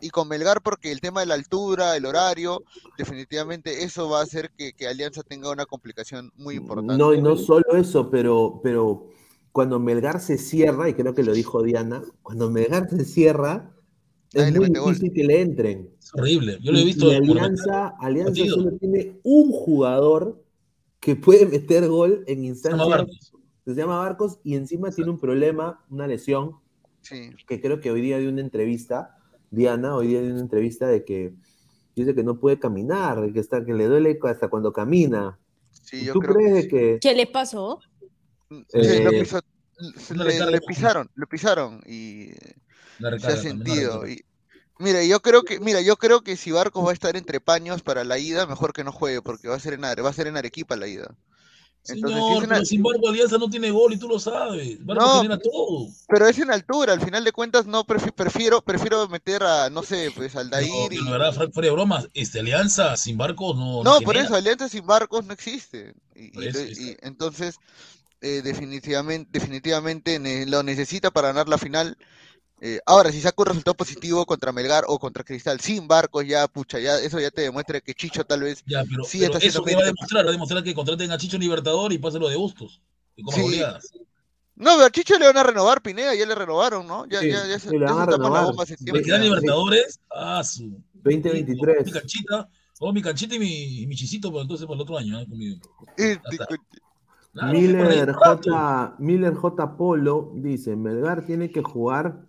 y 0.00 0.10
con 0.10 0.28
Melgar 0.28 0.60
porque 0.60 0.92
el 0.92 1.00
tema 1.00 1.20
de 1.20 1.26
la 1.26 1.34
altura, 1.34 1.96
el 1.96 2.04
horario, 2.04 2.62
definitivamente 2.98 3.84
eso 3.84 4.08
va 4.08 4.20
a 4.20 4.24
hacer 4.24 4.50
que, 4.56 4.72
que 4.72 4.86
Alianza 4.86 5.22
tenga 5.22 5.50
una 5.50 5.66
complicación 5.66 6.30
muy 6.36 6.56
importante. 6.56 6.96
No, 6.98 7.14
y 7.14 7.22
no 7.22 7.36
solo 7.36 7.64
eso, 7.74 8.10
pero, 8.10 8.60
pero 8.62 9.08
cuando 9.52 9.78
Melgar 9.78 10.20
se 10.20 10.36
cierra, 10.36 10.88
y 10.88 10.94
creo 10.94 11.14
que 11.14 11.22
lo 11.22 11.32
dijo 11.32 11.62
Diana, 11.62 12.02
cuando 12.22 12.50
Melgar 12.50 12.88
se 12.90 13.04
cierra, 13.04 13.73
Nadie 14.32 14.48
es 14.48 14.52
le 14.54 14.58
muy 14.60 14.68
mete 14.68 14.80
gol. 14.80 14.94
difícil 14.94 15.12
que 15.12 15.24
le 15.24 15.40
entren. 15.40 15.90
Es 15.98 16.14
horrible. 16.14 16.58
Yo 16.62 16.72
lo 16.72 16.78
he 16.78 16.84
visto. 16.84 17.12
y 17.12 17.16
Alianza, 17.16 17.88
Alianza 18.00 18.44
solo 18.46 18.72
tiene 18.78 19.20
un 19.22 19.50
jugador 19.52 20.42
que 21.00 21.16
puede 21.16 21.46
meter 21.46 21.86
gol 21.88 22.24
en 22.26 22.38
Se 22.56 22.70
llama 22.70 22.84
instancias. 22.84 22.88
Barcos. 22.88 23.32
Se 23.66 23.74
llama 23.74 23.98
Barcos 23.98 24.38
y 24.44 24.56
encima 24.56 24.90
tiene 24.90 25.10
un 25.10 25.18
problema, 25.20 25.84
una 25.90 26.06
lesión, 26.06 26.56
Sí. 27.02 27.30
que 27.46 27.60
creo 27.60 27.80
que 27.80 27.90
hoy 27.90 28.00
día 28.00 28.18
dio 28.18 28.30
una 28.30 28.40
entrevista, 28.40 29.16
Diana, 29.50 29.94
hoy 29.94 30.08
día 30.08 30.22
dio 30.22 30.30
una 30.32 30.40
entrevista 30.40 30.86
de 30.86 31.04
que 31.04 31.34
dice 31.94 32.14
que 32.14 32.24
no 32.24 32.40
puede 32.40 32.58
caminar, 32.58 33.30
que, 33.32 33.40
está, 33.40 33.64
que 33.64 33.74
le 33.74 33.86
duele 33.86 34.18
hasta 34.22 34.48
cuando 34.48 34.72
camina. 34.72 35.38
Sí, 35.70 36.04
yo 36.06 36.14
¿Tú 36.14 36.20
creo 36.20 36.34
crees 36.34 36.66
que 36.68 36.76
de 36.76 36.92
que 36.94 36.98
¿Qué 37.00 37.14
le 37.14 37.26
pasó? 37.26 37.78
Sí, 38.48 38.64
Eh, 38.72 39.04
lo 39.04 40.24
le, 40.50 40.60
pisaron, 40.60 41.10
lo 41.14 41.26
pisaron 41.26 41.80
y 41.86 42.28
Se 43.20 43.26
ha 43.26 43.36
sentido. 43.36 44.06
Y, 44.08 44.24
mira, 44.78 45.02
yo 45.04 45.20
creo 45.20 45.42
que, 45.44 45.60
mira, 45.60 45.80
yo 45.80 45.96
creo 45.96 46.22
que 46.22 46.36
si 46.36 46.50
Barcos 46.52 46.84
va 46.86 46.90
a 46.90 46.94
estar 46.94 47.16
entre 47.16 47.40
paños 47.40 47.82
para 47.82 48.04
la 48.04 48.18
ida, 48.18 48.46
mejor 48.46 48.72
que 48.72 48.84
no 48.84 48.92
juegue, 48.92 49.22
porque 49.22 49.48
va 49.48 49.56
a 49.56 49.60
ser 49.60 49.74
en 49.74 49.84
Are- 49.84 50.02
va 50.02 50.10
a 50.10 50.14
ser 50.14 50.26
en 50.26 50.36
Arequipa 50.36 50.76
la 50.76 50.86
ida. 50.86 51.14
Entonces, 51.86 52.18
Señor, 52.18 52.32
es 52.32 52.38
una- 52.38 52.54
pero 52.54 52.64
sin 52.64 52.82
Barco 52.82 53.08
Alianza 53.08 53.36
no 53.36 53.50
tiene 53.50 53.70
gol 53.70 53.92
y 53.92 53.98
tú 53.98 54.08
lo 54.08 54.18
sabes. 54.18 54.84
Barco 54.84 55.04
No, 55.04 55.16
genera 55.22 55.38
todo. 55.38 55.88
pero 56.08 56.26
es 56.28 56.38
en 56.38 56.50
altura, 56.50 56.94
al 56.94 57.00
final 57.02 57.24
de 57.24 57.32
cuentas 57.32 57.66
no 57.66 57.84
prefi- 57.84 58.12
prefiero, 58.12 58.62
prefiero 58.62 59.06
meter 59.08 59.42
a, 59.42 59.68
no 59.68 59.82
sé, 59.82 60.10
pues 60.16 60.34
al 60.34 60.48
Dair 60.48 60.70
pero 60.88 61.02
y... 61.02 61.04
la 61.04 61.10
verdad, 61.10 61.34
fuera 61.34 61.52
fuera 61.52 61.66
de 61.68 61.72
bromas, 61.72 62.08
este, 62.14 62.40
Alianza 62.40 62.96
sin 62.96 63.18
Barco 63.18 63.52
no. 63.54 63.82
No, 63.84 63.96
no 63.96 64.00
por 64.00 64.16
eso, 64.16 64.34
Alianza 64.34 64.68
sin 64.70 64.86
Barcos 64.86 65.24
no 65.26 65.34
existe. 65.34 65.94
Y, 66.14 66.30
Por 66.30 66.44
y 66.44 66.46
eso, 66.48 66.58
lo- 66.58 66.64
y 66.64 66.68
exacto. 66.70 67.06
entonces, 67.06 67.56
eh, 68.22 68.40
definitivamente, 68.42 69.28
definitivamente 69.32 70.18
ne- 70.18 70.46
lo 70.46 70.62
necesita 70.62 71.10
para 71.10 71.28
ganar 71.28 71.48
la 71.48 71.58
final. 71.58 71.98
Eh, 72.66 72.80
ahora, 72.86 73.12
si 73.12 73.20
saca 73.20 73.34
un 73.42 73.46
resultado 73.48 73.74
positivo 73.76 74.24
contra 74.24 74.50
Melgar 74.50 74.84
o 74.88 74.98
contra 74.98 75.22
Cristal 75.22 75.60
sin 75.60 75.86
Barcos, 75.86 76.26
ya, 76.26 76.48
pucha, 76.48 76.78
ya 76.78 76.98
eso 76.98 77.20
ya 77.20 77.30
te 77.30 77.42
demuestra 77.42 77.78
que 77.82 77.92
Chicho 77.92 78.24
tal 78.24 78.40
vez 78.40 78.64
Ya, 78.66 78.82
pero, 78.88 79.04
sí 79.04 79.18
pero 79.18 79.34
está 79.34 79.46
eso 79.46 79.62
que 79.62 79.74
va 79.74 79.82
a 79.82 79.84
demostrar, 79.84 80.24
va 80.24 80.30
a 80.30 80.32
demostrar 80.32 80.64
que 80.64 80.74
contraten 80.74 81.10
a 81.12 81.18
Chicho 81.18 81.36
Libertador 81.36 81.92
y 81.92 81.98
pásenlo 81.98 82.26
de 82.26 82.36
Bustos. 82.36 82.80
Y 83.16 83.22
como 83.22 83.36
Sí. 83.36 83.60
No, 84.56 84.70
pero 84.76 84.86
a 84.86 84.90
Chicho 84.90 85.18
le 85.18 85.26
van 85.26 85.36
a 85.36 85.42
renovar, 85.42 85.82
Pineda, 85.82 86.14
ya 86.14 86.24
le 86.24 86.34
renovaron, 86.34 86.86
¿no? 86.86 87.06
Ya, 87.06 87.20
Sí, 87.20 87.28
ya, 87.28 87.46
ya, 87.46 87.58
se- 87.58 87.70
le 87.70 87.84
van 87.84 87.98
a 87.98 88.06
renovar. 88.06 88.46
bomba 88.46 88.62
hace 88.62 88.78
Sí, 88.78 88.84
tiempo. 88.86 88.98
Me 88.98 89.04
quedan 89.04 89.20
ya, 89.20 89.24
Libertadores. 89.24 90.00
Ah, 90.10 90.42
su. 90.42 90.80
2023. 90.94 91.84
Mi 91.84 91.92
canchita. 91.92 92.48
Oh, 92.80 92.94
mi 92.94 93.02
canchita 93.02 93.34
y 93.34 93.38
mi, 93.40 93.82
y 93.82 93.86
mi 93.86 93.94
chisito, 93.94 94.30
pero 94.30 94.40
entonces 94.40 94.66
para 94.66 94.76
el 94.76 94.80
otro 94.80 94.96
año. 94.96 95.20
¿eh? 95.20 95.26
Conmigo. 95.28 95.60
Claro, 97.34 97.52
Miller. 97.52 98.12
J, 98.14 98.94
Miller 99.00 99.34
J. 99.34 99.76
Polo 99.76 100.30
dice, 100.36 100.76
Melgar 100.76 101.26
tiene 101.26 101.50
que 101.50 101.62
jugar 101.62 102.23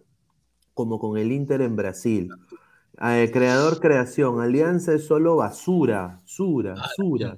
como 0.75 0.99
con 0.99 1.17
el 1.17 1.31
Inter 1.31 1.61
en 1.61 1.75
Brasil. 1.75 2.29
Eh, 3.01 3.31
creador, 3.33 3.79
creación. 3.79 4.39
Alianza 4.39 4.93
es 4.93 5.05
solo 5.05 5.37
basura, 5.37 6.21
sura, 6.25 6.75
Ah, 6.77 6.89
sura. 6.95 7.37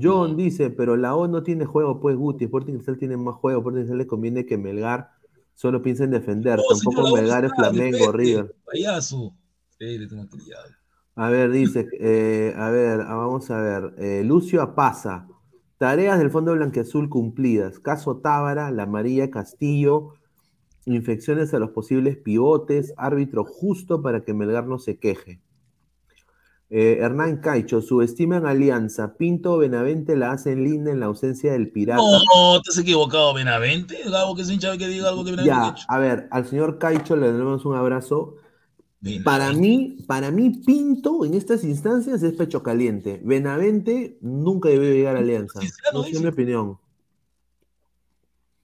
John 0.00 0.36
dice, 0.36 0.68
pero 0.68 0.96
la 0.96 1.16
O 1.16 1.26
no 1.26 1.42
tiene 1.42 1.64
juego, 1.64 1.98
pues 1.98 2.14
Guti, 2.16 2.44
Sporting 2.44 2.74
Cristal 2.74 2.98
tiene 2.98 3.16
más 3.16 3.36
juego, 3.36 3.60
Sporting 3.60 3.78
Cristal 3.80 3.98
le 3.98 4.06
conviene 4.06 4.44
que 4.44 4.58
Melgar 4.58 5.10
solo 5.54 5.82
piense 5.82 6.04
en 6.04 6.10
defender, 6.10 6.60
tampoco 6.68 7.06
señor, 7.06 7.18
¿a 7.18 7.22
Melgar 7.22 7.44
es? 7.46 7.52
Flamengo, 7.54 8.12
River. 8.12 8.54
Payaso. 8.64 9.34
A 11.16 11.30
ver, 11.30 11.50
dice, 11.50 11.88
eh, 11.98 12.54
a 12.56 12.70
ver, 12.70 13.00
ah, 13.00 13.14
vamos 13.16 13.50
a 13.50 13.60
ver. 13.60 13.94
eh, 13.98 14.22
Lucio 14.24 14.62
Apaza. 14.62 15.26
Tareas 15.78 16.18
del 16.18 16.30
Fondo 16.30 16.52
Blanqueazul 16.54 17.08
cumplidas. 17.08 17.78
Caso 17.80 18.18
Tábara, 18.18 18.70
la 18.70 18.86
María 18.86 19.30
Castillo. 19.30 20.14
Infecciones 20.94 21.52
a 21.54 21.58
los 21.58 21.70
posibles 21.70 22.16
pivotes. 22.16 22.94
Árbitro 22.96 23.44
justo 23.44 24.02
para 24.02 24.24
que 24.24 24.34
Melgar 24.34 24.66
no 24.66 24.78
se 24.78 24.98
queje. 24.98 25.40
Eh, 26.70 26.98
Hernán 27.00 27.38
Caicho, 27.38 27.80
subestiman 27.80 28.46
Alianza. 28.46 29.16
Pinto 29.16 29.56
Benavente 29.56 30.16
la 30.16 30.32
hacen 30.32 30.62
linda 30.64 30.90
en 30.90 31.00
la 31.00 31.06
ausencia 31.06 31.52
del 31.52 31.70
Pirata. 31.70 32.02
No, 32.02 32.60
te 32.60 32.70
has 32.70 32.78
equivocado, 32.78 33.32
Benavente. 33.32 33.98
Gabo, 34.04 34.34
que 34.34 34.42
es 34.42 34.50
hincha 34.50 34.76
que 34.76 34.86
diga 34.86 35.08
algo 35.08 35.24
que 35.24 35.30
Benavente 35.30 35.52
ha 35.56 35.64
ya, 35.64 35.70
hecho. 35.70 35.84
a 35.88 35.98
ver, 35.98 36.28
al 36.30 36.46
señor 36.46 36.78
Caicho 36.78 37.16
le 37.16 37.32
damos 37.32 37.64
un 37.64 37.74
abrazo. 37.74 38.36
Benavente. 39.00 39.24
Para 39.24 39.52
mí, 39.52 39.96
para 40.06 40.30
mí, 40.30 40.50
Pinto 40.66 41.24
en 41.24 41.34
estas 41.34 41.64
instancias 41.64 42.22
es 42.22 42.32
pecho 42.34 42.62
caliente. 42.62 43.20
Benavente 43.24 44.18
nunca 44.20 44.68
debió 44.68 44.92
llegar 44.92 45.16
a 45.16 45.20
Alianza. 45.20 45.60
No 45.94 46.02
sé 46.02 46.10
dice. 46.10 46.20
mi 46.22 46.28
opinión. 46.28 46.78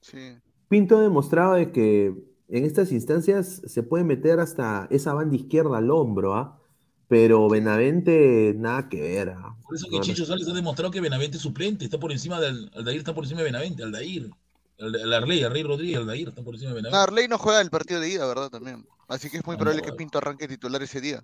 sí. 0.01 0.35
Pinto 0.75 0.97
ha 0.97 1.01
demostrado 1.01 1.53
de 1.53 1.71
que 1.71 2.07
en 2.49 2.65
estas 2.65 2.91
instancias 2.91 3.61
se 3.65 3.81
puede 3.81 4.03
meter 4.03 4.41
hasta 4.41 4.89
esa 4.91 5.13
banda 5.13 5.33
izquierda 5.37 5.77
al 5.77 5.89
hombro, 5.89 6.35
¿ah? 6.35 6.59
Pero 7.07 7.47
Benavente, 7.47 8.53
nada 8.57 8.89
que 8.89 8.99
ver. 8.99 9.29
¿ah? 9.29 9.55
Por 9.63 9.77
eso 9.77 9.87
que 9.89 9.95
No, 9.95 10.03
Chicho 10.03 10.25
Sales 10.25 10.45
ha 10.49 10.53
demostrado 10.53 10.91
que 10.91 10.99
Benavente 10.99 11.37
es 11.37 11.43
suplente, 11.43 11.85
está 11.85 11.97
por 11.97 12.11
encima 12.11 12.41
del. 12.41 12.69
Aldair 12.75 12.97
está 12.97 13.15
por 13.15 13.23
encima 13.23 13.39
de 13.39 13.45
Benavente, 13.45 13.83
Aldair. 13.83 14.29
El, 14.77 14.95
el 14.95 15.13
Arley, 15.13 15.43
Arley 15.45 15.63
Rodríguez, 15.63 15.97
Aldair 15.99 16.27
está 16.27 16.43
por 16.43 16.55
encima 16.55 16.71
de 16.73 16.81
No, 16.81 16.89
Benavente. 16.89 17.09
Arley 17.09 17.27
no 17.29 17.37
juega 17.37 17.61
el 17.61 17.69
partido 17.69 18.01
de 18.01 18.09
ida, 18.09 18.27
¿verdad? 18.27 18.49
También. 18.49 18.85
Así 19.07 19.29
que 19.29 19.37
es 19.37 19.45
muy 19.45 19.55
Ah, 19.55 19.59
probable 19.59 19.81
que 19.81 19.91
bueno. 19.91 19.97
Pinto 19.97 20.17
arranque 20.17 20.45
titular 20.49 20.83
ese 20.83 20.99
día. 20.99 21.21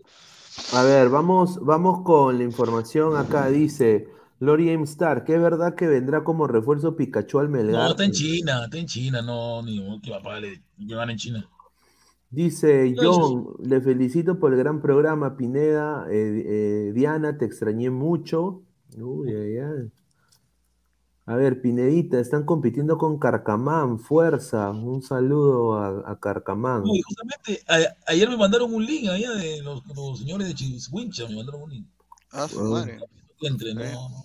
A 0.72 0.84
ver, 0.84 1.10
vamos, 1.10 1.60
vamos 1.61 2.03
con 2.06 2.38
la 2.38 2.45
información 2.45 3.18
acá. 3.18 3.49
Dice 3.49 4.07
Lori 4.41 4.69
M. 4.72 4.84
Star, 4.85 5.23
que 5.23 5.35
es 5.35 5.41
verdad 5.41 5.76
que 5.76 5.85
vendrá 5.88 6.23
como 6.23 6.47
refuerzo 6.47 6.95
Pikachu 6.95 7.38
al 7.39 7.47
Melgar. 7.49 7.84
No, 7.84 7.91
está 7.91 8.03
en 8.05 8.11
China, 8.11 8.63
está 8.65 8.77
en 8.80 8.88
China, 8.88 9.22
no, 9.22 9.61
ni 9.61 9.80
modo 9.80 10.01
que 10.01 10.09
va 10.09 10.18
a 10.18 10.22
pagarle, 10.23 10.63
que 10.88 10.95
van 10.95 11.11
en 11.11 11.18
China. 11.18 11.47
Dice 12.31 12.95
John, 12.97 13.45
le 13.63 13.81
felicito 13.81 14.39
por 14.39 14.51
el 14.53 14.57
gran 14.57 14.81
programa, 14.81 15.38
Pineda. 15.38 16.07
Eh, 16.09 16.43
eh, 16.45 16.91
Diana, 16.91 17.38
te 17.38 17.45
extrañé 17.45 17.91
mucho. 17.91 18.63
Uy, 18.97 19.31
ay, 19.31 19.57
ay. 19.59 19.91
A 21.27 21.35
ver, 21.35 21.61
Pinedita, 21.61 22.19
están 22.19 22.43
compitiendo 22.43 22.97
con 22.97 23.19
Carcamán, 23.19 23.99
fuerza. 23.99 24.72
Un 24.72 25.03
saludo 25.03 25.76
a, 25.76 26.09
a 26.11 26.19
Carcamán. 26.19 26.81
No, 26.84 26.95
y 26.95 27.01
justamente 27.03 27.61
a- 27.68 27.95
ayer 28.11 28.27
me 28.27 28.38
mandaron 28.38 28.73
un 28.73 28.84
link 28.84 29.07
allá 29.07 29.34
de 29.34 29.61
los, 29.61 29.85
los 29.95 30.18
señores 30.19 30.47
de 30.47 30.55
Chiswincha, 30.55 31.27
me 31.27 31.35
mandaron 31.35 31.61
un 31.61 31.69
link. 31.69 31.88
Ah, 32.31 32.47
su 32.47 32.59
madre. 32.63 32.97
Entre, 33.41 33.73
no. 33.76 34.23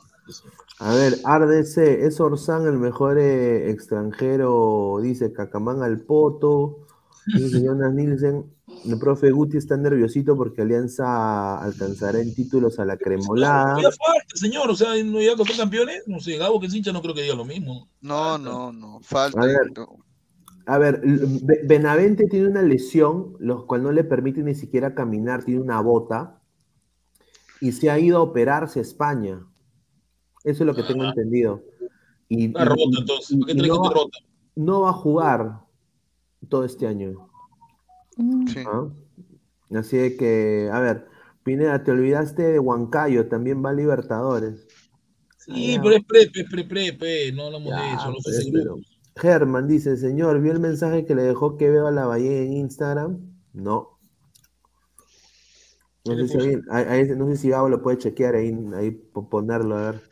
A 0.78 0.94
ver, 0.94 1.14
RDC, 1.24 2.04
es 2.06 2.20
Orsán 2.20 2.66
el 2.66 2.78
mejor 2.78 3.18
eh, 3.18 3.70
extranjero, 3.70 4.98
dice 5.02 5.32
Cacamán 5.32 5.82
al 5.82 6.00
Poto. 6.00 6.80
Dice 7.26 7.60
Jonas 7.64 7.92
Nielsen, 7.92 8.44
el 8.84 8.98
profe 9.00 9.32
Guti 9.32 9.56
está 9.56 9.76
nerviosito 9.76 10.36
porque 10.36 10.62
Alianza 10.62 11.58
alcanzará 11.58 12.20
en 12.20 12.32
títulos 12.34 12.78
a 12.78 12.84
la 12.84 12.96
cremolada. 12.96 13.74
Ya 13.82 13.90
falta, 13.90 14.36
señor, 14.36 14.70
o 14.70 14.76
sea, 14.76 14.90
no 15.04 15.20
ya 15.20 15.34
con 15.34 15.46
campeones, 15.56 16.04
no 16.06 16.20
sé, 16.20 16.36
Gabo 16.36 16.60
que 16.60 16.66
es 16.66 16.74
hincha 16.74 16.92
no 16.92 17.02
creo 17.02 17.14
que 17.14 17.22
diga 17.22 17.34
lo 17.34 17.44
mismo. 17.44 17.88
No, 18.00 18.14
Falta. 18.14 18.48
no, 18.48 18.72
no. 18.72 19.00
Falta. 19.02 19.40
A 19.40 19.46
ver. 19.46 19.58
no. 19.76 19.88
A 20.66 20.78
ver, 20.78 21.00
L- 21.02 21.20
Be- 21.42 21.62
Benavente 21.64 22.26
tiene 22.28 22.48
una 22.48 22.62
lesión, 22.62 23.34
lo 23.40 23.66
cual 23.66 23.82
no 23.82 23.90
le 23.92 24.04
permite 24.04 24.42
ni 24.42 24.54
siquiera 24.54 24.94
caminar, 24.94 25.42
tiene 25.44 25.60
una 25.60 25.80
bota, 25.80 26.40
y 27.60 27.72
se 27.72 27.90
ha 27.90 27.98
ido 27.98 28.18
a 28.18 28.22
operarse 28.22 28.78
a 28.78 28.82
España. 28.82 29.40
Eso 30.46 30.62
es 30.62 30.66
lo 30.66 30.74
que 30.74 30.84
tengo 30.84 31.02
Ah. 31.02 31.08
entendido. 31.08 31.62
Y, 32.28 32.46
Está 32.46 32.64
y- 32.76 32.80
y- 32.80 32.98
entonces, 33.00 33.36
¿por 33.36 33.46
qué 33.46 33.52
y 33.52 33.68
no, 33.68 33.80
va, 33.82 33.90
rota? 33.90 34.18
no 34.54 34.80
va 34.82 34.90
a 34.90 34.92
jugar 34.94 35.60
todo 36.48 36.64
este 36.64 36.86
año. 36.86 37.28
Sí. 38.46 38.60
¿ah? 38.66 38.88
Así 39.74 39.96
de 39.96 40.16
que, 40.16 40.70
a 40.72 40.78
ver, 40.80 41.06
Pineda, 41.42 41.82
te 41.82 41.90
olvidaste 41.90 42.42
de 42.42 42.58
Huancayo, 42.60 43.28
también 43.28 43.62
va 43.64 43.70
a 43.70 43.74
Libertadores. 43.74 44.66
Sí, 45.38 45.74
Ah, 45.76 45.80
pero 45.82 45.96
es 45.96 46.04
pre, 46.04 46.30
pre, 46.30 46.64
pre, 46.64 46.92
pre, 46.92 47.32
no 47.32 47.44
hablamos 47.46 47.70
de 47.72 47.76
Ya, 47.78 47.94
eso, 47.94 48.08
no 48.10 48.16
pues, 48.22 48.48
pero-. 48.52 48.76
Germán 49.16 49.66
dice, 49.66 49.96
señor, 49.96 50.40
¿vio 50.40 50.52
el 50.52 50.60
mensaje 50.60 51.04
que 51.04 51.14
le 51.14 51.22
dejó 51.22 51.56
que 51.56 51.70
veo 51.70 51.86
a 51.86 51.90
la 51.90 52.06
Bahía 52.06 52.42
en 52.42 52.52
Instagram? 52.52 53.18
No. 53.52 53.98
No 56.04 56.16
¿Qué 56.16 56.28
sé, 56.28 56.40
si 56.40 56.48
ahí- 56.70 56.84
ahí- 56.88 57.16
no 57.16 57.26
sé 57.26 57.36
si 57.36 57.48
Gabo 57.48 57.68
lo 57.68 57.82
puede 57.82 57.98
chequear 57.98 58.34
ahí, 58.36 58.52
ahí 58.76 58.90
po- 58.92 59.28
ponerlo, 59.28 59.76
a 59.76 59.90
ver. 59.92 60.02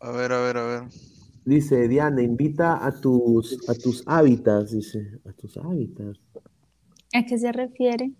A 0.00 0.10
ver, 0.10 0.32
a 0.32 0.40
ver, 0.40 0.56
a 0.56 0.66
ver. 0.66 0.82
Dice 1.44 1.88
Diana, 1.88 2.22
invita 2.22 2.84
a 2.84 2.92
tus, 3.00 3.56
a 3.68 3.74
tus 3.74 4.02
hábitats, 4.06 4.72
dice, 4.72 5.20
a 5.24 5.32
tus 5.32 5.56
hábitats, 5.56 6.18
¿A 7.14 7.24
qué 7.24 7.38
se 7.38 7.52
refiere? 7.52 8.12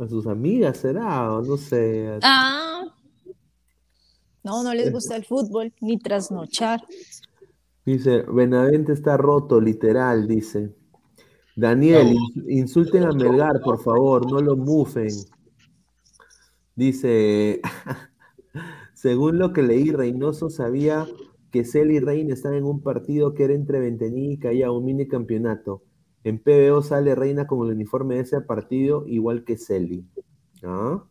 a 0.00 0.06
sus 0.06 0.26
amigas, 0.28 0.76
será, 0.78 1.32
o 1.34 1.42
no 1.42 1.56
sé. 1.56 2.06
a- 2.08 2.18
Ah. 2.22 2.84
No, 4.44 4.62
no 4.62 4.72
les 4.72 4.92
gusta 4.92 5.16
el 5.16 5.24
fútbol 5.24 5.72
ni 5.80 5.98
trasnochar. 5.98 6.80
Dice, 7.84 8.22
Benavente 8.22 8.92
está 8.92 9.16
roto, 9.16 9.60
literal, 9.60 10.28
dice. 10.28 10.72
Daniel, 11.56 12.06
ins- 12.14 12.44
insulten 12.48 13.02
a 13.04 13.12
Melgar, 13.12 13.60
por 13.62 13.82
favor, 13.82 14.30
no 14.30 14.40
lo 14.40 14.56
mufen. 14.56 15.08
Dice, 16.76 17.60
según 18.98 19.38
lo 19.38 19.52
que 19.52 19.62
leí, 19.62 19.92
Reynoso 19.92 20.50
sabía 20.50 21.06
que 21.52 21.64
Celi 21.64 21.96
y 21.96 22.00
Reina 22.00 22.34
están 22.34 22.54
en 22.54 22.64
un 22.64 22.82
partido 22.82 23.32
que 23.32 23.44
era 23.44 23.54
entre 23.54 23.78
Ventení 23.78 24.32
y 24.32 24.38
Callao, 24.40 24.76
un 24.76 24.84
mini 24.84 25.06
campeonato. 25.06 25.84
En 26.24 26.40
PBO 26.42 26.82
sale 26.82 27.14
Reina 27.14 27.46
con 27.46 27.64
el 27.68 27.74
uniforme 27.74 28.16
de 28.16 28.22
ese 28.22 28.40
partido, 28.40 29.04
igual 29.06 29.44
que 29.44 29.56
Celi. 29.56 30.04
¿Ah? 30.64 31.04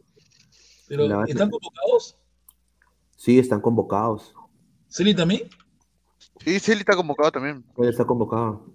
Pero, 0.90 1.08
La- 1.08 1.24
¿están 1.24 1.50
convocados? 1.50 2.18
Sí, 3.16 3.40
están 3.40 3.62
convocados. 3.62 4.34
¿Celi 4.90 5.16
también? 5.16 5.44
Sí, 6.44 6.60
Celi 6.60 6.82
está 6.82 6.94
convocado 6.96 7.32
también. 7.32 7.64
Él 7.78 7.88
está 7.88 8.04
convocado. 8.04 8.66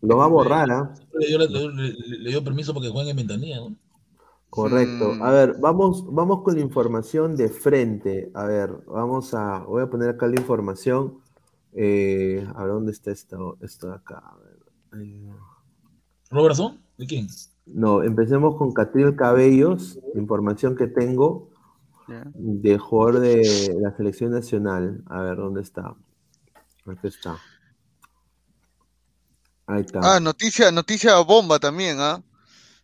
Lo 0.00 0.18
va 0.18 0.26
a 0.26 0.28
borrar, 0.28 0.70
¿ah? 0.70 0.94
Le 1.18 1.26
dio, 1.26 1.38
le- 1.38 1.48
le- 1.48 2.18
le 2.18 2.30
dio 2.30 2.44
permiso 2.44 2.72
para 2.72 2.86
que 2.86 2.92
jueguen 2.92 3.10
en 3.10 3.16
ventanilla, 3.26 3.56
¿no? 3.56 3.76
Correcto. 4.54 5.14
Mm. 5.14 5.22
A 5.22 5.30
ver, 5.32 5.56
vamos, 5.58 6.06
vamos 6.14 6.42
con 6.42 6.54
la 6.54 6.60
información 6.60 7.34
de 7.34 7.48
frente. 7.48 8.30
A 8.34 8.44
ver, 8.44 8.70
vamos 8.86 9.34
a, 9.34 9.58
voy 9.64 9.82
a 9.82 9.90
poner 9.90 10.10
acá 10.10 10.28
la 10.28 10.36
información. 10.40 11.18
Eh, 11.72 12.46
a 12.54 12.62
ver, 12.62 12.72
¿dónde 12.72 12.92
está 12.92 13.10
esto? 13.10 13.58
Esto 13.60 13.88
de 13.88 13.94
acá. 13.94 14.22
A 14.24 14.36
ver. 14.36 14.58
Ahí. 14.92 15.28
¿Robertson? 16.30 16.80
¿De 16.96 17.04
quién? 17.04 17.26
No, 17.66 18.04
empecemos 18.04 18.54
con 18.54 18.72
Catriel 18.72 19.16
Cabellos, 19.16 19.98
información 20.14 20.76
que 20.76 20.86
tengo 20.86 21.48
de 22.34 22.78
jugador 22.78 23.18
de 23.18 23.76
la 23.80 23.96
selección 23.96 24.30
nacional. 24.30 25.02
A 25.06 25.20
ver, 25.22 25.36
¿dónde 25.36 25.62
está? 25.62 25.96
Aquí 26.86 27.08
está. 27.08 27.40
Ahí 29.66 29.80
está. 29.80 29.98
Ah, 30.00 30.20
noticia, 30.20 30.70
noticia 30.70 31.18
bomba 31.22 31.58
también, 31.58 31.96
¿ah? 31.98 32.22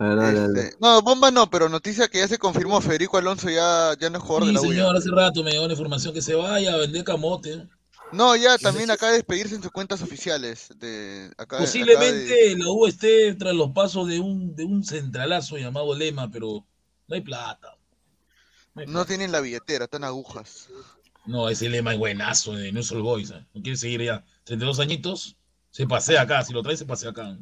Este, 0.00 0.76
no, 0.80 1.02
bomba 1.02 1.30
no, 1.30 1.50
pero 1.50 1.68
noticia 1.68 2.08
que 2.08 2.18
ya 2.18 2.28
se 2.28 2.38
confirmó, 2.38 2.80
Federico 2.80 3.18
Alonso 3.18 3.50
ya, 3.50 3.94
ya 4.00 4.08
no 4.08 4.16
es 4.16 4.24
jugador 4.24 4.46
de 4.46 4.52
la 4.54 4.60
U. 4.62 4.64
señor, 4.70 4.96
hace 4.96 5.10
rato 5.10 5.44
me 5.44 5.50
llegó 5.50 5.66
la 5.66 5.74
información 5.74 6.14
que 6.14 6.22
se 6.22 6.34
vaya 6.34 6.72
a 6.72 6.78
vender 6.78 7.04
camote. 7.04 7.68
No, 8.10 8.34
ya 8.34 8.56
también 8.56 8.90
acaba 8.90 9.12
de 9.12 9.18
despedirse 9.18 9.54
en 9.56 9.62
sus 9.62 9.70
cuentas 9.70 10.00
oficiales. 10.02 10.68
De, 10.76 11.30
acá, 11.36 11.56
de- 11.56 11.62
Posiblemente 11.64 12.56
la 12.56 12.68
U 12.70 12.86
esté 12.86 13.34
tras 13.34 13.54
los 13.54 13.72
pasos 13.72 14.08
de 14.08 14.18
un, 14.20 14.56
de 14.56 14.64
un 14.64 14.82
centralazo 14.82 15.58
llamado 15.58 15.94
Lema, 15.94 16.30
pero 16.30 16.64
no 17.06 17.14
hay 17.14 17.20
plata. 17.20 17.76
No, 18.74 18.80
hay 18.80 18.86
no 18.86 18.92
plata. 18.94 19.06
tienen 19.08 19.32
la 19.32 19.40
billetera, 19.40 19.84
están 19.84 20.04
agujas. 20.04 20.68
No, 21.26 21.48
ese 21.50 21.68
Lema 21.68 21.92
es 21.92 21.98
buenazo 21.98 22.54
de 22.54 22.72
News 22.72 22.90
All 22.90 23.02
Boys. 23.02 23.30
¿eh? 23.32 23.46
No 23.52 23.62
quiere 23.62 23.76
seguir 23.76 24.02
ya. 24.02 24.24
32 24.44 24.80
añitos, 24.80 25.36
se 25.70 25.86
pasea 25.86 26.22
acá. 26.22 26.42
Si 26.42 26.54
lo 26.54 26.62
trae, 26.62 26.76
se 26.78 26.86
pasea 26.86 27.10
acá. 27.10 27.36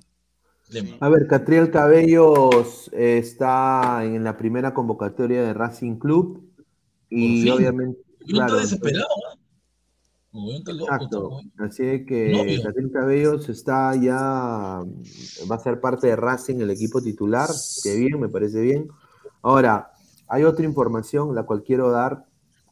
A 1.01 1.09
ver, 1.09 1.27
Catriel 1.27 1.71
Cabellos 1.71 2.91
eh, 2.93 3.19
está 3.19 4.05
en 4.05 4.23
la 4.23 4.37
primera 4.37 4.75
convocatoria 4.75 5.43
de 5.43 5.55
Racing 5.55 5.97
Club 5.97 6.43
y 7.09 7.43
fin. 7.43 7.53
obviamente, 7.53 8.01
claro, 8.27 8.59
está 8.59 8.61
desesperado, 8.61 9.07
¿no? 10.33 10.51
Está 10.53 10.73
loco, 10.73 10.85
está 10.85 10.97
exacto. 10.97 11.21
loco. 11.21 11.41
Así 11.59 12.05
que 12.05 12.33
Novio. 12.33 12.63
Catriel 12.63 12.91
Cabellos 12.93 13.49
está 13.49 13.97
ya, 13.97 14.83
va 15.51 15.55
a 15.55 15.59
ser 15.59 15.81
parte 15.81 16.09
de 16.09 16.17
Racing, 16.17 16.57
el 16.61 16.71
equipo 16.71 17.01
titular, 17.01 17.49
que 17.83 17.97
bien, 17.97 18.21
me 18.21 18.29
parece 18.29 18.61
bien. 18.61 18.89
Ahora, 19.41 19.93
hay 20.29 20.45
otra 20.45 20.67
información, 20.67 21.35
la 21.35 21.45
cual 21.45 21.63
quiero 21.63 21.91
dar, 21.91 22.27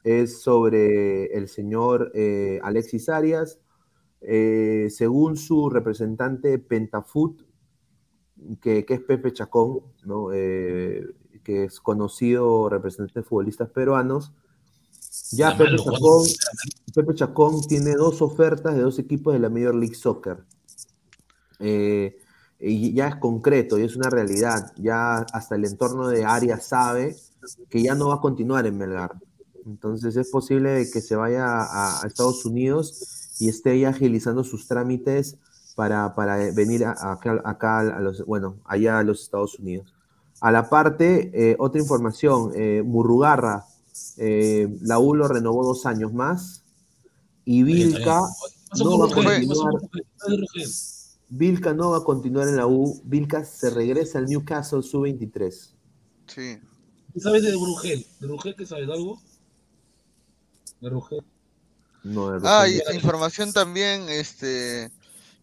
es 0.04 0.42
sobre 0.42 1.34
el 1.36 1.48
señor 1.48 2.12
eh, 2.14 2.60
Alexis 2.62 3.08
Arias. 3.08 3.58
Eh, 4.20 4.88
según 4.90 5.36
su 5.36 5.70
representante 5.70 6.58
Pentafoot, 6.58 7.45
que, 8.60 8.84
que 8.84 8.94
es 8.94 9.00
Pepe 9.00 9.32
Chacón, 9.32 9.80
¿no? 10.04 10.32
Eh, 10.32 11.04
que 11.42 11.64
es 11.64 11.80
conocido 11.80 12.68
representante 12.68 13.20
de 13.20 13.24
futbolistas 13.24 13.70
peruanos. 13.70 14.32
Ya 15.32 15.56
Pepe 15.56 15.70
malo. 15.70 15.84
Chacón, 15.84 16.22
Pepe 16.94 17.14
Chacón 17.14 17.60
tiene 17.68 17.94
dos 17.94 18.22
ofertas 18.22 18.74
de 18.74 18.82
dos 18.82 18.98
equipos 18.98 19.32
de 19.32 19.40
la 19.40 19.48
Major 19.48 19.74
League 19.74 19.94
Soccer. 19.94 20.44
Eh, 21.58 22.18
y 22.58 22.94
ya 22.94 23.08
es 23.08 23.16
concreto 23.16 23.78
y 23.78 23.82
es 23.82 23.96
una 23.96 24.10
realidad. 24.10 24.72
Ya 24.76 25.18
hasta 25.32 25.56
el 25.56 25.64
entorno 25.64 26.08
de 26.08 26.24
Arias 26.24 26.66
sabe 26.66 27.16
que 27.68 27.82
ya 27.82 27.94
no 27.94 28.08
va 28.08 28.16
a 28.16 28.20
continuar 28.20 28.66
en 28.66 28.78
Melgar. 28.78 29.14
Entonces 29.64 30.16
es 30.16 30.30
posible 30.30 30.88
que 30.92 31.00
se 31.00 31.16
vaya 31.16 31.46
a, 31.46 32.02
a 32.02 32.06
Estados 32.06 32.44
Unidos 32.44 33.36
y 33.38 33.48
esté 33.48 33.78
ya 33.78 33.90
agilizando 33.90 34.44
sus 34.44 34.66
trámites 34.66 35.38
para, 35.76 36.14
para 36.16 36.36
venir 36.52 36.84
a- 36.84 36.92
a- 36.92 37.12
acá, 37.12 37.40
acá 37.44 37.78
a 37.80 38.00
los, 38.00 38.24
bueno, 38.26 38.56
allá 38.64 38.98
a 38.98 39.02
los 39.04 39.22
Estados 39.22 39.58
Unidos. 39.60 39.92
A 40.40 40.50
la 40.50 40.68
parte, 40.68 41.30
eh, 41.32 41.56
otra 41.60 41.80
información, 41.80 42.50
eh, 42.56 42.82
Murrugarra, 42.84 43.64
eh, 44.16 44.68
la 44.80 44.98
U 44.98 45.14
lo 45.14 45.28
renovó 45.28 45.64
dos 45.64 45.86
años 45.86 46.12
más 46.12 46.62
y 47.44 47.62
Vilca 47.62 48.20
¿Qué 48.20 48.68
pasó 48.70 48.84
no 48.84 48.98
va 48.98 49.06
a 49.06 49.14
continuar. 49.14 49.40
Vilca 51.28 51.72
no 51.74 51.90
va 51.90 51.98
a 51.98 52.04
continuar 52.04 52.48
en 52.48 52.56
la 52.56 52.66
U, 52.66 53.00
Vilca 53.04 53.44
se 53.44 53.70
regresa 53.70 54.18
al 54.18 54.26
Newcastle 54.26 54.82
Sub-23. 54.82 55.52
Sí. 56.26 56.58
¿Qué 57.12 57.20
sabes 57.20 57.42
de 57.42 57.50
Brugel? 57.52 58.06
¿De 58.20 58.26
Brugel 58.26 58.54
qué 58.56 58.66
sabes 58.66 58.88
algo? 58.88 59.18
De 60.80 60.88
Brugel. 60.90 61.22
No, 62.04 62.30
de 62.30 62.40
Ah, 62.48 62.64
Rugel. 62.64 62.82
y 62.92 62.96
información 62.96 63.52
también, 63.52 64.08
este, 64.08 64.90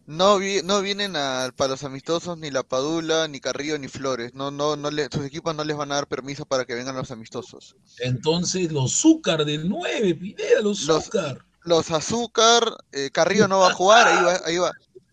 no 0.06 0.38
vi- 0.38 0.62
no 0.62 0.80
vienen 0.82 1.16
a, 1.16 1.52
para 1.56 1.70
los 1.72 1.84
amistosos 1.84 2.36
ni 2.38 2.50
La 2.50 2.62
Padula, 2.62 3.26
ni 3.28 3.40
Carrillo, 3.40 3.78
ni 3.78 3.88
Flores. 3.88 4.34
No, 4.34 4.50
no, 4.50 4.76
no 4.76 4.90
le, 4.90 5.08
sus 5.10 5.24
equipos 5.24 5.54
no 5.54 5.64
les 5.64 5.76
van 5.76 5.92
a 5.92 5.96
dar 5.96 6.06
permiso 6.06 6.44
para 6.44 6.64
que 6.64 6.74
vengan 6.74 6.94
los 6.96 7.10
amistosos. 7.10 7.76
Entonces, 8.00 8.70
los 8.72 8.92
Zúcar 9.00 9.44
del 9.44 9.68
9, 9.68 10.14
Pineda, 10.14 10.60
los 10.62 10.82
Los- 10.86 11.04
Zúcar. 11.04 11.44
Los 11.66 11.90
Azúcar, 11.90 12.62
eh, 12.92 13.08
Carrillo 13.10 13.48
no 13.48 13.60
va 13.60 13.68
a 13.70 13.74
jugar, 13.74 14.06
ahí 14.06 14.22
va, 14.24 14.40
ahí 14.44 14.58
va, 14.58 14.72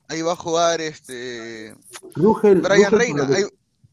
ahí 0.10 0.22
va 0.22 0.34
a 0.34 0.36
jugar 0.36 0.82
este 0.82 1.74
Rugel, 2.14 2.60
Brian 2.60 2.92
Rugel, 2.92 3.00
Reina, 3.00 3.24
ahí, 3.34 3.44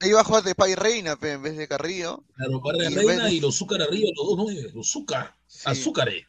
ahí 0.00 0.10
va 0.10 0.22
a 0.22 0.24
jugar 0.24 0.42
de 0.42 0.56
Pay 0.56 0.74
Reina 0.74 1.14
pe, 1.14 1.32
en 1.34 1.42
vez 1.44 1.56
de 1.56 1.68
Carrillo. 1.68 2.24
Claro, 2.34 2.60
para 2.60 2.78
Y 2.90 2.94
Reina 2.96 3.26
de- 3.26 3.34
y 3.34 3.40
los 3.40 3.54
Zúcar 3.56 3.82
arriba, 3.82 4.08
los 4.16 4.26
dos 4.26 4.36
9, 4.38 4.72
los 4.74 4.90
Zúcar. 4.90 5.36
Sí. 5.46 5.62
Azúcares. 5.66 6.24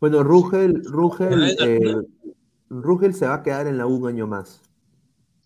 Bueno, 0.00 0.22
Rugel, 0.22 0.82
Rugel, 0.84 1.28
Brian 1.28 1.56
eh. 1.60 1.96
Rugel 2.80 3.14
se 3.14 3.26
va 3.26 3.34
a 3.34 3.42
quedar 3.44 3.66
en 3.68 3.78
la 3.78 3.86
U 3.86 3.94
un 3.96 4.08
año 4.08 4.26
más. 4.26 4.62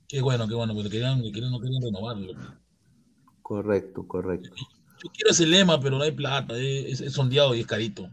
Qué 0.09 0.21
bueno, 0.21 0.49
qué 0.49 0.55
bueno, 0.55 0.75
porque 0.75 0.91
querían, 0.91 1.23
querían, 1.23 1.51
no 1.53 1.61
querían 1.61 1.83
renovarlo. 1.83 2.33
Correcto, 3.43 4.07
correcto. 4.07 4.51
Yo 5.03 5.11
quiero 5.13 5.31
ese 5.31 5.47
lema, 5.47 5.81
pero 5.81 5.97
no 5.97 6.05
hay 6.05 6.13
plata, 6.13 6.55
es, 6.59 7.01
es 7.01 7.13
sondeado 7.15 7.55
y 7.55 7.61
es 7.61 7.67
carito. 7.67 8.11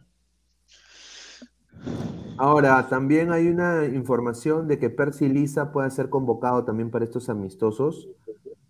Ahora, 2.38 2.88
también 2.90 3.32
hay 3.32 3.48
una 3.48 3.86
información 3.86 4.68
de 4.68 4.80
que 4.80 4.90
Percy 4.90 5.30
Lisa 5.30 5.72
puede 5.72 5.92
ser 5.92 6.10
convocado 6.10 6.66
también 6.66 6.90
para 6.92 7.06
estos 7.06 7.30
amistosos. 7.30 8.10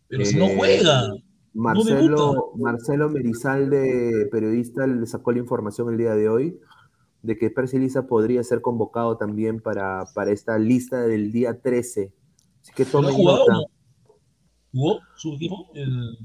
Pero 0.07 0.25
si 0.25 0.37
no 0.37 0.47
Eh, 0.47 0.55
juega, 0.55 1.09
no 1.71 1.83
Marcelo, 1.83 1.97
debuta. 1.97 2.39
Marcelo 2.53 3.09
Merizalde, 3.09 4.27
periodista, 4.31 4.87
le 4.87 5.05
sacó 5.07 5.31
la 5.31 5.39
información 5.39 5.89
el 5.91 5.97
día 5.97 6.15
de 6.15 6.29
hoy 6.29 6.59
de 7.23 7.37
que 7.37 7.49
Percy 7.49 7.79
Lisa 7.79 8.05
podría 8.05 8.43
ser 8.43 8.61
convocado 8.61 9.17
también 9.17 9.59
para, 9.61 10.05
para 10.13 10.31
esta 10.31 10.57
lista 10.59 11.01
del 11.07 11.31
día 11.31 11.59
13. 11.59 12.13
Así 12.61 12.71
que 12.75 12.85
¿Pero 12.85 12.99
ha 12.99 13.01
tome 13.01 13.13
jugado 13.13 13.39
nota. 13.39 13.53
o 13.57 13.61
no? 13.61 13.65
¿Jugó 14.71 14.99
su 15.15 15.33
equipo? 15.33 15.69
El- 15.73 16.17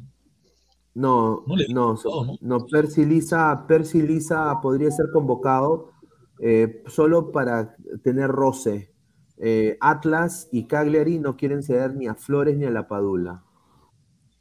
No, 0.95 1.45
No 1.47 1.55
no, 1.69 1.95
¿no? 2.05 2.37
no, 2.41 2.67
Percy 2.67 3.05
Lisa, 3.07 3.65
Percy 3.69 4.03
Lisa 4.03 4.59
podría 4.61 4.91
ser 4.91 5.07
convocado 5.13 5.93
eh, 6.41 6.83
solo 6.89 7.31
para 7.31 7.77
tener 8.03 8.29
roce. 8.31 8.93
Eh, 9.39 9.77
Atlas 9.81 10.49
y 10.51 10.65
Cagliari 10.67 11.19
no 11.21 11.37
quieren 11.37 11.63
ceder 11.63 11.95
ni 11.95 12.09
a 12.09 12.15
Flores 12.17 12.57
ni 12.57 12.65
a 12.65 12.71
la 12.71 12.89
Padula. 12.89 13.45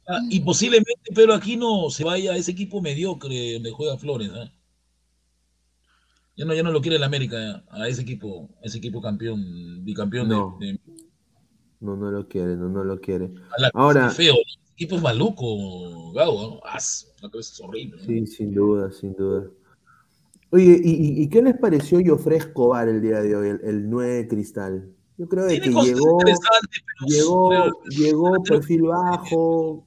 Ah, 0.08 0.18
y 0.30 0.40
posiblemente 0.40 1.12
Pedro 1.14 1.34
Aquino 1.34 1.88
se 1.90 2.02
vaya 2.02 2.32
a 2.32 2.36
ese 2.36 2.50
equipo 2.52 2.80
mediocre 2.80 3.54
donde 3.54 3.70
juega 3.70 3.96
Flores. 3.98 4.30
¿ah? 4.34 4.50
Ya, 6.38 6.44
no, 6.44 6.54
ya 6.54 6.62
no 6.62 6.70
lo 6.70 6.80
quiere 6.80 6.96
el 6.96 7.02
América, 7.02 7.64
a 7.68 7.88
ese 7.88 8.02
equipo, 8.02 8.48
a 8.62 8.66
ese 8.66 8.78
equipo 8.78 9.02
campeón, 9.02 9.84
bicampeón 9.84 10.28
de- 10.28 10.34
No. 10.36 10.56
de, 10.60 10.78
No, 11.80 11.96
no 11.96 12.10
lo 12.12 12.26
quiere, 12.28 12.56
no, 12.56 12.68
no 12.68 12.84
lo 12.84 13.00
quiere. 13.00 13.26
a 13.56 13.60
la- 13.60 13.70
Ahora- 13.74 14.10
feo. 14.10 14.34
El 14.34 14.72
equipo 14.84 14.94
es 14.96 15.02
maluco, 15.02 16.12
Gago. 16.12 16.40
¿no? 16.42 16.60
Ah, 16.64 16.78
la 17.22 17.28
cabeza 17.30 17.52
es 17.54 17.60
horrible. 17.60 18.00
Sí, 18.06 18.24
sin 18.26 18.54
duda, 18.54 18.90
sin 18.92 19.14
duda. 19.14 19.48
Oye, 20.50 20.80
¿y, 20.82 21.22
y 21.22 21.28
qué 21.28 21.42
les 21.42 21.58
pareció 21.58 22.00
Jofre 22.06 22.36
Escobar 22.36 22.88
el 22.88 23.02
día 23.02 23.20
de 23.20 23.34
hoy, 23.36 23.48
el, 23.48 23.60
el 23.64 23.90
9 23.90 24.28
Cristal? 24.28 24.92
Yo 25.18 25.28
creo 25.28 25.44
de 25.46 25.60
que 25.60 25.70
llegó, 25.70 26.18
llegó, 27.06 27.50
llegó 27.90 28.42
perfil 28.44 28.82
bajo, 28.82 29.84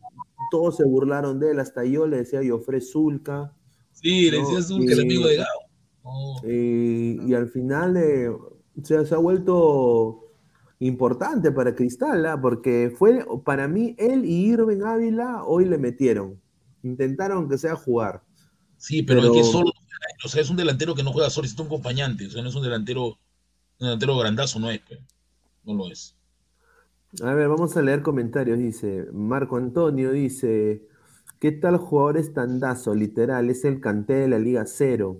todos 0.51 0.75
se 0.75 0.83
burlaron 0.83 1.39
de 1.39 1.51
él, 1.51 1.59
hasta 1.61 1.85
yo 1.85 2.05
le 2.05 2.17
decía 2.17 2.41
Jofre 2.45 2.81
Zulca. 2.81 3.53
Sí, 3.93 4.29
le 4.29 4.39
decía 4.39 4.61
Zulca, 4.61 4.91
el 4.91 4.99
amigo 4.99 5.27
de 5.27 5.37
Y, 6.43 7.33
al 7.33 7.49
final 7.49 7.97
eh, 7.97 8.31
se, 8.83 8.95
ha 8.95 9.17
vuelto 9.17 10.27
importante 10.79 11.51
para 11.51 11.75
Cristal, 11.75 12.25
¿ah? 12.25 12.39
porque 12.41 12.93
fue 12.97 13.25
para 13.43 13.67
mí 13.67 13.95
él 13.99 14.25
y 14.25 14.47
Irving 14.47 14.81
Ávila 14.81 15.43
hoy 15.43 15.65
le 15.65 15.77
metieron. 15.77 16.41
Intentaron 16.83 17.47
que 17.47 17.57
sea 17.57 17.75
jugar. 17.75 18.23
Sí, 18.77 19.03
pero, 19.03 19.21
es 19.21 19.31
que 19.31 19.43
solo, 19.43 19.71
o 20.23 20.27
sea, 20.27 20.41
es 20.41 20.49
un 20.49 20.57
delantero 20.57 20.95
que 20.95 21.03
no 21.03 21.13
juega 21.13 21.29
solo, 21.29 21.45
es 21.45 21.57
un 21.59 21.67
acompañante, 21.67 22.25
o 22.25 22.29
sea, 22.31 22.41
no 22.41 22.49
es 22.49 22.55
un 22.55 22.63
delantero, 22.63 23.05
un 23.07 23.17
delantero 23.79 24.17
grandazo, 24.17 24.59
no 24.59 24.71
es, 24.71 24.81
no 25.63 25.75
lo 25.75 25.91
es. 25.91 26.15
A 27.21 27.33
ver, 27.33 27.49
vamos 27.49 27.75
a 27.75 27.81
leer 27.81 28.01
comentarios. 28.01 28.57
Dice 28.57 29.07
Marco 29.11 29.57
Antonio, 29.57 30.11
dice, 30.11 30.87
¿qué 31.39 31.51
tal 31.51 31.77
jugador 31.77 32.17
estandazo? 32.17 32.95
Literal, 32.95 33.49
es 33.49 33.65
el 33.65 33.81
canté 33.81 34.13
de 34.13 34.27
la 34.29 34.39
Liga 34.39 34.65
Cero. 34.65 35.19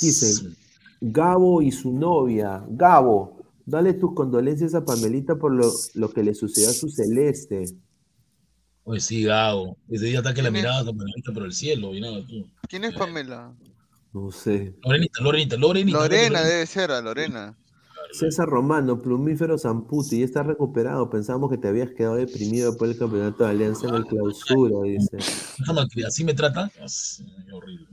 Dice, 0.00 0.54
Gabo 1.00 1.62
y 1.62 1.72
su 1.72 1.92
novia. 1.92 2.64
Gabo, 2.68 3.42
dale 3.64 3.94
tus 3.94 4.14
condolencias 4.14 4.74
a 4.74 4.84
Pamelita 4.84 5.36
por 5.36 5.52
lo, 5.52 6.10
que 6.10 6.22
le 6.22 6.34
sucedió 6.34 6.70
a 6.70 6.72
su 6.72 6.88
celeste. 6.90 7.64
Pues 8.84 9.04
sí, 9.04 9.24
Gabo. 9.24 9.78
Ese 9.88 10.06
día 10.06 10.18
está 10.18 10.34
que 10.34 10.42
la 10.42 10.50
miraba 10.50 10.80
a 10.80 10.84
Pamelita 10.84 11.32
por 11.32 11.44
el 11.44 11.52
cielo. 11.52 11.94
Y 11.94 12.00
nada, 12.00 12.26
tú. 12.26 12.46
¿Quién 12.68 12.84
es 12.84 12.94
Pamela? 12.94 13.54
No 14.12 14.30
sé. 14.30 14.74
Lorenita, 14.84 15.22
Lorenita, 15.22 15.56
Lorenita. 15.56 15.98
Lorena 15.98 16.42
debe 16.42 16.66
ser, 16.66 16.90
a 16.90 17.00
Lorena. 17.00 17.56
César 18.12 18.48
Romano, 18.48 19.00
plumífero 19.00 19.56
Zamputi, 19.56 20.18
ya 20.18 20.24
está 20.24 20.42
recuperado. 20.42 21.08
Pensamos 21.10 21.50
que 21.50 21.58
te 21.58 21.68
habías 21.68 21.90
quedado 21.90 22.16
deprimido 22.16 22.76
por 22.76 22.88
el 22.88 22.98
campeonato 22.98 23.44
de 23.44 23.50
Alianza 23.50 23.88
en 23.88 23.94
el 23.94 24.04
clausura, 24.06 24.82
dice. 24.82 25.18
Así 26.06 26.24
me 26.24 26.34
trata. 26.34 26.70
Es 26.82 27.22
horrible. 27.52 27.86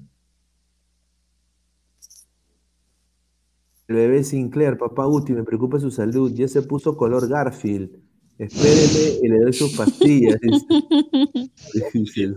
El 3.88 3.96
bebé 3.96 4.24
Sinclair, 4.24 4.78
papá 4.78 5.06
Guti, 5.06 5.34
me 5.34 5.44
preocupa 5.44 5.80
su 5.80 5.92
salud. 5.92 6.34
Ya 6.34 6.48
se 6.48 6.62
puso 6.62 6.98
color 6.98 7.28
Garfield. 7.28 7.92
Espéreme 8.38 9.20
y 9.24 9.28
le 9.30 9.40
doy 9.40 9.54
sus 9.54 9.76
pastillas. 9.76 10.40
Difícil, 11.74 12.36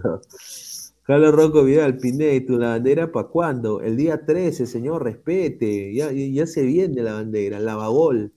Carlos 1.03 1.35
Rocco 1.35 1.65
Vidal, 1.65 1.97
Pineto, 1.97 2.57
¿la 2.57 2.69
bandera 2.69 3.11
para 3.11 3.27
cuándo? 3.27 3.81
El 3.81 3.97
día 3.97 4.25
13, 4.25 4.65
señor, 4.65 5.03
respete. 5.03 5.93
Ya, 5.93 6.13
ya 6.13 6.47
se 6.47 6.63
viene 6.63 7.03
la 7.03 7.15
bandera, 7.15 7.59
la 7.59 7.75
bagol. 7.75 8.33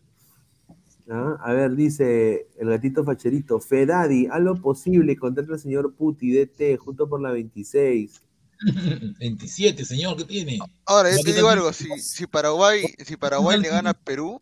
¿Ah? 1.08 1.38
A 1.44 1.54
ver, 1.54 1.76
dice 1.76 2.48
el 2.58 2.70
gatito 2.70 3.04
facherito, 3.04 3.60
Fedadi, 3.60 4.28
haz 4.28 4.42
lo 4.42 4.56
posible 4.60 5.16
contra 5.18 5.44
el 5.44 5.60
señor 5.60 5.94
Puti, 5.94 6.32
DT, 6.32 6.78
junto 6.78 7.08
por 7.08 7.22
la 7.22 7.32
26. 7.32 8.24
27, 9.20 9.86
señor, 9.86 10.18
¿qué 10.18 10.26
tiene? 10.26 10.60
Ahora, 10.86 11.12
yo 11.12 11.18
te 11.24 11.34
digo 11.34 11.50
algo, 11.50 11.72
si, 11.74 11.88
si 12.00 12.28
Paraguay, 12.28 12.84
si 13.06 13.18
Paraguay 13.18 13.60
le 13.60 13.70
gana 13.70 13.92
a 13.92 13.94
Perú, 13.94 14.42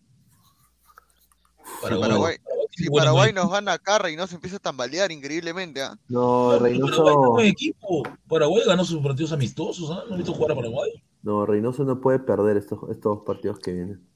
Paraguay, 1.82 2.38
si 2.72 2.90
Paraguay 2.90 3.34
nos 3.34 3.52
gana 3.52 3.74
a 3.86 4.10
y 4.10 4.16
no 4.16 4.28
se 4.28 4.36
empieza 4.36 4.58
a 4.58 4.60
tambalear 4.60 5.12
increíblemente. 5.12 5.82
¿ah? 5.82 5.98
No, 6.08 6.58
Reynoso. 6.60 7.40
equipo. 7.40 8.04
Paraguay 8.28 8.64
ganó 8.66 8.86
sus 8.86 9.02
partidos 9.02 9.32
amistosos. 9.32 9.90
¿ah? 9.92 10.04
No 10.08 10.16
he 10.16 10.18
visto 10.18 10.34
jugar 10.34 10.52
a 10.52 10.56
Paraguay. 10.56 10.92
No, 11.24 11.46
Reynoso 11.46 11.84
no 11.84 12.02
puede 12.02 12.20
perder 12.20 12.58
estos, 12.58 12.80
estos 12.90 13.20
partidos 13.26 13.60
que 13.60 13.74
vienen. 13.74 14.08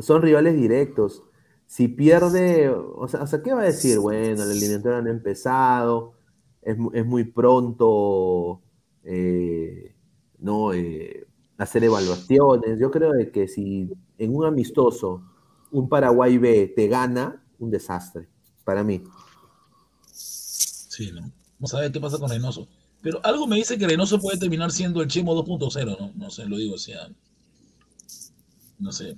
Son 0.00 0.22
rivales 0.22 0.56
directos. 0.56 1.22
Si 1.66 1.88
pierde, 1.88 2.68
o 2.68 3.06
sea, 3.06 3.26
¿qué 3.42 3.52
va 3.52 3.62
a 3.62 3.64
decir? 3.64 3.98
Bueno, 3.98 4.42
el 4.42 4.50
eliminatorio 4.50 4.98
han 4.98 5.06
empezado, 5.06 6.14
es, 6.62 6.76
es 6.92 7.06
muy 7.06 7.24
pronto 7.24 8.60
eh, 9.04 9.94
no 10.38 10.72
eh, 10.72 11.26
hacer 11.58 11.84
evaluaciones. 11.84 12.78
Yo 12.78 12.90
creo 12.90 13.12
que 13.32 13.48
si 13.48 13.90
en 14.18 14.34
un 14.34 14.46
amistoso 14.46 15.22
un 15.72 15.88
Paraguay 15.88 16.38
B 16.38 16.72
te 16.74 16.88
gana, 16.88 17.44
un 17.58 17.70
desastre, 17.70 18.28
para 18.64 18.82
mí. 18.82 19.02
Sí, 20.12 21.10
¿no? 21.12 21.30
Vamos 21.58 21.74
a 21.74 21.80
ver 21.80 21.92
qué 21.92 22.00
pasa 22.00 22.18
con 22.18 22.28
Reynoso. 22.28 22.66
Pero 23.02 23.20
algo 23.24 23.46
me 23.46 23.56
dice 23.56 23.78
que 23.78 23.86
Reynoso 23.86 24.20
puede 24.20 24.38
terminar 24.38 24.72
siendo 24.72 25.00
el 25.00 25.08
Chemo 25.08 25.34
2.0, 25.34 25.98
¿no? 25.98 26.12
No 26.14 26.30
sé, 26.30 26.46
lo 26.46 26.56
digo, 26.56 26.74
o 26.74 26.78
sea. 26.78 27.08
No 28.78 28.92
sé. 28.92 29.16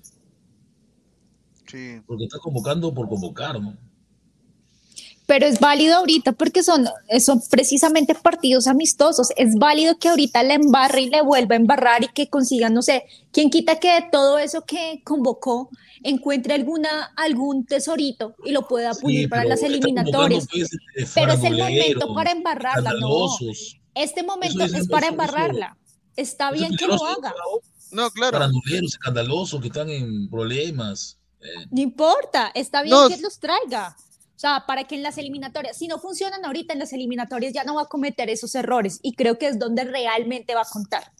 Sí. 1.66 2.00
Porque 2.06 2.24
está 2.24 2.38
convocando 2.38 2.92
por 2.92 3.08
convocar, 3.08 3.60
¿no? 3.60 3.76
Pero 5.26 5.46
es 5.46 5.60
válido 5.60 5.96
ahorita 5.96 6.32
porque 6.32 6.62
son, 6.62 6.88
son 7.20 7.40
precisamente 7.50 8.14
partidos 8.14 8.66
amistosos. 8.66 9.28
Es 9.36 9.54
válido 9.54 9.98
que 9.98 10.08
ahorita 10.08 10.42
le 10.42 10.54
embarre 10.54 11.02
y 11.02 11.10
le 11.10 11.22
vuelva 11.22 11.54
a 11.54 11.58
embarrar 11.58 12.04
y 12.04 12.08
que 12.08 12.28
consigan, 12.28 12.74
no 12.74 12.82
sé, 12.82 13.04
quién 13.30 13.50
quita 13.50 13.78
que 13.78 13.92
de 13.92 14.08
todo 14.10 14.38
eso 14.38 14.62
que 14.62 15.00
convocó 15.04 15.70
encuentre 16.02 16.54
alguna, 16.54 17.12
algún 17.16 17.64
tesorito 17.64 18.34
y 18.44 18.50
lo 18.50 18.66
pueda 18.66 18.92
pulir 18.94 19.28
para 19.28 19.44
las 19.44 19.62
eliminatorias. 19.62 20.48
Pero 21.14 21.32
es 21.32 21.44
el 21.44 21.56
momento 21.56 22.14
para 22.14 22.32
embarrarla, 22.32 22.92
no. 22.98 23.28
Este 23.94 24.22
momento 24.22 24.64
es 24.64 24.88
para 24.88 25.06
embarrarla. 25.06 25.76
Está 26.16 26.50
bien 26.50 26.76
que 26.76 26.86
lo 26.86 27.04
haga. 27.06 27.32
No, 27.92 28.10
claro. 28.10 28.38
Faranduleros, 28.38 28.94
escandalosos 28.94 29.60
que 29.60 29.68
están 29.68 29.88
en 29.88 30.28
problemas. 30.28 31.18
Eh. 31.40 31.66
No 31.70 31.80
importa, 31.80 32.50
está 32.54 32.82
bien 32.82 32.96
que 33.08 33.20
los 33.20 33.38
traiga 33.38 33.96
sea, 34.42 34.64
para 34.66 34.84
que 34.84 34.96
en 34.96 35.04
las 35.04 35.18
eliminatorias, 35.18 35.78
si 35.78 35.86
no 35.86 36.00
funcionan 36.00 36.44
ahorita 36.44 36.72
en 36.72 36.80
las 36.80 36.92
eliminatorias, 36.92 37.52
ya 37.52 37.62
no 37.62 37.76
va 37.76 37.82
a 37.82 37.86
cometer 37.86 38.28
esos 38.28 38.54
errores 38.56 38.98
y 39.00 39.14
creo 39.14 39.38
que 39.38 39.46
es 39.46 39.58
donde 39.58 39.84
realmente 39.84 40.54
va 40.54 40.62
a 40.62 40.68
contar. 40.68 41.12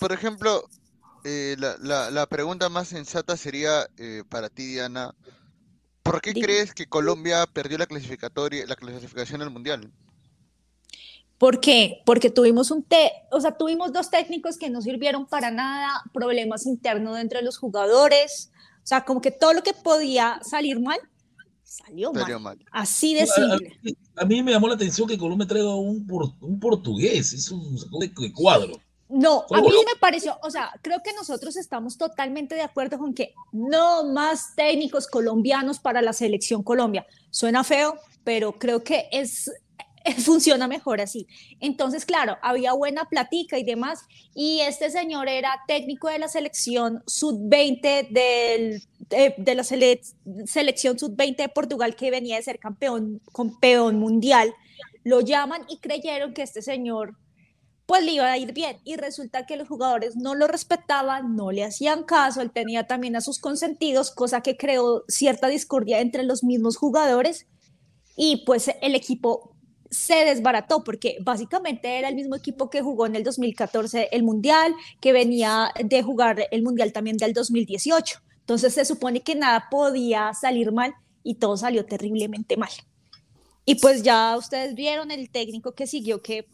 Por 0.00 0.12
ejemplo, 0.12 0.64
eh, 1.24 1.56
la, 1.58 2.26
pregunta 2.26 2.70
más 2.70 2.88
sensata 2.88 3.36
sería 3.36 3.86
eh, 3.98 4.22
para 4.30 4.48
ti, 4.48 4.64
Diana. 4.64 5.14
¿Por 6.02 6.22
qué 6.22 6.32
crees 6.32 6.72
que 6.72 6.86
Colombia 6.86 7.46
perdió 7.52 7.76
la 7.76 7.86
clasificatoria, 7.86 8.64
la 8.66 8.76
clasificación 8.76 9.42
al 9.42 9.50
mundial? 9.50 9.92
¿Por 11.36 11.60
qué? 11.60 12.00
Porque 12.06 12.30
tuvimos 12.30 12.70
un 12.70 12.82
te 12.82 13.12
o 13.30 13.42
sea, 13.42 13.58
tuvimos 13.58 13.92
dos 13.92 14.08
técnicos 14.08 14.56
que 14.56 14.70
no 14.70 14.80
sirvieron 14.80 15.26
para 15.26 15.50
nada, 15.50 16.02
problemas 16.14 16.64
internos 16.64 17.18
entre 17.18 17.42
los 17.42 17.58
jugadores, 17.58 18.50
o 18.82 18.86
sea, 18.86 19.04
como 19.04 19.20
que 19.20 19.32
todo 19.32 19.52
lo 19.52 19.62
que 19.62 19.74
podía 19.74 20.40
salir 20.42 20.80
mal 20.80 20.98
Salió, 21.66 22.12
mal. 22.12 22.58
Así 22.70 23.12
de 23.14 23.26
simple. 23.26 23.76
A, 24.14 24.24
mí 24.24 24.40
me 24.40 24.52
llamó 24.52 24.68
la 24.68 24.74
atención 24.74 25.08
que 25.08 25.18
Colombia 25.18 25.48
traiga 25.48 25.74
un, 25.74 26.06
un 26.40 26.60
portugués, 26.60 27.32
es 27.32 27.50
un, 27.50 27.76
cuadro. 28.32 28.80
No, 29.08 29.44
a 29.50 29.60
mí 29.60 29.68
me 29.68 29.98
pareció, 30.00 30.38
o 30.42 30.50
sea, 30.50 30.72
creo 30.80 31.00
que 31.02 31.12
nosotros 31.12 31.56
estamos 31.56 31.98
totalmente 31.98 32.54
de 32.54 32.62
acuerdo 32.62 32.98
con 32.98 33.14
que 33.14 33.34
no 33.50 34.04
más 34.04 34.54
técnicos 34.54 35.08
colombianos 35.08 35.80
para 35.80 36.02
la 36.02 36.12
selección 36.12 36.62
Colombia. 36.62 37.04
Suena 37.30 37.64
feo, 37.64 37.98
pero 38.22 38.52
creo 38.52 38.84
que 38.84 39.08
es 39.10 39.50
funciona 40.24 40.68
mejor 40.68 41.00
así. 41.00 41.26
Entonces, 41.60 42.04
claro, 42.04 42.36
había 42.42 42.72
buena 42.72 43.08
platica 43.08 43.58
y 43.58 43.64
demás, 43.64 44.00
y 44.34 44.60
este 44.60 44.90
señor 44.90 45.28
era 45.28 45.50
técnico 45.66 46.08
de 46.08 46.18
la 46.18 46.28
selección 46.28 47.02
sub-20 47.06 48.08
del, 48.10 48.82
de, 49.08 49.54
la 49.54 49.64
selección 49.64 50.98
sub-20 50.98 51.36
de 51.36 51.48
Portugal 51.48 51.96
que 51.96 52.10
venía 52.10 52.36
de 52.36 52.42
ser 52.42 52.58
campeón, 52.58 53.20
campeón 53.34 53.98
mundial. 53.98 54.54
Lo 55.04 55.20
llaman 55.20 55.62
y 55.68 55.78
creyeron 55.78 56.34
que 56.34 56.42
este 56.42 56.62
señor 56.62 57.16
pues 57.86 58.04
le 58.04 58.12
iba 58.12 58.30
a 58.30 58.36
ir 58.36 58.52
bien 58.52 58.78
y 58.82 58.96
resulta 58.96 59.46
que 59.46 59.56
los 59.56 59.68
jugadores 59.68 60.16
no 60.16 60.34
lo 60.34 60.48
respetaban, 60.48 61.36
no 61.36 61.52
le 61.52 61.62
hacían 61.62 62.02
caso, 62.02 62.42
él 62.42 62.50
tenía 62.50 62.88
también 62.88 63.14
a 63.14 63.20
sus 63.20 63.38
consentidos, 63.38 64.10
cosa 64.10 64.40
que 64.40 64.56
creó 64.56 65.04
cierta 65.06 65.46
discordia 65.46 66.00
entre 66.00 66.24
los 66.24 66.42
mismos 66.42 66.76
jugadores 66.76 67.46
y 68.16 68.44
pues 68.44 68.72
el 68.82 68.96
equipo 68.96 69.55
se 69.90 70.24
desbarató 70.24 70.84
porque 70.84 71.18
básicamente 71.20 71.98
era 71.98 72.08
el 72.08 72.14
mismo 72.14 72.36
equipo 72.36 72.70
que 72.70 72.82
jugó 72.82 73.06
en 73.06 73.16
el 73.16 73.24
2014 73.24 74.08
el 74.12 74.22
Mundial, 74.22 74.74
que 75.00 75.12
venía 75.12 75.72
de 75.82 76.02
jugar 76.02 76.46
el 76.50 76.62
Mundial 76.62 76.92
también 76.92 77.16
del 77.16 77.32
2018. 77.32 78.20
Entonces 78.40 78.74
se 78.74 78.84
supone 78.84 79.20
que 79.22 79.34
nada 79.34 79.68
podía 79.70 80.32
salir 80.34 80.72
mal 80.72 80.94
y 81.22 81.36
todo 81.36 81.56
salió 81.56 81.84
terriblemente 81.84 82.56
mal. 82.56 82.70
Y 83.64 83.76
pues 83.76 84.02
ya 84.02 84.36
ustedes 84.36 84.74
vieron 84.74 85.10
el 85.10 85.30
técnico 85.30 85.72
que 85.72 85.86
siguió 85.86 86.22
que 86.22 86.46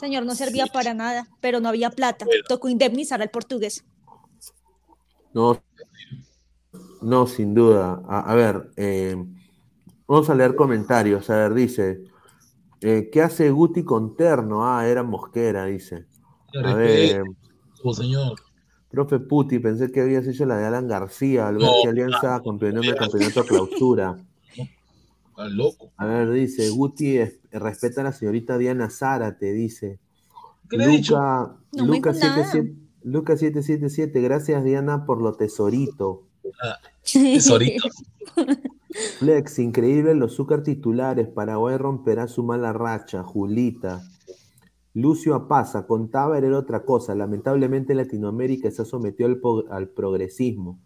señor 0.00 0.24
no 0.24 0.34
servía 0.34 0.66
para 0.66 0.94
nada, 0.94 1.28
pero 1.40 1.60
no 1.60 1.68
había 1.68 1.90
plata. 1.90 2.26
Tocó 2.48 2.68
indemnizar 2.68 3.20
al 3.22 3.30
portugués. 3.30 3.84
No, 5.32 5.62
no, 7.02 7.26
sin 7.26 7.54
duda. 7.54 8.02
A, 8.08 8.34
ver, 8.34 8.70
eh, 8.76 9.14
vamos 10.08 10.28
a 10.30 10.34
leer 10.34 10.56
comentarios. 10.56 11.28
A 11.30 11.36
ver, 11.36 11.54
dice, 11.54 12.04
eh, 12.82 13.08
¿Qué 13.12 13.22
hace 13.22 13.50
Guti 13.50 13.84
con 13.84 14.16
Terno? 14.16 14.66
Ah, 14.66 14.86
era 14.86 15.02
Mosquera, 15.02 15.66
dice. 15.66 16.06
A 16.64 16.74
ver, 16.74 17.22
Oh, 17.82 17.94
señor. 17.94 18.38
Profe 18.90 19.20
Puti, 19.20 19.58
pensé 19.60 19.90
que 19.92 20.00
habías 20.00 20.26
hecho 20.26 20.44
la 20.46 20.56
de 20.58 20.66
Alan 20.66 20.88
García 20.88 21.46
al 21.48 21.56
ver 21.58 21.66
No, 21.66 21.72
que 21.82 21.88
Alianza 21.88 22.42
campeonó 22.44 22.82
en 22.82 22.88
el 22.88 22.94
campeonato 22.96 23.44
clausura. 23.44 24.18
Está 24.54 25.48
loco. 25.48 25.92
A 25.96 26.06
ver, 26.06 26.30
dice, 26.32 26.68
Guti 26.70 27.16
es- 27.18 27.38
respeta 27.52 28.00
a 28.00 28.04
la 28.04 28.12
señorita 28.12 28.58
Diana 28.58 28.90
Zárate, 28.90 29.52
dice. 29.52 29.98
¿Qué 30.68 30.76
le? 30.76 30.86
Luca, 30.98 31.56
No 31.72 31.84
Luca, 31.86 32.12
dijo 32.12 32.26
nada. 32.26 32.44
77 32.50 32.76
Luca 33.02 33.36
777, 33.36 34.20
gracias 34.20 34.62
Diana 34.62 35.06
por 35.06 35.22
lo 35.22 35.32
tesorito. 35.34 36.24
Tesorito. 37.10 37.88
Flex, 39.18 39.58
increíble 39.58 40.14
los 40.14 40.34
Zúcar 40.34 40.62
titulares. 40.62 41.28
Paraguay 41.28 41.76
romperá 41.76 42.28
su 42.28 42.42
mala 42.42 42.72
racha. 42.72 43.22
Julita. 43.22 44.02
Lucio 44.92 45.34
Apaza, 45.34 45.86
contaba 45.86 46.36
era 46.38 46.58
otra 46.58 46.84
cosa. 46.84 47.14
Lamentablemente 47.14 47.94
Latinoamérica 47.94 48.70
se 48.70 48.84
sometió 48.84 49.26
al, 49.26 49.40
al 49.70 49.88
progresismo. 49.88 50.80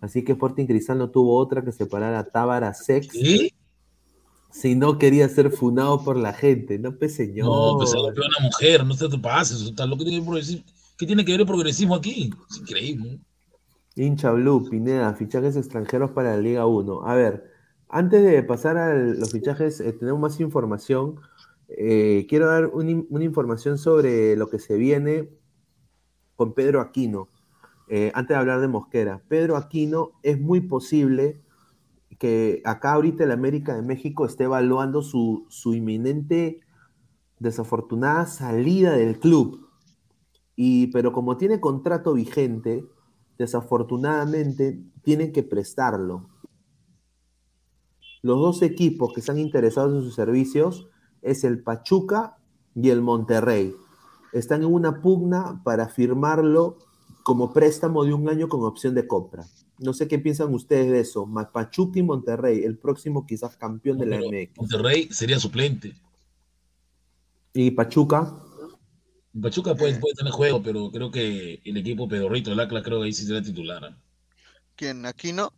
Así 0.00 0.22
que 0.22 0.32
Sporting 0.32 0.66
Cristal 0.66 0.98
no 0.98 1.10
tuvo 1.10 1.36
otra 1.36 1.64
que 1.64 1.72
separar 1.72 2.14
a 2.14 2.30
Tábara 2.30 2.72
Sex 2.72 3.08
si 4.50 4.74
no 4.74 4.98
quería 4.98 5.28
ser 5.28 5.50
funado 5.50 6.02
por 6.02 6.16
la 6.16 6.32
gente. 6.32 6.78
No, 6.78 6.96
pues 6.96 7.14
señor. 7.14 7.46
No, 7.46 7.78
pues 7.78 7.90
se 7.90 7.98
golpeó 7.98 8.24
a 8.24 8.28
una 8.28 8.48
mujer, 8.48 8.86
no 8.86 8.96
te 8.96 9.18
pases. 9.18 9.62
¿Qué 9.62 9.74
tiene, 9.74 10.20
que 10.20 10.22
progresismo? 10.22 10.64
¿Qué 10.96 11.06
tiene 11.06 11.24
que 11.24 11.32
ver 11.32 11.40
el 11.40 11.46
progresismo 11.46 11.94
aquí? 11.94 12.30
Es 12.50 12.58
increíble. 12.58 13.20
Hincha 13.94 14.30
Blue, 14.30 14.68
Pineda, 14.70 15.12
fichajes 15.14 15.56
extranjeros 15.56 16.12
para 16.12 16.36
la 16.36 16.40
Liga 16.40 16.66
1. 16.66 17.02
A 17.04 17.14
ver, 17.14 17.50
antes 17.88 18.22
de 18.22 18.42
pasar 18.42 18.76
a 18.76 18.94
los 18.94 19.32
fichajes, 19.32 19.80
eh, 19.80 19.92
tenemos 19.92 20.20
más 20.20 20.40
información. 20.40 21.16
Eh, 21.68 22.26
quiero 22.28 22.46
dar 22.46 22.66
una 22.66 23.24
información 23.24 23.78
sobre 23.78 24.36
lo 24.36 24.48
que 24.48 24.58
se 24.58 24.76
viene 24.76 25.30
con 26.36 26.54
Pedro 26.54 26.80
Aquino. 26.80 27.28
Eh, 27.88 28.12
antes 28.14 28.34
de 28.34 28.40
hablar 28.40 28.60
de 28.60 28.68
Mosquera, 28.68 29.22
Pedro 29.28 29.56
Aquino 29.56 30.12
es 30.22 30.38
muy 30.38 30.60
posible 30.60 31.40
que 32.18 32.60
acá 32.64 32.92
ahorita 32.92 33.24
el 33.24 33.30
América 33.30 33.74
de 33.74 33.82
México 33.82 34.26
esté 34.26 34.44
evaluando 34.44 35.02
su, 35.02 35.46
su 35.48 35.74
inminente 35.74 36.60
desafortunada 37.38 38.26
salida 38.26 38.92
del 38.92 39.18
club. 39.18 39.68
Y, 40.56 40.88
pero 40.88 41.12
como 41.12 41.36
tiene 41.36 41.60
contrato 41.60 42.12
vigente, 42.14 42.84
desafortunadamente 43.38 44.82
tienen 45.02 45.32
que 45.32 45.42
prestarlo. 45.42 46.28
Los 48.22 48.38
dos 48.38 48.62
equipos 48.62 49.12
que 49.12 49.20
están 49.20 49.38
interesados 49.38 49.94
en 49.94 50.02
sus 50.02 50.14
servicios 50.14 50.88
es 51.22 51.44
el 51.44 51.62
Pachuca 51.62 52.36
y 52.74 52.90
el 52.90 53.00
Monterrey. 53.02 53.74
Están 54.32 54.62
en 54.62 54.72
una 54.72 55.00
pugna 55.00 55.62
para 55.64 55.88
firmarlo 55.88 56.78
como 57.22 57.52
préstamo 57.52 58.04
de 58.04 58.12
un 58.14 58.28
año 58.28 58.48
con 58.48 58.64
opción 58.64 58.94
de 58.94 59.06
compra. 59.06 59.44
No 59.78 59.92
sé 59.94 60.08
qué 60.08 60.18
piensan 60.18 60.52
ustedes 60.54 60.90
de 60.90 61.00
eso. 61.00 61.26
Ma- 61.26 61.50
Pachuca 61.52 61.98
y 61.98 62.02
Monterrey, 62.02 62.64
el 62.64 62.78
próximo 62.78 63.26
quizás 63.26 63.56
campeón 63.56 63.98
de 63.98 64.06
la 64.06 64.16
MX. 64.18 64.56
Monterrey 64.58 65.08
sería 65.12 65.38
suplente. 65.38 65.94
Y 67.54 67.70
Pachuca, 67.70 68.36
Pachuca 69.40 69.74
puede, 69.74 69.98
puede 69.98 70.14
tener 70.14 70.32
juego, 70.32 70.62
pero 70.62 70.90
creo 70.90 71.10
que 71.10 71.60
el 71.64 71.76
equipo 71.76 72.08
pedorrito 72.08 72.50
del 72.50 72.60
Atlas 72.60 72.82
creo 72.84 73.00
que 73.00 73.06
ahí 73.06 73.12
sí 73.12 73.24
será 73.26 73.42
titular. 73.42 73.96
¿Quién? 74.76 75.06
¿Aquino? 75.06 75.52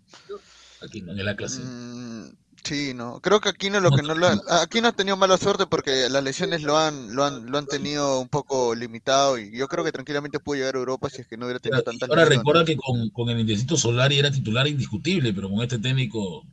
Aquí 0.83 1.03
no, 1.03 1.13
en 1.13 1.19
el 1.19 1.29
Atlas 1.29 1.53
sí. 1.55 1.63
Mm, 1.63 2.31
sí, 2.65 2.95
no. 2.95 3.21
Creo 3.21 3.41
que 3.41 3.49
Aquino 3.49 3.81
lo 3.81 3.91
que 3.91 4.03
no 4.03 4.15
lo 4.15 4.27
ha, 4.27 4.39
Aquino 4.63 4.89
ha 4.89 4.93
tenido 4.93 5.17
mala 5.17 5.39
suerte 5.39 5.67
porque 5.67 6.09
las 6.09 6.23
lesiones 6.23 6.63
lo 6.63 6.77
han, 6.79 7.15
lo 7.15 7.25
han, 7.25 7.51
lo 7.51 7.59
han 7.59 7.67
tenido 7.67 8.21
un 8.21 8.29
poco 8.29 8.75
limitado 8.75 9.39
y 9.39 9.57
yo 9.57 9.69
creo 9.69 9.85
que 9.85 9.93
tranquilamente 9.93 10.41
pudo 10.41 10.57
llegar 10.57 10.77
a 10.77 10.79
Europa 10.79 11.11
si 11.11 11.23
es 11.23 11.29
que 11.29 11.37
no 11.37 11.47
hubiera 11.47 11.61
tenido 11.61 11.83
tantas 11.83 12.09
Ahora 12.09 12.23
lesiones. 12.23 12.39
recuerda 12.39 12.65
que 12.65 12.77
con, 12.77 13.11
con 13.11 13.29
el 13.31 13.41
Indecito 13.41 13.77
Solari 13.77 14.19
era 14.19 14.31
titular 14.31 14.67
indiscutible, 14.67 15.33
pero 15.33 15.51
con 15.51 15.61
este 15.63 15.79
técnico 15.79 16.45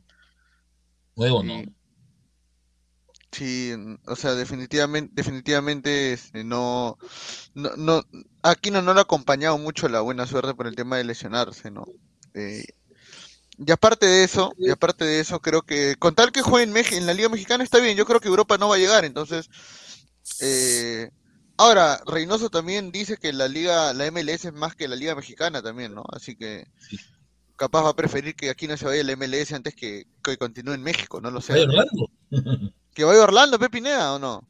nuevo 1.16 1.42
no. 1.42 1.62
Sí, 3.30 3.72
o 4.06 4.16
sea, 4.16 4.34
definitivamente, 4.34 5.12
definitivamente 5.14 6.14
este, 6.14 6.44
no, 6.44 6.96
no, 7.54 7.76
no, 7.76 8.02
Aquino 8.42 8.80
no 8.82 8.94
le 8.94 9.00
ha 9.00 9.02
acompañado 9.02 9.58
mucho 9.58 9.88
la 9.88 10.00
buena 10.00 10.26
suerte 10.26 10.54
por 10.54 10.66
el 10.66 10.74
tema 10.74 10.96
de 10.96 11.04
lesionarse, 11.04 11.70
¿no? 11.70 11.86
Eh, 12.34 12.64
y 13.58 13.70
aparte 13.72 14.06
de 14.06 14.24
eso, 14.24 14.52
y 14.58 14.70
aparte 14.70 15.04
de 15.04 15.20
eso, 15.20 15.40
creo 15.40 15.62
que 15.62 15.96
con 15.98 16.14
tal 16.14 16.30
que 16.32 16.42
juegue 16.42 16.64
en, 16.64 16.72
Mex- 16.72 16.92
en 16.96 17.06
la 17.06 17.14
Liga 17.14 17.28
Mexicana 17.28 17.64
está 17.64 17.78
bien, 17.80 17.96
yo 17.96 18.06
creo 18.06 18.20
que 18.20 18.28
Europa 18.28 18.56
no 18.58 18.68
va 18.68 18.76
a 18.76 18.78
llegar, 18.78 19.04
entonces, 19.04 19.48
eh, 20.40 21.10
ahora, 21.56 22.00
Reynoso 22.06 22.50
también 22.50 22.90
dice 22.92 23.16
que 23.16 23.32
la 23.32 23.48
Liga, 23.48 23.92
la 23.94 24.10
MLS 24.10 24.44
es 24.46 24.52
más 24.52 24.74
que 24.74 24.88
la 24.88 24.96
Liga 24.96 25.14
Mexicana 25.14 25.62
también, 25.62 25.94
¿no? 25.94 26.04
Así 26.12 26.36
que 26.36 26.66
capaz 27.56 27.82
va 27.82 27.90
a 27.90 27.96
preferir 27.96 28.34
que 28.36 28.50
Aquino 28.50 28.76
se 28.76 28.84
vaya 28.86 29.02
la 29.02 29.16
MLS 29.16 29.52
antes 29.52 29.74
que, 29.74 30.06
que 30.22 30.36
continúe 30.36 30.74
en 30.74 30.82
México, 30.82 31.20
no 31.20 31.30
lo 31.30 31.40
sé. 31.40 31.54
Vaya 31.54 31.64
Orlando. 31.66 32.10
¿Que 32.94 33.04
vaya 33.04 33.22
Orlando, 33.22 33.58
Pepe 33.58 33.70
Pineda, 33.78 34.14
o 34.14 34.18
no? 34.18 34.42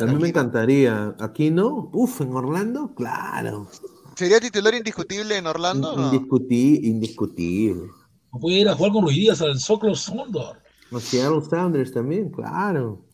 a 0.00 0.04
mí 0.06 0.14
me 0.16 0.28
encantaría. 0.28 1.14
¿Aquí 1.20 1.50
no? 1.50 1.90
Uf, 1.92 2.20
en 2.22 2.32
Orlando, 2.34 2.94
claro. 2.94 3.70
¿Sería 4.16 4.40
titular 4.40 4.74
indiscutible 4.74 5.36
en 5.36 5.46
Orlando 5.46 5.92
o 5.92 5.96
no? 5.98 6.12
Indiscuti- 6.12 6.80
indiscutible. 6.82 7.90
No 8.34 8.40
puede 8.40 8.56
ir 8.56 8.68
a 8.68 8.74
jugar 8.74 8.90
con 8.90 9.04
Ruiz 9.04 9.16
Díaz 9.16 9.40
al 9.42 9.60
Soclo 9.60 9.94
Sondor. 9.94 10.56
Los 10.90 11.04
Seattle 11.04 11.40
Sounders 11.40 11.92
también, 11.92 12.30
claro. 12.30 13.04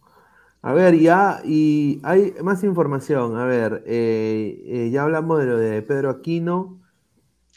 A 0.62 0.72
ver, 0.72 0.98
ya, 0.98 1.42
y 1.44 2.01
hay 2.02 2.32
más 2.42 2.64
información. 2.64 3.36
A 3.36 3.44
ver, 3.44 3.84
eh, 3.86 4.62
eh, 4.64 4.90
ya 4.90 5.02
hablamos 5.02 5.38
de 5.38 5.44
lo 5.44 5.59
de 5.59 5.82
Pedro 5.82 6.09
Aquino. 6.09 6.80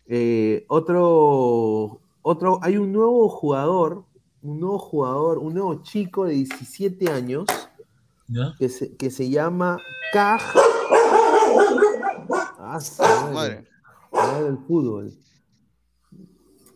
Eh, 0.07 0.65
otro, 0.67 2.01
otro, 2.21 2.59
hay 2.61 2.75
un 2.75 2.91
nuevo 2.91 3.29
jugador, 3.29 4.03
un 4.41 4.59
nuevo 4.59 4.79
jugador, 4.79 5.37
un 5.37 5.53
nuevo 5.53 5.81
chico 5.83 6.25
de 6.25 6.33
17 6.33 7.11
años 7.11 7.45
¿Ya? 8.27 8.55
que 8.59 8.67
se, 8.67 8.93
que 8.97 9.09
se 9.09 9.29
llama 9.29 9.79
Caj. 10.11 10.41
Ah, 12.65 13.29
madre. 13.31 13.67
Ladra 14.11 14.47
el 14.47 14.57
fútbol. 14.57 15.13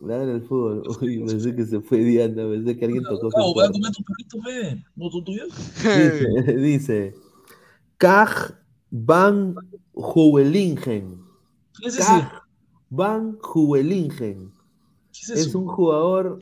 Ladra 0.00 0.32
el 0.32 0.42
fútbol. 0.42 0.82
Uy, 1.00 1.24
pensé 1.26 1.54
que 1.54 1.66
se 1.66 1.80
fue 1.80 1.98
Diana, 1.98 2.48
pensé 2.48 2.76
que 2.76 2.84
alguien 2.84 3.02
tocó 3.02 3.30
Cabo, 3.30 3.54
voy 3.54 3.66
a 3.66 3.70
comer 3.70 3.92
tu 3.92 4.04
poquito, 4.04 4.42
fe. 4.42 4.84
¿No 4.94 5.10
tú 5.10 5.24
tuyo? 5.24 5.44
Dice, 5.46 6.52
dice 6.56 7.14
Kaj 7.96 8.52
van 8.90 9.56
Huelingen. 9.94 11.20
¿Quién 11.74 11.88
es 11.88 11.98
ese? 11.98 12.28
Van 12.90 13.38
Huelingen. 13.54 14.52
es 15.12 15.30
Es 15.30 15.46
eso? 15.48 15.58
un 15.58 15.66
jugador 15.66 16.40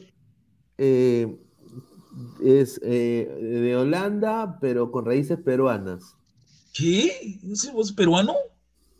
eh, 0.79 1.35
es, 2.43 2.79
eh, 2.85 3.27
de 3.41 3.77
Holanda, 3.77 4.59
pero 4.61 4.91
con 4.93 5.07
raíces 5.07 5.39
peruanas. 5.39 6.15
¿Qué? 6.75 7.39
¿Ese 7.51 7.73
vos 7.73 7.89
es 7.89 7.95
peruano? 7.95 8.35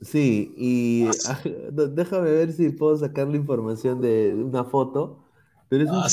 Sí, 0.01 0.55
y 0.57 1.07
ah, 1.27 1.41
déjame 1.73 2.31
ver 2.31 2.53
si 2.53 2.71
puedo 2.71 2.97
sacar 2.97 3.29
la 3.29 3.37
información 3.37 4.01
de 4.01 4.35
una 4.35 4.65
foto. 4.65 5.25
Pero 5.69 5.85
es 5.85 5.91
un 5.91 5.97
Ah, 6.03 6.09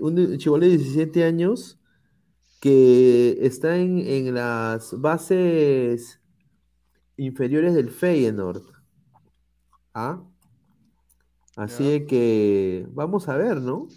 un 0.00 0.14
de 0.60 0.68
17 0.68 1.24
años 1.24 1.78
que 2.60 3.38
está 3.46 3.76
en, 3.76 3.98
en 3.98 4.34
las 4.34 4.98
bases 5.00 6.20
inferiores 7.16 7.74
del 7.74 7.90
Feyenoord. 7.90 8.62
¿Ah? 9.94 10.22
Así 11.56 11.84
de 11.84 12.06
que 12.06 12.86
vamos 12.90 13.28
a 13.28 13.36
ver, 13.36 13.60
¿no? 13.60 13.88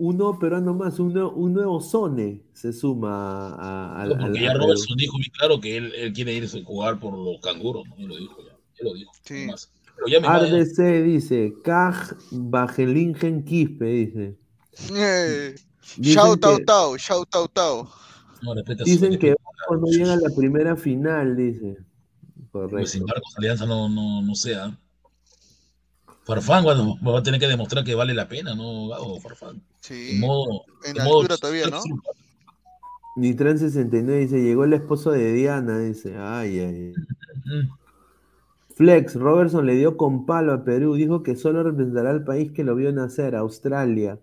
Uno 0.00 0.38
peruano 0.38 0.74
más, 0.74 1.00
uno, 1.00 1.30
un 1.32 1.52
nuevo 1.54 1.80
Sone 1.80 2.40
se 2.52 2.72
suma 2.72 3.54
a, 3.56 4.02
a- 4.02 4.06
No, 4.06 4.16
porque 4.16 4.38
a 4.38 4.42
ya. 4.42 4.54
Robertson 4.54 4.96
dijo 4.96 5.18
bien 5.18 5.30
claro 5.36 5.60
que 5.60 5.76
él, 5.76 5.92
él 5.96 6.12
quiere 6.12 6.34
irse 6.34 6.60
a 6.60 6.64
jugar 6.64 7.00
por 7.00 7.18
los 7.18 7.40
canguros, 7.42 7.82
¿no? 7.88 7.96
Él 7.96 8.06
lo 8.06 8.16
dijo 8.16 8.36
ya. 8.46 8.52
Él 8.78 8.86
lo 8.88 8.94
dijo. 8.94 9.10
Sí. 9.24 9.46
nomás. 9.46 9.72
Pero 9.96 10.06
ya 10.08 10.20
me 10.20 10.28
vaya. 10.28 10.46
RDC 10.56 11.02
dice, 11.04 11.52
Kaj 11.64 12.12
Bajelingen 12.30 13.44
Quispe, 13.44 13.84
dice. 13.86 14.38
Shout 16.00 16.44
out, 16.44 16.58
que- 16.58 16.64
tau, 16.64 16.96
shout 16.96 17.28
out, 17.34 17.52
tau. 17.52 17.88
No, 18.42 18.54
Dicen 18.84 19.18
que 19.18 19.34
no 19.70 19.86
llega 19.86 20.12
a 20.12 20.16
la 20.16 20.30
primera 20.36 20.76
final, 20.76 21.36
dice. 21.36 21.76
Pues 22.52 22.70
Correcto. 22.70 22.86
sin 22.90 23.04
Marcos 23.04 23.34
Alianza 23.36 23.66
no, 23.66 23.88
no, 23.88 24.22
no 24.22 24.34
sea. 24.36 24.78
Farfán 26.28 26.62
bueno, 26.62 26.96
va 27.04 27.18
a 27.18 27.22
tener 27.22 27.40
que 27.40 27.48
demostrar 27.48 27.82
que 27.84 27.94
vale 27.94 28.12
la 28.14 28.28
pena, 28.28 28.54
¿no? 28.54 28.88
Gabo? 28.88 29.18
Farfán. 29.20 29.60
Sí. 29.80 30.10
En 30.12 30.20
modo. 30.20 30.62
En 30.84 30.96
en 30.96 31.04
modo- 31.04 31.20
altura 31.22 31.36
todavía, 31.38 31.66
¿no? 31.68 31.80
Nitran 33.16 33.58
69 33.58 34.20
dice, 34.20 34.40
llegó 34.42 34.64
el 34.64 34.74
esposo 34.74 35.10
de 35.10 35.32
Diana, 35.32 35.78
dice. 35.78 36.16
Ay, 36.18 36.60
ay. 36.60 36.92
Flex, 38.76 39.14
Robertson 39.16 39.66
le 39.66 39.74
dio 39.74 39.96
con 39.96 40.24
palo 40.24 40.52
a 40.52 40.62
Perú, 40.64 40.94
dijo 40.94 41.22
que 41.24 41.34
solo 41.34 41.62
representará 41.64 42.10
al 42.10 42.22
país 42.24 42.52
que 42.52 42.62
lo 42.62 42.76
vio 42.76 42.92
nacer, 42.92 43.34
Australia, 43.34 44.20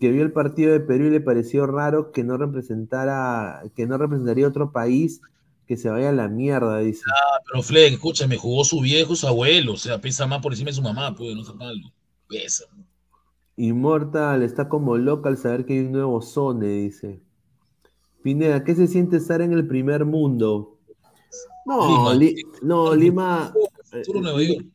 que 0.00 0.10
vio 0.10 0.24
el 0.24 0.32
partido 0.32 0.72
de 0.72 0.80
Perú 0.80 1.04
y 1.04 1.10
le 1.10 1.20
pareció 1.20 1.66
raro 1.66 2.10
que 2.10 2.24
no 2.24 2.36
representara, 2.36 3.62
que 3.76 3.86
no 3.86 3.96
representaría 3.96 4.48
otro 4.48 4.72
país 4.72 5.20
Que 5.66 5.76
se 5.76 5.88
vaya 5.90 6.10
a 6.10 6.12
la 6.12 6.28
mierda, 6.28 6.78
dice. 6.78 7.02
Ah, 7.10 7.40
pero 7.46 7.62
Fleck, 7.62 7.94
escúchame, 7.94 8.36
jugó 8.36 8.64
su 8.64 8.80
viejo, 8.80 9.16
su 9.16 9.26
abuelo, 9.26 9.72
o 9.72 9.76
sea, 9.76 10.00
pesa 10.00 10.26
más 10.26 10.40
por 10.40 10.52
encima 10.52 10.68
de 10.70 10.74
su 10.76 10.82
mamá, 10.82 11.14
pues, 11.14 11.34
no 11.34 11.42
sea 11.44 11.54
malo. 11.54 11.92
Pesa. 12.28 12.64
Immortal 13.56 14.42
está 14.42 14.68
como 14.68 14.96
loca 14.96 15.28
al 15.28 15.38
saber 15.38 15.64
que 15.64 15.72
hay 15.74 15.80
un 15.86 15.92
nuevo 15.92 16.20
Zone, 16.22 16.66
dice. 16.68 17.20
Pineda, 18.22 18.64
¿qué 18.64 18.74
se 18.74 18.86
siente 18.86 19.16
estar 19.16 19.40
en 19.40 19.52
el 19.52 19.66
primer 19.66 20.04
mundo? 20.04 20.78
No, 21.64 22.12
Lima. 22.12 22.14
Li- 22.14 22.42
no, 22.62 22.94
Lima. 22.94 23.52
eh, 23.92 24.02
Nueva 24.14 24.42
York. 24.42 24.66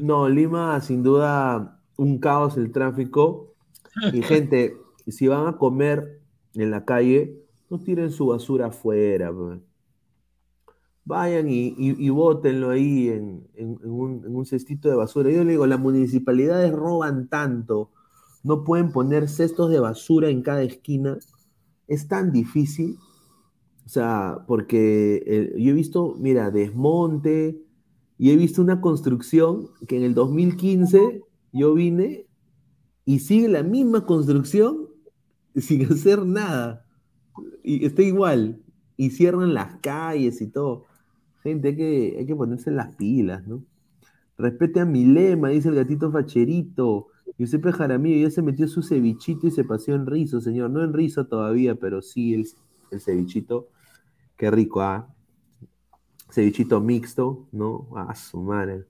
No, 0.00 0.28
Lima, 0.28 0.80
sin 0.80 1.02
duda, 1.02 1.80
un 1.96 2.18
caos 2.18 2.56
el 2.56 2.72
tráfico. 2.72 3.54
Y 4.12 4.22
gente, 4.22 4.76
si 5.06 5.28
van 5.28 5.46
a 5.46 5.56
comer 5.56 6.20
en 6.54 6.70
la 6.70 6.84
calle, 6.84 7.38
no 7.70 7.78
tiren 7.78 8.10
su 8.10 8.26
basura 8.26 8.66
afuera. 8.66 9.32
pues. 9.32 9.60
Vayan 11.06 11.48
y, 11.48 11.74
y, 11.78 12.10
bótenlo 12.10 12.70
ahí 12.70 13.08
en 13.08 13.48
un 13.84 14.44
cestito 14.44 14.88
de 14.88 14.96
basura. 14.96 15.30
Yo 15.30 15.44
le 15.44 15.52
digo, 15.52 15.66
las 15.66 15.78
municipalidades 15.78 16.72
roban 16.72 17.28
tanto, 17.28 17.92
no 18.42 18.64
pueden 18.64 18.90
poner 18.90 19.28
cestos 19.28 19.70
de 19.70 19.78
basura 19.78 20.30
en 20.30 20.42
cada 20.42 20.62
esquina. 20.62 21.16
Es 21.86 22.08
tan 22.08 22.32
difícil. 22.32 22.98
O 23.84 23.88
sea, 23.88 24.44
porque 24.48 25.22
eh, 25.26 25.54
yo 25.58 25.70
he 25.70 25.74
visto, 25.74 26.16
mira, 26.18 26.50
desmonte, 26.50 27.62
y 28.18 28.30
he 28.30 28.36
visto 28.36 28.62
una 28.62 28.80
construcción 28.80 29.68
que 29.86 29.96
en 29.96 30.02
el 30.02 30.14
2015 30.14 31.22
yo 31.52 31.74
vine 31.74 32.26
y 33.04 33.20
sigue 33.20 33.48
la 33.48 33.62
misma 33.62 34.06
construcción 34.06 34.88
sin 35.54 35.84
hacer 35.92 36.26
nada. 36.26 36.84
Y 37.62 37.84
está 37.84 38.02
igual. 38.02 38.62
Y 38.96 39.10
cierran 39.10 39.54
las 39.54 39.76
calles 39.80 40.40
y 40.40 40.46
todo. 40.46 40.85
Gente, 41.46 41.68
hay 41.68 42.26
que, 42.26 42.34
ponerse 42.34 42.72
las 42.72 42.96
pilas, 42.96 43.46
¿no? 43.46 43.62
Respete 44.36 44.80
a 44.80 44.84
mi 44.84 45.04
lema, 45.04 45.50
dice 45.50 45.68
el 45.68 45.76
gatito 45.76 46.10
facherito. 46.10 47.06
Giuseppe 47.38 47.70
Jaramillo 47.70 48.26
ya 48.26 48.30
se 48.30 48.42
metió 48.42 48.66
su 48.66 48.82
cevichito 48.82 49.46
y 49.46 49.52
se 49.52 49.62
paseó 49.62 49.94
en 49.94 50.06
rizo, 50.06 50.40
señor. 50.40 50.70
No 50.70 50.82
en 50.82 50.92
rizo 50.92 51.28
todavía, 51.28 51.76
pero 51.76 52.02
sí 52.02 52.34
el, 52.34 52.46
el 52.90 53.00
cevichito. 53.00 53.68
Qué 54.36 54.50
rico, 54.50 54.80
¿ah? 54.80 55.08
cevichito 56.30 56.80
mixto, 56.80 57.46
¿no? 57.52 57.86
A 57.94 58.14
su 58.16 58.42
madre. 58.42 58.84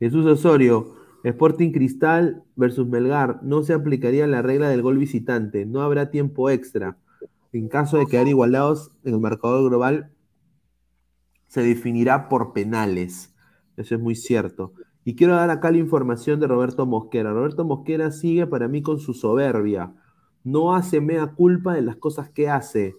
Jesús 0.00 0.26
Osorio, 0.26 0.96
Sporting 1.22 1.70
Cristal 1.70 2.42
versus 2.56 2.88
Melgar, 2.88 3.40
no 3.44 3.62
se 3.62 3.72
aplicaría 3.72 4.26
la 4.26 4.42
regla 4.42 4.68
del 4.68 4.82
gol 4.82 4.98
visitante, 4.98 5.64
no 5.64 5.80
habrá 5.80 6.10
tiempo 6.10 6.50
extra. 6.50 6.98
En 7.52 7.68
caso 7.68 7.98
de 7.98 8.06
quedar 8.06 8.26
igualados 8.26 8.90
en 9.04 9.14
el 9.14 9.20
marcador 9.20 9.68
global, 9.68 10.10
se 11.54 11.62
definirá 11.62 12.28
por 12.28 12.52
penales. 12.52 13.32
Eso 13.76 13.94
es 13.94 14.00
muy 14.00 14.16
cierto. 14.16 14.72
Y 15.04 15.14
quiero 15.14 15.36
dar 15.36 15.50
acá 15.50 15.70
la 15.70 15.78
información 15.78 16.40
de 16.40 16.48
Roberto 16.48 16.84
Mosquera. 16.84 17.32
Roberto 17.32 17.64
Mosquera 17.64 18.10
sigue 18.10 18.48
para 18.48 18.66
mí 18.66 18.82
con 18.82 18.98
su 18.98 19.14
soberbia. 19.14 19.94
No 20.42 20.74
hace 20.74 21.00
mea 21.00 21.28
culpa 21.28 21.74
de 21.74 21.82
las 21.82 21.94
cosas 21.94 22.28
que 22.28 22.50
hace. 22.50 22.96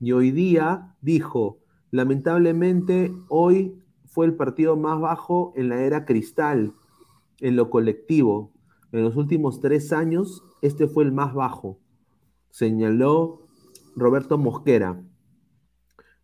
Y 0.00 0.12
hoy 0.12 0.32
día 0.32 0.94
dijo, 1.00 1.60
lamentablemente 1.90 3.10
hoy 3.30 3.78
fue 4.04 4.26
el 4.26 4.34
partido 4.34 4.76
más 4.76 5.00
bajo 5.00 5.54
en 5.56 5.70
la 5.70 5.80
era 5.80 6.04
cristal, 6.04 6.74
en 7.40 7.56
lo 7.56 7.70
colectivo. 7.70 8.52
En 8.92 9.02
los 9.02 9.16
últimos 9.16 9.62
tres 9.62 9.94
años, 9.94 10.44
este 10.60 10.88
fue 10.88 11.04
el 11.04 11.12
más 11.12 11.32
bajo, 11.32 11.78
señaló 12.50 13.46
Roberto 13.96 14.36
Mosquera. 14.36 15.02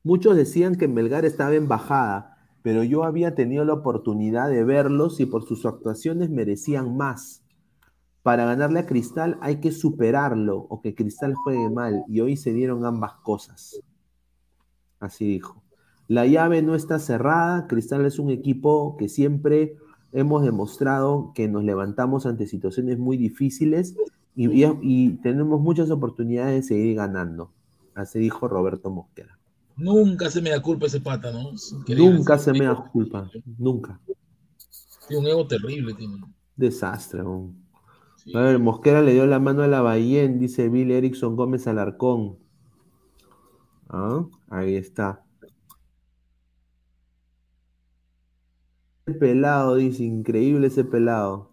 Muchos 0.02 0.36
decían 0.36 0.76
que 0.76 0.88
Melgar 0.88 1.24
estaba 1.24 1.54
en 1.54 1.68
bajada, 1.68 2.38
pero 2.62 2.82
yo 2.84 3.04
había 3.04 3.34
tenido 3.34 3.64
la 3.64 3.74
oportunidad 3.74 4.48
de 4.48 4.64
verlos 4.64 5.20
y 5.20 5.26
por 5.26 5.44
sus 5.44 5.66
actuaciones 5.66 6.30
merecían 6.30 6.96
más. 6.96 7.42
Para 8.22 8.44
ganarle 8.44 8.80
a 8.80 8.86
Cristal 8.86 9.38
hay 9.40 9.60
que 9.60 9.72
superarlo 9.72 10.66
o 10.68 10.80
que 10.80 10.94
Cristal 10.94 11.34
juegue 11.34 11.68
mal 11.70 12.04
y 12.08 12.20
hoy 12.20 12.36
se 12.36 12.52
dieron 12.52 12.84
ambas 12.84 13.14
cosas. 13.22 13.80
Así 15.00 15.26
dijo. 15.26 15.62
La 16.08 16.26
llave 16.26 16.60
no 16.62 16.74
está 16.74 16.98
cerrada, 16.98 17.66
Cristal 17.66 18.04
es 18.04 18.18
un 18.18 18.30
equipo 18.30 18.96
que 18.98 19.08
siempre 19.08 19.76
hemos 20.12 20.42
demostrado 20.42 21.32
que 21.34 21.48
nos 21.48 21.62
levantamos 21.64 22.26
ante 22.26 22.46
situaciones 22.46 22.98
muy 22.98 23.16
difíciles 23.16 23.96
y, 24.34 25.18
tenemos 25.22 25.60
muchas 25.60 25.90
oportunidades 25.90 26.54
de 26.54 26.62
seguir 26.62 26.96
ganando. 26.96 27.52
Así 27.94 28.18
dijo 28.18 28.48
Roberto 28.48 28.90
Mosquera. 28.90 29.39
Nunca 29.76 30.30
se 30.30 30.42
me 30.42 30.50
da 30.50 30.60
culpa 30.60 30.86
ese 30.86 31.00
pata, 31.00 31.32
¿no? 31.32 31.50
Increíble. 31.50 32.16
Nunca 32.16 32.38
se 32.38 32.52
me 32.52 32.64
da 32.64 32.74
culpa, 32.74 33.30
nunca. 33.58 34.00
Tiene 35.08 35.22
un 35.22 35.28
ego 35.28 35.46
terrible, 35.46 35.94
tiene. 35.94 36.20
Desastre. 36.56 37.22
weón. 37.22 37.60
A 38.34 38.40
ver, 38.40 38.58
Mosquera 38.58 39.00
le 39.00 39.14
dio 39.14 39.26
la 39.26 39.40
mano 39.40 39.62
a 39.62 39.66
la 39.66 39.80
Bahía, 39.80 40.28
dice 40.28 40.68
Bill 40.68 40.90
Erickson 40.90 41.36
Gómez 41.36 41.66
Alarcón. 41.66 42.38
Ah, 43.88 44.24
ahí 44.50 44.76
está. 44.76 45.24
Ese 49.06 49.18
pelado, 49.18 49.76
dice, 49.76 50.04
increíble 50.04 50.68
ese 50.68 50.84
pelado. 50.84 51.50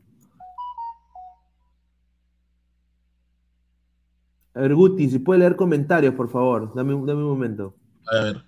A 4.53 4.61
ver, 4.61 4.75
Guti, 4.75 5.09
si 5.09 5.19
puede 5.19 5.39
leer 5.39 5.55
comentarios, 5.55 6.13
por 6.15 6.29
favor. 6.29 6.73
Dame, 6.75 6.93
dame 6.93 7.23
un 7.23 7.29
momento. 7.29 7.76
A 8.11 8.23
ver, 8.23 8.43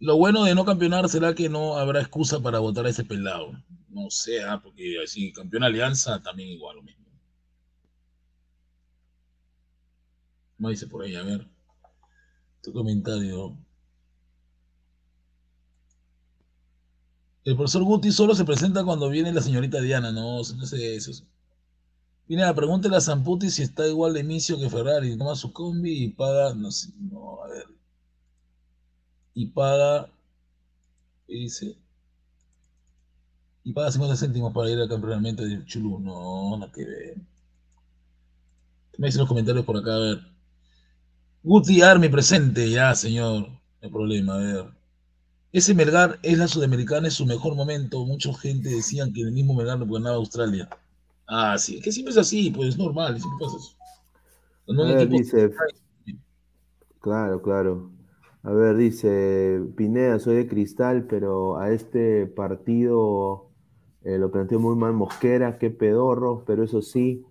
lo 0.00 0.16
bueno 0.16 0.44
de 0.44 0.54
no 0.54 0.64
campeonar 0.64 1.08
será 1.08 1.34
que 1.34 1.48
no 1.48 1.76
habrá 1.78 2.00
excusa 2.00 2.40
para 2.40 2.58
votar 2.58 2.86
a 2.86 2.90
ese 2.90 3.04
pelado. 3.04 3.52
No 3.88 4.10
sé, 4.10 4.42
ah, 4.42 4.60
porque 4.62 4.96
si 5.06 5.32
campeona 5.32 5.66
Alianza, 5.66 6.20
también 6.22 6.50
igual 6.50 6.76
lo 6.76 6.82
mismo. 6.82 7.04
No 10.58 10.68
dice 10.68 10.86
por 10.86 11.02
ahí, 11.04 11.14
a 11.14 11.22
ver. 11.22 11.46
Tu 12.62 12.72
comentario. 12.72 13.56
El 17.44 17.56
profesor 17.56 17.84
Guti 17.84 18.10
solo 18.10 18.34
se 18.34 18.44
presenta 18.44 18.84
cuando 18.84 19.08
viene 19.10 19.32
la 19.32 19.42
señorita 19.42 19.80
Diana, 19.80 20.10
no, 20.10 20.38
no 20.38 20.66
sé 20.66 20.96
eso. 20.96 21.12
Viene 22.26 22.44
a 22.44 22.54
pregúntele 22.54 22.96
a 22.96 23.00
Zamputi 23.00 23.50
si 23.50 23.62
está 23.62 23.86
igual 23.86 24.14
de 24.14 24.20
inicio 24.20 24.58
que 24.58 24.70
Ferrari, 24.70 25.16
toma 25.16 25.36
su 25.36 25.52
combi 25.52 26.04
y 26.04 26.08
paga, 26.08 26.54
no 26.54 26.70
sé, 26.70 26.88
no, 26.98 27.42
a 27.44 27.48
ver. 27.48 27.66
Y 29.34 29.46
paga, 29.46 30.08
¿qué 31.26 31.34
dice? 31.34 31.76
Y 33.64 33.72
paga 33.72 33.90
50 33.90 34.16
céntimos 34.16 34.52
para 34.52 34.70
ir 34.70 34.78
al 34.78 34.88
campeonato 34.88 35.44
de 35.44 35.64
Chulú, 35.64 35.98
no, 35.98 36.56
nada 36.56 36.70
que 36.72 36.84
ver. 36.84 37.14
¿Qué 38.92 38.98
me 38.98 39.08
dicen 39.08 39.20
los 39.20 39.28
comentarios 39.28 39.64
por 39.64 39.76
acá? 39.76 39.94
A 39.94 39.98
ver. 39.98 40.18
Guti 41.42 41.82
Army 41.82 42.08
presente, 42.08 42.70
ya, 42.70 42.94
señor. 42.94 43.48
No 43.48 43.58
hay 43.82 43.90
problema, 43.90 44.34
a 44.34 44.38
ver. 44.38 44.64
Ese 45.52 45.74
Melgar 45.74 46.18
es 46.22 46.38
la 46.38 46.48
sudamericana, 46.48 47.08
es 47.08 47.14
su 47.14 47.26
mejor 47.26 47.54
momento. 47.54 48.04
Mucha 48.04 48.32
gente 48.34 48.68
decían 48.68 49.12
que 49.12 49.22
el 49.22 49.32
mismo 49.32 49.54
Melgar 49.54 49.78
no 49.78 49.86
ganaba 49.86 50.16
Australia. 50.16 50.68
Ah, 51.26 51.56
sí, 51.58 51.80
que 51.80 51.90
siempre 51.90 52.12
es 52.12 52.18
así, 52.18 52.50
pues 52.50 52.70
es 52.70 52.78
normal, 52.78 53.18
siempre 53.18 53.46
pasa 53.46 53.56
eso. 53.56 53.76
A 54.68 54.94
ver, 54.94 55.08
dice, 55.08 55.50
claro, 57.00 57.40
claro. 57.40 57.93
A 58.44 58.52
ver, 58.52 58.76
dice 58.76 59.58
Pineda, 59.74 60.18
soy 60.18 60.36
de 60.36 60.46
cristal, 60.46 61.06
pero 61.06 61.56
a 61.56 61.70
este 61.70 62.26
partido 62.26 63.48
eh, 64.02 64.18
lo 64.18 64.30
planteó 64.30 64.60
muy 64.60 64.76
mal 64.76 64.92
Mosquera, 64.92 65.56
qué 65.58 65.70
pedorro, 65.70 66.44
pero 66.46 66.62
eso 66.62 66.82
sí, 66.82 67.24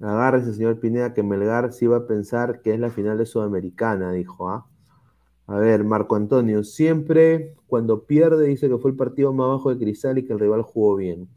agárrese, 0.00 0.54
señor 0.54 0.80
Pineda, 0.80 1.12
que 1.12 1.22
Melgar 1.22 1.74
sí 1.74 1.86
va 1.86 1.98
a 1.98 2.06
pensar 2.06 2.62
que 2.62 2.72
es 2.72 2.80
la 2.80 2.88
final 2.88 3.18
de 3.18 3.26
Sudamericana, 3.26 4.12
dijo, 4.12 4.48
¿ah? 4.48 4.66
A 5.46 5.58
ver, 5.58 5.84
Marco 5.84 6.16
Antonio, 6.16 6.64
siempre 6.64 7.54
cuando 7.66 8.04
pierde 8.04 8.46
dice 8.46 8.70
que 8.70 8.78
fue 8.78 8.92
el 8.92 8.96
partido 8.96 9.34
más 9.34 9.48
bajo 9.48 9.70
de 9.70 9.78
Cristal 9.78 10.16
y 10.16 10.24
que 10.24 10.32
el 10.32 10.40
rival 10.40 10.62
jugó 10.62 10.96
bien. 10.96 11.28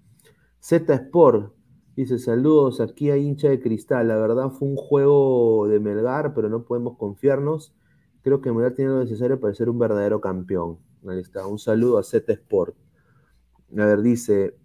Z 0.61 0.93
Sport 0.93 1.53
dice, 1.97 2.19
saludos, 2.19 2.79
aquí 2.79 3.11
hay 3.11 3.27
hincha 3.27 3.49
de 3.49 3.59
Cristal, 3.59 4.07
la 4.07 4.15
verdad 4.15 4.49
fue 4.51 4.69
un 4.69 4.77
juego 4.77 5.67
de 5.67 5.81
Melgar, 5.81 6.33
pero 6.33 6.47
no 6.47 6.63
podemos 6.63 6.97
confiarnos. 6.97 7.73
Creo 8.23 8.41
que 8.41 8.51
Melgar 8.51 8.73
tiene 8.73 8.91
lo 8.91 8.99
necesario 8.99 9.39
para 9.39 9.53
ser 9.53 9.69
un 9.69 9.79
verdadero 9.79 10.21
campeón. 10.21 10.77
Ahí 11.07 11.19
está, 11.19 11.47
un 11.47 11.59
saludo 11.59 11.97
a 11.97 12.03
Z 12.03 12.31
Sport. 12.33 12.75
A 13.77 13.85
ver, 13.85 14.01
dice 14.01 14.55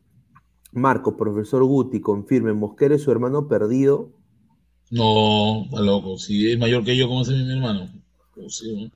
Marco, 0.73 1.17
profesor 1.17 1.65
Guti, 1.65 2.01
confirme, 2.01 2.53
Mosquera 2.55 2.97
es 2.97 3.03
su 3.03 3.13
hermano 3.13 3.49
perdido. 3.49 4.11
No, 4.91 5.67
loco. 5.73 6.17
Si 6.19 6.51
es 6.51 6.59
mayor 6.59 6.85
que 6.85 6.97
yo, 6.97 7.07
¿cómo 7.07 7.21
es 7.23 7.29
mi 7.29 7.53
hermano? 7.53 7.87
Sí, 8.49 8.75
¿no? 8.75 8.91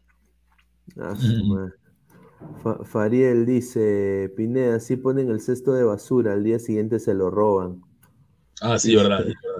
Ah. 0.98 1.14
Fa- 2.62 2.85
Fariel 2.85 3.47
dice, 3.47 4.32
Pineda, 4.36 4.80
si 4.80 4.97
ponen 4.97 5.30
el 5.30 5.40
cesto 5.40 5.72
de 5.72 5.85
basura, 5.85 6.35
al 6.35 6.44
día 6.44 6.59
siguiente 6.59 6.98
se 6.98 7.14
lo 7.14 7.30
roban. 7.30 7.82
Ah, 8.60 8.78
sí, 8.78 8.94
verdad. 8.94 9.20
es 9.28 9.35
verdad. 9.43 9.57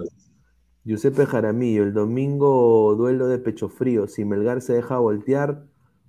Giuseppe 0.85 1.25
Jaramillo, 1.25 1.83
el 1.83 1.93
domingo 1.93 2.95
duelo 2.95 3.27
de 3.27 3.39
pecho 3.39 3.69
frío. 3.69 4.07
Si 4.07 4.25
Melgar 4.25 4.61
se 4.61 4.73
deja 4.73 4.97
voltear, 4.97 5.65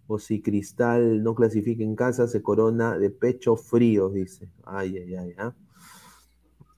o 0.07 0.19
si 0.19 0.43
Cristal 0.43 1.23
no 1.23 1.35
clasifica 1.35 1.83
en 1.83 1.97
casa, 1.97 2.27
se 2.29 2.43
corona 2.43 2.99
de 2.99 3.11
pecho 3.11 3.57
frío, 3.57 4.11
dice. 4.11 4.51
Ay, 4.65 4.97
ay, 4.97 5.15
ay. 5.15 5.35
¿ah? 5.39 5.55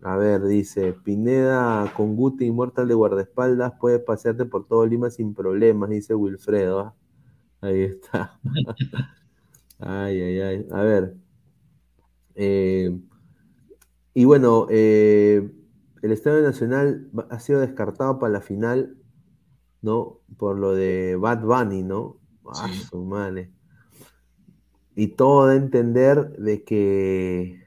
A 0.03 0.17
ver, 0.17 0.45
dice, 0.45 0.93
Pineda 0.93 1.93
con 1.97 2.17
Guti 2.17 2.47
inmortal 2.47 2.89
de 2.89 2.95
guardaespaldas 2.95 3.73
puede 3.81 4.01
pasearte 4.01 4.45
por 4.47 4.67
todo 4.67 4.85
Lima 4.85 5.11
sin 5.11 5.33
problemas, 5.35 5.91
dice 5.91 6.15
Wilfredo. 6.15 6.81
¿ah? 6.81 6.95
Ahí 7.61 7.83
está. 7.83 8.39
ay, 9.79 10.21
ay, 10.21 10.41
ay. 10.41 10.67
A 10.73 10.83
ver. 10.83 11.15
Eh, 12.35 12.99
y 14.15 14.25
bueno, 14.25 14.67
eh, 14.71 15.51
el 16.03 16.13
Estadio 16.13 16.43
Nacional 16.43 17.09
ha 17.31 17.39
sido 17.41 17.61
descartado 17.61 18.19
para 18.19 18.33
la 18.33 18.41
final, 18.41 18.97
¿no? 19.81 20.21
Por 20.37 20.59
lo 20.59 20.75
de 20.75 21.17
Bad 21.17 21.43
Bunny, 21.43 21.83
¿no? 21.83 22.19
Ah, 22.45 22.69
su 22.91 23.03
madre. 23.05 23.51
Y 24.95 25.09
todo 25.09 25.47
da 25.47 25.53
a 25.53 25.57
entender 25.57 26.37
de 26.37 26.65
que 26.65 27.63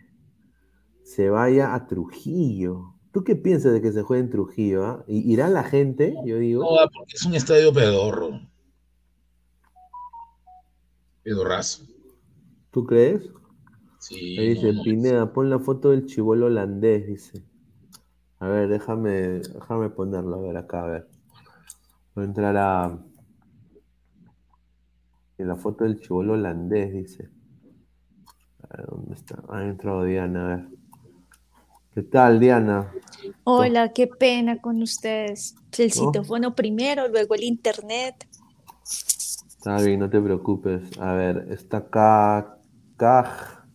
se 1.04 1.30
vaya 1.30 1.74
a 1.74 1.88
Trujillo. 1.88 2.94
¿Tú 3.12 3.24
qué 3.24 3.36
piensas 3.36 3.72
de 3.74 3.82
que 3.82 3.94
se 3.94 4.04
juegue 4.04 4.24
en 4.24 4.30
Trujillo? 4.30 4.86
ah? 4.86 5.04
¿I- 5.08 5.32
¿Irá 5.32 5.48
la 5.50 5.64
gente? 5.64 6.14
Yo 6.26 6.38
digo. 6.38 6.62
No, 6.64 6.80
ah, 6.80 6.90
porque 6.94 7.14
es 7.16 7.26
un 7.26 7.34
estadio 7.36 7.72
pedorro. 7.74 8.42
Pedorrazo. 11.24 11.86
¿Tú 12.72 12.86
crees? 12.86 13.30
Sí. 14.00 14.38
Ahí 14.38 14.50
dice, 14.50 14.68
no, 14.74 14.74
no. 14.80 14.84
Pineda, 14.84 15.34
pon 15.34 15.50
la 15.50 15.60
foto 15.60 15.90
del 15.92 16.06
chivolo 16.06 16.48
holandés, 16.48 17.08
dice. 17.08 17.42
A 18.40 18.48
ver, 18.48 18.68
déjame, 18.68 19.40
déjame 19.40 19.90
ponerlo, 19.90 20.36
a 20.36 20.42
ver 20.42 20.58
acá, 20.58 20.84
a 20.84 20.88
ver. 20.88 21.08
Voy 22.14 22.26
a 22.26 22.28
entrar 22.28 22.58
a... 22.58 22.98
En 25.38 25.48
la 25.48 25.56
foto 25.56 25.84
del 25.84 26.00
chivolo 26.00 26.34
holandés, 26.34 26.94
dice. 26.94 27.30
A 28.62 28.78
ver, 28.78 28.88
¿dónde 28.88 29.16
está? 29.16 29.42
Ha 29.50 29.64
entrado 29.64 30.04
Diana, 30.04 30.46
a 30.46 30.56
ver. 30.56 30.68
¿Qué 31.94 32.04
tal, 32.04 32.40
Diana? 32.42 32.92
Hola, 33.46 33.94
qué 33.94 34.08
pena 34.08 34.62
con 34.62 34.82
ustedes. 34.82 35.56
El 35.78 35.88
¿No? 35.88 35.94
citófono 35.94 36.54
primero, 36.54 37.08
luego 37.08 37.36
el 37.36 37.44
internet. 37.44 38.28
Está 39.48 39.82
bien, 39.82 40.00
no 40.00 40.10
te 40.10 40.22
preocupes. 40.22 40.98
A 41.00 41.14
ver, 41.14 41.48
está 41.50 41.78
acá. 41.78 42.60
Kaj. 42.98 43.66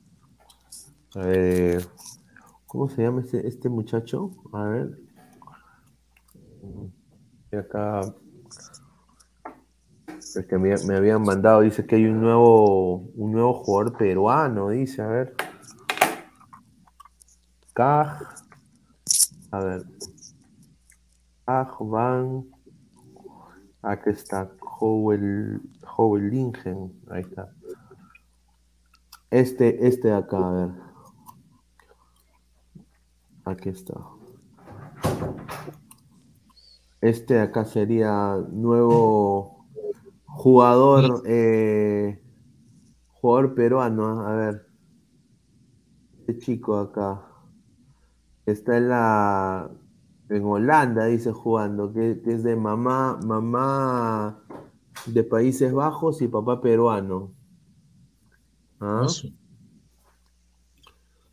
A 1.15 1.21
ver. 1.21 1.89
¿Cómo 2.71 2.89
se 2.89 3.03
llama 3.03 3.21
este, 3.21 3.49
este 3.49 3.69
muchacho? 3.69 4.31
A 4.53 4.63
ver. 4.63 4.97
Y 7.51 7.57
acá. 7.57 8.01
Es 10.17 10.47
que 10.49 10.57
me, 10.57 10.73
me 10.87 10.95
habían 10.95 11.21
mandado, 11.23 11.63
dice 11.63 11.85
que 11.85 11.97
hay 11.97 12.07
un 12.07 12.21
nuevo, 12.21 12.99
un 13.17 13.33
nuevo 13.33 13.55
jugador 13.55 13.99
peruano, 13.99 14.69
dice, 14.69 15.03
a 15.03 15.09
ver. 15.09 15.35
Kaj. 17.73 18.23
A 19.51 19.65
ver. 19.65 19.83
Kaj 21.47 21.77
Van. 21.81 22.47
Aquí 23.83 24.11
está. 24.11 24.49
Howell, 24.79 25.61
Howellingen. 25.97 26.93
Ahí 27.11 27.23
está. 27.23 27.53
Este, 29.29 29.89
este 29.89 30.07
de 30.07 30.15
acá, 30.15 30.37
a 30.37 30.53
ver. 30.53 30.90
Aquí 33.45 33.69
está. 33.71 33.95
Este 37.01 37.35
de 37.35 37.41
acá 37.41 37.65
sería 37.65 38.37
nuevo 38.51 39.67
jugador, 40.27 41.23
eh, 41.27 42.23
jugador 43.09 43.55
peruano. 43.55 44.27
A 44.27 44.35
ver. 44.35 44.67
Este 46.21 46.39
chico 46.39 46.77
acá. 46.77 47.23
Está 48.47 48.77
en 48.77 48.89
la. 48.89 49.71
En 50.29 50.45
Holanda, 50.45 51.07
dice 51.07 51.33
jugando, 51.33 51.93
que, 51.93 52.21
que 52.23 52.35
es 52.35 52.45
de 52.45 52.55
mamá, 52.55 53.19
mamá 53.25 54.45
de 55.07 55.25
Países 55.25 55.73
Bajos 55.73 56.23
y 56.23 56.29
papá 56.29 56.61
peruano. 56.61 57.33
¿Ah? 58.81 59.07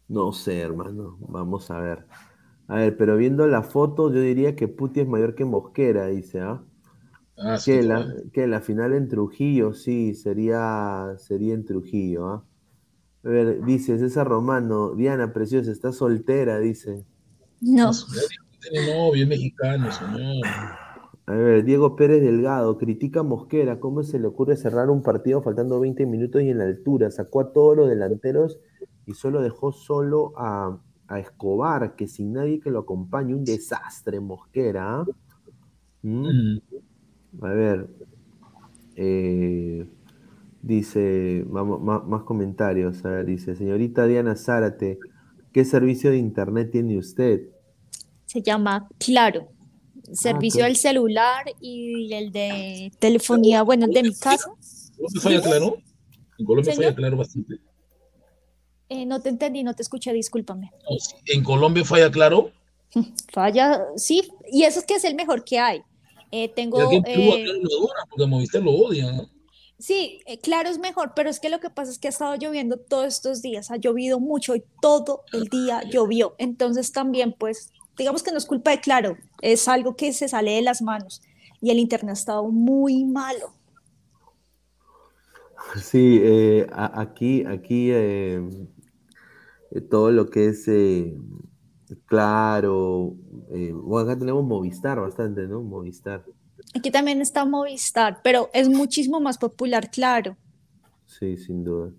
No 0.08 0.32
sé, 0.32 0.60
hermano. 0.60 1.18
Vamos 1.20 1.70
a 1.72 1.80
ver. 1.80 2.06
A 2.68 2.76
ver, 2.76 2.98
pero 2.98 3.18
viendo 3.18 3.48
la 3.48 3.64
foto, 3.64 4.12
yo 4.12 4.20
diría 4.20 4.56
que 4.56 4.68
Puti 4.68 5.02
es 5.02 5.08
mayor 5.08 5.36
que 5.36 5.46
Mosquera, 5.46 6.08
dice, 6.08 6.42
¿ah? 6.42 6.64
Ah, 7.38 7.58
sí, 7.58 7.72
que, 7.72 7.84
la, 7.84 8.14
que 8.34 8.48
la 8.48 8.62
final 8.62 8.94
en 8.94 9.08
Trujillo, 9.08 9.74
sí, 9.74 10.16
sería, 10.16 11.14
sería 11.18 11.54
en 11.54 11.66
Trujillo, 11.66 12.28
¿ah? 12.28 12.46
A 13.24 13.30
ver, 13.30 13.64
dice 13.64 13.98
César 13.98 14.28
Romano, 14.28 14.96
Diana, 14.96 15.34
preciosa, 15.34 15.72
está 15.72 15.92
soltera, 15.92 16.60
dice. 16.60 17.06
No. 17.62 17.92
Tiene 18.62 18.94
novio, 18.94 19.24
es 19.24 19.30
mexicano, 19.30 19.92
señor. 19.92 20.46
A 21.26 21.34
ver, 21.34 21.64
Diego 21.64 21.96
Pérez 21.96 22.22
Delgado, 22.22 22.78
critica 22.78 23.20
a 23.20 23.24
Mosquera, 23.24 23.80
¿cómo 23.80 24.04
se 24.04 24.20
le 24.20 24.28
ocurre 24.28 24.56
cerrar 24.56 24.90
un 24.90 25.04
partido 25.04 25.42
faltando 25.42 25.80
20 25.80 26.06
minutos 26.06 26.42
y 26.42 26.50
en 26.50 26.60
la 26.60 26.66
altura? 26.66 27.12
Sacó 27.12 27.42
a 27.42 27.54
todos 27.54 27.76
los 27.76 27.90
delanteros 27.90 28.60
y 29.08 29.14
solo 29.14 29.42
dejó 29.42 29.72
solo 29.72 30.34
a, 30.38 30.78
a 31.08 31.20
Escobar, 31.20 31.96
que 31.96 32.08
sin 32.08 32.34
nadie 32.34 32.60
que 32.60 32.70
lo 32.70 32.80
acompañe, 32.80 33.34
un 33.34 33.46
desastre 33.46 34.20
Mosquera. 34.20 35.00
¿ah? 35.00 35.06
¿Mm? 36.04 36.58
A 37.42 37.48
ver, 37.50 37.88
eh, 38.96 39.88
dice, 40.62 41.46
vamos, 41.48 41.82
más, 41.82 42.06
más 42.06 42.24
comentarios, 42.24 43.04
a 43.06 43.10
ver, 43.10 43.26
dice, 43.26 43.56
señorita 43.56 44.06
Diana 44.06 44.36
Zárate, 44.36 45.00
¿qué 45.54 45.64
servicio 45.64 46.12
de 46.12 46.18
internet 46.18 46.72
tiene 46.72 46.98
usted? 46.98 47.48
Se 48.26 48.42
llama 48.42 48.90
Claro. 49.00 49.48
Servicio 50.12 50.60
claro. 50.60 50.68
del 50.68 50.78
celular 50.78 51.46
y 51.60 52.14
el 52.14 52.32
de 52.32 52.92
telefonía, 53.00 53.64
bueno, 53.64 53.86
el 53.86 53.94
de 53.94 54.04
mi 54.04 54.16
casa. 54.16 54.50
¿Colombia 54.98 55.22
falla 55.22 55.42
claro? 55.42 55.78
En 56.38 56.46
Colombia 56.46 56.74
Señor. 56.74 56.86
falla 56.86 56.96
claro 56.96 57.18
bastante. 57.18 57.67
Eh, 58.90 59.06
no 59.06 59.22
te 59.22 59.30
entendí, 59.30 59.64
no 59.64 59.76
te 59.76 59.82
escuché, 59.82 60.14
discúlpame. 60.14 60.72
En 61.26 61.44
Colombia 61.44 61.84
falla 61.84 62.10
claro. 62.10 62.52
Falla, 63.34 63.86
sí, 63.98 64.32
y 64.50 64.64
eso 64.64 64.80
es 64.80 64.86
que 64.86 64.96
es 64.96 65.04
el 65.04 65.16
mejor 65.16 65.44
que 65.44 65.60
hay. 65.60 65.82
Eh, 66.32 66.50
tengo, 66.50 66.80
eh, 66.80 67.02
Claro 67.04 67.54
lo 67.62 67.78
adoran 67.78 68.10
porque 68.10 68.24
a 68.24 68.28
Movistar 68.28 68.62
lo 68.62 68.72
odian. 68.72 69.18
¿no? 69.18 69.30
Sí, 69.80 70.22
claro 70.42 70.70
es 70.70 70.80
mejor, 70.80 71.14
pero 71.16 71.30
es 71.30 71.40
que 71.40 71.50
lo 71.50 71.60
que 71.60 71.70
pasa 71.70 71.92
es 71.92 72.00
que 72.00 72.08
ha 72.08 72.10
estado 72.10 72.36
lloviendo 72.36 72.78
todos 72.78 73.08
estos 73.08 73.42
días, 73.42 73.70
ha 73.70 73.78
llovido 73.78 74.20
mucho 74.20 74.56
y 74.56 74.64
todo 74.82 75.24
el 75.34 75.46
día 75.46 75.84
llovió. 75.84 76.36
Entonces 76.40 76.92
también, 76.92 77.36
pues, 77.38 77.72
digamos 77.96 78.24
que 78.24 78.32
no 78.32 78.38
es 78.38 78.46
culpa 78.46 78.72
de 78.72 78.82
Claro, 78.82 79.18
es 79.42 79.68
algo 79.68 79.96
que 79.96 80.14
se 80.14 80.28
sale 80.28 80.52
de 80.52 80.62
las 80.62 80.82
manos 80.82 81.22
y 81.62 81.70
el 81.70 81.80
internet 81.80 82.12
ha 82.12 82.14
estado 82.14 82.48
muy 82.48 83.06
malo. 83.06 83.54
Sí, 85.76 86.20
eh, 86.24 86.68
aquí, 86.72 87.46
aquí 87.46 87.92
eh, 89.72 89.82
todo 89.82 90.12
lo 90.12 90.30
que 90.30 90.48
es 90.48 90.68
eh, 90.68 91.16
claro, 92.06 93.16
eh, 93.52 93.72
bueno, 93.74 94.10
acá 94.10 94.20
tenemos 94.20 94.44
Movistar 94.46 95.00
bastante, 95.00 95.48
¿no? 95.48 95.62
Movistar, 95.62 96.24
Aquí 96.76 96.92
también 96.92 97.22
está 97.22 97.46
Movistar, 97.46 98.22
pero 98.24 98.50
es 98.54 98.70
muchísimo 98.70 99.20
más 99.20 99.38
popular 99.38 99.90
Claro. 99.92 100.38
sí, 101.06 101.38
sin 101.38 101.64
duda. 101.64 101.92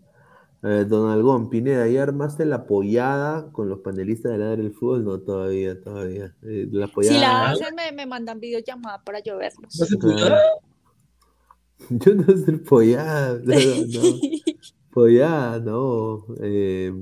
Eh, 0.63 0.85
don 0.89 1.11
Algón, 1.11 1.51
Pineda, 1.51 1.87
¿ya 1.89 2.03
armaste 2.03 2.45
la 2.45 2.67
pollada 2.67 3.51
con 3.53 3.69
los 3.69 3.81
panelistas 3.81 4.33
de 4.33 4.39
Ladra 4.39 4.61
el 4.63 4.73
Fútbol? 4.73 5.05
No, 5.05 5.21
todavía, 5.21 5.81
todavía. 5.81 6.35
Eh, 6.43 6.69
la 6.73 6.91
Si 7.01 7.19
la 7.19 7.51
hacen, 7.51 7.75
me, 7.77 7.93
me 7.93 8.07
mandan 8.07 8.41
videollamada 8.41 9.03
para 9.05 9.21
yo 9.21 9.37
verlos. 9.39 9.79
¿Vas 9.79 9.93
a 9.93 9.97
Claro. 9.99 10.17
estudiar? 10.17 10.41
Yo 11.91 12.15
no 12.15 12.37
sé 12.37 12.53
pollada, 12.59 13.39
no, 13.45 13.55
no. 13.87 14.21
Pollada, 14.93 15.61
no. 15.61 16.25
eh, 16.41 16.93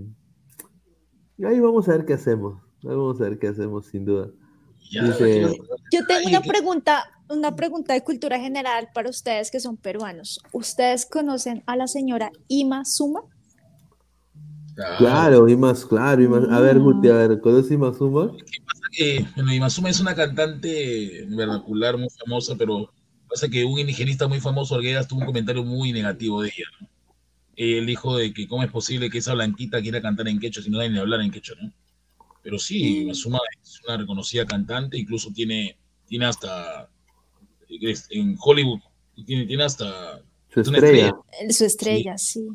ahí 1.45 1.61
vamos 1.61 1.89
a 1.89 1.93
ver 1.93 2.07
qué 2.07 2.15
hacemos. 2.15 2.63
Ahí 2.83 2.91
vamos 2.97 3.21
a 3.21 3.25
ver 3.25 3.39
qué 3.39 3.49
hacemos, 3.49 3.87
sin 3.87 4.05
duda. 4.05 4.31
Ya, 4.91 5.03
Dice, 5.05 5.45
aquí- 5.45 5.59
Yo 5.93 6.07
tengo 6.07 6.29
una 6.29 6.41
pregunta, 6.43 7.05
una 7.29 7.57
pregunta 7.57 7.93
de 7.95 8.03
cultura 8.03 8.39
general 8.39 8.89
para 8.95 9.11
ustedes 9.11 9.51
que 9.51 9.59
son 9.61 9.77
peruanos. 9.77 10.41
¿Ustedes 10.53 11.07
conocen 11.07 11.63
a 11.67 11.77
la 11.77 11.87
señora 11.89 12.31
Ima 12.49 12.85
Suma? 12.85 13.23
Claro, 14.99 15.47
más, 15.59 15.85
claro, 15.87 16.29
más. 16.29 16.49
A 16.51 16.61
ver, 16.61 16.79
Guti, 16.79 17.09
a 17.09 17.15
ver, 17.15 17.41
¿conoces 17.41 17.73
Imazuma? 17.73 18.31
que, 18.93 19.27
bueno, 19.35 19.53
Imazuma 19.53 19.91
es 19.91 20.01
una 20.01 20.15
cantante 20.15 21.27
vernacular 21.29 21.97
muy 21.99 22.09
famosa, 22.25 22.55
pero 22.57 22.91
pasa 23.29 23.49
que 23.49 23.65
un 23.65 23.79
indigenista 23.79 24.29
muy 24.29 24.41
famoso, 24.41 24.75
Arguedas, 24.75 25.09
tuvo 25.09 25.21
un 25.21 25.27
comentario 25.27 25.65
muy 25.65 25.93
negativo 25.93 26.43
de 26.43 26.49
ella. 26.49 26.67
¿no? 26.81 26.89
Él 27.57 27.87
dijo 27.87 28.17
de 28.17 28.33
que 28.33 28.47
cómo 28.47 28.63
es 28.63 28.71
posible 28.71 29.09
que 29.11 29.19
esa 29.19 29.35
blanquita 29.35 29.81
quiera 29.81 30.03
cantar 30.03 30.29
en 30.29 30.39
quechua 30.39 30.63
si 30.63 30.71
no 30.71 30.79
sabe 30.79 30.91
ni 30.91 30.99
hablar 30.99 31.23
en 31.23 31.31
quechua, 31.31 31.57
¿no? 31.61 31.73
Pero 32.43 32.59
sí, 32.59 33.09
es 33.11 33.27
una 33.27 33.41
reconocida 33.97 34.47
cantante, 34.47 34.97
incluso 34.99 35.33
tiene, 35.33 35.77
tiene 36.07 36.27
hasta, 36.27 36.89
en 38.11 38.37
Hollywood, 38.39 38.81
tiene, 39.27 39.47
tiene 39.47 39.65
hasta 39.65 40.23
Su 40.55 40.61
estrella. 40.61 41.13
Eh, 41.41 41.53
Su 41.53 41.65
estrella, 41.65 42.17
sí. 42.19 42.47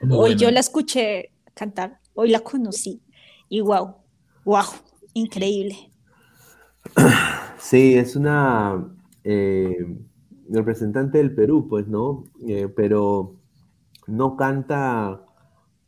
Hoy 0.00 0.08
buena. 0.08 0.36
yo 0.36 0.50
la 0.50 0.60
escuché 0.60 1.30
cantar, 1.52 2.00
hoy 2.14 2.30
la 2.30 2.40
conocí. 2.40 3.02
Y 3.48 3.60
wow, 3.60 3.96
wow, 4.44 4.64
increíble. 5.12 5.90
Sí, 7.58 7.94
es 7.94 8.14
una 8.14 8.94
eh, 9.24 9.74
representante 10.50 11.16
del 11.16 11.34
Perú, 11.34 11.66
pues, 11.66 11.88
¿no? 11.88 12.24
Eh, 12.46 12.68
pero 12.68 13.40
no 14.06 14.36
canta 14.36 15.22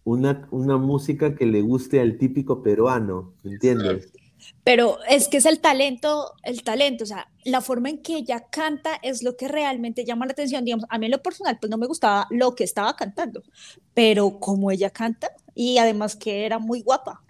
una, 0.04 0.48
una 0.50 0.76
música 0.78 1.34
que 1.34 1.46
le 1.46 1.62
guste 1.62 2.00
al 2.00 2.18
típico 2.18 2.62
peruano, 2.62 3.34
¿entiendes? 3.44 4.12
Pero 4.64 4.98
es 5.08 5.28
que 5.28 5.38
es 5.38 5.46
el 5.46 5.60
talento, 5.60 6.32
el 6.42 6.62
talento, 6.62 7.04
o 7.04 7.06
sea, 7.06 7.28
la 7.44 7.60
forma 7.60 7.88
en 7.90 8.02
que 8.02 8.16
ella 8.16 8.48
canta 8.50 8.96
es 9.02 9.22
lo 9.22 9.36
que 9.36 9.48
realmente 9.48 10.04
llama 10.04 10.26
la 10.26 10.32
atención. 10.32 10.64
Digamos, 10.64 10.86
a 10.90 10.98
mí 10.98 11.06
en 11.06 11.12
lo 11.12 11.22
personal, 11.22 11.58
pues 11.60 11.70
no 11.70 11.78
me 11.78 11.86
gustaba 11.86 12.26
lo 12.30 12.54
que 12.54 12.64
estaba 12.64 12.94
cantando, 12.96 13.42
pero 13.94 14.38
como 14.38 14.70
ella 14.70 14.90
canta, 14.90 15.30
y 15.54 15.78
además 15.78 16.16
que 16.16 16.44
era 16.46 16.58
muy 16.58 16.82
guapa. 16.82 17.22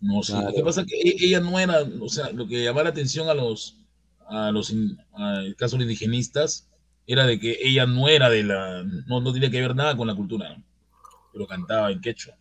No, 0.00 0.22
sí. 0.22 0.42
Lo 0.44 0.54
que 0.54 0.62
Claro. 0.62 0.64
pasa 0.64 0.80
es 0.82 0.86
que 0.86 0.96
e- 1.00 1.16
ella 1.26 1.40
no 1.40 1.58
era, 1.58 1.82
o 2.00 2.08
sea, 2.08 2.30
lo 2.32 2.46
que 2.48 2.62
llamaba 2.64 2.84
la 2.84 2.90
atención 2.90 3.28
a 3.28 3.34
los, 3.34 3.78
a 4.26 4.50
los, 4.52 4.70
in- 4.70 4.96
al 5.12 5.54
caso 5.56 5.76
de 5.76 5.82
indigenistas, 5.84 6.69
era 7.06 7.26
de 7.26 7.38
que 7.38 7.58
ella 7.62 7.86
no 7.86 8.08
era 8.08 8.30
de 8.30 8.44
la, 8.44 8.84
no, 9.06 9.20
no 9.20 9.32
tenía 9.32 9.50
que 9.50 9.60
ver 9.60 9.74
nada 9.74 9.96
con 9.96 10.06
la 10.06 10.14
cultura, 10.14 10.56
pero 11.32 11.46
cantaba 11.46 11.90
en 11.90 12.00
quechua. 12.00 12.34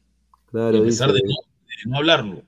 Y 0.54 0.58
a 0.58 0.84
pesar 0.84 1.12
de 1.12 1.22
no, 1.22 1.28
de 1.30 1.90
no 1.90 1.98
hablarlo, 1.98 2.44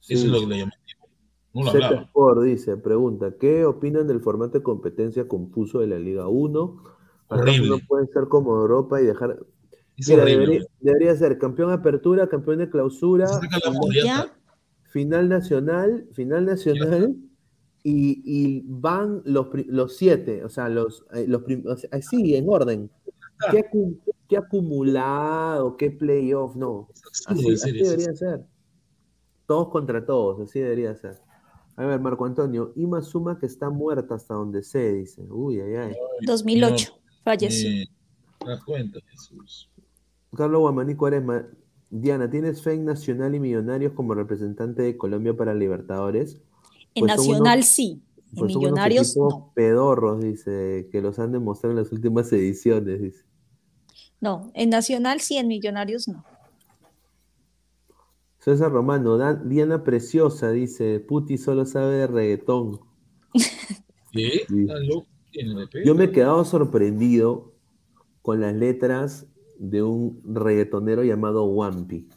sí. 0.00 0.14
eso 0.14 0.26
es 0.26 0.32
lo 0.32 0.40
que 0.40 0.46
le 0.46 0.58
llamativo. 0.58 1.08
No 1.54 1.64
lo 1.64 1.70
hablaba. 1.70 2.02
Sport 2.02 2.42
dice, 2.42 2.76
pregunta, 2.76 3.34
¿qué 3.38 3.64
opinan 3.64 4.06
del 4.06 4.20
formato 4.20 4.58
de 4.58 4.62
competencia 4.62 5.28
confuso 5.28 5.80
de 5.80 5.86
la 5.86 5.98
Liga 5.98 6.28
1? 6.28 6.82
¿Acaso 7.28 7.42
Horrible. 7.42 7.68
no 7.68 7.78
puede 7.86 8.06
ser 8.08 8.28
como 8.28 8.52
Europa 8.52 9.00
y 9.00 9.04
dejar... 9.04 9.38
Es 9.96 10.08
Mira, 10.08 10.22
horrible. 10.22 10.46
debería, 10.46 10.66
debería 10.80 11.16
ser 11.16 11.38
campeón 11.38 11.68
de 11.68 11.74
apertura, 11.74 12.28
campeón 12.28 12.58
de 12.58 12.70
clausura, 12.70 13.28
final 14.92 15.28
nacional, 15.28 16.06
final 16.12 16.46
nacional, 16.46 17.16
y, 17.82 18.22
y 18.24 18.62
van 18.66 19.22
los, 19.24 19.48
pri- 19.48 19.66
los 19.68 19.96
siete, 19.96 20.44
o 20.44 20.48
sea, 20.48 20.68
los, 20.68 21.04
eh, 21.12 21.26
los 21.26 21.42
o 21.66 21.76
sea, 21.76 21.90
así, 21.92 22.36
en 22.36 22.48
orden. 22.48 22.90
¿Qué, 23.50 23.68
acu- 23.68 23.98
qué 24.28 24.36
acumulado, 24.36 25.76
qué 25.76 25.90
playoff? 25.90 26.54
No, 26.54 26.88
así, 27.26 27.72
debería 27.72 28.14
ser. 28.14 28.44
Todos 29.46 29.68
contra 29.70 30.04
todos, 30.06 30.40
así 30.40 30.60
debería 30.60 30.94
ser. 30.94 31.18
A 31.76 31.84
ver, 31.86 32.00
Marco 32.00 32.24
Antonio, 32.24 32.72
Ima 32.76 33.02
Suma 33.02 33.38
que 33.38 33.46
está 33.46 33.68
muerta 33.70 34.14
hasta 34.14 34.34
donde 34.34 34.62
sé, 34.62 34.92
dice. 34.92 35.22
Uy, 35.28 35.60
ay, 35.60 35.74
ay. 35.74 35.96
2008, 36.24 36.92
falleció. 37.24 37.70
Eh, 37.70 37.84
¿Te 38.38 38.50
das 38.50 38.62
cuenta, 38.64 39.00
Jesús? 39.10 39.70
Carlos 40.36 40.60
Guamaní 40.60 40.94
Cuaresma, 40.94 41.46
Diana, 41.90 42.30
¿tienes 42.30 42.62
fe 42.62 42.74
en 42.74 42.84
Nacional 42.84 43.34
y 43.34 43.40
Millonarios 43.40 43.92
como 43.92 44.14
representante 44.14 44.82
de 44.82 44.96
Colombia 44.96 45.36
para 45.36 45.52
Libertadores? 45.52 46.40
En 46.94 47.06
Pues 47.06 47.14
son 47.16 47.26
Nacional 47.26 47.58
unos- 47.58 47.68
sí, 47.68 47.90
en 47.92 48.00
Pues 48.18 48.34
son 48.34 48.40
unos 48.42 48.56
Millonarios 48.56 49.10
equipos 49.10 49.34
no. 49.34 49.52
pedorros, 49.54 50.22
dice, 50.22 50.88
que 50.90 51.00
los 51.00 51.18
han 51.18 51.32
demostrado 51.32 51.72
en 51.76 51.82
las 51.82 51.92
últimas 51.92 52.32
ediciones, 52.32 53.00
dice. 53.00 53.24
No, 54.20 54.50
en 54.54 54.70
Nacional 54.70 55.20
sí, 55.20 55.36
en 55.36 55.48
Millonarios 55.48 56.06
no. 56.08 56.24
César 58.38 58.72
Romano, 58.72 59.16
Dan- 59.18 59.48
Diana 59.48 59.84
Preciosa, 59.84 60.50
dice, 60.50 60.98
Puti 61.00 61.38
solo 61.38 61.64
sabe 61.64 61.94
de 61.94 62.06
reggaetón. 62.08 62.80
¿Qué? 64.12 64.42
Sí. 64.48 64.66
Yo 65.84 65.94
me 65.94 66.04
he 66.04 66.10
quedado 66.12 66.44
sorprendido 66.44 67.54
con 68.20 68.40
las 68.40 68.54
letras 68.54 69.26
de 69.58 69.82
un 69.82 70.20
reggaetonero 70.24 71.04
llamado 71.04 71.44
Wampi. 71.44 72.08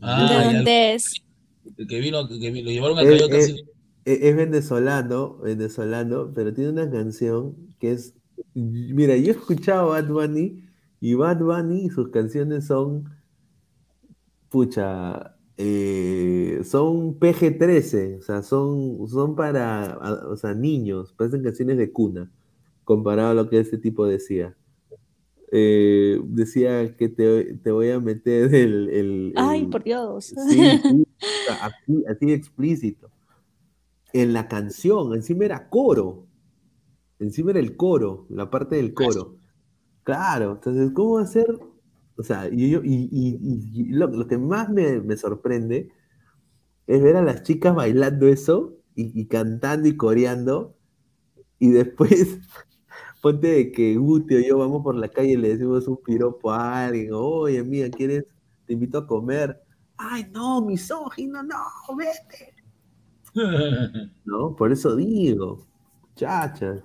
Ah, 0.00 0.28
¿De 0.28 0.44
dónde 0.56 0.94
es? 0.94 1.14
El 1.76 1.86
que 1.86 2.00
vino, 2.00 2.28
que 2.28 2.50
vi- 2.50 2.62
lo 2.62 2.70
llevaron 2.70 2.98
a 2.98 3.02
Es, 3.02 4.36
venezolano, 4.36 5.38
venezolano, 5.38 6.32
pero 6.34 6.52
tiene 6.52 6.70
una 6.70 6.90
canción 6.90 7.56
que 7.78 7.92
es, 7.92 8.14
mira, 8.54 9.16
yo 9.16 9.28
he 9.28 9.36
escuchado 9.36 9.92
a 9.92 10.02
Bad 10.02 10.08
Bunny 10.12 10.64
y 11.00 11.14
Bad 11.14 11.38
Bunny, 11.40 11.90
sus 11.90 12.10
canciones 12.10 12.66
son, 12.66 13.04
pucha, 14.48 15.36
eh, 15.56 16.60
son 16.64 17.18
PG-13, 17.18 18.18
o 18.18 18.22
sea, 18.22 18.42
son, 18.42 19.06
son 19.08 19.34
para, 19.36 19.98
o 20.28 20.36
sea, 20.36 20.54
niños, 20.54 21.12
parecen 21.12 21.42
canciones 21.42 21.78
de 21.78 21.92
cuna, 21.92 22.30
comparado 22.84 23.30
a 23.30 23.34
lo 23.34 23.48
que 23.48 23.60
ese 23.60 23.78
tipo 23.78 24.06
decía. 24.06 24.56
Eh, 25.56 26.18
decía 26.24 26.96
que 26.96 27.08
te, 27.08 27.54
te 27.58 27.70
voy 27.70 27.90
a 27.90 28.00
meter 28.00 28.52
el, 28.52 28.88
el- 28.90 29.32
Ay, 29.36 29.60
el- 29.62 29.68
por 29.70 29.84
Dios. 29.84 30.34
Sí, 30.48 30.58
así, 31.60 32.04
así 32.08 32.32
explícito. 32.32 33.08
En 34.12 34.32
la 34.32 34.48
canción, 34.48 35.14
encima 35.14 35.44
era 35.44 35.68
coro. 35.68 36.26
Encima 37.20 37.52
era 37.52 37.60
el 37.60 37.76
coro, 37.76 38.26
la 38.30 38.50
parte 38.50 38.74
del 38.76 38.94
coro. 38.94 39.36
Claro, 40.02 40.54
entonces, 40.54 40.90
¿cómo 40.92 41.14
va 41.14 41.22
a 41.22 41.26
ser? 41.26 41.46
O 42.16 42.22
sea, 42.24 42.48
y, 42.50 42.70
yo- 42.70 42.82
y- 42.82 43.08
y- 43.12 43.38
y- 43.40 43.80
y 43.80 43.92
lo, 43.92 44.08
lo 44.08 44.26
que 44.26 44.38
más 44.38 44.68
me, 44.70 45.00
me 45.00 45.16
sorprende 45.16 45.88
es 46.88 47.00
ver 47.00 47.14
a 47.14 47.22
las 47.22 47.44
chicas 47.44 47.76
bailando 47.76 48.26
eso 48.26 48.76
y, 48.96 49.20
y 49.20 49.26
cantando 49.26 49.86
y 49.86 49.96
coreando, 49.96 50.76
y 51.60 51.70
después 51.70 52.40
ponte 53.24 53.48
de 53.48 53.72
que 53.72 53.96
Guti 53.96 54.34
o 54.36 54.40
yo 54.40 54.58
vamos 54.58 54.82
por 54.82 54.94
la 54.94 55.08
calle 55.08 55.32
y 55.32 55.36
le 55.38 55.48
decimos 55.48 55.88
un 55.88 55.96
piropo 55.96 56.52
a 56.52 56.84
alguien, 56.84 57.08
oye, 57.14 57.58
amiga, 57.58 57.88
¿quieres? 57.88 58.26
Te 58.66 58.74
invito 58.74 58.98
a 58.98 59.06
comer. 59.06 59.62
Ay, 59.96 60.26
no, 60.30 60.60
misógino, 60.60 61.42
no, 61.42 61.56
vete. 61.96 62.54
¿No? 64.26 64.54
Por 64.54 64.72
eso 64.72 64.94
digo, 64.94 65.66
chachas, 66.16 66.82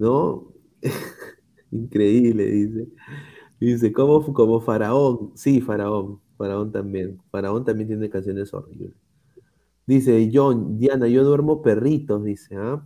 ¿no? 0.00 0.48
Increíble, 1.70 2.46
dice. 2.46 2.88
Dice, 3.60 3.92
como, 3.92 4.32
como 4.32 4.60
Faraón. 4.60 5.30
Sí, 5.36 5.60
Faraón. 5.60 6.20
Faraón 6.36 6.72
también. 6.72 7.22
Faraón 7.30 7.64
también 7.64 7.86
tiene 7.86 8.10
canciones 8.10 8.52
horribles. 8.52 8.94
Dice, 9.86 10.28
John, 10.34 10.76
Diana, 10.76 11.06
yo 11.06 11.22
duermo 11.22 11.62
perritos, 11.62 12.24
dice, 12.24 12.56
¿ah? 12.56 12.84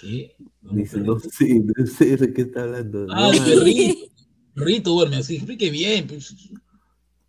¿Qué? 0.00 0.36
Dice, 0.62 1.00
no 1.00 1.18
sé, 1.18 1.60
no 1.60 1.86
sé 1.86 2.16
de 2.16 2.32
qué 2.32 2.42
está 2.42 2.62
hablando. 2.62 3.06
Ah, 3.10 3.30
el 3.32 3.42
perrito. 3.42 4.00
Perrito 4.54 4.90
duerme 4.90 5.16
así, 5.16 5.36
explique 5.36 5.70
bien. 5.70 6.06
Pues. 6.06 6.34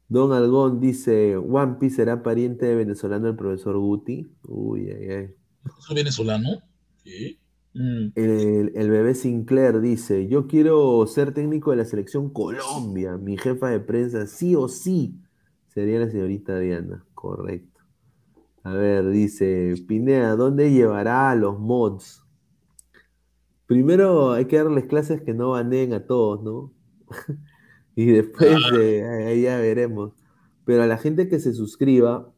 Don 0.08 0.32
Algón 0.34 0.80
dice, 0.80 1.38
One 1.38 1.78
Piece 1.80 1.98
será 1.98 2.24
pariente 2.24 2.66
de 2.66 2.76
venezolano 2.76 3.28
del 3.28 3.36
profesor 3.36 3.78
Guti. 3.78 4.28
Uy, 4.44 4.90
ay, 4.90 5.10
ay. 5.10 5.30
¿Soy 5.80 5.96
venezolano? 5.96 6.62
¿Qué? 7.04 7.40
Mm. 7.74 8.12
El, 8.16 8.72
el 8.76 8.90
bebé 8.90 9.16
Sinclair 9.16 9.80
dice, 9.80 10.28
yo 10.28 10.48
quiero 10.48 11.06
ser 11.08 11.34
técnico 11.34 11.72
de 11.72 11.78
la 11.78 11.86
selección 11.86 12.30
Colombia. 12.30 13.18
Mi 13.18 13.38
jefa 13.38 13.70
de 13.70 13.80
prensa, 13.80 14.28
sí 14.28 14.56
o 14.56 14.68
sí, 14.68 15.16
sería 15.74 16.00
la 16.00 16.10
señorita 16.10 16.60
Diana. 16.60 17.06
Correcto. 17.14 17.80
A 18.64 18.74
ver, 18.74 19.10
dice, 19.10 19.74
Pinea, 19.88 20.36
¿dónde 20.36 20.72
llevará 20.72 21.32
a 21.32 21.36
los 21.36 21.60
mods? 21.60 22.21
Primero 23.72 24.34
hay 24.34 24.46
que 24.46 24.58
darles 24.58 24.86
clases 24.86 25.22
que 25.22 25.34
no 25.34 25.52
baneen 25.52 25.94
a 25.94 26.06
todos, 26.06 26.44
¿no? 26.44 26.74
y 27.96 28.06
después 28.08 28.58
eh, 28.74 29.04
ahí 29.28 29.44
ya 29.44 29.58
veremos. 29.60 30.12
Pero 30.66 30.84
a 30.84 30.88
la 30.88 30.98
gente 30.98 31.30
que 31.30 31.40
se 31.40 31.54
suscriba, 31.54 32.34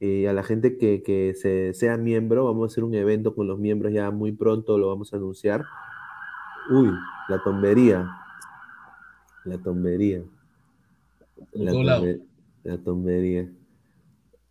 eh, 0.00 0.28
a 0.28 0.34
la 0.34 0.42
gente 0.42 0.76
que, 0.76 1.02
que 1.02 1.34
se, 1.34 1.72
sea 1.72 1.96
miembro, 1.96 2.44
vamos 2.44 2.64
a 2.64 2.72
hacer 2.72 2.84
un 2.84 2.94
evento 2.94 3.34
con 3.34 3.46
los 3.46 3.58
miembros 3.58 3.94
ya 3.94 4.10
muy 4.10 4.32
pronto, 4.32 4.76
lo 4.76 4.88
vamos 4.88 5.14
a 5.14 5.16
anunciar. 5.16 5.64
Uy, 6.70 6.90
la 7.30 7.42
tombería. 7.42 8.10
La 9.44 9.56
tombería. 9.58 10.22
La, 11.54 11.72
tombe- 11.72 12.20
la 12.64 12.78
tombería. 12.78 13.50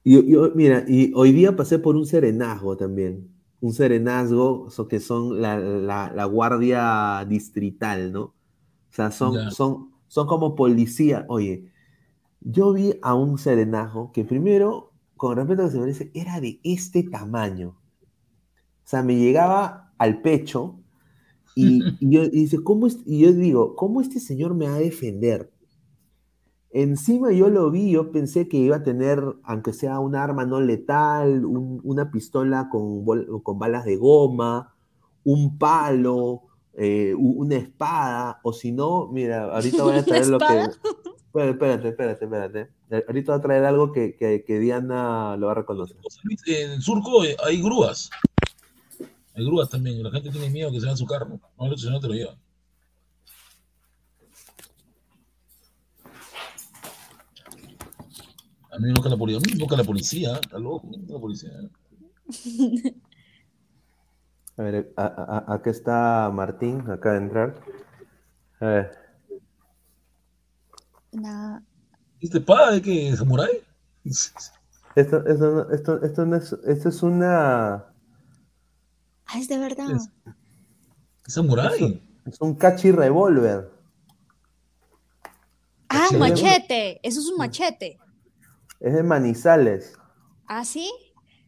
Y, 0.04 0.32
yo- 0.32 0.52
mira, 0.56 0.86
y 0.88 1.12
hoy 1.16 1.32
día 1.32 1.56
pasé 1.56 1.80
por 1.80 1.96
un 1.96 2.06
serenazgo 2.06 2.78
también. 2.78 3.33
Un 3.68 3.74
serenazgo, 3.74 4.70
so 4.70 4.88
que 4.90 5.00
son 5.00 5.42
la, 5.42 5.58
la- 5.58 6.12
la 6.14 6.26
guardia 6.26 7.26
distrital, 7.28 8.12
¿no? 8.12 8.24
O 8.26 8.36
sea, 8.92 9.12
son, 9.12 9.50
son, 9.52 9.92
son 10.08 10.28
como 10.28 10.56
policía. 10.56 11.26
Oye, 11.30 11.72
yo 12.42 12.74
vi 12.74 12.96
a 13.04 13.16
un 13.16 13.38
serenajo 13.40 14.12
que 14.14 14.26
primero, 14.26 14.94
con 15.18 15.38
respecto 15.38 15.64
a 15.64 15.66
lo 15.68 15.72
que 15.72 15.76
se 15.78 15.82
merece, 15.82 16.12
era 16.16 16.42
de 16.42 16.60
este 16.64 17.04
tamaño. 17.04 17.78
O 18.86 18.88
sea, 18.90 19.04
me 19.04 19.16
llegaba 19.16 19.94
al 19.98 20.22
pecho 20.22 20.80
y, 21.56 21.98
y 22.02 22.12
yo, 22.12 22.24
y 22.26 22.32
dice, 22.32 22.64
¿cómo 22.64 22.88
es? 22.88 23.00
y 23.06 23.22
yo 23.22 23.34
digo, 23.34 23.78
¿cómo 23.78 24.02
este 24.02 24.22
señor 24.22 24.56
me 24.56 24.68
va 24.70 24.76
a 24.78 24.80
defender? 24.80 25.53
Encima 26.76 27.32
yo 27.32 27.50
lo 27.50 27.70
vi, 27.70 27.92
yo 27.92 28.12
pensé 28.12 28.48
que 28.48 28.58
iba 28.58 28.78
a 28.78 28.84
tener, 28.84 29.24
aunque 29.44 29.74
sea 29.74 30.00
un 30.00 30.16
arma 30.16 30.44
no 30.46 30.60
letal, 30.60 31.46
un- 31.46 31.80
una 31.84 32.10
pistola 32.12 32.68
con, 32.72 33.06
balas 33.60 33.86
de 33.86 33.96
goma, 33.96 34.74
un 35.24 35.58
palo, 35.60 36.42
eh, 36.74 37.14
una 37.16 37.56
espada, 37.58 38.40
o 38.44 38.52
si 38.54 38.72
no, 38.72 39.08
mira, 39.12 39.54
ahorita 39.54 39.84
voy 39.84 39.94
a 39.98 40.04
traer 40.06 40.28
lo 40.28 40.40
que... 40.40 40.46
espada? 40.46 40.72
Espérate, 41.36 41.52
espérate, 41.52 41.90
espérate, 41.90 42.26
espérate. 42.26 42.60
Eh, 42.92 43.06
Ahorita 43.08 43.32
voy 43.34 43.40
a 43.40 43.42
traer 43.44 43.66
algo 43.66 43.92
que, 43.92 44.16
que- 44.16 44.44
que 44.44 44.60
Diana 44.60 45.36
lo 45.38 45.46
va 45.48 45.52
a 45.54 45.56
reconocer. 45.56 45.98
En 46.48 46.72
el 46.72 46.82
surco 46.82 47.24
eh, 47.24 47.36
hay 47.46 47.62
grúas. 47.62 48.10
Hay 49.36 49.46
grúas 49.46 49.70
también. 49.70 50.02
La 50.04 50.12
gente 50.12 50.30
tiene 50.32 50.50
miedo 50.50 50.72
que 50.72 50.80
se 50.80 50.86
vean 50.86 50.98
su 50.98 51.06
carro. 51.08 51.40
No, 51.60 51.66
el 51.66 51.78
señor 51.78 52.02
te 52.02 52.08
lo 52.08 52.14
lleva. 52.14 52.36
A 58.76 58.80
mí 58.80 58.92
nunca 58.92 59.10
la 59.10 59.18
policía. 59.18 59.38
A 59.40 59.42
mí 59.54 59.60
nunca 59.60 59.76
la 59.78 59.84
policía. 59.84 60.34
Está 60.36 60.58
loco. 60.60 60.88
nunca 60.88 61.14
la 61.14 61.20
policía. 61.20 61.52
A 64.58 64.62
ver, 64.64 64.94
a- 64.98 65.04
a- 65.06 65.38
a- 65.48 65.54
acá 65.56 65.70
está 65.72 66.30
Martín, 66.34 66.82
acaba 66.90 67.16
de 67.16 67.22
entrar. 67.22 67.56
A 68.60 68.66
ver, 68.66 68.98
Una- 71.12 71.64
¿Este 72.20 72.40
espada 72.40 72.72
de 72.72 72.82
qué? 72.82 73.16
¿Samurai? 73.16 73.52
esto, 74.96 75.26
esto, 75.28 75.46
no- 75.52 75.70
esto, 75.72 76.04
esto, 76.04 76.26
no 76.26 76.36
es, 76.38 76.54
esto 76.66 76.90
es 76.90 77.04
una... 77.04 77.76
Ah, 79.26 79.38
es 79.40 79.48
de 79.48 79.60
verdad. 79.60 79.92
Es- 79.92 80.10
¿Samurai? 81.28 82.02
Es 82.26 82.42
un 82.42 82.56
cachi 82.56 82.92
revólver. 82.92 83.72
Ah, 85.90 86.08
machete. 86.18 87.00
Eso 87.08 87.20
es 87.20 87.28
un 87.28 87.38
machete. 87.38 88.00
Es 88.84 88.94
de 88.94 89.02
Manizales. 89.02 89.98
¿Ah, 90.48 90.64
sí? 90.66 90.92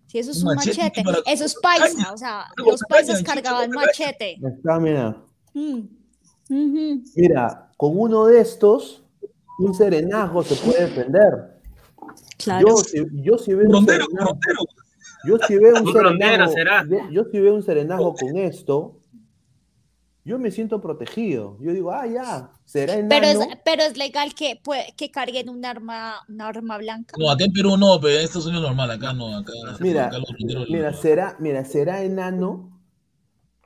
Sí, 0.08 0.20
eso 0.20 0.32
es 0.32 0.42
Un 0.42 0.50
un 0.50 0.56
machete 0.56 0.82
machete. 0.82 1.04
para 1.04 1.18
Eso 1.28 1.46
es 1.46 1.56
paisa. 1.62 1.86
caña. 1.98 2.12
O 2.14 2.18
sea, 2.18 2.46
Para 2.56 2.72
los 2.72 2.82
paisas 2.90 3.22
caña, 3.24 3.42
cargaban 3.42 3.70
machete. 3.72 4.38
Está, 4.42 4.80
mira. 4.80 5.22
Mm. 5.54 5.82
Mira, 7.16 7.72
con 7.78 7.98
uno 8.00 8.26
de 8.26 8.40
estos, 8.40 9.04
un 9.60 9.74
serenajo 9.74 10.44
se 10.44 10.56
puede 10.56 10.86
defender. 10.86 11.60
Claro. 12.38 12.68
Yo, 12.70 12.76
si, 12.78 13.06
yo 13.24 13.38
si 13.38 13.54
veo 13.54 13.68
un 13.70 13.86
serenajo, 13.86 14.38
yo 15.26 15.38
si 15.48 15.56
veo 15.58 15.74
un 15.82 15.92
serenajo, 15.94 16.54
yo- 16.88 17.10
yo 17.10 17.24
si 17.32 17.40
veo 17.40 17.56
un 17.56 17.64
serenajo 17.64 18.14
con 18.14 18.38
esto, 18.38 19.00
yo 20.26 20.40
me 20.40 20.50
siento 20.50 20.82
protegido. 20.82 21.58
Yo 21.62 21.72
digo, 21.72 21.92
ah, 21.92 22.08
ya, 22.08 22.52
será 22.66 22.96
enano. 22.96 23.10
Pero 23.10 23.28
es, 23.28 23.60
pero 23.64 23.84
es 23.84 23.96
legal 23.96 24.34
que, 24.34 24.60
que 24.98 25.12
carguen 25.12 25.50
un 25.50 25.64
arma, 25.64 26.16
un 26.28 26.42
arma 26.42 26.78
blanca. 26.80 27.16
No, 27.20 27.30
acá 27.30 27.46
en 27.46 27.54
Perú 27.54 27.78
no, 27.78 28.00
pero 28.02 28.18
en 28.18 28.24
Estados 28.26 28.48
Unidos 28.48 28.64
es 28.64 28.70
normal. 28.70 28.90
Acá 28.92 29.14
no. 29.14 29.38
Acá, 29.38 29.54
Mira, 29.80 30.08
acá 30.08 30.18
los 30.18 30.30
ronderos- 30.30 30.70
mira, 30.70 30.94
será, 30.94 31.36
mira, 31.40 31.64
será 31.64 32.02
enano, 32.04 32.82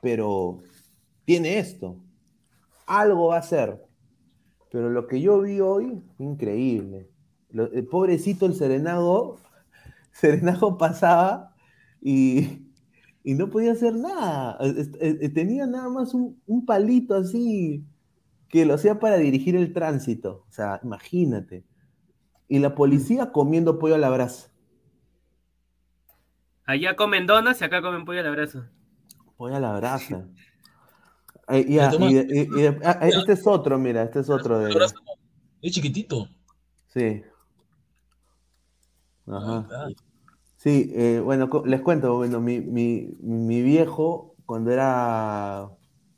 pero 0.02 0.58
tiene 1.24 1.58
esto. 1.58 1.96
Algo 2.86 3.28
va 3.28 3.38
a 3.38 3.42
ser. 3.42 3.82
Pero 4.70 4.90
lo 4.90 5.06
que 5.06 5.20
yo 5.20 5.40
vi 5.40 5.60
hoy, 5.60 6.02
increíble. 6.18 7.08
Lo- 7.48 7.72
el 7.72 7.86
pobrecito 7.86 8.44
el 8.44 8.54
serenago, 8.54 9.38
serenago 10.12 10.76
pasaba 10.76 11.54
y, 12.02 12.69
y 13.22 13.34
no 13.34 13.50
podía 13.50 13.72
hacer 13.72 13.94
nada. 13.94 14.56
Es- 14.60 14.90
es- 15.00 15.18
es- 15.20 15.34
Tenía 15.34 15.66
nada 15.66 15.88
más 15.88 16.14
un, 16.14 16.40
un 16.46 16.64
palito 16.66 17.14
así 17.14 17.84
que 18.48 18.64
lo 18.64 18.74
hacía 18.74 18.98
para 18.98 19.16
dirigir 19.16 19.54
el 19.56 19.72
tránsito. 19.72 20.44
O 20.48 20.52
sea, 20.52 20.80
imagínate. 20.82 21.64
Y 22.48 22.58
la 22.58 22.74
policía 22.74 23.30
comiendo 23.32 23.78
pollo 23.78 23.94
a 23.94 23.98
la 23.98 24.10
brasa. 24.10 24.50
Allá 26.64 26.96
comen 26.96 27.26
donas 27.26 27.60
y 27.60 27.64
acá 27.64 27.82
comen 27.82 28.04
pollo 28.04 28.20
al 28.20 28.26
abrazo. 28.26 28.64
Pollo 29.36 29.54
a 29.56 29.60
la 29.60 29.76
brasa. 29.76 30.26
Eh, 31.48 31.66
ya, 31.68 31.90
y- 31.98 32.16
y- 32.16 32.62
y- 32.62 32.66
ah, 32.84 32.98
ah, 33.00 33.08
este 33.08 33.32
es 33.32 33.46
otro, 33.46 33.76
mira, 33.78 34.04
este 34.04 34.20
es 34.20 34.30
otro 34.30 34.58
de. 34.60 34.70
Es 35.62 35.72
chiquitito. 35.72 36.28
Sí. 36.88 37.22
Ajá. 39.26 39.66
Sí, 40.60 40.92
eh, 40.94 41.20
bueno, 41.24 41.48
les 41.64 41.80
cuento, 41.80 42.16
bueno, 42.16 42.40
mi, 42.40 42.60
mi, 42.60 43.16
mi 43.22 43.62
viejo, 43.62 44.36
cuando 44.44 44.70
era 44.70 45.70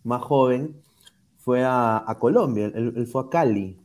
más 0.03 0.23
joven, 0.23 0.83
fue 1.39 1.65
a, 1.65 1.99
a 2.11 2.19
Colombia, 2.19 2.67
él, 2.75 2.93
él 2.97 3.07
fue 3.07 3.23
a 3.23 3.29
Cali. 3.31 3.79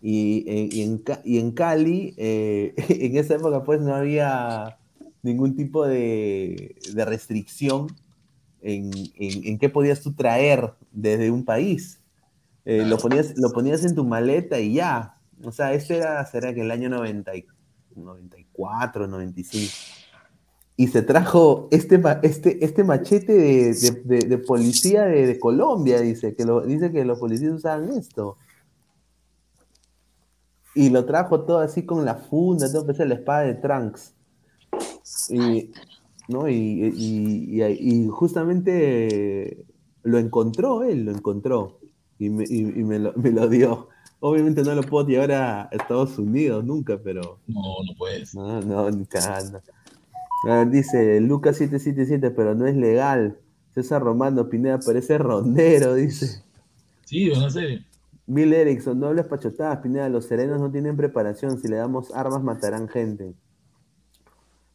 Y, 0.00 0.44
eh, 0.48 0.68
y 0.70 0.82
en, 0.82 1.02
y 1.24 1.38
en 1.38 1.52
Cali, 1.52 2.14
eh, 2.18 2.74
en 2.88 3.16
esa 3.16 3.34
época, 3.36 3.64
pues 3.64 3.80
no 3.80 3.94
había 3.94 4.78
ningún 5.22 5.56
tipo 5.56 5.86
de, 5.86 6.76
de 6.94 7.04
restricción 7.04 7.88
en, 8.62 8.90
en, 9.16 9.46
en 9.46 9.58
qué 9.58 9.68
podías 9.70 10.02
tú 10.02 10.14
traer 10.14 10.74
desde 10.92 11.30
un 11.30 11.44
país. 11.44 12.00
Eh, 12.66 12.84
lo, 12.86 12.98
ponías, 12.98 13.34
lo 13.38 13.52
ponías 13.52 13.84
en 13.84 13.94
tu 13.94 14.04
maleta 14.06 14.60
y 14.60 14.74
ya. 14.74 15.18
O 15.44 15.52
sea, 15.52 15.74
este 15.74 15.98
era, 15.98 16.24
será 16.26 16.54
que 16.54 16.62
el 16.62 16.70
año 16.72 16.90
90 16.90 17.36
y- 17.36 17.46
94, 17.96 19.06
95. 19.06 19.72
Y 20.78 20.88
se 20.88 21.02
trajo 21.02 21.68
este, 21.70 22.00
este, 22.22 22.62
este 22.64 22.84
machete 22.84 23.32
de, 23.32 23.74
de- 24.04 24.38
policía 24.38 25.04
de, 25.04 25.38
Colombia, 25.40 26.00
dice 26.00 26.34
que, 26.34 26.44
lo, 26.44 26.60
dice 26.60 26.92
que 26.92 27.04
los 27.04 27.18
policías 27.18 27.52
usaban 27.52 27.90
esto. 27.90 28.36
Y 30.74 30.90
lo 30.90 31.06
trajo 31.06 31.44
todo 31.44 31.60
así 31.60 31.86
con 31.86 32.04
la 32.04 32.16
funda, 32.16 32.70
todo 32.70 32.84
parece 32.84 33.06
la 33.06 33.14
espada 33.14 33.40
de 33.42 33.54
Trunks. 33.54 34.12
Y, 35.30 35.72
¿no? 36.28 36.48
y, 36.48 36.92
y- 36.94 38.08
justamente 38.08 39.64
lo 40.02 40.18
encontró 40.18 40.82
él, 40.82 41.06
lo 41.06 41.12
encontró. 41.12 41.80
Y 42.18 42.28
me, 42.28 42.44
me 42.46 42.98
lo, 42.98 43.12
me 43.14 43.30
lo 43.30 43.48
dio. 43.48 43.88
Obviamente 44.20 44.62
no 44.62 44.74
lo 44.74 44.82
puedo 44.82 45.06
llevar 45.06 45.32
a 45.32 45.68
Estados 45.72 46.18
Unidos 46.18 46.64
nunca, 46.64 46.98
pero. 47.02 47.38
No, 47.46 47.62
no 47.86 47.96
puedes. 47.96 48.34
No, 48.34 48.60
no, 48.60 48.90
ni 48.90 49.04
cagando. 49.04 49.60
Ah, 50.48 50.64
dice 50.64 51.20
Lucas 51.20 51.56
777, 51.56 52.30
pero 52.30 52.54
no 52.54 52.66
es 52.66 52.76
legal. 52.76 53.38
César 53.74 54.02
Romano 54.02 54.48
Pineda 54.48 54.78
parece 54.78 55.18
rondero, 55.18 55.94
dice. 55.94 56.42
Sí, 57.04 57.28
no 57.28 57.50
sé. 57.50 57.84
Bill 58.26 58.52
Erickson, 58.52 58.98
no 58.98 59.08
hables 59.08 59.26
pachotadas, 59.26 59.78
Pineda. 59.78 60.08
Los 60.08 60.24
serenos 60.24 60.60
no 60.60 60.70
tienen 60.70 60.96
preparación. 60.96 61.60
Si 61.60 61.68
le 61.68 61.76
damos 61.76 62.12
armas, 62.14 62.42
matarán 62.42 62.88
gente. 62.88 63.34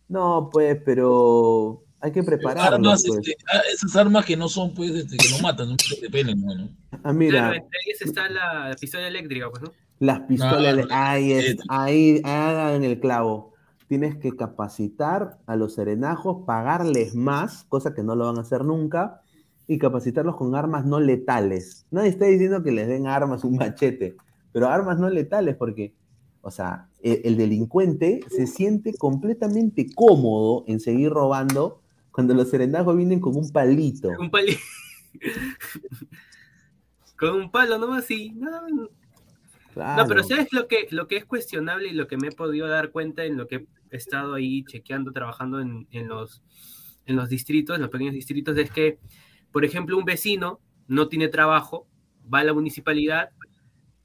No, 0.07 0.49
pues, 0.51 0.79
pero 0.85 1.83
hay 2.01 2.11
que 2.11 2.23
prepararlos. 2.23 2.73
Armas, 2.73 3.03
pues. 3.07 3.19
este, 3.19 3.35
ah, 3.53 3.61
esas 3.73 3.95
armas 3.95 4.25
que 4.25 4.35
no 4.35 4.49
son, 4.49 4.73
pues, 4.73 4.91
este, 4.91 5.17
que 5.17 5.29
no 5.29 5.39
matan, 5.39 5.69
no 5.69 5.75
repelen, 6.01 6.41
¿no? 6.41 6.69
Ah, 7.03 7.13
mira, 7.13 7.39
Claro, 7.39 7.53
entre 7.55 7.79
ellas 7.85 8.01
está 8.01 8.29
la 8.29 8.75
pistola 8.79 9.07
eléctrica, 9.07 9.49
pues, 9.49 9.63
¿no? 9.63 9.71
las 9.99 10.21
pistolas. 10.21 10.75
de- 10.77 10.83
Claro, 10.87 11.03
ahí, 11.03 11.31
es, 11.31 11.57
ahí 11.69 12.21
hagan 12.23 12.83
el 12.83 12.99
clavo. 12.99 13.53
Tienes 13.87 14.15
que 14.17 14.35
capacitar 14.35 15.37
a 15.45 15.55
los 15.55 15.75
serenajos, 15.75 16.43
pagarles 16.45 17.13
más, 17.13 17.65
cosa 17.65 17.93
que 17.93 18.01
no 18.03 18.15
lo 18.15 18.25
van 18.25 18.37
a 18.37 18.41
hacer 18.41 18.63
nunca, 18.65 19.21
y 19.67 19.77
capacitarlos 19.77 20.37
con 20.37 20.55
armas 20.55 20.85
no 20.85 20.99
letales. 20.99 21.85
Nadie 21.91 22.09
está 22.09 22.25
diciendo 22.25 22.63
que 22.63 22.71
les 22.71 22.87
den 22.87 23.05
armas, 23.05 23.43
un 23.43 23.57
machete, 23.57 24.15
pero 24.51 24.67
armas 24.69 24.97
no 24.97 25.09
letales, 25.09 25.55
porque, 25.55 25.93
o 26.41 26.49
sea, 26.51 26.87
el, 27.03 27.21
el 27.23 27.37
delincuente 27.37 28.21
se 28.29 28.47
siente 28.47 28.93
completamente 28.95 29.85
cómodo 29.93 30.63
en 30.67 30.79
seguir 30.79 31.11
robando 31.11 31.80
cuando 32.11 32.33
los 32.33 32.49
serenajos 32.49 32.95
vienen 32.97 33.19
con 33.19 33.35
un 33.35 33.49
palito. 33.51 34.09
Un 34.19 34.29
pali- 34.29 34.57
Con 37.17 37.35
un 37.35 37.51
palo 37.51 37.77
nomás 37.77 38.09
y 38.09 38.31
no, 38.31 38.49
no, 38.69 38.89
Claro. 39.73 40.05
pero 40.07 40.23
¿sabes 40.23 40.51
lo 40.51 40.67
que, 40.67 40.87
lo 40.91 41.07
que 41.07 41.17
es 41.17 41.25
cuestionable 41.25 41.87
y 41.89 41.93
lo 41.93 42.07
que 42.07 42.17
me 42.17 42.27
he 42.27 42.31
podido 42.31 42.67
dar 42.67 42.89
cuenta 42.91 43.23
en 43.25 43.37
lo 43.37 43.47
que 43.47 43.67
he 43.91 43.95
estado 43.95 44.33
ahí 44.33 44.63
chequeando, 44.65 45.11
trabajando 45.11 45.59
en, 45.61 45.87
en 45.91 46.07
los, 46.07 46.41
en 47.05 47.15
los 47.15 47.29
distritos, 47.29 47.75
en 47.75 47.81
los 47.83 47.91
pequeños 47.91 48.13
distritos, 48.13 48.57
es 48.57 48.71
que, 48.71 48.97
por 49.51 49.63
ejemplo, 49.63 49.97
un 49.97 50.03
vecino 50.03 50.59
no 50.87 51.07
tiene 51.09 51.27
trabajo, 51.29 51.87
va 52.33 52.39
a 52.39 52.43
la 52.43 52.53
municipalidad 52.53 53.29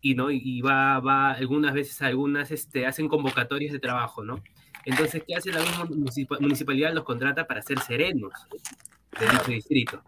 y, 0.01 0.15
¿no? 0.15 0.31
y 0.31 0.41
y 0.45 0.61
va, 0.61 1.01
va 1.01 1.33
algunas 1.33 1.73
veces, 1.75 2.01
algunas 2.03 2.51
este, 2.53 2.87
hacen 2.87 3.09
convocatorias 3.09 3.73
de 3.73 3.79
trabajo, 3.81 4.23
¿no? 4.23 4.43
Entonces, 4.87 5.23
¿qué 5.27 5.35
hace 5.35 5.53
la 5.53 5.61
misma 5.61 5.85
municipa- 5.85 6.41
municipalidad? 6.41 6.95
Los 6.95 7.05
contrata 7.05 7.47
para 7.47 7.61
ser 7.61 7.79
serenos 7.81 8.33
de 9.21 9.27
dicho 9.27 9.51
distrito. 9.51 10.03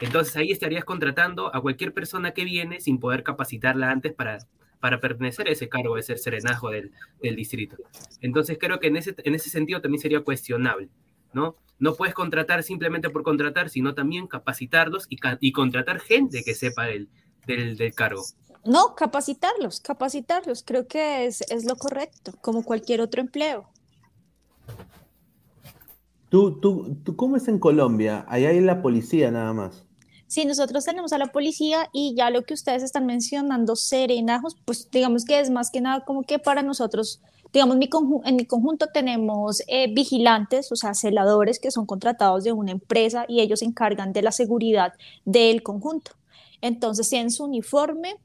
Entonces 0.00 0.34
ahí 0.36 0.50
estarías 0.50 0.84
contratando 0.84 1.54
a 1.54 1.60
cualquier 1.60 1.92
persona 1.94 2.32
que 2.32 2.44
viene 2.44 2.80
sin 2.80 2.98
poder 2.98 3.22
capacitarla 3.22 3.90
antes 3.90 4.12
para, 4.12 4.38
para 4.80 5.00
pertenecer 5.00 5.48
a 5.48 5.52
ese 5.52 5.68
cargo 5.68 5.96
de 5.96 6.02
ser 6.02 6.18
serenazgo 6.18 6.70
del, 6.70 6.92
del 7.22 7.36
distrito. 7.36 7.76
Entonces 8.20 8.58
creo 8.60 8.78
que 8.80 8.88
en 8.88 8.96
ese, 8.96 9.14
en 9.18 9.34
ese 9.34 9.48
sentido 9.48 9.80
también 9.80 10.00
sería 10.02 10.20
cuestionable, 10.20 10.88
¿no? 11.32 11.56
No 11.78 11.94
puedes 11.94 12.14
contratar 12.14 12.62
simplemente 12.62 13.10
por 13.10 13.22
contratar, 13.22 13.68
sino 13.68 13.94
también 13.94 14.26
capacitarlos 14.26 15.06
y, 15.10 15.18
y 15.40 15.52
contratar 15.52 16.00
gente 16.00 16.42
que 16.42 16.54
sepa 16.54 16.84
del, 16.84 17.08
del, 17.46 17.76
del 17.76 17.94
cargo. 17.94 18.24
No, 18.64 18.94
capacitarlos, 18.94 19.80
capacitarlos. 19.80 20.62
Creo 20.62 20.88
que 20.88 21.26
es, 21.26 21.42
es 21.50 21.64
lo 21.64 21.76
correcto, 21.76 22.32
como 22.40 22.64
cualquier 22.64 23.00
otro 23.00 23.20
empleo. 23.20 23.68
¿Tú, 26.28 26.60
tú, 26.60 26.96
tú, 27.04 27.16
¿Cómo 27.16 27.36
es 27.36 27.48
en 27.48 27.58
Colombia? 27.58 28.24
Allá 28.28 28.50
hay 28.50 28.60
la 28.60 28.82
policía 28.82 29.30
nada 29.30 29.52
más. 29.52 29.86
Sí, 30.26 30.44
nosotros 30.44 30.84
tenemos 30.84 31.12
a 31.12 31.18
la 31.18 31.28
policía 31.28 31.88
y 31.92 32.14
ya 32.16 32.30
lo 32.30 32.42
que 32.42 32.54
ustedes 32.54 32.82
están 32.82 33.06
mencionando, 33.06 33.76
serenajos, 33.76 34.56
pues 34.64 34.90
digamos 34.90 35.24
que 35.24 35.38
es 35.38 35.50
más 35.50 35.70
que 35.70 35.80
nada 35.80 36.04
como 36.04 36.24
que 36.24 36.40
para 36.40 36.64
nosotros, 36.64 37.22
digamos, 37.52 37.76
mi 37.76 37.88
en 38.24 38.34
mi 38.34 38.44
conjunto 38.44 38.88
tenemos 38.92 39.62
eh, 39.68 39.92
vigilantes, 39.94 40.72
o 40.72 40.76
sea, 40.76 40.94
celadores 40.94 41.60
que 41.60 41.70
son 41.70 41.86
contratados 41.86 42.42
de 42.42 42.50
una 42.50 42.72
empresa 42.72 43.24
y 43.28 43.40
ellos 43.40 43.60
se 43.60 43.66
encargan 43.66 44.12
de 44.12 44.22
la 44.22 44.32
seguridad 44.32 44.94
del 45.24 45.62
conjunto. 45.62 46.12
Entonces 46.60 47.08
tienen 47.08 47.30
su 47.30 47.44
uniforme 47.44 48.16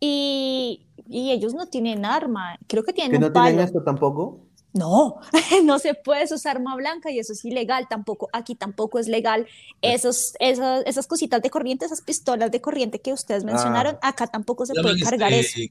y, 0.00 0.86
y 1.08 1.30
ellos 1.30 1.54
no 1.54 1.66
tienen 1.66 2.04
arma, 2.04 2.58
creo 2.66 2.82
que 2.82 2.92
tienen 2.92 3.12
¿Que 3.12 3.26
un 3.26 3.32
no 3.32 3.42
tienen 3.42 3.60
esto 3.60 3.84
tampoco? 3.84 4.47
No, 4.78 5.20
no 5.64 5.78
se 5.78 5.94
puede 5.94 6.24
usar 6.32 6.56
arma 6.56 6.74
blanca 6.76 7.10
y 7.10 7.18
eso 7.18 7.32
es 7.32 7.44
ilegal 7.44 7.86
tampoco. 7.88 8.28
Aquí 8.32 8.54
tampoco 8.54 8.98
es 8.98 9.08
legal. 9.08 9.46
Esos, 9.82 10.34
esas, 10.38 10.84
esas 10.86 11.06
cositas 11.06 11.42
de 11.42 11.50
corriente, 11.50 11.84
esas 11.84 12.00
pistolas 12.00 12.50
de 12.50 12.60
corriente 12.60 13.00
que 13.00 13.12
ustedes 13.12 13.44
mencionaron, 13.44 13.98
acá 14.02 14.26
tampoco 14.26 14.64
se 14.66 14.74
puede 14.74 15.00
cargar 15.00 15.32
eso. 15.32 15.48
este, 15.58 15.68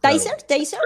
claro, 0.00 0.16
¿Taser? 0.18 0.42
¿Taser? 0.42 0.78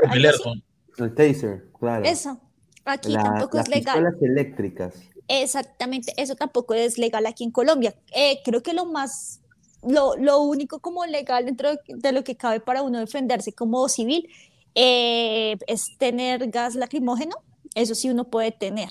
el 0.98 1.14
taser, 1.14 1.70
claro. 1.78 2.04
Eso. 2.04 2.40
Aquí 2.84 3.12
La- 3.12 3.22
tampoco 3.22 3.58
las 3.58 3.68
es 3.68 3.74
legal. 3.74 3.94
pistolas 4.04 4.22
eléctricas. 4.22 4.94
Exactamente, 5.28 6.12
eso 6.16 6.34
tampoco 6.34 6.74
es 6.74 6.98
legal 6.98 7.24
aquí 7.26 7.44
en 7.44 7.52
Colombia. 7.52 7.94
Eh, 8.12 8.40
creo 8.44 8.62
que 8.62 8.72
lo 8.74 8.84
más, 8.86 9.40
lo, 9.82 10.16
lo 10.16 10.40
único 10.40 10.80
como 10.80 11.06
legal 11.06 11.44
dentro 11.46 11.70
de, 11.70 11.78
de 11.86 12.12
lo 12.12 12.24
que 12.24 12.36
cabe 12.36 12.58
para 12.60 12.82
uno 12.82 12.98
defenderse 12.98 13.52
como 13.52 13.88
civil 13.88 14.28
eh, 14.74 15.56
es 15.66 15.96
tener 15.98 16.48
gas 16.50 16.74
lacrimógeno, 16.74 17.36
eso 17.74 17.94
sí 17.94 18.10
uno 18.10 18.30
puede 18.30 18.52
tener. 18.52 18.90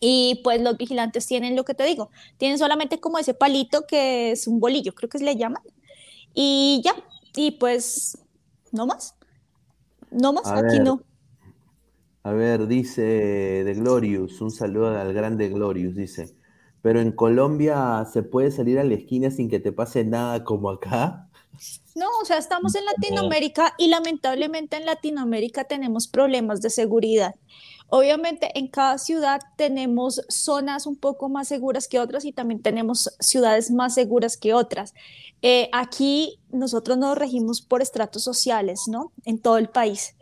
Y 0.00 0.40
pues 0.44 0.60
los 0.62 0.76
vigilantes 0.76 1.26
tienen 1.26 1.56
lo 1.56 1.64
que 1.64 1.74
te 1.74 1.84
digo, 1.84 2.10
tienen 2.36 2.58
solamente 2.58 3.00
como 3.00 3.18
ese 3.18 3.34
palito 3.34 3.84
que 3.86 4.30
es 4.32 4.46
un 4.46 4.60
bolillo, 4.60 4.94
creo 4.94 5.08
que 5.08 5.18
se 5.18 5.24
le 5.24 5.36
llama, 5.36 5.60
y 6.34 6.82
ya, 6.84 6.94
y 7.36 7.52
pues 7.52 8.18
no 8.72 8.86
más, 8.86 9.14
no 10.10 10.32
más, 10.32 10.52
A 10.52 10.54
aquí 10.54 10.80
ver. 10.80 10.82
no. 10.82 11.02
A 12.22 12.32
ver, 12.32 12.66
dice 12.66 13.02
de 13.02 13.74
Glorious, 13.74 14.40
un 14.40 14.50
saludo 14.50 14.88
al 14.98 15.12
grande 15.14 15.48
Glorious, 15.48 15.94
dice. 15.94 16.36
Pero 16.82 17.00
en 17.00 17.12
Colombia 17.12 18.04
se 18.12 18.22
puede 18.22 18.50
salir 18.50 18.78
a 18.78 18.84
la 18.84 18.94
esquina 18.94 19.30
sin 19.30 19.48
que 19.48 19.60
te 19.60 19.72
pase 19.72 20.04
nada 20.04 20.44
como 20.44 20.70
acá. 20.70 21.27
No, 21.94 22.06
o 22.22 22.24
sea, 22.24 22.38
estamos 22.38 22.74
en 22.74 22.84
Latinoamérica 22.84 23.74
y 23.76 23.88
lamentablemente 23.88 24.76
en 24.76 24.86
Latinoamérica 24.86 25.64
tenemos 25.64 26.06
problemas 26.06 26.60
de 26.60 26.70
seguridad. 26.70 27.34
Obviamente 27.90 28.56
en 28.58 28.68
cada 28.68 28.98
ciudad 28.98 29.40
tenemos 29.56 30.22
zonas 30.28 30.86
un 30.86 30.96
poco 30.96 31.28
más 31.28 31.48
seguras 31.48 31.88
que 31.88 31.98
otras 31.98 32.24
y 32.24 32.32
también 32.32 32.60
tenemos 32.60 33.10
ciudades 33.18 33.70
más 33.70 33.94
seguras 33.94 34.36
que 34.36 34.52
otras. 34.52 34.94
Eh, 35.40 35.70
aquí 35.72 36.38
nosotros 36.50 36.98
nos 36.98 37.16
regimos 37.16 37.62
por 37.62 37.80
estratos 37.80 38.22
sociales, 38.22 38.88
¿no? 38.88 39.12
En 39.24 39.38
todo 39.38 39.56
el 39.56 39.68
país. 39.68 40.14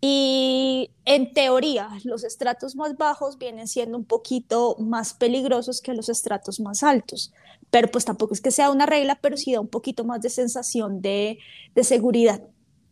Y 0.00 0.90
en 1.04 1.32
teoría, 1.32 1.88
los 2.04 2.22
estratos 2.22 2.76
más 2.76 2.96
bajos 2.96 3.36
vienen 3.36 3.66
siendo 3.66 3.98
un 3.98 4.04
poquito 4.04 4.76
más 4.78 5.12
peligrosos 5.12 5.80
que 5.80 5.94
los 5.94 6.08
estratos 6.08 6.60
más 6.60 6.84
altos. 6.84 7.32
Pero 7.70 7.88
pues 7.88 8.04
tampoco 8.04 8.34
es 8.34 8.40
que 8.40 8.50
sea 8.50 8.70
una 8.70 8.86
regla, 8.86 9.18
pero 9.20 9.36
sí 9.36 9.52
da 9.52 9.60
un 9.60 9.68
poquito 9.68 10.04
más 10.04 10.20
de 10.22 10.30
sensación 10.30 11.02
de, 11.02 11.38
de 11.74 11.84
seguridad. 11.84 12.42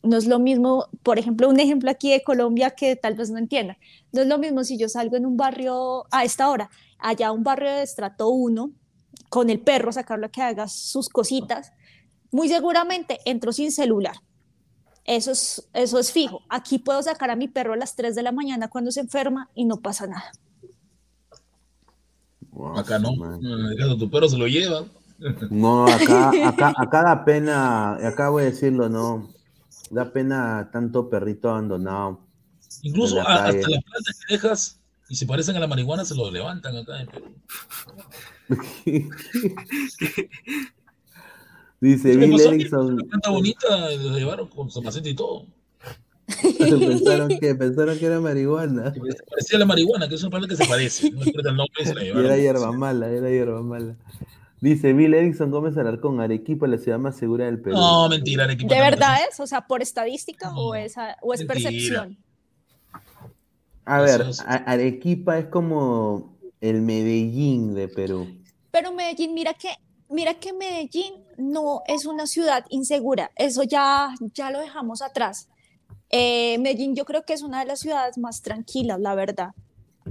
No 0.02 0.16
es 0.16 0.26
lo 0.26 0.38
mismo, 0.38 0.86
por 1.02 1.18
ejemplo, 1.18 1.48
un 1.48 1.58
ejemplo 1.58 1.90
aquí 1.90 2.10
de 2.10 2.22
Colombia 2.22 2.70
que 2.70 2.94
tal 2.94 3.14
vez 3.14 3.30
no 3.30 3.38
entienda. 3.38 3.78
No 4.12 4.22
es 4.22 4.28
lo 4.28 4.38
mismo 4.38 4.62
si 4.64 4.78
yo 4.78 4.88
salgo 4.88 5.16
en 5.16 5.26
un 5.26 5.36
barrio 5.36 6.04
a 6.10 6.24
esta 6.24 6.48
hora, 6.50 6.70
allá 6.98 7.32
un 7.32 7.42
barrio 7.42 7.70
de 7.70 7.82
estrato 7.82 8.28
1, 8.28 8.70
con 9.28 9.50
el 9.50 9.60
perro, 9.60 9.92
sacarlo 9.92 10.26
a 10.26 10.30
que 10.30 10.42
haga 10.42 10.68
sus 10.68 11.08
cositas, 11.08 11.72
muy 12.30 12.48
seguramente 12.48 13.18
entro 13.24 13.52
sin 13.52 13.72
celular. 13.72 14.16
Eso 15.04 15.30
es, 15.30 15.68
eso 15.72 15.98
es 15.98 16.12
fijo. 16.12 16.42
Aquí 16.48 16.78
puedo 16.78 17.02
sacar 17.02 17.30
a 17.30 17.36
mi 17.36 17.48
perro 17.48 17.72
a 17.72 17.76
las 17.76 17.94
3 17.94 18.14
de 18.14 18.22
la 18.22 18.32
mañana 18.32 18.68
cuando 18.68 18.90
se 18.90 19.00
enferma 19.00 19.50
y 19.54 19.64
no 19.64 19.80
pasa 19.80 20.06
nada. 20.06 20.32
Acá 22.76 22.98
no. 22.98 23.10
En 23.36 23.44
el 23.66 23.76
caso 23.76 23.90
de 23.94 23.98
tu 23.98 24.10
perro 24.10 24.28
se 24.28 24.38
lo 24.38 24.46
lleva. 24.46 24.84
No, 25.50 25.86
acá, 25.86 26.30
acá, 26.48 26.74
acá 26.76 27.02
da 27.02 27.24
pena, 27.24 27.94
acá 28.06 28.28
voy 28.30 28.42
a 28.42 28.46
decirlo, 28.46 28.88
no. 28.88 29.28
Da 29.90 30.12
pena 30.12 30.68
tanto 30.72 31.08
perrito 31.08 31.48
abandonado. 31.50 32.20
Incluso 32.82 33.18
en 33.18 33.24
la 33.24 33.30
a- 33.30 33.44
hasta 33.46 33.68
las 33.70 33.84
plantas 33.84 34.20
que 34.26 34.34
dejas 34.34 34.80
y 35.08 35.14
se 35.16 35.26
parecen 35.26 35.56
a 35.56 35.60
la 35.60 35.66
marihuana 35.68 36.04
se 36.04 36.14
lo 36.14 36.30
levantan 36.30 36.76
acá 36.76 37.00
en 37.00 37.06
Perú. 37.06 37.34
Dice 41.80 42.12
¿Qué 42.12 42.16
Bill? 42.16 42.40
Erickson. 42.40 42.94
Una 42.94 43.04
planta 43.04 43.30
bonita 43.30 43.90
la 43.90 44.18
llevaron 44.18 44.48
con 44.48 44.70
su 44.70 44.80
maceta 44.82 45.08
y 45.08 45.14
todo. 45.14 45.46
Pensaron, 46.26 47.28
que, 47.40 47.54
pensaron 47.54 47.98
que 47.98 48.06
era 48.06 48.20
marihuana. 48.20 48.92
Parecía 49.28 49.58
la 49.58 49.66
marihuana, 49.66 50.08
que 50.08 50.16
es 50.16 50.22
una 50.22 50.30
planta 50.30 50.48
que 50.48 50.56
se 50.56 50.66
parece. 50.66 51.10
No 51.10 51.22
el 51.22 51.56
nombre 51.56 51.82
y 51.82 51.84
se 51.84 51.94
la 51.94 52.02
Y 52.02 52.06
llevaron. 52.06 52.26
era 52.26 52.36
hierba 52.36 52.72
mala, 52.72 53.08
era 53.08 53.30
hierba 53.30 53.62
mala. 53.62 53.96
Dice 54.60 54.92
Bill 54.92 55.14
Erickson 55.14 55.50
Gómez 55.50 55.76
Alarcón, 55.76 56.20
Arequipa, 56.20 56.66
la 56.66 56.78
ciudad 56.78 56.98
más 56.98 57.16
segura 57.16 57.44
del 57.44 57.60
Perú. 57.60 57.76
No, 57.76 58.08
mentira, 58.08 58.44
Arequipa 58.44 58.74
¿De 58.74 58.80
verdad 58.80 59.18
es? 59.28 59.38
O 59.38 59.46
sea, 59.46 59.66
por 59.66 59.82
estadística 59.82 60.50
o 60.56 60.74
es, 60.74 60.94
o 61.20 61.34
es 61.34 61.40
mentira. 61.40 61.54
percepción. 61.70 62.16
A 63.84 64.00
ver, 64.00 64.24
Arequipa 64.46 65.38
es 65.38 65.46
como 65.46 66.36
el 66.60 66.80
Medellín 66.82 67.74
de 67.74 67.86
Perú. 67.88 68.26
Pero 68.72 68.92
Medellín, 68.92 69.34
mira 69.34 69.54
que, 69.54 69.68
mira 70.08 70.34
que 70.34 70.52
Medellín 70.52 71.14
no 71.36 71.82
es 71.86 72.06
una 72.06 72.26
ciudad 72.26 72.64
insegura. 72.70 73.30
Eso 73.36 73.62
ya, 73.62 74.08
ya 74.34 74.50
lo 74.50 74.60
dejamos 74.60 75.02
atrás. 75.02 75.48
Eh, 76.10 76.58
Medellín 76.58 76.94
yo 76.94 77.04
creo 77.04 77.24
que 77.24 77.32
es 77.32 77.42
una 77.42 77.60
de 77.60 77.66
las 77.66 77.80
ciudades 77.80 78.18
más 78.18 78.42
tranquilas, 78.42 79.00
la 79.00 79.14
verdad. 79.14 79.50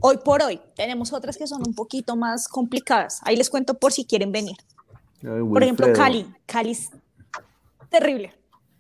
Hoy 0.02 0.18
por 0.18 0.42
hoy 0.42 0.60
tenemos 0.76 1.14
otras 1.14 1.38
que 1.38 1.48
son 1.48 1.62
un 1.66 1.74
poquito 1.74 2.16
más 2.16 2.48
complicadas. 2.48 3.20
Ahí 3.24 3.36
les 3.36 3.50
cuento 3.50 3.76
por 3.76 3.94
si 3.94 4.06
quieren 4.06 4.32
venir. 4.32 4.58
Ay, 5.24 5.42
Por 5.42 5.64
ejemplo, 5.64 5.88
Cali. 5.94 6.28
Cali 6.46 6.72
es 6.72 6.90
terrible. 7.90 8.34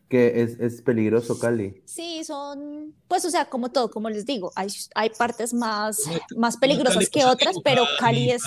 Que 0.07 0.43
es, 0.43 0.59
es 0.59 0.83
peligroso 0.83 1.39
Cali. 1.39 1.81
Sí, 1.85 2.23
son, 2.23 2.93
pues, 3.07 3.25
o 3.25 3.29
sea, 3.31 3.45
como 3.45 3.69
todo, 3.71 3.89
como 3.89 4.07
les 4.09 4.25
digo, 4.27 4.51
hay, 4.55 4.67
hay 4.93 5.09
partes 5.09 5.51
más, 5.51 5.97
más 6.37 6.57
peligrosas 6.57 7.09
que 7.09 7.25
otras, 7.25 7.55
pero 7.63 7.83
Cali, 7.99 8.29
es, 8.29 8.43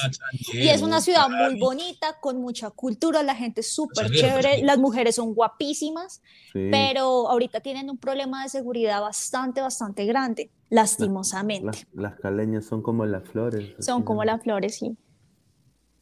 y 0.52 0.68
es 0.68 0.82
una 0.82 1.00
ciudad 1.00 1.28
muy 1.28 1.58
bonita, 1.58 2.16
con 2.20 2.40
mucha 2.40 2.70
cultura, 2.70 3.24
la 3.24 3.34
gente 3.34 3.62
es 3.62 3.72
súper 3.72 4.08
chévere, 4.08 4.62
las 4.62 4.78
mujeres 4.78 5.16
son 5.16 5.34
guapísimas, 5.34 6.22
Sí. 6.52 6.68
pero 6.70 7.28
ahorita 7.28 7.60
tienen 7.60 7.90
un 7.90 7.98
problema 7.98 8.44
de 8.44 8.48
seguridad 8.50 9.00
bastante, 9.00 9.60
bastante 9.60 10.06
grande, 10.06 10.50
lastimosamente. 10.70 11.66
Las, 11.66 11.86
las 11.92 12.20
caleñas 12.20 12.66
son 12.66 12.82
como 12.82 13.04
las 13.04 13.28
flores. 13.28 13.74
Son 13.80 14.04
como 14.04 14.24
las 14.24 14.42
flores, 14.42 14.76
sí. 14.76 14.96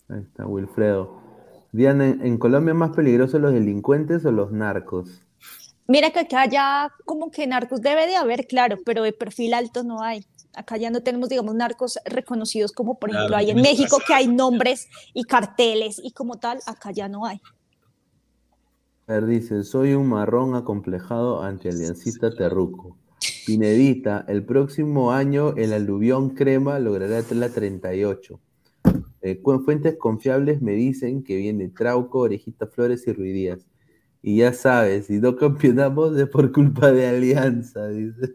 Ahí 0.08 0.20
está, 0.20 0.46
Wilfredo. 0.46 1.20
Diana, 1.72 2.06
¿en, 2.06 2.24
en 2.24 2.38
Colombia 2.38 2.74
más 2.74 2.90
peligrosos 2.94 3.40
los 3.40 3.52
delincuentes 3.52 4.24
o 4.24 4.30
los 4.32 4.52
narcos? 4.52 5.22
Mira 5.88 6.10
que 6.10 6.20
acá 6.20 6.46
ya 6.46 6.92
como 7.04 7.30
que 7.30 7.46
narcos 7.46 7.80
debe 7.80 8.06
de 8.06 8.16
haber, 8.16 8.46
claro, 8.46 8.76
pero 8.84 9.02
de 9.02 9.12
perfil 9.12 9.54
alto 9.54 9.84
no 9.84 10.02
hay. 10.02 10.24
Acá 10.54 10.76
ya 10.76 10.90
no 10.90 11.02
tenemos, 11.02 11.28
digamos, 11.28 11.54
narcos 11.54 11.98
reconocidos 12.04 12.72
como 12.72 12.98
por 12.98 13.10
Claro, 13.10 13.26
ejemplo 13.26 13.36
hay 13.36 13.50
en 13.50 13.60
México, 13.62 13.98
que 14.06 14.14
hay 14.14 14.26
nombres 14.26 14.88
y 15.14 15.24
carteles 15.24 16.00
y 16.02 16.12
como 16.12 16.38
tal, 16.38 16.58
acá 16.66 16.90
ya 16.90 17.08
no 17.08 17.26
hay. 17.26 17.40
A 19.06 19.12
ver, 19.12 19.26
dice, 19.26 19.62
soy 19.62 19.94
un 19.94 20.08
marrón 20.08 20.56
acomplejado 20.56 21.42
ante 21.42 21.68
Aliancista 21.68 22.34
Terruco. 22.34 22.96
Pinedita, 23.46 24.24
el 24.26 24.44
próximo 24.44 25.12
año 25.12 25.54
el 25.56 25.72
aluvión 25.72 26.30
crema 26.30 26.80
logrará 26.80 27.22
la 27.30 27.48
38. 27.48 28.40
Eh, 29.22 29.40
fuentes 29.64 29.96
confiables 29.96 30.60
me 30.62 30.72
dicen 30.72 31.22
que 31.22 31.36
viene 31.36 31.68
Trauco, 31.68 32.20
Orejita 32.20 32.66
Flores 32.66 33.06
y 33.06 33.12
Ruidías. 33.12 33.66
Y 34.26 34.38
ya 34.38 34.52
sabes, 34.52 35.06
si 35.06 35.20
no 35.20 35.36
campeonamos 35.36 36.18
es 36.18 36.28
por 36.28 36.50
culpa 36.50 36.90
de 36.90 37.06
Alianza, 37.06 37.86
dice. 37.86 38.34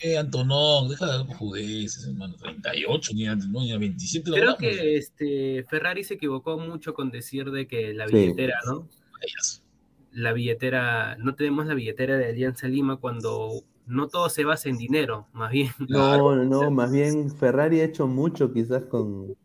Eh, 0.00 0.18
Antonón, 0.18 0.88
deja 0.88 1.06
de 1.06 1.12
dar 1.18 1.26
judeces, 1.36 2.08
hermano. 2.08 2.34
38, 2.34 3.12
ni 3.14 3.24
no, 3.24 3.36
ni 3.60 3.70
a 3.70 3.78
27 3.78 4.32
Creo 4.32 4.56
que 4.56 4.96
este 4.96 5.64
Ferrari 5.70 6.02
se 6.02 6.14
equivocó 6.14 6.58
mucho 6.58 6.92
con 6.92 7.12
decir 7.12 7.52
de 7.52 7.68
que 7.68 7.94
la 7.94 8.08
Sí. 8.08 8.16
billetera, 8.16 8.58
¿no? 8.66 8.88
Vayas. 9.12 9.62
La 10.10 10.32
billetera, 10.32 11.16
no 11.18 11.36
tenemos 11.36 11.66
la 11.66 11.74
billetera 11.74 12.18
de 12.18 12.30
Alianza 12.30 12.66
Lima 12.66 12.96
cuando 12.96 13.62
no 13.86 14.08
todo 14.08 14.28
se 14.30 14.42
basa 14.42 14.68
en 14.68 14.76
dinero, 14.76 15.28
más 15.32 15.52
bien. 15.52 15.70
No, 15.88 16.34
no, 16.34 16.44
no, 16.44 16.70
más 16.72 16.90
bien 16.90 17.30
Ferrari 17.30 17.78
ha 17.78 17.84
hecho 17.84 18.08
mucho 18.08 18.52
quizás 18.52 18.86
con, 18.86 19.36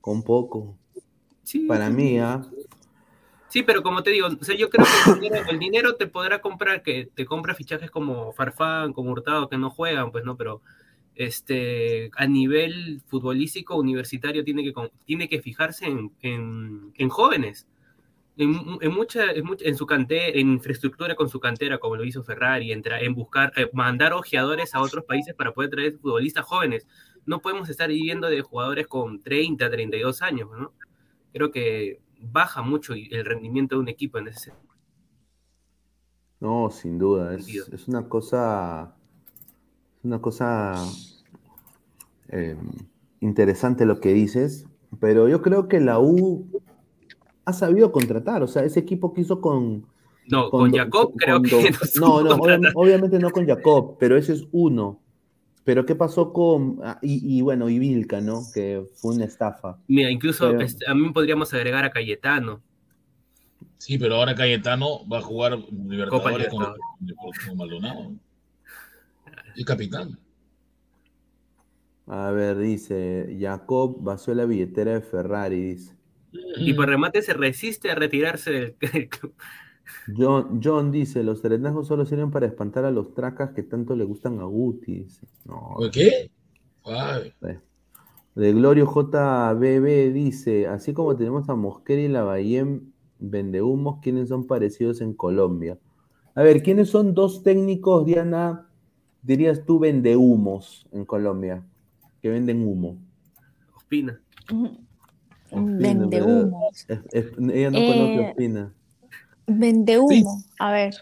con 0.00 0.22
poco. 0.22 0.78
Sí, 1.42 1.66
Para 1.66 1.88
sí, 1.88 1.92
mí, 1.92 2.18
¿ah? 2.18 2.42
Sí, 3.52 3.62
pero 3.62 3.82
como 3.82 4.02
te 4.02 4.10
digo, 4.10 4.28
o 4.28 4.44
sea, 4.44 4.56
yo 4.56 4.70
creo 4.70 4.86
que 4.86 5.10
el 5.12 5.20
dinero, 5.20 5.44
el 5.50 5.58
dinero 5.58 5.94
te 5.96 6.06
podrá 6.06 6.40
comprar, 6.40 6.82
que 6.82 7.08
te 7.14 7.26
compra 7.26 7.54
fichajes 7.54 7.90
como 7.90 8.32
Farfán, 8.32 8.94
como 8.94 9.10
Hurtado, 9.12 9.48
que 9.50 9.58
no 9.58 9.68
juegan, 9.70 10.10
pues 10.10 10.24
no, 10.24 10.36
pero 10.38 10.62
este, 11.14 12.10
a 12.16 12.26
nivel 12.26 13.02
futbolístico 13.06 13.76
universitario 13.76 14.42
tiene 14.44 14.64
que, 14.64 14.72
tiene 15.04 15.28
que 15.28 15.42
fijarse 15.42 15.84
en, 15.86 16.12
en- 16.22 16.92
en 16.96 17.08
jóvenes. 17.10 17.66
en, 18.36 18.50
mucha, 18.94 19.32
en, 19.32 19.44
mucha- 19.44 19.66
en 19.66 19.76
su 19.76 19.86
cantera, 19.86 20.26
en 20.38 20.52
infraestructura 20.52 21.14
con 21.16 21.28
su 21.28 21.40
cantera, 21.40 21.78
como 21.78 21.96
lo 21.96 22.04
hizo 22.04 22.24
Ferrari, 22.24 22.72
en, 22.72 22.82
en 22.86 23.14
buscar, 23.14 23.52
eh, 23.56 23.68
mandar 23.74 24.12
ojeadores 24.14 24.74
a 24.74 24.80
otros 24.82 25.04
países 25.04 25.34
para 25.34 25.52
poder 25.52 25.70
traer 25.70 25.98
futbolistas 25.98 26.44
jóvenes. 26.46 26.86
No 27.26 27.40
podemos 27.42 27.68
estar 27.70 27.88
viviendo 27.88 28.28
de 28.30 28.42
jugadores 28.42 28.86
con 28.88 29.22
30, 29.22 29.70
32 29.70 30.22
años, 30.22 30.50
¿no? 30.58 30.72
Creo 31.32 31.50
que 31.50 32.00
baja 32.22 32.62
mucho 32.62 32.94
el 32.94 33.24
rendimiento 33.24 33.76
de 33.76 33.80
un 33.80 33.88
equipo 33.88 34.18
en 34.18 34.28
ese 34.28 34.50
sentido. 34.50 34.72
No, 36.40 36.70
sin 36.70 36.98
duda, 36.98 37.34
es, 37.34 37.46
es 37.48 37.86
una 37.86 38.08
cosa, 38.08 38.96
es 39.98 40.04
una 40.04 40.20
cosa 40.20 40.74
eh, 42.28 42.56
interesante 43.20 43.86
lo 43.86 44.00
que 44.00 44.12
dices, 44.12 44.66
pero 44.98 45.28
yo 45.28 45.40
creo 45.40 45.68
que 45.68 45.78
la 45.78 46.00
U 46.00 46.48
ha 47.44 47.52
sabido 47.52 47.92
contratar, 47.92 48.42
o 48.42 48.48
sea, 48.48 48.64
ese 48.64 48.80
equipo 48.80 49.12
que 49.12 49.20
hizo 49.20 49.40
con... 49.40 49.86
No, 50.28 50.50
con, 50.50 50.72
Jacob 50.72 51.12
creo 51.16 51.36
con 51.36 51.44
que 51.44 51.70
no 52.00 52.22
no, 52.22 52.36
no, 52.36 52.68
obviamente 52.74 53.18
no 53.18 53.30
con 53.30 53.46
Jacob, 53.46 53.96
pero 53.98 54.16
ese 54.16 54.32
es 54.32 54.44
uno. 54.52 55.00
Pero 55.64 55.86
¿qué 55.86 55.94
pasó 55.94 56.32
con... 56.32 56.80
ah, 56.82 56.98
y, 57.02 57.38
y 57.38 57.40
bueno, 57.40 57.68
y 57.68 57.78
Vilca, 57.78 58.20
¿no? 58.20 58.42
Que 58.52 58.84
fue 58.96 59.14
una 59.14 59.24
estafa. 59.26 59.78
Mira, 59.86 60.10
incluso 60.10 60.48
Pero- 60.48 60.60
este, 60.62 60.88
a 60.90 60.94
mí 60.94 61.10
podríamos 61.12 61.52
agregar 61.54 61.84
a 61.84 61.90
Cayetano. 61.90 62.60
Sí, 63.78 63.98
pero 63.98 64.16
ahora 64.16 64.34
Cayetano 64.34 65.08
va 65.08 65.18
a 65.18 65.22
jugar 65.22 65.58
Libertadores 65.70 66.48
con, 66.48 66.60
Libertadores. 67.00 67.46
con 67.48 67.56
Maldonado. 67.56 68.12
Y 69.56 69.64
capitán. 69.64 70.18
A 72.06 72.30
ver, 72.30 72.58
dice, 72.58 73.36
Jacob 73.40 73.96
vació 74.00 74.34
la 74.34 74.44
billetera 74.44 74.94
de 74.94 75.00
Ferrari, 75.00 75.62
dice. 75.74 75.96
Y 76.56 76.74
por 76.74 76.88
remate 76.88 77.22
se 77.22 77.34
resiste 77.34 77.90
a 77.90 77.94
retirarse 77.94 78.50
del 78.50 78.76
club. 79.08 79.34
John, 80.16 80.60
John 80.62 80.90
dice, 80.90 81.22
los 81.22 81.40
serenazgos 81.40 81.86
solo 81.86 82.04
sirven 82.06 82.30
para 82.30 82.46
espantar 82.46 82.84
a 82.84 82.90
los 82.90 83.14
tracas 83.14 83.50
que 83.52 83.62
tanto 83.62 83.94
le 83.96 84.04
gustan 84.04 84.40
a 84.40 84.44
Guti. 84.44 85.06
No, 85.44 85.74
¿Por 85.76 85.90
qué? 85.90 86.30
Ay, 86.84 87.32
De 88.34 88.52
Glorio 88.52 88.86
JBB 88.86 90.12
dice, 90.12 90.66
así 90.66 90.92
como 90.92 91.16
tenemos 91.16 91.48
a 91.48 91.54
Mosquera 91.54 92.02
y 92.02 92.08
Lavallén 92.08 92.92
vendehumos, 93.18 94.00
¿quiénes 94.02 94.28
son 94.30 94.46
parecidos 94.46 95.00
en 95.00 95.12
Colombia? 95.14 95.78
A 96.34 96.42
ver, 96.42 96.62
¿quiénes 96.62 96.88
son 96.90 97.14
dos 97.14 97.42
técnicos, 97.42 98.04
Diana, 98.06 98.66
dirías 99.22 99.64
tú, 99.64 99.78
vendehumos 99.78 100.86
en 100.92 101.04
Colombia? 101.04 101.62
Que 102.20 102.30
venden 102.30 102.66
humo. 102.66 102.96
Ospina. 103.76 104.20
Vende 105.52 106.06
pero- 106.10 106.26
humo. 106.26 106.70
Es- 106.72 106.88
es- 107.12 107.32
ella 107.38 107.70
no 107.70 107.78
conoce 107.78 108.14
Eh, 108.14 108.26
a 108.26 108.30
Ospina. 108.30 108.72
Vende 109.46 109.98
humo. 109.98 110.42
A 110.58 110.72
ver. 110.72 110.94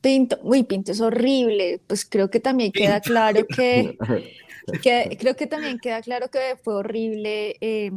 Pinto, 0.00 0.38
uy, 0.42 0.62
Pinto 0.62 0.92
es 0.92 1.00
horrible. 1.00 1.80
Pues 1.86 2.04
creo 2.04 2.30
que 2.30 2.40
también 2.40 2.72
queda 2.72 3.00
claro 3.00 3.46
que, 3.46 3.96
que- 4.82 5.16
creo 5.20 5.36
que 5.36 5.46
también 5.46 5.78
queda 5.78 6.00
claro 6.00 6.28
que 6.30 6.56
fue 6.62 6.74
horrible. 6.74 7.56
eh, 7.60 7.90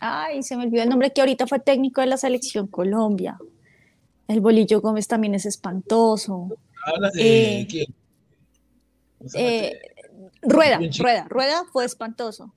ay, 0.00 0.42
se 0.42 0.56
me 0.56 0.64
olvidó 0.64 0.82
el 0.82 0.88
nombre 0.88 1.12
que 1.12 1.20
ahorita 1.20 1.46
fue 1.46 1.60
técnico 1.60 2.00
de 2.00 2.08
la 2.08 2.16
selección 2.16 2.66
Colombia. 2.66 3.38
El 4.26 4.40
Bolillo 4.40 4.80
Gómez 4.80 5.06
también 5.06 5.34
es 5.34 5.46
espantoso. 5.46 6.48
Hablas 6.86 7.12
de 7.12 7.60
Eh, 7.60 7.66
quién? 7.70 7.86
Eh, 9.34 9.80
Rueda. 10.42 10.78
Rueda, 10.98 11.26
Rueda 11.28 11.62
fue 11.72 11.84
espantoso. 11.84 12.52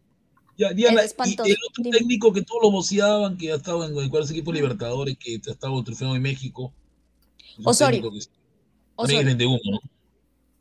Ya, 0.57 0.73
Diana, 0.73 1.01
es 1.03 1.15
y 1.17 1.51
el 1.51 1.57
otro 1.69 1.83
Dime. 1.83 1.97
técnico 1.97 2.33
que 2.33 2.41
todos 2.41 2.63
lo 2.63 2.71
voceaban, 2.71 3.37
que 3.37 3.51
ha 3.51 3.55
estado 3.55 3.85
en 3.85 3.95
el 3.95 4.09
cuál 4.09 4.23
es 4.23 4.29
el 4.31 4.37
equipo 4.37 4.51
Libertadores, 4.51 5.15
que 5.17 5.39
ha 5.47 5.51
estado 5.51 5.83
en 6.15 6.21
México. 6.21 6.73
Osorio. 7.63 8.01
técnico 8.01 8.13
que 8.13 8.25
también 8.95 9.19
Osorio. 9.19 9.25
vendehumo, 9.25 9.59
¿no? 9.71 9.79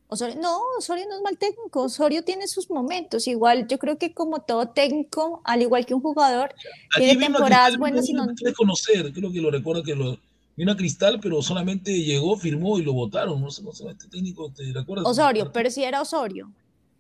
Osorio, 0.09 0.37
no, 0.41 0.61
Osorio 0.79 1.07
no 1.09 1.17
es 1.17 1.23
mal 1.23 1.37
técnico, 1.37 1.83
Osorio 1.83 2.23
tiene 2.23 2.47
sus 2.47 2.71
momentos, 2.71 3.27
igual 3.27 3.67
yo 3.67 3.79
creo 3.79 3.99
que 3.99 4.15
como 4.15 4.41
todo 4.41 4.69
técnico, 4.69 5.41
al 5.45 5.63
igual 5.63 5.85
que 5.85 5.95
un 5.95 6.01
jugador, 6.01 6.55
Aquí 6.95 7.07
tiene 7.07 7.27
temporadas 7.27 7.77
buenas 7.77 8.09
y 8.09 8.13
no 8.13 8.25
no... 8.25 8.31
lo 8.31 8.37
quiere 8.37 8.55
conocer, 8.55 9.13
creo 9.13 9.33
que 9.33 9.41
lo 9.41 9.51
recuerda 9.51 9.83
que 9.83 9.97
lo 9.97 10.17
vino 10.57 10.73
a 10.73 10.77
Cristal, 10.77 11.21
pero 11.21 11.43
solamente 11.43 11.93
llegó, 11.93 12.37
firmó 12.37 12.79
y 12.79 12.83
lo 12.83 12.93
votaron. 12.93 13.41
No 13.41 13.51
sé, 13.51 13.63
no 13.63 13.73
sé, 13.73 13.89
este 13.89 14.09
técnico, 14.09 14.51
¿te 14.51 14.73
recuerdas? 14.73 15.07
Osorio, 15.07 15.53
pero 15.53 15.71
si 15.71 15.85
era 15.85 16.01
Osorio. 16.01 16.51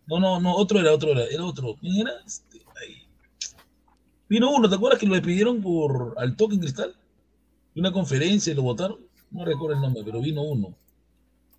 No, 0.06 0.20
no, 0.20 0.38
no, 0.38 0.54
otro 0.54 0.78
era, 0.78 0.92
otro 0.92 1.12
era, 1.12 1.24
era 1.24 1.44
otro. 1.44 1.76
¿Quién 1.80 1.96
era? 1.96 2.12
Ahí. 4.28 4.36
Vino 4.36 4.50
uno, 4.50 4.68
¿te 4.68 4.74
acuerdas 4.74 4.98
que 5.00 5.06
lo 5.06 5.14
despidieron 5.14 5.62
por 5.62 6.14
al 6.16 6.36
toque 6.36 6.54
en 6.54 6.60
Cristal? 6.60 6.94
Una 7.76 7.92
conferencia 7.92 8.52
y 8.52 8.56
lo 8.56 8.62
votaron. 8.62 8.98
No 9.30 9.44
recuerdo 9.44 9.74
el 9.76 9.82
nombre, 9.82 10.02
pero 10.04 10.20
vino 10.20 10.42
uno. 10.42 10.74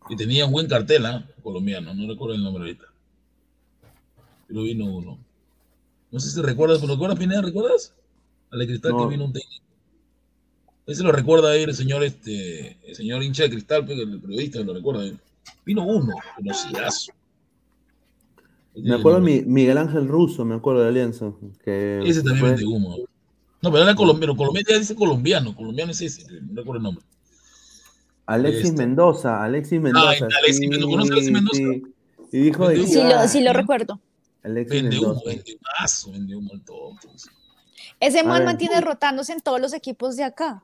Y 0.10 0.16
tenía 0.16 0.46
un 0.46 0.52
buen 0.54 0.68
cartel, 0.68 1.06
¿ah? 1.06 1.26
Colombiano, 1.44 1.94
no 1.94 2.08
recuerdo 2.08 2.36
el 2.36 2.44
nombre 2.44 2.64
ahorita. 2.64 2.86
Pero 4.48 4.64
vino 4.64 4.86
uno. 4.86 5.18
No 6.12 6.20
sé 6.20 6.30
si 6.32 6.42
recuerdas, 6.42 6.80
¿pero 6.80 6.94
recuerdas, 6.94 7.20
Pineda? 7.20 7.42
¿Recuerdas? 7.42 7.94
Al 8.50 8.60
de 8.60 8.68
Cristal 8.68 8.92
No. 8.94 9.00
que 9.04 9.08
vino 9.10 9.26
un 9.26 9.34
técnico. 9.34 9.66
Ese 10.86 11.04
lo 11.04 11.12
recuerda 11.12 11.52
ahí 11.52 11.64
el 11.64 11.76
señor, 11.76 12.02
este, 12.04 12.78
el 12.88 12.96
señor 12.96 13.22
hincha 13.22 13.44
de 13.44 13.50
Cristal, 13.50 13.86
pues, 13.86 14.00
el 14.00 14.22
periodista 14.22 14.60
lo 14.62 14.74
recuerda. 14.74 15.04
ahí. 15.04 15.18
Vino 15.66 15.84
uno, 15.84 16.14
conocidazo. 16.38 17.12
Me 18.84 18.96
acuerdo 18.96 19.20
Mi- 19.22 19.42
Miguel 19.42 19.78
Ángel 19.78 20.08
Russo, 20.08 20.46
me 20.46 20.56
acuerdo 20.56 20.82
de 20.84 20.90
Alianza. 20.90 21.32
Que 21.64 22.02
Ese 22.06 22.22
también 22.22 22.40
fue- 22.40 22.50
vende 22.52 22.66
humo. 22.66 22.96
No, 23.62 23.72
pero 23.72 23.84
era 23.84 23.96
colombiano. 23.96 24.36
Colombiano 24.38 24.68
ya 24.70 24.78
dice 24.78 24.96
colombiano. 24.96 25.56
Colombiano 25.56 25.92
es 25.92 26.02
ese. 26.02 26.24
No 26.42 26.56
recuerdo 26.56 26.78
el 26.78 26.84
nombre. 26.84 27.06
Alexis 28.26 28.66
Este. 28.66 28.78
Mendoza, 28.78 29.44
Alexis 29.44 29.82
Mendoza. 29.82 30.28
Alexis 30.38 30.70
Mendoza, 30.70 30.92
¿conoce 30.92 31.10
a 31.10 31.14
Alexis 31.14 31.32
Mendoza? 31.34 31.58
sí. 31.58 31.84
Y 32.34 32.38
dijo 32.42 32.68
de 32.68 32.76
que, 32.76 32.88
Sí 32.88 32.96
lo, 33.04 33.16
ah, 33.18 33.28
sí 33.28 33.42
lo 33.42 33.54
recuerdo. 33.54 34.00
Alexis 34.44 34.82
Vende 34.82 35.00
humo, 35.00 35.08
Mendoza. 35.26 35.30
vende 35.32 36.18
vende 36.20 36.36
humo 36.36 36.52
al 36.54 36.62
todo. 36.66 36.92
Ese 38.00 38.24
man 38.24 38.46
mantiene 38.46 38.80
rotándose 38.82 39.34
en 39.34 39.40
todos 39.42 39.60
los 39.60 39.74
equipos 39.74 40.18
de 40.18 40.24
acá. 40.26 40.64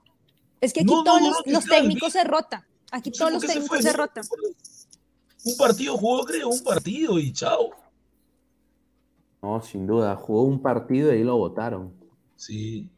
Es 0.62 0.72
que 0.74 0.82
aquí 0.82 0.92
No, 0.94 1.04
todos 1.04 1.22
no, 1.22 1.30
los, 1.48 1.66
técnicos 1.66 2.14
se 2.14 2.24
rotan. 2.24 2.64
Aquí 2.92 3.12
todos 3.12 3.32
los 3.34 3.42
se 3.42 3.48
técnicos 3.48 3.80
se 3.82 3.92
¿no? 3.92 3.98
rotan. 3.98 4.24
Un 5.46 5.58
partido 5.58 5.98
jugó, 5.98 6.24
creo, 6.26 6.50
un 6.50 6.64
partido 6.64 7.18
y 7.18 7.34
chao. 7.34 7.72
No, 9.44 9.62
sin 9.62 9.86
duda. 9.86 10.16
Jugó 10.16 10.44
un 10.44 10.62
partido 10.62 11.12
y 11.14 11.18
ahí 11.18 11.24
lo 11.24 11.36
votaron. 11.38 11.94
Sí. 12.38 12.90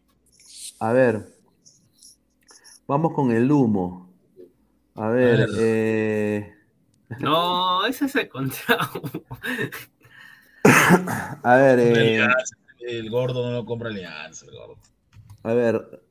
A 0.80 0.94
ver. 0.94 1.34
Vamos 2.88 3.14
con 3.14 3.32
el 3.32 3.52
humo. 3.52 4.14
A 4.94 5.10
ver, 5.10 5.42
A 5.42 5.46
ver. 5.48 5.50
eh, 5.58 6.54
No, 7.20 7.86
ese 7.88 8.06
es 8.06 8.16
el 8.16 8.30
contrato. 8.30 9.02
a 11.44 11.56
ver, 11.58 11.80
eh, 11.80 11.92
Alianza, 12.22 12.56
el 12.80 13.10
gordo 13.10 13.44
no 13.44 13.52
lo 13.52 13.66
compra 13.66 13.90
Alianza, 13.90 14.46
el 14.46 14.52
gordo. 14.56 14.78
a 15.44 15.54
ver, 15.54 16.02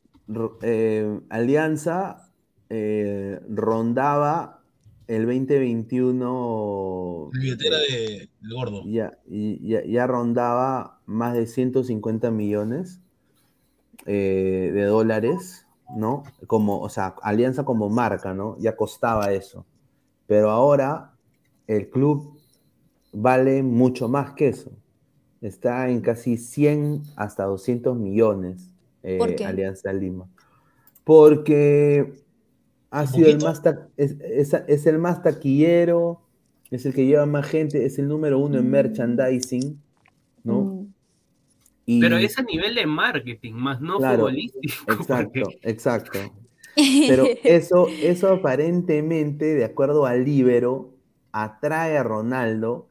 eh, 0.62 1.20
Alianza 1.30 2.32
eh, 2.68 3.40
rondaba 3.48 4.63
el 5.08 5.26
2021 5.26 7.30
La 7.32 7.40
billetera 7.40 7.78
de, 7.78 8.28
del 8.40 8.54
gordo. 8.54 8.82
ya, 8.86 9.18
y- 9.26 9.66
ya, 9.68 9.84
ya 9.84 10.06
rondaba 10.06 11.00
más 11.06 11.34
de 11.34 11.46
150 11.46 12.30
millones 12.30 13.00
eh, 14.06 14.70
de 14.72 14.84
dólares, 14.84 15.66
¿no? 15.96 16.24
Como, 16.46 16.80
o 16.80 16.88
sea, 16.88 17.14
Alianza 17.22 17.64
como 17.64 17.88
marca, 17.88 18.34
¿no? 18.34 18.56
Ya 18.58 18.76
costaba 18.76 19.32
eso. 19.32 19.66
Pero 20.26 20.50
ahora 20.50 21.16
el 21.66 21.90
club 21.90 22.38
vale 23.12 23.62
mucho 23.62 24.08
más 24.08 24.32
que 24.34 24.48
eso. 24.48 24.72
Está 25.40 25.88
en 25.90 26.00
casi 26.00 26.38
100 26.38 27.02
hasta 27.16 27.44
200 27.44 27.96
millones 27.96 28.70
eh, 29.02 29.18
¿Por 29.18 29.36
qué? 29.36 29.44
Alianza 29.44 29.92
Lima. 29.92 30.26
Porque 31.04 32.23
ha 32.96 33.02
¿Un 33.02 33.08
sido 33.08 33.28
el 33.28 33.38
más, 33.42 33.60
ta- 33.62 33.88
es, 33.96 34.16
es- 34.20 34.54
es 34.68 34.86
el 34.86 34.98
más 34.98 35.22
taquillero, 35.22 36.20
es 36.70 36.86
el 36.86 36.94
que 36.94 37.06
lleva 37.06 37.26
más 37.26 37.46
gente, 37.46 37.84
es 37.84 37.98
el 37.98 38.06
número 38.08 38.38
uno 38.38 38.58
en 38.58 38.66
Mm. 38.68 38.70
merchandising, 38.70 39.80
¿no? 40.44 40.60
Mm. 40.62 40.86
Y- 41.86 42.00
Pero 42.00 42.16
es 42.18 42.38
a 42.38 42.42
nivel 42.42 42.74
de 42.74 42.86
marketing, 42.86 43.52
más 43.54 43.80
no 43.80 43.98
Claro, 43.98 44.18
futbolístico. 44.20 44.92
Exacto, 44.92 45.40
porque- 45.44 45.58
exacto. 45.62 46.18
Pero 47.08 47.24
eso, 47.44 47.88
eso 48.02 48.28
aparentemente, 48.32 49.54
de 49.54 49.64
acuerdo 49.64 50.06
al 50.06 50.24
Libero, 50.24 50.90
atrae 51.32 51.98
a 51.98 52.02
Ronaldo, 52.02 52.88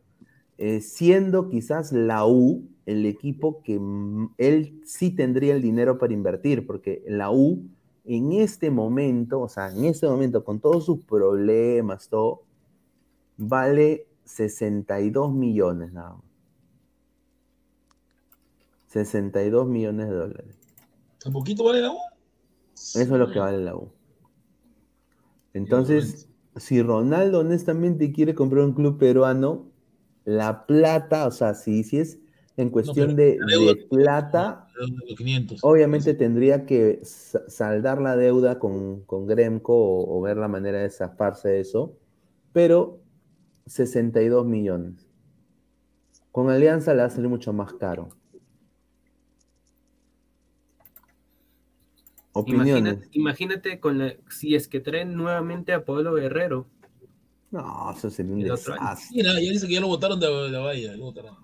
eh, 0.58 0.82
siendo 0.82 1.50
quizás 1.50 1.92
la 1.92 2.26
U 2.26 2.64
el 2.86 3.06
equipo 3.06 3.62
que 3.64 3.80
él 4.38 4.82
sí 4.86 5.12
tendría 5.12 5.56
el 5.56 5.62
dinero 5.62 5.98
para 5.98 6.14
invertir, 6.14 6.68
porque 6.68 7.02
la 7.08 7.32
U 7.32 7.64
en 8.06 8.34
este 8.34 8.70
momento, 8.70 9.42
o 9.42 9.50
sea, 9.50 9.72
en 9.72 9.86
este 9.86 10.08
momento, 10.08 10.44
con 10.44 10.60
todos 10.60 10.86
sus 10.86 11.04
problemas, 11.06 12.10
todo, 12.10 12.44
vale 13.38 14.08
62 14.26 15.34
millones 15.34 15.94
nada 15.94 16.16
más. 16.16 16.24
62 18.88 19.68
millones 19.68 20.08
de 20.08 20.16
dólares. 20.16 20.56
¿Un 21.26 21.34
poquito 21.34 21.64
vale 21.64 21.82
la 21.82 21.92
U? 21.92 21.98
Eso 22.74 23.02
es 23.02 23.10
lo 23.10 23.32
que 23.32 23.40
vale 23.40 23.58
la 23.58 23.76
U. 23.76 23.90
Entonces, 25.54 26.28
si 26.58 26.82
Ronaldo 26.82 27.40
honestamente 27.40 28.12
quiere 28.12 28.36
comprar 28.36 28.66
un 28.66 28.74
club 28.74 28.98
peruano, 28.98 29.66
la 30.26 30.66
plata, 30.66 31.28
o 31.28 31.32
sea, 31.32 31.54
si, 31.54 31.84
si 31.84 32.00
es 32.00 32.20
en 32.58 32.70
cuestión 32.70 33.16
de, 33.16 33.38
la 33.40 33.46
deuda- 33.58 33.74
de 33.74 33.88
plata, 33.88 34.68
Los 34.76 35.18
500. 35.18 35.60
obviamente 35.64 36.14
tendría 36.14 36.66
que 36.66 37.00
sa- 37.04 37.48
saldar 37.50 38.00
la 38.02 38.16
deuda 38.16 38.60
con, 38.60 39.02
con 39.06 39.26
Gremco 39.26 39.74
o, 39.76 40.18
o 40.18 40.22
ver 40.22 40.38
la 40.38 40.48
manera 40.48 40.80
de 40.80 40.90
zafarse 40.90 41.50
de 41.50 41.60
eso, 41.62 41.98
pero 42.52 43.00
62 43.66 44.46
millones. 44.46 45.08
Con 46.32 46.50
Alianza 46.50 46.94
le 46.94 47.00
va 47.02 47.06
a 47.06 47.10
salir 47.10 47.30
mucho 47.30 47.54
más 47.54 47.74
caro. 47.74 48.10
Opiniones. 52.36 52.68
Imagínate, 52.78 53.08
imagínate 53.12 53.80
con 53.80 53.98
la, 54.00 54.14
si 54.30 54.56
es 54.56 54.68
que 54.68 54.80
traen 54.80 55.16
nuevamente 55.16 55.72
a 55.74 55.86
Pablo 55.86 56.14
Guerrero. 56.16 56.68
No, 57.52 57.92
eso 57.96 58.10
sería 58.10 58.34
un 58.34 58.40
desastre. 58.40 58.76
Mira, 59.16 59.34
ya 59.34 59.52
dice 59.52 59.68
que 59.68 59.74
ya 59.76 59.82
lo 59.82 59.88
votaron 59.88 60.20
de, 60.20 60.28
de 60.28 60.50
la 60.50 60.60
valla. 60.60 60.96
lo 60.96 61.04
votaron. 61.06 61.36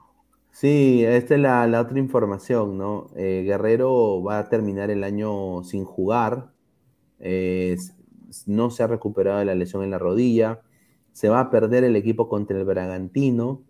Sí, 0.60 1.06
esta 1.06 1.36
es 1.36 1.40
la, 1.42 1.66
la 1.68 1.80
otra 1.80 2.00
información, 2.00 2.78
¿no? 2.78 3.12
Eh, 3.16 3.44
Guerrero 3.46 4.22
va 4.22 4.40
a 4.40 4.50
terminar 4.50 4.90
el 4.92 5.06
año 5.06 5.64
sin 5.64 5.86
jugar. 5.86 6.52
eh, 7.20 7.78
no 8.46 8.70
se 8.70 8.84
ha 8.84 8.88
recuperado 8.88 9.40
de 9.40 9.46
la 9.46 9.56
lesión 9.56 9.84
en 9.84 9.92
la 9.92 9.98
rodilla. 10.00 10.62
Se 11.14 11.30
va 11.30 11.40
a 11.40 11.50
perder 11.50 11.86
el 11.86 11.96
equipo 11.96 12.28
contra 12.28 12.58
el 12.58 12.66
Bragantino. 12.66 13.64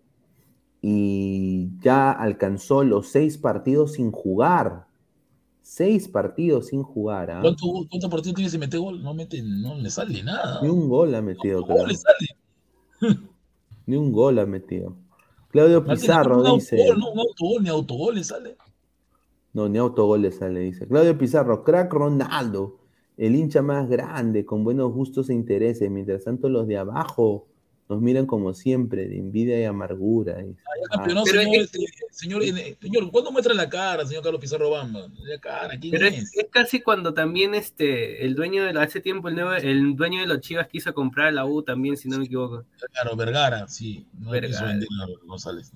Y 0.82 1.70
ya 1.80 2.10
alcanzó 2.10 2.82
los 2.82 3.08
seis 3.08 3.38
partidos 3.38 3.92
sin 3.92 4.10
jugar. 4.10 4.86
Seis 5.62 6.08
partidos 6.08 6.66
sin 6.68 6.82
jugar. 6.82 7.30
¿ah? 7.30 7.38
¿Cuánto- 7.40 7.86
¿Cuántos 7.88 8.10
partidos 8.10 8.34
tiene 8.34 8.50
si 8.50 8.58
mete 8.58 8.78
gol? 8.78 9.00
No, 9.00 9.14
mete, 9.14 9.40
no 9.42 9.76
le 9.76 9.90
sale 9.90 10.22
nada. 10.24 10.58
Ni 10.60 10.68
un 10.68 10.88
gol 10.88 11.14
ha 11.14 11.22
metido, 11.22 11.62
¿Cómo 11.62 11.74
creo. 11.74 11.86
le 11.86 11.94
sale? 11.94 13.20
Ni 13.86 13.96
un 13.96 14.10
gol 14.10 14.40
ha 14.40 14.46
metido. 14.46 14.96
Claudio 15.50 15.84
Pizarro 15.84 16.42
dice. 16.54 16.80
autogol, 16.80 17.00
no, 17.00 17.12
un 17.12 17.18
autogol, 17.18 17.62
ni 17.62 17.68
autogol 17.68 18.14
le 18.14 18.24
sale. 18.24 18.56
No, 19.52 19.68
ni 19.68 19.78
autogol 19.78 20.22
le 20.22 20.30
sale, 20.30 20.60
dice. 20.60 20.86
Claudio 20.86 21.18
Pizarro, 21.18 21.64
crack 21.64 21.92
Ronaldo, 21.92 22.78
el 23.16 23.34
hincha 23.34 23.60
más 23.60 23.88
grande, 23.88 24.44
con 24.46 24.62
buenos 24.62 24.92
gustos 24.92 25.28
e 25.28 25.34
intereses. 25.34 25.90
Mientras 25.90 26.24
tanto, 26.24 26.48
los 26.48 26.66
de 26.66 26.78
abajo 26.78 27.49
nos 27.90 28.00
miran 28.00 28.24
como 28.24 28.54
siempre, 28.54 29.06
de 29.08 29.18
envidia 29.18 29.60
y 29.60 29.64
amargura. 29.64 30.38
dice. 30.38 30.60
Ya 30.82 30.88
campeonó, 30.96 31.24
Pero 31.24 31.40
señor, 31.42 31.62
es- 31.62 31.70
señor, 32.12 32.42
eh, 32.44 32.76
señor, 32.80 33.10
¿cuándo 33.10 33.32
muestra 33.32 33.52
la 33.52 33.68
cara, 33.68 34.06
señor 34.06 34.22
Carlos 34.22 34.40
Pizarro 34.40 34.70
Bamba? 34.70 35.08
La 35.24 35.38
cara, 35.38 35.76
¿quién 35.78 35.90
Pero 35.90 36.06
es? 36.06 36.14
es, 36.18 36.36
es 36.36 36.46
casi 36.50 36.80
cuando 36.80 37.12
también 37.12 37.54
este 37.54 38.24
el 38.24 38.34
dueño 38.34 38.64
de 38.64 38.72
la- 38.72 38.82
hace 38.82 39.00
tiempo 39.00 39.28
el, 39.28 39.34
nuevo- 39.34 39.52
el 39.54 39.96
dueño 39.96 40.20
de 40.20 40.26
los 40.28 40.40
Chivas 40.40 40.68
quiso 40.68 40.94
comprar 40.94 41.32
la 41.34 41.44
U 41.44 41.62
también, 41.62 41.96
si 41.96 42.08
no 42.08 42.18
me 42.18 42.24
equivoco. 42.26 42.64
Claro, 42.92 43.16
Vergara, 43.16 43.66
sí. 43.68 44.06
No 44.20 44.30
Vergara. 44.30 44.78
González. 45.26 45.72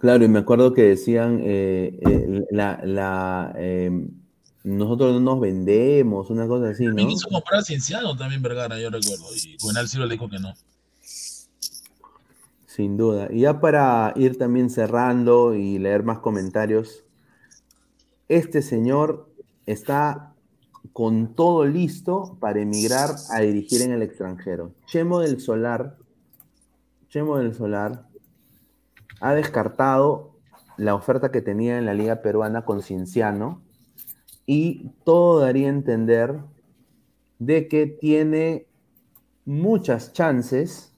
Claro, 0.00 0.24
y 0.24 0.28
me 0.28 0.40
acuerdo 0.40 0.74
que 0.74 0.82
decían, 0.82 1.40
eh, 1.42 1.98
eh, 2.06 2.44
la, 2.50 2.80
la, 2.84 3.54
eh, 3.56 3.90
nosotros 4.64 5.12
no 5.14 5.20
nos 5.20 5.40
vendemos, 5.40 6.28
una 6.30 6.46
cosa 6.46 6.70
así, 6.70 6.82
¿no? 6.84 6.90
También 6.90 7.08
quiso 7.08 7.28
comprar 7.28 7.60
a 7.60 7.62
Cienciano 7.64 8.16
también 8.16 8.42
Vergara, 8.42 8.78
yo 8.80 8.90
recuerdo. 8.90 9.24
Y 9.34 9.56
Buenal 9.62 9.88
Silva 9.88 10.06
le 10.06 10.12
dijo 10.14 10.28
que 10.28 10.38
no. 10.38 10.52
Sin 12.74 12.96
duda. 12.96 13.28
Y 13.30 13.40
ya 13.40 13.60
para 13.60 14.14
ir 14.16 14.38
también 14.38 14.70
cerrando 14.70 15.54
y 15.54 15.78
leer 15.78 16.04
más 16.04 16.20
comentarios, 16.20 17.04
este 18.30 18.62
señor 18.62 19.28
está 19.66 20.32
con 20.94 21.34
todo 21.34 21.66
listo 21.66 22.38
para 22.40 22.62
emigrar 22.62 23.10
a 23.28 23.40
dirigir 23.40 23.82
en 23.82 23.92
el 23.92 24.00
extranjero. 24.00 24.72
Chemo 24.86 25.20
del 25.20 25.38
Solar, 25.38 25.98
Chemo 27.10 27.36
del 27.36 27.52
Solar 27.52 28.06
ha 29.20 29.34
descartado 29.34 30.38
la 30.78 30.94
oferta 30.94 31.30
que 31.30 31.42
tenía 31.42 31.76
en 31.76 31.84
la 31.84 31.92
Liga 31.92 32.22
Peruana 32.22 32.64
con 32.64 32.80
Cienciano 32.80 33.60
y 34.46 34.88
todo 35.04 35.40
daría 35.40 35.66
a 35.66 35.72
entender 35.72 36.40
de 37.38 37.68
que 37.68 37.86
tiene 37.86 38.66
muchas 39.44 40.14
chances, 40.14 40.91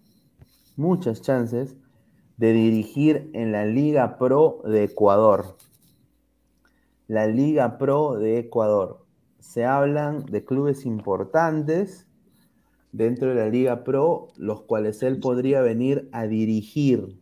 muchas 0.76 1.22
chances 1.22 1.76
de 2.36 2.52
dirigir 2.52 3.30
en 3.32 3.52
la 3.52 3.66
Liga 3.66 4.18
Pro 4.18 4.62
de 4.64 4.84
Ecuador. 4.84 5.56
La 7.06 7.26
Liga 7.26 7.78
Pro 7.78 8.16
de 8.16 8.38
Ecuador. 8.38 9.04
Se 9.38 9.64
hablan 9.64 10.24
de 10.26 10.44
clubes 10.44 10.84
importantes 10.86 12.06
dentro 12.92 13.28
de 13.28 13.34
la 13.34 13.48
Liga 13.48 13.84
Pro, 13.84 14.28
los 14.36 14.62
cuales 14.62 15.02
él 15.02 15.20
podría 15.20 15.60
venir 15.60 16.08
a 16.12 16.26
dirigir. 16.26 17.18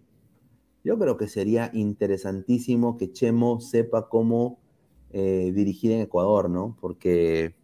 Yo 0.84 0.98
creo 0.98 1.16
que 1.16 1.28
sería 1.28 1.70
interesantísimo 1.72 2.96
que 2.96 3.12
Chemo 3.12 3.60
sepa 3.60 4.08
cómo 4.08 4.60
eh, 5.10 5.52
dirigir 5.54 5.92
en 5.92 6.00
Ecuador, 6.00 6.48
¿no? 6.48 6.76
Porque, 6.80 7.54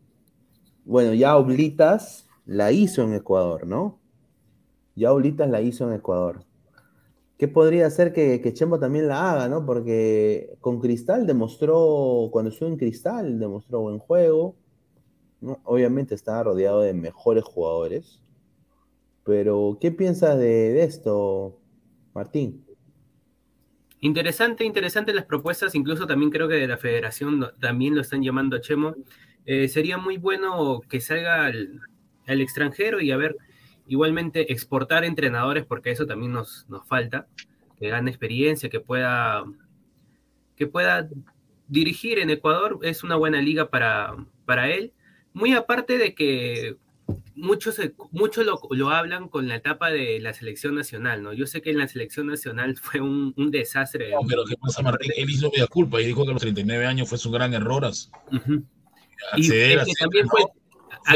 bueno, 0.84 1.14
ya 1.14 1.36
Oblitas 1.36 2.28
la 2.46 2.72
hizo 2.72 3.02
en 3.02 3.14
Ecuador, 3.14 3.66
¿no? 3.66 3.97
Ya 4.98 5.12
Oblitas 5.12 5.48
la 5.48 5.62
hizo 5.62 5.88
en 5.88 5.94
Ecuador. 5.94 6.44
¿Qué 7.38 7.46
podría 7.46 7.88
ser 7.88 8.12
que, 8.12 8.40
que 8.40 8.52
Chemo 8.52 8.80
también 8.80 9.06
la 9.06 9.30
haga, 9.30 9.48
¿no? 9.48 9.64
Porque 9.64 10.56
con 10.60 10.80
Cristal 10.80 11.26
demostró, 11.26 12.28
cuando 12.32 12.50
estuvo 12.50 12.68
en 12.68 12.76
Cristal, 12.76 13.38
demostró 13.38 13.80
buen 13.80 13.98
juego. 13.98 14.56
Obviamente 15.64 16.16
estaba 16.16 16.42
rodeado 16.42 16.80
de 16.80 16.94
mejores 16.94 17.44
jugadores. 17.44 18.20
Pero, 19.24 19.78
¿qué 19.80 19.92
piensas 19.92 20.36
de, 20.38 20.82
esto, 20.82 21.60
Martín? 22.12 22.64
Interesante, 24.00 24.64
interesante 24.64 25.12
las 25.12 25.26
propuestas, 25.26 25.74
incluso 25.74 26.06
también 26.06 26.30
creo 26.30 26.48
que 26.48 26.54
de 26.54 26.66
la 26.66 26.76
federación 26.76 27.46
también 27.60 27.94
lo 27.94 28.00
están 28.00 28.22
llamando 28.22 28.56
a 28.56 28.60
Chemo. 28.60 28.96
Eh, 29.44 29.68
sería 29.68 29.96
muy 29.96 30.16
bueno 30.16 30.80
que 30.88 31.00
salga 31.00 31.44
al, 31.44 31.80
al 32.26 32.40
extranjero 32.40 33.00
y 33.00 33.10
a 33.10 33.16
ver, 33.16 33.36
igualmente 33.88 34.52
exportar 34.52 35.04
entrenadores, 35.04 35.64
porque 35.64 35.90
eso 35.90 36.06
también 36.06 36.32
nos, 36.32 36.66
nos 36.68 36.86
falta, 36.86 37.26
que 37.78 37.88
gane 37.88 38.10
experiencia, 38.10 38.68
que 38.68 38.80
pueda, 38.80 39.44
que 40.56 40.66
pueda 40.66 41.08
dirigir 41.68 42.18
en 42.18 42.30
Ecuador, 42.30 42.78
es 42.82 43.02
una 43.04 43.16
buena 43.16 43.40
liga 43.42 43.70
para, 43.70 44.14
para 44.44 44.70
él. 44.70 44.92
Muy 45.32 45.52
aparte 45.54 45.98
de 45.98 46.14
que 46.14 46.76
muchos, 47.34 47.80
muchos 48.10 48.44
lo, 48.44 48.58
lo 48.70 48.90
hablan 48.90 49.28
con 49.28 49.46
la 49.48 49.56
etapa 49.56 49.90
de 49.90 50.18
la 50.20 50.32
selección 50.34 50.74
nacional, 50.74 51.22
¿no? 51.22 51.32
Yo 51.32 51.46
sé 51.46 51.62
que 51.62 51.70
en 51.70 51.78
la 51.78 51.86
selección 51.88 52.26
nacional 52.26 52.76
fue 52.82 53.00
un, 53.00 53.32
un 53.36 53.50
desastre. 53.50 54.10
No, 54.10 54.20
pero 54.28 54.44
¿qué 54.44 54.54
pasa, 54.56 54.82
Martín? 54.82 55.12
Él 55.16 55.30
hizo 55.30 55.50
media 55.50 55.66
culpa 55.66 56.00
y 56.00 56.06
dijo 56.06 56.24
que 56.24 56.30
a 56.30 56.32
los 56.34 56.42
39 56.42 56.86
años 56.86 57.08
fue 57.08 57.18
su 57.18 57.30
gran 57.30 57.54
error. 57.54 57.84
as- 57.84 58.10
Ujú. 58.32 58.62
Y 59.36 59.40
Acceder 59.46 59.78
a 59.80 59.82
es 59.82 59.88
que 59.88 59.94
también. 59.98 60.28
Fue 60.28 60.42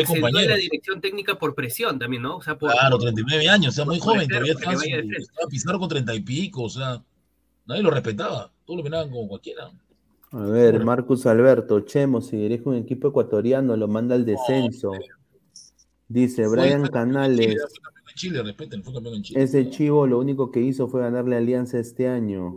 accedió 0.01 0.27
a 0.27 0.31
compañero. 0.31 0.51
la 0.51 0.56
dirección 0.56 1.01
técnica 1.01 1.39
por 1.39 1.55
presión 1.55 1.98
también, 1.98 2.23
¿no? 2.23 2.36
O 2.36 2.43
sea, 2.43 2.59
por, 2.59 2.73
Claro, 2.73 2.98
39 2.98 3.48
años, 3.48 3.74
o 3.74 3.77
sea, 3.77 3.85
muy 3.85 3.98
joven, 3.98 4.28
todavía 4.28 4.52
estaba, 4.52 4.74
estaba 4.74 5.48
Pizarro 5.48 5.78
con 5.78 5.89
30 5.89 6.14
y 6.14 6.20
pico, 6.20 6.62
o 6.64 6.69
sea, 6.69 7.02
nadie 7.66 7.82
lo 7.82 7.90
respetaba, 7.90 8.51
todos 8.64 8.78
lo 8.78 8.85
miraban 8.85 9.10
como 9.10 9.28
cualquiera. 9.28 9.70
A 10.32 10.44
ver, 10.47 10.82
Marcus 10.82 11.27
Alberto, 11.27 11.81
Chemo, 11.81 12.23
si 12.23 12.36
dirige 12.36 12.66
un 12.69 12.77
equipo 12.77 13.09
ecuatoriano, 13.09 13.77
lo 13.77 13.86
manda 13.86 14.14
al 14.14 14.24
descenso. 14.24 14.93
Dice 16.09 16.47
Fue 16.47 16.56
Brian 16.56 16.86
Canales, 16.89 17.56
fue 17.56 17.82
campeón 17.82 18.09
en 18.09 18.14
Chile, 18.14 18.43
respeten, 18.43 18.82
fue 18.82 18.94
campeón 18.94 19.14
en 19.16 19.23
Chile. 19.23 19.43
ese 19.43 19.70
chivo 19.70 20.06
lo 20.06 20.19
único 20.19 20.51
que 20.51 20.60
hizo 20.60 20.89
fue 20.89 21.02
ganarle 21.02 21.36
a 21.36 21.39
Alianza 21.39 21.78
este 21.78 22.09
año. 22.09 22.56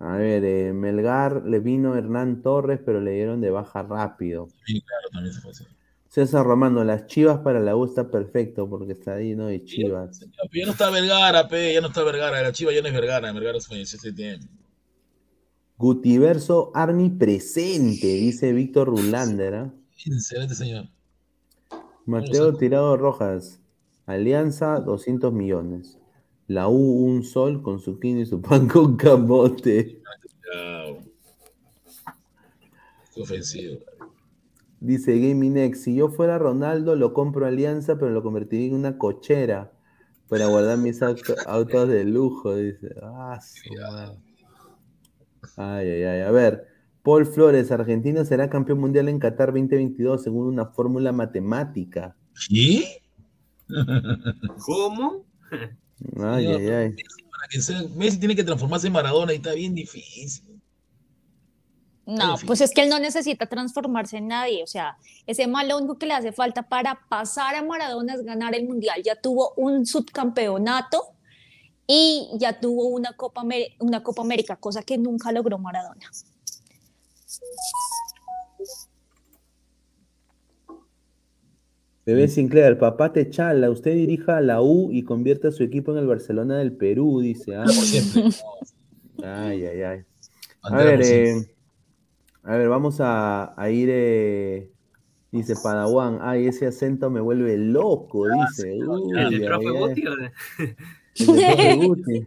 A 0.00 0.16
ver, 0.16 0.44
eh, 0.44 0.72
Melgar 0.72 1.44
le 1.44 1.60
vino 1.60 1.96
Hernán 1.96 2.42
Torres, 2.42 2.80
pero 2.84 3.00
le 3.00 3.12
dieron 3.12 3.40
de 3.40 3.50
baja 3.50 3.82
rápido. 3.82 4.48
Sí, 4.64 4.80
claro, 4.80 5.08
también 5.12 5.34
se 5.34 5.40
fue 5.40 5.50
así. 5.50 5.64
César 6.12 6.44
Romano, 6.44 6.84
las 6.84 7.06
chivas 7.06 7.38
para 7.38 7.58
la 7.58 7.74
U 7.74 7.86
está 7.86 8.10
perfecto 8.10 8.68
porque 8.68 8.92
está 8.92 9.16
lleno 9.16 9.46
de 9.46 9.64
chivas. 9.64 10.20
Ya, 10.20 10.66
no 10.66 10.72
está 10.72 10.90
Vergara, 10.90 11.48
pe, 11.48 11.72
ya 11.72 11.80
no 11.80 11.86
está 11.86 12.02
Vergara, 12.02 12.42
la 12.42 12.52
chiva 12.52 12.70
ya 12.70 12.82
no 12.82 12.88
es 12.88 12.92
Vergara, 12.92 13.32
Vergara 13.32 13.58
se 13.58 13.68
falleció 13.68 13.98
hace 13.98 14.12
tiempo. 14.12 14.46
Gutiverso 15.78 16.70
Army 16.74 17.08
presente, 17.08 18.08
dice 18.08 18.52
Víctor 18.52 18.88
Rulander. 18.88 19.54
¿ah? 19.54 19.74
Excelente 20.04 20.54
señor. 20.54 20.90
Mateo 22.04 22.58
Tirado 22.58 22.98
Rojas, 22.98 23.58
Alianza 24.04 24.80
200 24.80 25.32
millones. 25.32 25.96
La 26.46 26.68
U 26.68 27.06
un 27.06 27.24
sol 27.24 27.62
con 27.62 27.80
su 27.80 27.98
y 28.02 28.26
su 28.26 28.42
pan 28.42 28.68
con 28.68 28.98
camote. 28.98 30.02
Qué 33.14 33.22
ofensivo. 33.22 33.78
Dice 34.84 35.16
Gaming 35.18 35.56
X, 35.58 35.84
si 35.84 35.94
yo 35.94 36.08
fuera 36.08 36.38
Ronaldo 36.38 36.96
lo 36.96 37.12
compro 37.14 37.44
a 37.44 37.48
Alianza, 37.48 37.96
pero 37.98 38.10
lo 38.10 38.22
convertiría 38.24 38.66
en 38.66 38.74
una 38.74 38.98
cochera 38.98 39.70
para 40.28 40.46
guardar 40.46 40.76
mis 40.78 41.00
auto- 41.02 41.36
autos 41.46 41.88
de 41.88 42.04
lujo, 42.04 42.56
dice. 42.56 42.88
Ah, 43.00 43.38
su 43.40 43.72
madre. 43.80 44.18
Ay, 45.56 45.88
ay, 45.88 46.02
ay. 46.02 46.20
A 46.22 46.30
ver, 46.32 46.66
Paul 47.04 47.26
Flores, 47.26 47.70
Argentina 47.70 48.24
será 48.24 48.50
campeón 48.50 48.80
mundial 48.80 49.08
en 49.08 49.20
Qatar 49.20 49.52
2022 49.52 50.22
según 50.22 50.46
una 50.48 50.66
fórmula 50.66 51.12
matemática. 51.12 52.16
¿Sí? 52.34 52.84
¿Cómo? 54.66 55.24
Ay, 56.18 56.46
ay, 56.46 56.68
ay. 56.70 56.90
Para 57.30 57.48
que 57.50 57.60
sea- 57.60 57.82
Messi 57.96 58.18
tiene 58.18 58.34
que 58.34 58.42
transformarse 58.44 58.88
en 58.88 58.94
Maradona 58.94 59.32
y 59.32 59.36
está 59.36 59.52
bien 59.54 59.74
difícil. 59.74 60.51
No, 62.16 62.36
pues 62.46 62.60
es 62.60 62.72
que 62.72 62.82
él 62.82 62.88
no 62.88 62.98
necesita 62.98 63.46
transformarse 63.46 64.16
en 64.18 64.28
nadie. 64.28 64.62
O 64.62 64.66
sea, 64.66 64.96
ese 65.26 65.46
mal 65.46 65.68
lo 65.68 65.78
único 65.78 65.98
que 65.98 66.06
le 66.06 66.14
hace 66.14 66.32
falta 66.32 66.62
para 66.68 67.00
pasar 67.08 67.54
a 67.54 67.62
Maradona 67.62 68.14
es 68.14 68.22
ganar 68.24 68.54
el 68.54 68.66
mundial. 68.66 69.02
Ya 69.02 69.14
tuvo 69.20 69.52
un 69.56 69.86
subcampeonato 69.86 71.02
y 71.86 72.28
ya 72.34 72.58
tuvo 72.60 72.86
una 72.88 73.12
Copa, 73.14 73.42
Amer- 73.42 73.74
una 73.80 74.02
Copa 74.02 74.22
América, 74.22 74.56
cosa 74.56 74.82
que 74.82 74.98
nunca 74.98 75.30
logró 75.32 75.58
Maradona. 75.58 76.08
Bebé 82.04 82.26
Sinclair, 82.26 82.78
papá 82.78 83.12
te 83.12 83.30
chala, 83.30 83.70
usted 83.70 83.94
dirija 83.94 84.38
a 84.38 84.40
la 84.40 84.60
U 84.60 84.90
y 84.90 85.04
convierte 85.04 85.48
a 85.48 85.52
su 85.52 85.62
equipo 85.62 85.92
en 85.92 85.98
el 85.98 86.06
Barcelona 86.08 86.58
del 86.58 86.72
Perú, 86.72 87.20
dice. 87.20 87.54
ah. 87.54 87.64
Ay, 89.24 89.64
ay, 89.66 89.82
ay. 89.82 90.00
A 90.62 90.76
ver, 90.76 91.00
eh, 91.02 91.54
a 92.44 92.56
ver, 92.56 92.68
vamos 92.68 93.00
a, 93.00 93.60
a 93.60 93.70
ir, 93.70 93.88
eh, 93.90 94.70
dice 95.30 95.54
Padawan, 95.62 96.18
ay, 96.22 96.46
ese 96.46 96.66
acento 96.66 97.08
me 97.10 97.20
vuelve 97.20 97.56
loco, 97.56 98.26
dice. 98.26 98.78
Uy, 98.84 99.18
¿El 99.18 99.40
de 99.40 99.46
profe. 99.46 99.68
Guti. 101.76 102.26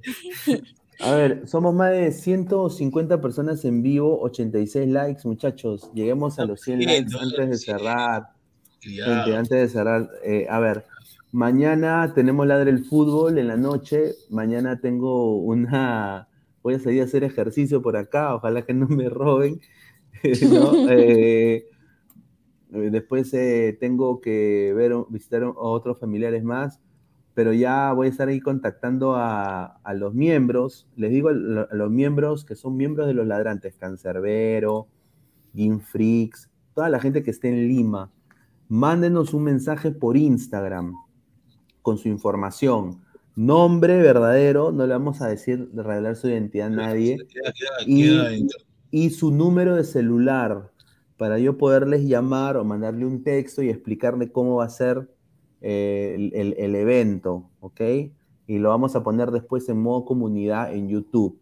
A 1.02 1.12
ver, 1.16 1.48
somos 1.48 1.74
más 1.74 1.92
de 1.92 2.12
150 2.12 3.20
personas 3.20 3.66
en 3.66 3.82
vivo, 3.82 4.22
86 4.22 4.88
likes, 4.88 5.22
muchachos. 5.26 5.92
Lleguemos 5.94 6.40
a 6.40 6.46
los 6.46 6.62
100 6.62 6.86
likes 6.86 7.18
antes 7.20 7.50
de 7.50 7.58
cerrar. 7.58 8.30
Gente, 8.80 9.36
antes 9.36 9.50
de 9.50 9.68
cerrar, 9.68 10.10
eh, 10.24 10.48
a 10.50 10.60
ver, 10.60 10.86
mañana 11.32 12.14
tenemos 12.14 12.48
Ladre 12.48 12.72
el 12.72 12.86
Fútbol 12.86 13.38
en 13.38 13.50
la 13.50 13.58
noche. 13.58 14.14
Mañana 14.30 14.80
tengo 14.80 15.38
una. 15.38 16.30
Voy 16.64 16.76
a 16.76 16.80
salir 16.80 17.02
a 17.02 17.06
hacer 17.06 17.24
ejercicio 17.24 17.82
por 17.82 17.98
acá, 17.98 18.34
ojalá 18.36 18.62
que 18.62 18.74
no 18.74 18.88
me 18.88 19.10
roben. 19.10 19.60
¿no? 20.52 20.90
Eh, 20.90 21.66
después 22.70 23.34
eh, 23.34 23.78
tengo 23.80 24.20
que 24.22 24.74
ver, 24.76 24.94
visitar 25.10 25.44
a 25.44 25.50
otros 25.52 26.00
familiares 26.00 26.44
más, 26.44 26.80
pero 27.34 27.54
ya 27.54 27.92
voy 27.94 28.08
a 28.08 28.10
estar 28.10 28.28
ahí 28.28 28.40
contactando 28.40 29.16
a, 29.16 29.66
a 29.84 29.94
los 29.94 30.14
miembros. 30.14 30.88
Les 30.96 31.12
digo 31.12 31.30
a, 31.30 31.34
lo- 31.34 31.70
a 31.70 31.76
los 31.76 31.92
miembros 31.92 32.46
que 32.46 32.56
son 32.56 32.78
miembros 32.78 33.08
de 33.08 33.14
los 33.14 33.28
ladrantes, 33.28 33.76
Cancerbero, 33.78 34.88
Freaks, 35.82 36.50
toda 36.74 36.90
la 36.90 37.00
gente 37.00 37.24
que 37.24 37.32
esté 37.32 37.50
en 37.50 37.68
Lima 37.68 38.12
mándenos 38.68 39.34
un 39.34 39.44
mensaje 39.44 39.92
por 39.92 40.18
Instagram 40.18 40.94
con 41.82 41.98
su 41.98 42.10
información. 42.10 43.02
Nombre 43.36 43.98
verdadero, 44.02 44.72
no 44.72 44.88
le 44.88 44.94
vamos 44.94 45.22
a 45.22 45.28
decir 45.28 45.70
de 45.70 45.84
revelar 45.84 46.16
su 46.16 46.28
identidad 46.30 46.68
a 46.68 46.70
nadie. 46.72 47.18
Queda- 47.28 47.54
queda- 47.54 47.84
Y, 47.86 48.04
queda 48.04 48.34
en- 48.34 48.48
y 48.96 49.10
su 49.10 49.30
número 49.30 49.76
de 49.76 49.84
celular 49.84 50.72
para 51.18 51.38
yo 51.38 51.58
poderles 51.58 52.06
llamar 52.06 52.56
o 52.56 52.64
mandarle 52.64 53.06
un 53.06 53.24
texto 53.24 53.62
y 53.62 53.70
explicarle 53.70 54.32
cómo 54.32 54.56
va 54.56 54.66
a 54.66 54.70
ser 54.70 55.10
eh, 55.60 56.14
el, 56.34 56.54
el- 56.58 56.76
evento, 56.76 57.50
¿ok? 57.60 57.82
Y 58.48 58.58
lo 58.60 58.70
vamos 58.70 58.96
a 58.96 59.04
poner 59.04 59.32
después 59.32 59.68
en 59.68 59.82
modo 59.82 60.06
comunidad 60.06 60.74
en 60.74 60.88
YouTube. 60.88 61.38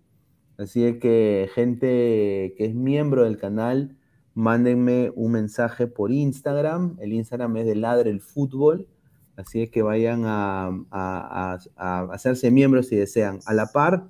Así 0.57 0.97
que 0.97 1.47
gente 1.53 2.55
que 2.57 2.65
es 2.65 2.73
miembro 2.73 3.23
del 3.23 3.37
canal, 3.37 3.97
mándenme 4.33 5.11
un 5.15 5.33
mensaje 5.33 5.85
por 5.85 6.11
Instagram. 6.11 6.97
El 7.01 7.13
Instagram 7.13 7.55
es 7.57 7.67
de 7.67 7.75
Ladre 7.75 8.09
el 8.09 8.21
Fútbol. 8.21 8.87
Así 9.35 9.61
es 9.61 9.69
que 9.69 9.83
vayan 9.83 10.23
a, 10.25 10.69
a- 10.89 11.55
a- 11.55 11.59
a 11.75 12.01
hacerse 12.13 12.49
miembros 12.49 12.87
si 12.87 12.95
desean. 12.95 13.41
A 13.45 13.53
la 13.53 13.67
par, 13.67 14.07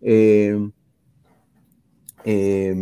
eh, 0.00 0.70
eh, 2.24 2.80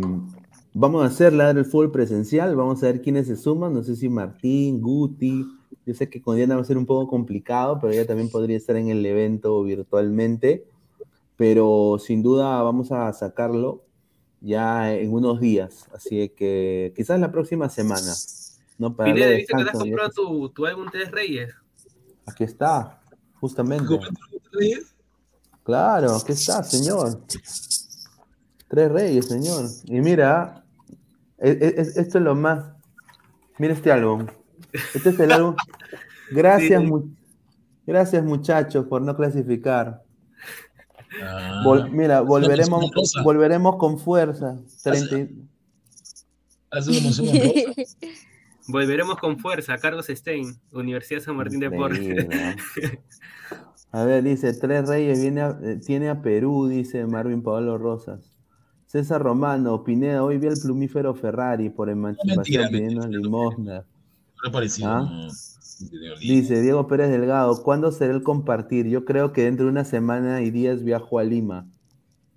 vamos 0.73 1.03
a 1.03 1.07
hacer 1.07 1.33
Ladre 1.33 1.59
el 1.59 1.65
Fútbol 1.65 1.91
presencial. 1.91 2.55
Vamos 2.55 2.83
a 2.83 2.87
ver 2.87 3.01
quiénes 3.01 3.27
se 3.27 3.35
suman. 3.35 3.73
No 3.73 3.83
sé 3.83 3.95
si 3.95 4.09
Martín, 4.09 4.81
Guti. 4.81 5.45
Yo 5.85 5.93
sé 5.93 6.09
que 6.09 6.21
con 6.21 6.35
Diana 6.35 6.55
va 6.55 6.61
a 6.61 6.65
ser 6.65 6.77
un 6.77 6.85
poco 6.85 7.09
complicado, 7.09 7.79
pero 7.79 7.93
ella 7.93 8.05
también 8.05 8.29
podría 8.29 8.57
estar 8.57 8.75
en 8.75 8.89
el 8.89 9.05
evento 9.05 9.63
virtualmente. 9.63 10.65
Pero 11.35 11.97
sin 11.99 12.21
duda 12.21 12.61
vamos 12.61 12.91
a 12.91 13.11
sacarlo 13.13 13.83
ya 14.41 14.93
en 14.93 15.13
unos 15.13 15.39
días. 15.39 15.87
Así 15.93 16.29
que 16.29 16.93
quizás 16.95 17.19
la 17.19 17.31
próxima 17.31 17.69
semana. 17.69 18.13
¿no? 18.77 18.95
Para 18.95 19.13
Pineda, 19.13 19.31
¿viste 19.31 19.53
que 19.55 19.63
te 19.63 19.69
has 19.69 19.77
comprado 19.77 20.09
tu, 20.09 20.49
tu 20.49 20.65
álbum 20.65 20.87
Tres 20.91 21.11
Reyes? 21.11 21.53
Aquí 22.25 22.43
está, 22.43 23.01
justamente. 23.39 23.99
Claro, 25.63 26.15
aquí 26.15 26.31
está, 26.31 26.63
señor. 26.63 27.21
Tres 28.69 28.91
reyes, 28.91 29.27
señor. 29.27 29.65
Y 29.85 29.99
mira, 30.01 30.63
e- 31.39 31.49
e- 31.59 31.81
es- 31.81 31.97
esto 31.97 32.17
es 32.19 32.23
lo 32.23 32.35
más. 32.35 32.65
Mira 33.57 33.73
este 33.73 33.91
álbum. 33.91 34.27
Este 34.93 35.09
es 35.09 35.19
el 35.19 35.31
álbum. 35.31 35.55
Gracias, 36.31 36.81
Sí. 36.81 36.87
mu- 36.87 37.09
gracias 37.87 38.23
muchachos 38.23 38.85
por 38.85 39.01
no 39.01 39.15
clasificar. 39.15 40.03
Ah, 41.23 41.63
Vol- 41.65 41.89
mira, 41.89 42.21
volveremos, 42.21 42.85
volveremos 43.23 43.77
con 43.77 43.97
fuerza. 43.99 44.59
Treinta 44.83 45.17
y- 45.17 45.43
Hace 46.69 46.91
una 46.91 46.99
mención 47.01 47.27
honrosa. 47.29 47.91
Volveremos 48.67 49.17
con 49.17 49.39
fuerza, 49.39 49.75
Carlos 49.79 50.05
Stein, 50.07 50.55
Universidad 50.71 51.21
San 51.21 51.35
Martín 51.35 51.59
de 51.59 51.71
Porres. 51.71 51.99
A 53.91 54.03
ver, 54.03 54.21
dice, 54.23 54.53
Tres 54.53 54.87
Reyes 54.87 55.19
viene 55.19 55.41
a- 55.41 55.57
eh, 55.63 55.77
tiene 55.83 56.09
a 56.09 56.21
Perú, 56.21 56.67
dice 56.67 57.07
Marvin 57.07 57.41
Pablo 57.41 57.79
Rosas. 57.79 58.37
César 58.91 59.21
Romano, 59.21 59.83
Pineda, 59.83 60.23
hoy 60.23 60.39
vi 60.39 60.47
al 60.47 60.57
plumífero 60.57 61.13
Ferrari 61.13 61.69
por 61.69 61.89
emancipación 61.91 62.69
pidiendo 62.71 63.07
limosna. 63.07 63.85
¿Ah? 64.83 65.29
Dice 66.19 66.59
Diego 66.61 66.87
Pérez 66.87 67.11
Delgado, 67.11 67.61
¿cuándo 67.61 67.91
será 67.91 68.13
el 68.13 68.23
compartir? 68.23 68.87
Yo 68.87 69.05
creo 69.05 69.31
que 69.31 69.43
dentro 69.43 69.65
de 69.65 69.71
una 69.71 69.85
semana 69.85 70.41
y 70.41 70.49
días 70.49 70.83
viajo 70.83 71.19
a 71.19 71.23
Lima. 71.23 71.67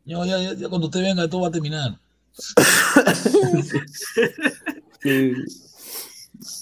No, 0.04 0.26
ya, 0.26 0.42
ya, 0.42 0.52
ya 0.52 0.68
cuando 0.68 0.88
usted 0.88 1.00
venga 1.00 1.26
todo 1.30 1.40
va 1.42 1.48
a 1.48 1.52
terminar. 1.52 1.98
Sí. 5.02 5.32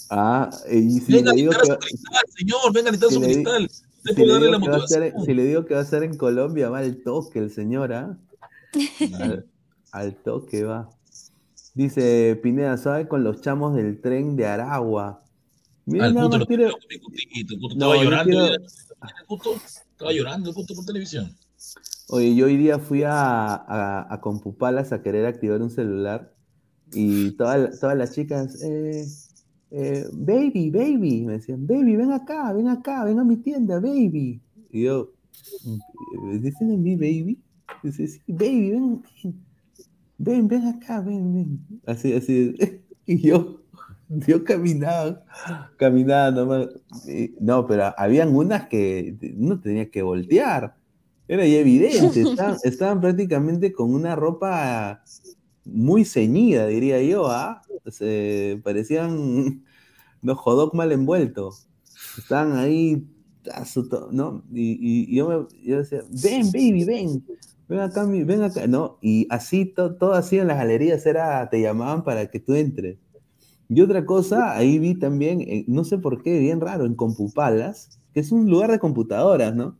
Ah, 0.09 0.49
y 0.71 0.99
si 0.99 1.13
venga 1.13 1.29
le 1.31 1.37
digo 1.37 1.51
que, 1.51 1.59
su 1.67 1.77
cristal, 1.77 2.23
señor, 2.35 2.73
venga 2.73 2.89
a 2.89 2.93
quitar 2.93 3.09
si 3.09 3.15
su 3.15 3.21
cristal. 3.21 3.69
Si 3.69 4.15
le 4.25 4.33
darle 4.33 4.49
la 4.49 4.57
digo 4.57 4.65
que 4.65 4.69
va 4.71 4.83
a 4.83 4.87
ser- 4.87 4.99
motivación. 5.01 5.25
si 5.25 5.33
le 5.35 5.43
digo 5.45 5.65
que 5.65 5.73
va 5.75 5.81
a 5.81 5.85
ser 5.85 6.01
en 6.03 6.17
Colombia, 6.17 6.69
va 6.69 6.79
al 6.79 6.97
toque 7.03 7.37
el 7.37 7.51
señor, 7.51 7.93
¿ah? 7.93 8.17
Al 9.91 10.15
toque 10.15 10.63
va. 10.63 10.89
Dice 11.73 12.39
Pineda, 12.41 12.77
¿sabe 12.77 13.07
con 13.07 13.23
los 13.23 13.41
chamos 13.41 13.75
del 13.75 14.01
tren 14.01 14.35
de 14.35 14.45
Aragua? 14.45 15.23
Mira, 15.85 16.05
Al 16.05 16.13
nada 16.13 16.29
puto 16.29 16.45
No, 17.75 17.93
estaba 17.93 18.03
llorando. 18.03 18.31
quiero- 18.31 18.63
puto 19.27 19.55
estaba 19.55 20.11
llorando, 20.13 20.53
puto 20.53 20.75
por 20.75 20.85
televisión. 20.85 21.35
Oye, 22.09 22.35
yo 22.35 22.45
hoy 22.47 22.57
día 22.57 22.77
fui 22.79 23.03
a, 23.03 23.53
a, 23.55 24.13
a 24.13 24.21
Compupalas 24.21 24.91
a 24.91 25.01
querer 25.01 25.25
activar 25.25 25.61
un 25.61 25.69
celular 25.69 26.33
y 26.93 27.31
todas, 27.31 27.79
todas 27.79 27.97
las 27.97 28.13
chicas, 28.13 28.61
eh, 28.61 29.05
eh, 29.71 30.05
baby, 30.11 30.69
baby, 30.71 31.21
me 31.25 31.33
decían, 31.33 31.65
baby, 31.65 31.95
ven 31.95 32.11
acá, 32.11 32.51
ven 32.51 32.67
acá, 32.67 33.05
ven 33.05 33.17
a 33.19 33.23
mi 33.23 33.37
tienda, 33.37 33.79
baby. 33.79 34.41
Y 34.71 34.83
yo, 34.83 35.11
¿me 36.23 36.39
dicen 36.39 36.73
a 36.73 36.77
mí, 36.77 36.95
baby? 36.95 37.39
Dice, 37.81 38.07
sí, 38.07 38.21
baby, 38.27 38.71
ven, 38.71 39.01
ven, 39.23 39.45
ven, 40.23 40.47
ven 40.47 40.67
acá, 40.67 41.01
ven, 41.01 41.33
ven. 41.33 41.59
Así, 41.85 42.13
así, 42.13 42.55
y 43.05 43.19
yo, 43.21 43.61
yo 44.09 44.43
caminaba, 44.43 45.23
caminaba 45.77 46.31
nomás. 46.31 46.67
No, 47.39 47.65
pero 47.67 47.93
habían 47.97 48.35
unas 48.35 48.67
que 48.67 49.15
uno 49.37 49.59
tenía 49.59 49.89
que 49.89 50.01
voltear. 50.01 50.75
Era 51.27 51.45
ya 51.47 51.59
evidente, 51.59 52.21
estaban, 52.29 52.57
estaban 52.63 52.99
prácticamente 53.01 53.71
con 53.71 53.93
una 53.93 54.15
ropa 54.15 55.03
muy 55.65 56.03
ceñida, 56.05 56.67
diría 56.67 57.01
yo, 57.01 57.27
¿ah? 57.29 57.61
Se 57.87 58.59
parecían 58.63 59.63
los 60.21 60.37
jodok 60.37 60.73
mal 60.73 60.91
envueltos. 60.91 61.67
Estaban 62.17 62.57
ahí, 62.57 63.07
¿no? 64.11 64.43
Y, 64.53 64.71
y- 64.71 65.05
y 65.11 65.15
yo, 65.15 65.27
me- 65.29 65.63
yo 65.67 65.77
decía, 65.77 66.01
ven, 66.23 66.51
baby, 66.51 66.83
ven, 66.83 67.23
ven 67.71 67.79
acá, 67.79 68.05
mi- 68.05 68.23
ven 68.23 68.43
acá, 68.43 68.67
¿no? 68.67 68.97
Y 69.01 69.25
así, 69.29 69.65
to- 69.65 69.95
todo 69.95 70.13
así 70.13 70.37
en 70.37 70.47
las 70.47 70.57
galerías 70.57 71.05
era, 71.05 71.49
te 71.49 71.61
llamaban 71.61 72.03
para 72.03 72.29
que 72.29 72.39
tú 72.39 72.53
entres. 72.53 72.97
Y 73.69 73.79
otra 73.81 74.05
cosa, 74.05 74.55
ahí 74.57 74.77
vi 74.77 74.95
también, 74.95 75.39
eh, 75.41 75.63
no 75.67 75.85
sé 75.85 75.97
por 75.97 76.21
qué, 76.21 76.37
bien 76.39 76.59
raro, 76.59 76.85
en 76.85 76.95
Compupalas, 76.95 77.97
que 78.13 78.19
es 78.19 78.31
un 78.33 78.49
lugar 78.49 78.69
de 78.71 78.79
computadoras, 78.79 79.55
¿no? 79.55 79.77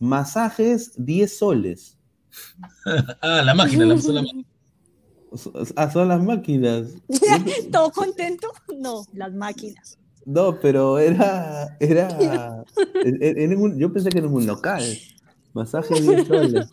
Masajes 0.00 0.92
10 0.96 1.36
soles. 1.38 1.96
Ah, 3.22 3.42
la 3.44 3.54
máquina, 3.54 3.84
la, 3.86 3.94
la 3.94 4.22
máquina. 4.22 4.44
Ah, 5.76 5.90
son 5.90 6.08
las 6.08 6.22
máquinas. 6.22 6.88
¿Todo 7.72 7.90
contento? 7.92 8.48
No, 8.78 9.04
las 9.14 9.32
máquinas. 9.32 9.98
No, 10.26 10.58
pero 10.60 10.98
era. 10.98 11.76
era 11.80 12.64
en- 13.04 13.22
en- 13.22 13.52
en 13.52 13.60
un- 13.60 13.78
yo 13.78 13.92
pensé 13.92 14.10
que 14.10 14.18
era 14.18 14.26
un 14.28 14.46
local. 14.46 14.82
Masaje 15.52 16.00
10 16.00 16.26
soles. 16.26 16.66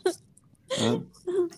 Ah, 0.79 0.99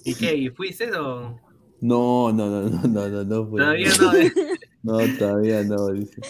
¿Y 0.04 0.16
qué? 0.16 0.36
¿Y 0.36 0.50
fuiste 0.50 0.92
o...? 0.96 1.40
No, 1.82 2.32
no, 2.32 2.48
no, 2.50 2.62
no, 2.70 2.88
no, 2.88 3.10
no, 3.10 3.24
no 3.26 3.48
fue. 3.48 3.60
Todavía 3.60 3.90
no. 4.00 4.14
¿eh? 4.18 4.34
No, 4.84 5.00
todavía 5.20 5.64
no, 5.64 5.90
dice. 5.90 6.22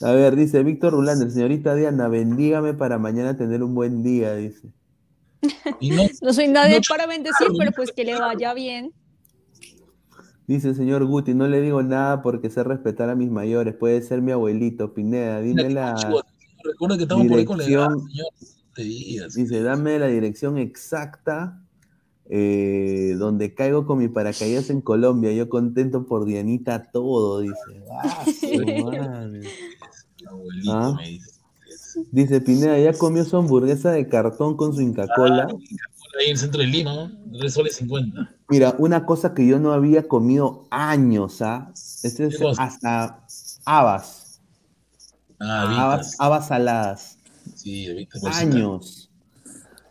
A 0.00 0.12
ver, 0.12 0.34
dice 0.34 0.62
Víctor 0.64 0.92
Rulander, 0.92 1.30
señorita 1.30 1.74
Diana, 1.74 2.08
bendígame 2.08 2.74
para 2.74 2.98
mañana 2.98 3.36
tener 3.36 3.62
un 3.62 3.74
buen 3.74 4.02
día, 4.02 4.34
dice. 4.34 4.72
Y 5.80 5.90
no, 5.90 6.02
No 6.20 6.32
soy 6.32 6.48
nadie 6.48 6.76
No, 6.76 6.80
para 6.88 7.06
bendecir, 7.06 7.46
pero 7.56 7.70
pues 7.72 7.92
que 7.92 8.04
le 8.04 8.18
vaya 8.18 8.54
bien. 8.54 8.92
Dice 10.48 10.70
el 10.70 10.74
señor 10.74 11.04
Guti, 11.04 11.34
no 11.34 11.46
le 11.46 11.60
digo 11.60 11.82
nada 11.82 12.22
porque 12.22 12.50
sé 12.50 12.64
respetar 12.64 13.08
a 13.08 13.14
mis 13.14 13.30
mayores, 13.30 13.74
puede 13.74 14.02
ser 14.02 14.20
mi 14.20 14.32
abuelito, 14.32 14.94
Pineda, 14.94 15.40
dime 15.40 15.70
la... 15.70 15.94
recuerda 16.64 16.96
que 16.96 17.02
estamos 17.02 17.26
por 17.26 17.38
ahí 17.38 17.44
con 17.44 17.58
la 17.58 17.64
edad, 17.64 17.88
señor. 18.74 19.30
Dice, 19.34 19.62
dame 19.62 19.98
la 19.98 20.06
dirección 20.06 20.58
exacta 20.58 21.60
eh, 22.30 23.14
donde 23.18 23.54
caigo 23.54 23.86
con 23.86 23.98
mi 23.98 24.08
paracaídas 24.08 24.70
en 24.70 24.80
Colombia. 24.80 25.32
Yo 25.32 25.48
contento 25.48 26.06
por 26.06 26.24
Dianita 26.26 26.90
todo, 26.90 27.40
dice. 27.40 27.54
Ah. 28.02 28.24
Abuelito, 30.28 30.72
Ah. 30.72 30.94
me 30.96 31.08
dice. 31.08 31.30
Dice 32.12 32.40
Pineda, 32.40 32.78
ya 32.78 32.92
comió 32.92 33.24
su 33.24 33.36
hamburguesa 33.36 33.90
de 33.90 34.08
cartón 34.08 34.56
con 34.56 34.74
su 34.74 34.80
Inca 34.82 35.06
Cola. 35.16 35.48
Por 35.48 36.20
ahí 36.20 36.26
en 36.26 36.30
el 36.32 36.38
centro 36.38 36.60
de 36.60 36.66
Lima, 36.68 36.94
¿no? 36.94 37.10
3 37.38 37.52
soles 37.52 37.76
50. 37.76 38.34
Mira, 38.48 38.74
una 38.78 39.04
cosa 39.04 39.34
que 39.34 39.46
yo 39.46 39.58
no 39.58 39.72
había 39.72 40.06
comido 40.06 40.66
años, 40.70 41.42
¿ah? 41.42 41.72
Este 42.02 42.26
es 42.26 42.38
hasta 42.58 43.24
habas. 43.64 44.40
Ah, 45.40 45.82
Habas, 45.84 46.16
habas 46.20 46.48
saladas. 46.48 47.18
Sí. 47.54 47.86
Años. 48.32 49.10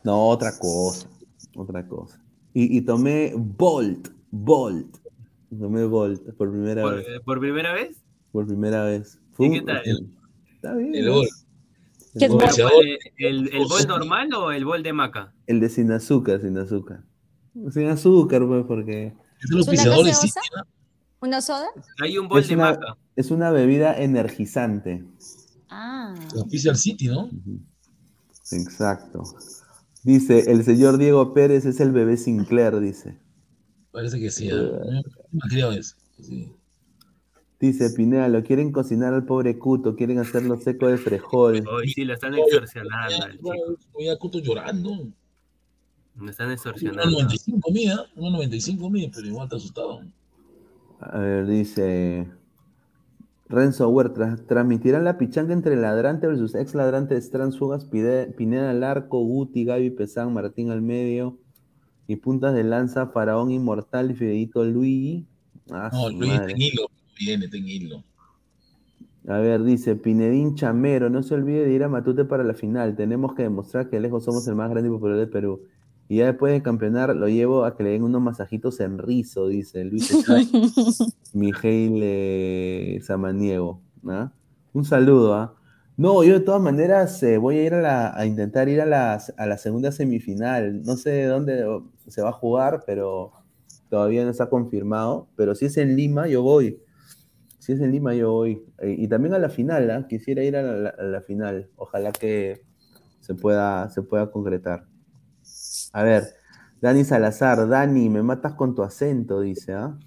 No, 0.03 0.30
otra 0.30 0.57
cosa. 0.57 1.07
Otra 1.55 1.85
cosa. 1.88 2.19
Y, 2.59 2.75
y 2.75 2.81
tomé 2.81 3.34
Bolt. 3.35 4.07
Bolt. 4.31 4.97
Tomé 5.59 5.85
Bolt 5.85 6.23
por 6.38 6.49
primera 6.49 6.81
¿Por, 6.81 6.95
vez. 6.95 7.05
por 7.23 7.39
primera 7.39 7.71
vez? 7.73 8.03
Por 8.31 8.47
primera 8.47 8.84
vez. 8.84 9.19
¿Y 9.38 9.45
un- 9.45 9.53
qué 9.53 9.61
tal? 9.61 9.84
Está 10.55 10.73
bien. 10.73 10.95
El 10.95 11.05
¿no? 11.05 11.13
gol. 11.17 11.27
¿Qué 12.17 12.17
es 12.17 12.21
El, 12.23 12.29
Bolt? 12.31 12.41
Boxeador. 12.45 12.73
¿El, 13.19 13.49
el 13.53 13.67
bol 13.67 13.88
normal 13.88 14.34
o 14.34 14.51
el 14.51 14.65
bol 14.65 14.81
de 14.81 14.91
maca? 14.91 15.34
el 15.45 15.59
de 15.59 15.69
sin 15.69 15.91
azúcar, 15.91 16.41
sin 16.41 16.57
azúcar. 16.57 17.03
Sin 17.71 17.88
azúcar, 17.89 18.47
pues, 18.47 18.65
porque 18.65 19.13
Es 19.39 19.49
los 19.51 19.61
¿Es 19.61 19.67
una 19.67 19.71
pisadores, 19.84 20.17
sí. 20.19 20.31
¿Una 21.19 21.41
soda? 21.41 21.67
Hay 22.01 22.17
un 22.17 22.27
bol 22.27 22.39
es 22.39 22.47
de 22.47 22.55
una, 22.55 22.71
maca. 22.71 22.97
es 23.15 23.29
una 23.29 23.51
bebida 23.51 23.95
energizante. 24.01 25.05
Ah. 25.69 26.15
Oficial 26.35 26.75
City, 26.75 27.05
¿no? 27.07 27.29
Exacto. 28.51 29.21
Dice, 30.07 30.49
el 30.49 30.63
señor 30.63 30.97
Diego 30.97 31.34
Pérez 31.34 31.65
es 31.65 31.81
el 31.81 31.91
bebé 31.91 32.15
Sinclair, 32.15 32.79
dice. 32.79 33.17
Parece 33.91 34.17
que 34.17 34.31
sí. 34.31 34.49
Me 34.49 35.77
eso. 35.77 35.97
Sí. 36.21 36.49
Dice 37.59 37.89
Pineda, 37.89 38.29
lo 38.29 38.41
quieren 38.41 38.71
cocinar 38.71 39.13
al 39.13 39.25
pobre 39.25 39.59
Cuto, 39.59 39.97
quieren 39.97 40.19
hacerlo 40.19 40.55
seco 40.61 40.88
de 40.88 40.97
frejol. 40.97 41.61
Hoy 41.67 41.89
sí 41.89 42.05
lo 42.05 42.13
están 42.13 42.35
extorsionando. 42.35 43.51
Voy 43.91 44.07
a 44.07 44.17
Cuto 44.17 44.39
llorando. 44.39 45.09
Lo 46.15 46.29
están 46.29 46.45
Uno 46.45 46.53
extorsionando. 46.53 47.11
95 47.11 47.71
mía, 47.73 47.99
uno 48.15 48.29
95 48.29 48.89
mía, 48.89 49.11
pero 49.13 49.27
igual 49.27 49.43
está 49.47 49.57
asustado. 49.57 50.03
A 51.01 51.19
ver, 51.19 51.47
dice 51.47 52.27
Renzo 53.49 53.88
Huerta, 53.90 54.38
transmitirán 54.48 55.06
la 55.06 55.18
pichanga 55.18 55.53
entre 55.53 55.76
ladrante 55.78 56.28
versus 56.28 56.53
ex 56.56 56.76
ladrante 56.76 57.15
de 57.15 57.22
Transfugas, 57.22 57.86
Pineda 57.86 58.69
al 58.69 58.84
arco, 58.84 59.19
Guti, 59.19 59.64
Gaby 59.64 59.91
Pesán, 59.91 60.34
Martín 60.34 60.69
al 60.69 60.82
medio 60.82 61.38
y 62.07 62.18
puntas 62.18 62.53
de 62.53 62.64
lanza, 62.64 63.07
Faraón 63.07 63.52
Inmortal 63.52 64.11
y 64.11 64.15
Fideito 64.15 64.64
Luigi. 64.65 65.26
Ah, 65.72 65.90
No, 65.94 66.10
su 66.10 66.18
Luis 66.18 66.32
está 66.32 66.41
madre. 66.41 66.53
en 66.53 66.61
hilo. 66.61 66.88
Viene, 67.19 67.48
hilo. 67.53 68.03
A 69.28 69.40
ver, 69.40 69.64
dice 69.64 69.95
Pinedín 69.95 70.56
Chamero, 70.56 71.10
no 71.10 71.22
se 71.24 71.34
olvide 71.34 71.65
de 71.65 71.74
ir 71.74 71.84
a 71.84 71.90
Matute 71.90 72.24
para 72.26 72.44
la 72.44 72.53
final. 72.53 72.95
Tenemos 72.95 73.34
que 73.34 73.44
demostrar 73.44 73.90
que 73.90 73.99
lejos 73.99 74.24
somos 74.24 74.48
el 74.48 74.56
más 74.56 74.69
grande 74.69 74.90
y 74.90 74.91
popular 74.91 75.18
del 75.18 75.30
Perú. 75.30 75.61
Y 76.09 76.17
ya 76.17 76.27
después 76.27 76.53
de 76.53 76.61
campeonar, 76.61 77.13
lo 77.15 77.27
llevo 77.27 77.65
a 77.65 77.75
que 77.75 77.84
le 77.84 77.89
den 77.91 78.03
unos 78.03 78.21
masajitos 78.21 78.79
en 78.79 78.97
rizo, 78.97 79.47
dice 79.47 79.84
Luis 79.84 80.13
Mijail 81.34 81.99
eh, 82.01 82.99
Samaniego. 83.03 83.81
¿ah? 84.07 84.31
Un 84.73 84.85
saludo, 84.85 85.34
¿ah? 85.34 85.53
No, 85.97 86.23
yo 86.23 86.34
de 86.34 86.39
todas 86.41 86.61
maneras 86.61 87.21
eh, 87.23 87.38
voy 87.38 87.57
a 87.57 87.63
ir 87.63 87.73
a, 87.73 87.81
la, 87.81 88.15
a 88.15 88.25
intentar 88.25 88.69
ir 88.69 88.79
a, 88.81 88.85
las, 88.85 89.34
a 89.35 89.47
la 89.47 89.57
segunda 89.57 89.91
semifinal. 89.91 90.84
No 90.84 90.95
sé 90.95 91.25
dónde 91.25 91.65
se 92.07 92.21
va 92.21 92.29
a 92.29 92.34
jugar, 92.34 92.84
pero 92.85 93.34
todavía 93.89 94.23
no 94.23 94.29
está 94.29 94.47
confirmado. 94.47 95.27
Pero 95.35 95.55
si 95.55 95.65
es 95.65 95.75
en 95.77 95.95
Lima, 95.95 96.27
yo 96.27 96.43
voy. 96.43 96.79
Si 97.57 97.73
es 97.73 97.81
en 97.81 97.91
Lima, 97.91 98.13
yo 98.13 98.31
voy. 98.31 98.63
Eh, 98.77 98.95
y 98.97 99.07
también 99.07 99.34
a 99.34 99.39
la 99.39 99.49
final, 99.49 99.89
¿ah? 99.89 100.05
quisiera 100.07 100.43
ir 100.43 100.55
a 100.55 100.61
la, 100.61 100.89
a 100.89 101.03
la 101.03 101.21
final. 101.21 101.69
Ojalá 101.75 102.11
que 102.11 102.61
se 103.19 103.34
pueda, 103.34 103.89
se 103.89 104.03
pueda 104.03 104.31
concretar. 104.31 104.85
A 105.98 106.03
ver, 106.03 106.36
Dani 106.80 107.03
Salazar, 107.03 107.68
Dani, 107.68 108.07
me 108.07 108.22
matas 108.22 108.53
con 108.53 108.76
tu 108.76 108.84
acento, 108.84 109.41
dice, 109.41 109.74
¿ah? 109.74 109.98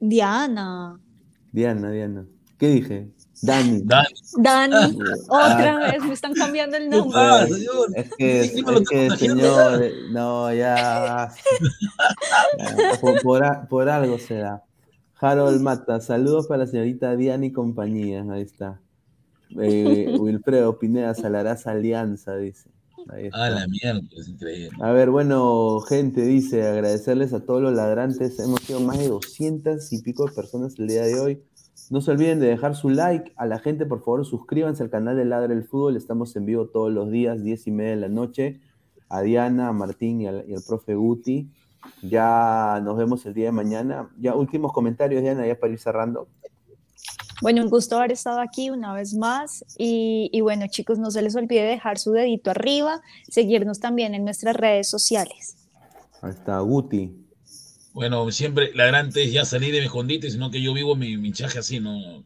Diana. 0.00 0.98
Diana, 1.52 1.92
Diana. 1.92 2.26
¿Qué 2.58 2.70
dije? 2.70 3.12
Dani. 3.40 3.82
Dani. 3.84 4.08
Dani. 4.38 4.98
Ah. 5.30 5.54
Otra 5.54 5.78
vez 5.92 6.02
me 6.02 6.12
están 6.12 6.34
cambiando 6.34 6.76
el 6.76 6.90
¿Qué 6.90 6.96
nombre. 6.96 7.12
pasa, 7.20 7.46
señor? 7.46 7.86
Es 7.94 8.10
que, 8.18 8.40
es 8.40 8.52
que 8.90 9.10
señor, 9.16 9.82
no, 10.10 10.52
ya. 10.52 11.32
ya, 12.58 12.98
por, 13.00 13.22
por 13.22 13.68
por 13.68 13.88
algo 13.88 14.18
será. 14.18 14.64
Harold 15.20 15.60
Mata, 15.62 16.00
saludos 16.00 16.48
para 16.48 16.64
la 16.64 16.66
señorita 16.66 17.14
Diana 17.14 17.46
y 17.46 17.52
compañía. 17.52 18.26
Ahí 18.28 18.42
está. 18.42 18.80
Eh, 19.58 20.16
Wilfredo 20.20 20.78
Pineda, 20.78 21.14
Salarás 21.14 21.66
Alianza, 21.66 22.36
dice. 22.36 22.70
Ah, 23.32 23.50
la 23.50 23.66
mierda, 23.66 24.02
es 24.16 24.28
increíble. 24.28 24.70
A 24.80 24.92
ver, 24.92 25.10
bueno, 25.10 25.80
gente, 25.80 26.22
dice, 26.22 26.66
agradecerles 26.66 27.32
a 27.32 27.40
todos 27.40 27.62
los 27.62 27.72
ladrantes. 27.72 28.38
Hemos 28.38 28.60
sido 28.60 28.80
más 28.80 28.98
de 28.98 29.08
200 29.08 29.92
y 29.92 30.02
pico 30.02 30.26
de 30.26 30.32
personas 30.32 30.78
el 30.78 30.86
día 30.86 31.02
de 31.02 31.18
hoy. 31.18 31.42
No 31.90 32.00
se 32.00 32.12
olviden 32.12 32.38
de 32.38 32.46
dejar 32.46 32.76
su 32.76 32.88
like. 32.88 33.32
A 33.36 33.46
la 33.46 33.58
gente, 33.58 33.86
por 33.86 34.00
favor, 34.00 34.24
suscríbanse 34.24 34.82
al 34.82 34.90
canal 34.90 35.16
de 35.16 35.24
Ladra 35.24 35.52
el 35.52 35.64
Fútbol. 35.64 35.96
Estamos 35.96 36.36
en 36.36 36.46
vivo 36.46 36.68
todos 36.68 36.92
los 36.92 37.10
días, 37.10 37.42
10 37.42 37.66
y 37.66 37.70
media 37.72 37.90
de 37.90 37.96
la 37.96 38.08
noche. 38.08 38.60
A 39.08 39.22
Diana, 39.22 39.68
a 39.68 39.72
Martín 39.72 40.20
y 40.20 40.28
al, 40.28 40.44
y 40.48 40.54
al 40.54 40.62
profe 40.62 40.94
Guti. 40.94 41.50
Ya 42.02 42.80
nos 42.84 42.96
vemos 42.96 43.26
el 43.26 43.34
día 43.34 43.46
de 43.46 43.52
mañana. 43.52 44.08
Ya 44.18 44.34
últimos 44.34 44.72
comentarios, 44.72 45.22
Diana, 45.22 45.46
ya 45.46 45.58
para 45.58 45.72
ir 45.72 45.80
cerrando. 45.80 46.28
Bueno, 47.42 47.62
un 47.62 47.70
gusto 47.70 47.96
haber 47.96 48.12
estado 48.12 48.40
aquí 48.40 48.70
una 48.70 48.92
vez 48.92 49.14
más. 49.14 49.64
Y, 49.78 50.28
y 50.32 50.40
bueno, 50.42 50.66
chicos, 50.68 50.98
no 50.98 51.10
se 51.10 51.22
les 51.22 51.34
olvide 51.36 51.62
dejar 51.62 51.98
su 51.98 52.12
dedito 52.12 52.50
arriba, 52.50 53.00
seguirnos 53.28 53.80
también 53.80 54.14
en 54.14 54.24
nuestras 54.24 54.56
redes 54.56 54.88
sociales. 54.88 55.56
Ahí 56.22 56.30
está, 56.30 56.58
Guti. 56.60 57.16
Bueno, 57.92 58.30
siempre 58.30 58.72
la 58.74 58.86
gran 58.86 59.10
es 59.14 59.32
ya 59.32 59.44
salir 59.44 59.72
de 59.72 59.80
mi 59.80 59.86
escondite, 59.86 60.30
sino 60.30 60.50
que 60.50 60.62
yo 60.62 60.72
vivo 60.74 60.94
mi, 60.94 61.16
mi 61.16 61.28
hinchaje 61.28 61.58
así, 61.58 61.80
¿no? 61.80 62.22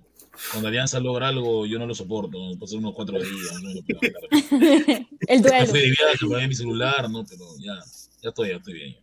Cuando 0.50 0.68
Alianza 0.68 0.98
logra 0.98 1.28
algo, 1.28 1.64
yo 1.64 1.78
no 1.78 1.86
lo 1.86 1.94
soporto, 1.94 2.36
¿no? 2.38 2.58
Pasar 2.58 2.78
unos 2.80 2.92
cuatro 2.94 3.18
días, 3.18 3.62
no. 3.62 3.70
El 5.28 5.40
Me 5.42 5.48
duelo. 5.48 5.66
fui 5.66 5.80
de 5.80 5.86
viaje, 5.86 6.26
pagué 6.28 6.48
mi 6.48 6.54
celular, 6.54 7.08
¿no? 7.08 7.24
Pero 7.24 7.44
ya, 7.60 7.74
ya 8.20 8.28
estoy, 8.30 8.48
ya 8.50 8.56
estoy 8.56 8.74
bien. 8.74 8.96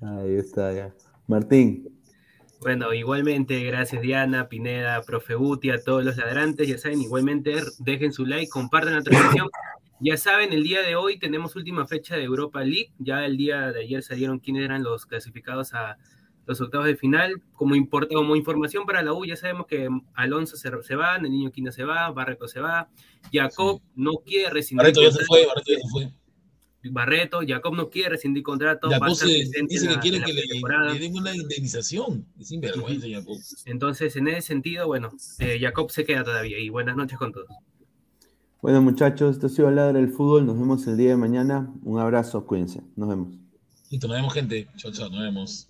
Ahí 0.00 0.34
está, 0.36 0.72
ya. 0.72 0.94
Martín. 1.26 1.99
Bueno, 2.60 2.92
igualmente, 2.92 3.64
gracias 3.64 4.02
Diana, 4.02 4.48
Pineda, 4.48 5.00
Profe 5.02 5.34
Guti, 5.34 5.70
a 5.70 5.82
todos 5.82 6.04
los 6.04 6.18
ladrantes, 6.18 6.68
ya 6.68 6.76
saben, 6.76 7.00
igualmente 7.00 7.54
dejen 7.78 8.12
su 8.12 8.26
like, 8.26 8.50
compartan 8.50 8.94
la 8.94 9.02
transmisión. 9.02 9.48
Ya 9.98 10.18
saben, 10.18 10.52
el 10.52 10.62
día 10.62 10.82
de 10.82 10.94
hoy 10.94 11.18
tenemos 11.18 11.56
última 11.56 11.86
fecha 11.86 12.16
de 12.16 12.24
Europa 12.24 12.62
League, 12.62 12.92
ya 12.98 13.24
el 13.24 13.38
día 13.38 13.72
de 13.72 13.80
ayer 13.80 14.02
salieron 14.02 14.40
quiénes 14.40 14.64
eran 14.64 14.82
los 14.82 15.06
clasificados 15.06 15.72
a 15.72 15.96
los 16.44 16.60
octavos 16.60 16.86
de 16.86 16.96
final. 16.96 17.42
Como, 17.54 17.74
importa, 17.74 18.14
como 18.14 18.36
información 18.36 18.84
para 18.84 19.02
la 19.02 19.14
U, 19.14 19.24
ya 19.24 19.36
sabemos 19.36 19.66
que 19.66 19.88
Alonso 20.14 20.56
se, 20.56 20.70
se 20.82 20.96
va, 20.96 21.16
el 21.16 21.30
niño 21.30 21.50
Quina 21.52 21.72
se 21.72 21.84
va, 21.84 22.10
Barreto 22.10 22.46
se 22.46 22.60
va, 22.60 22.88
Jacob 23.32 23.80
no 23.94 24.12
quiere 24.24 24.50
rescindir 24.50 24.82
Barreto 24.82 25.02
ya 25.02 25.12
se 25.12 25.24
fue, 25.24 25.46
Barreto 25.46 25.72
ya 25.72 25.78
se 25.78 25.88
fue. 25.88 26.19
Barreto, 26.84 27.40
Jacob 27.46 27.74
no 27.74 27.90
quiere 27.90 28.10
rescindir 28.10 28.42
contrato, 28.42 28.88
Jacob 28.88 29.08
dice 29.10 29.50
que 29.86 29.94
la- 29.94 30.00
quiere 30.00 30.18
la 30.20 30.26
que 30.26 30.32
le, 30.32 30.40
pretemporada. 30.42 30.92
le 30.94 30.98
den 30.98 31.14
una 31.16 31.34
indemnización. 31.36 32.24
Es 32.38 32.48
sinvergüenza, 32.48 33.06
Jacob. 33.08 33.36
Entonces, 33.66 34.16
en 34.16 34.28
ese 34.28 34.42
sentido, 34.42 34.86
bueno, 34.86 35.10
eh, 35.40 35.58
Jacob 35.60 35.90
se 35.90 36.04
queda 36.04 36.24
todavía. 36.24 36.58
Y 36.58 36.68
buenas 36.70 36.96
noches 36.96 37.18
con 37.18 37.32
todos. 37.32 37.48
Bueno, 38.62 38.82
muchachos, 38.82 39.36
esto 39.36 39.46
ha 39.46 39.50
sido 39.50 39.70
Ladra 39.70 39.98
el 39.98 40.08
Fútbol. 40.10 40.44
Nos 40.46 40.58
vemos 40.58 40.86
el 40.86 40.96
día 40.96 41.10
de 41.10 41.16
mañana. 41.16 41.72
Un 41.82 41.98
abrazo, 41.98 42.46
cuídense. 42.46 42.82
Nos 42.96 43.08
vemos. 43.08 43.34
Listo, 43.90 44.06
nos 44.06 44.16
vemos, 44.16 44.34
gente. 44.34 44.68
Chao, 44.76 44.92
chao, 44.92 45.08
nos 45.08 45.20
vemos. 45.20 45.69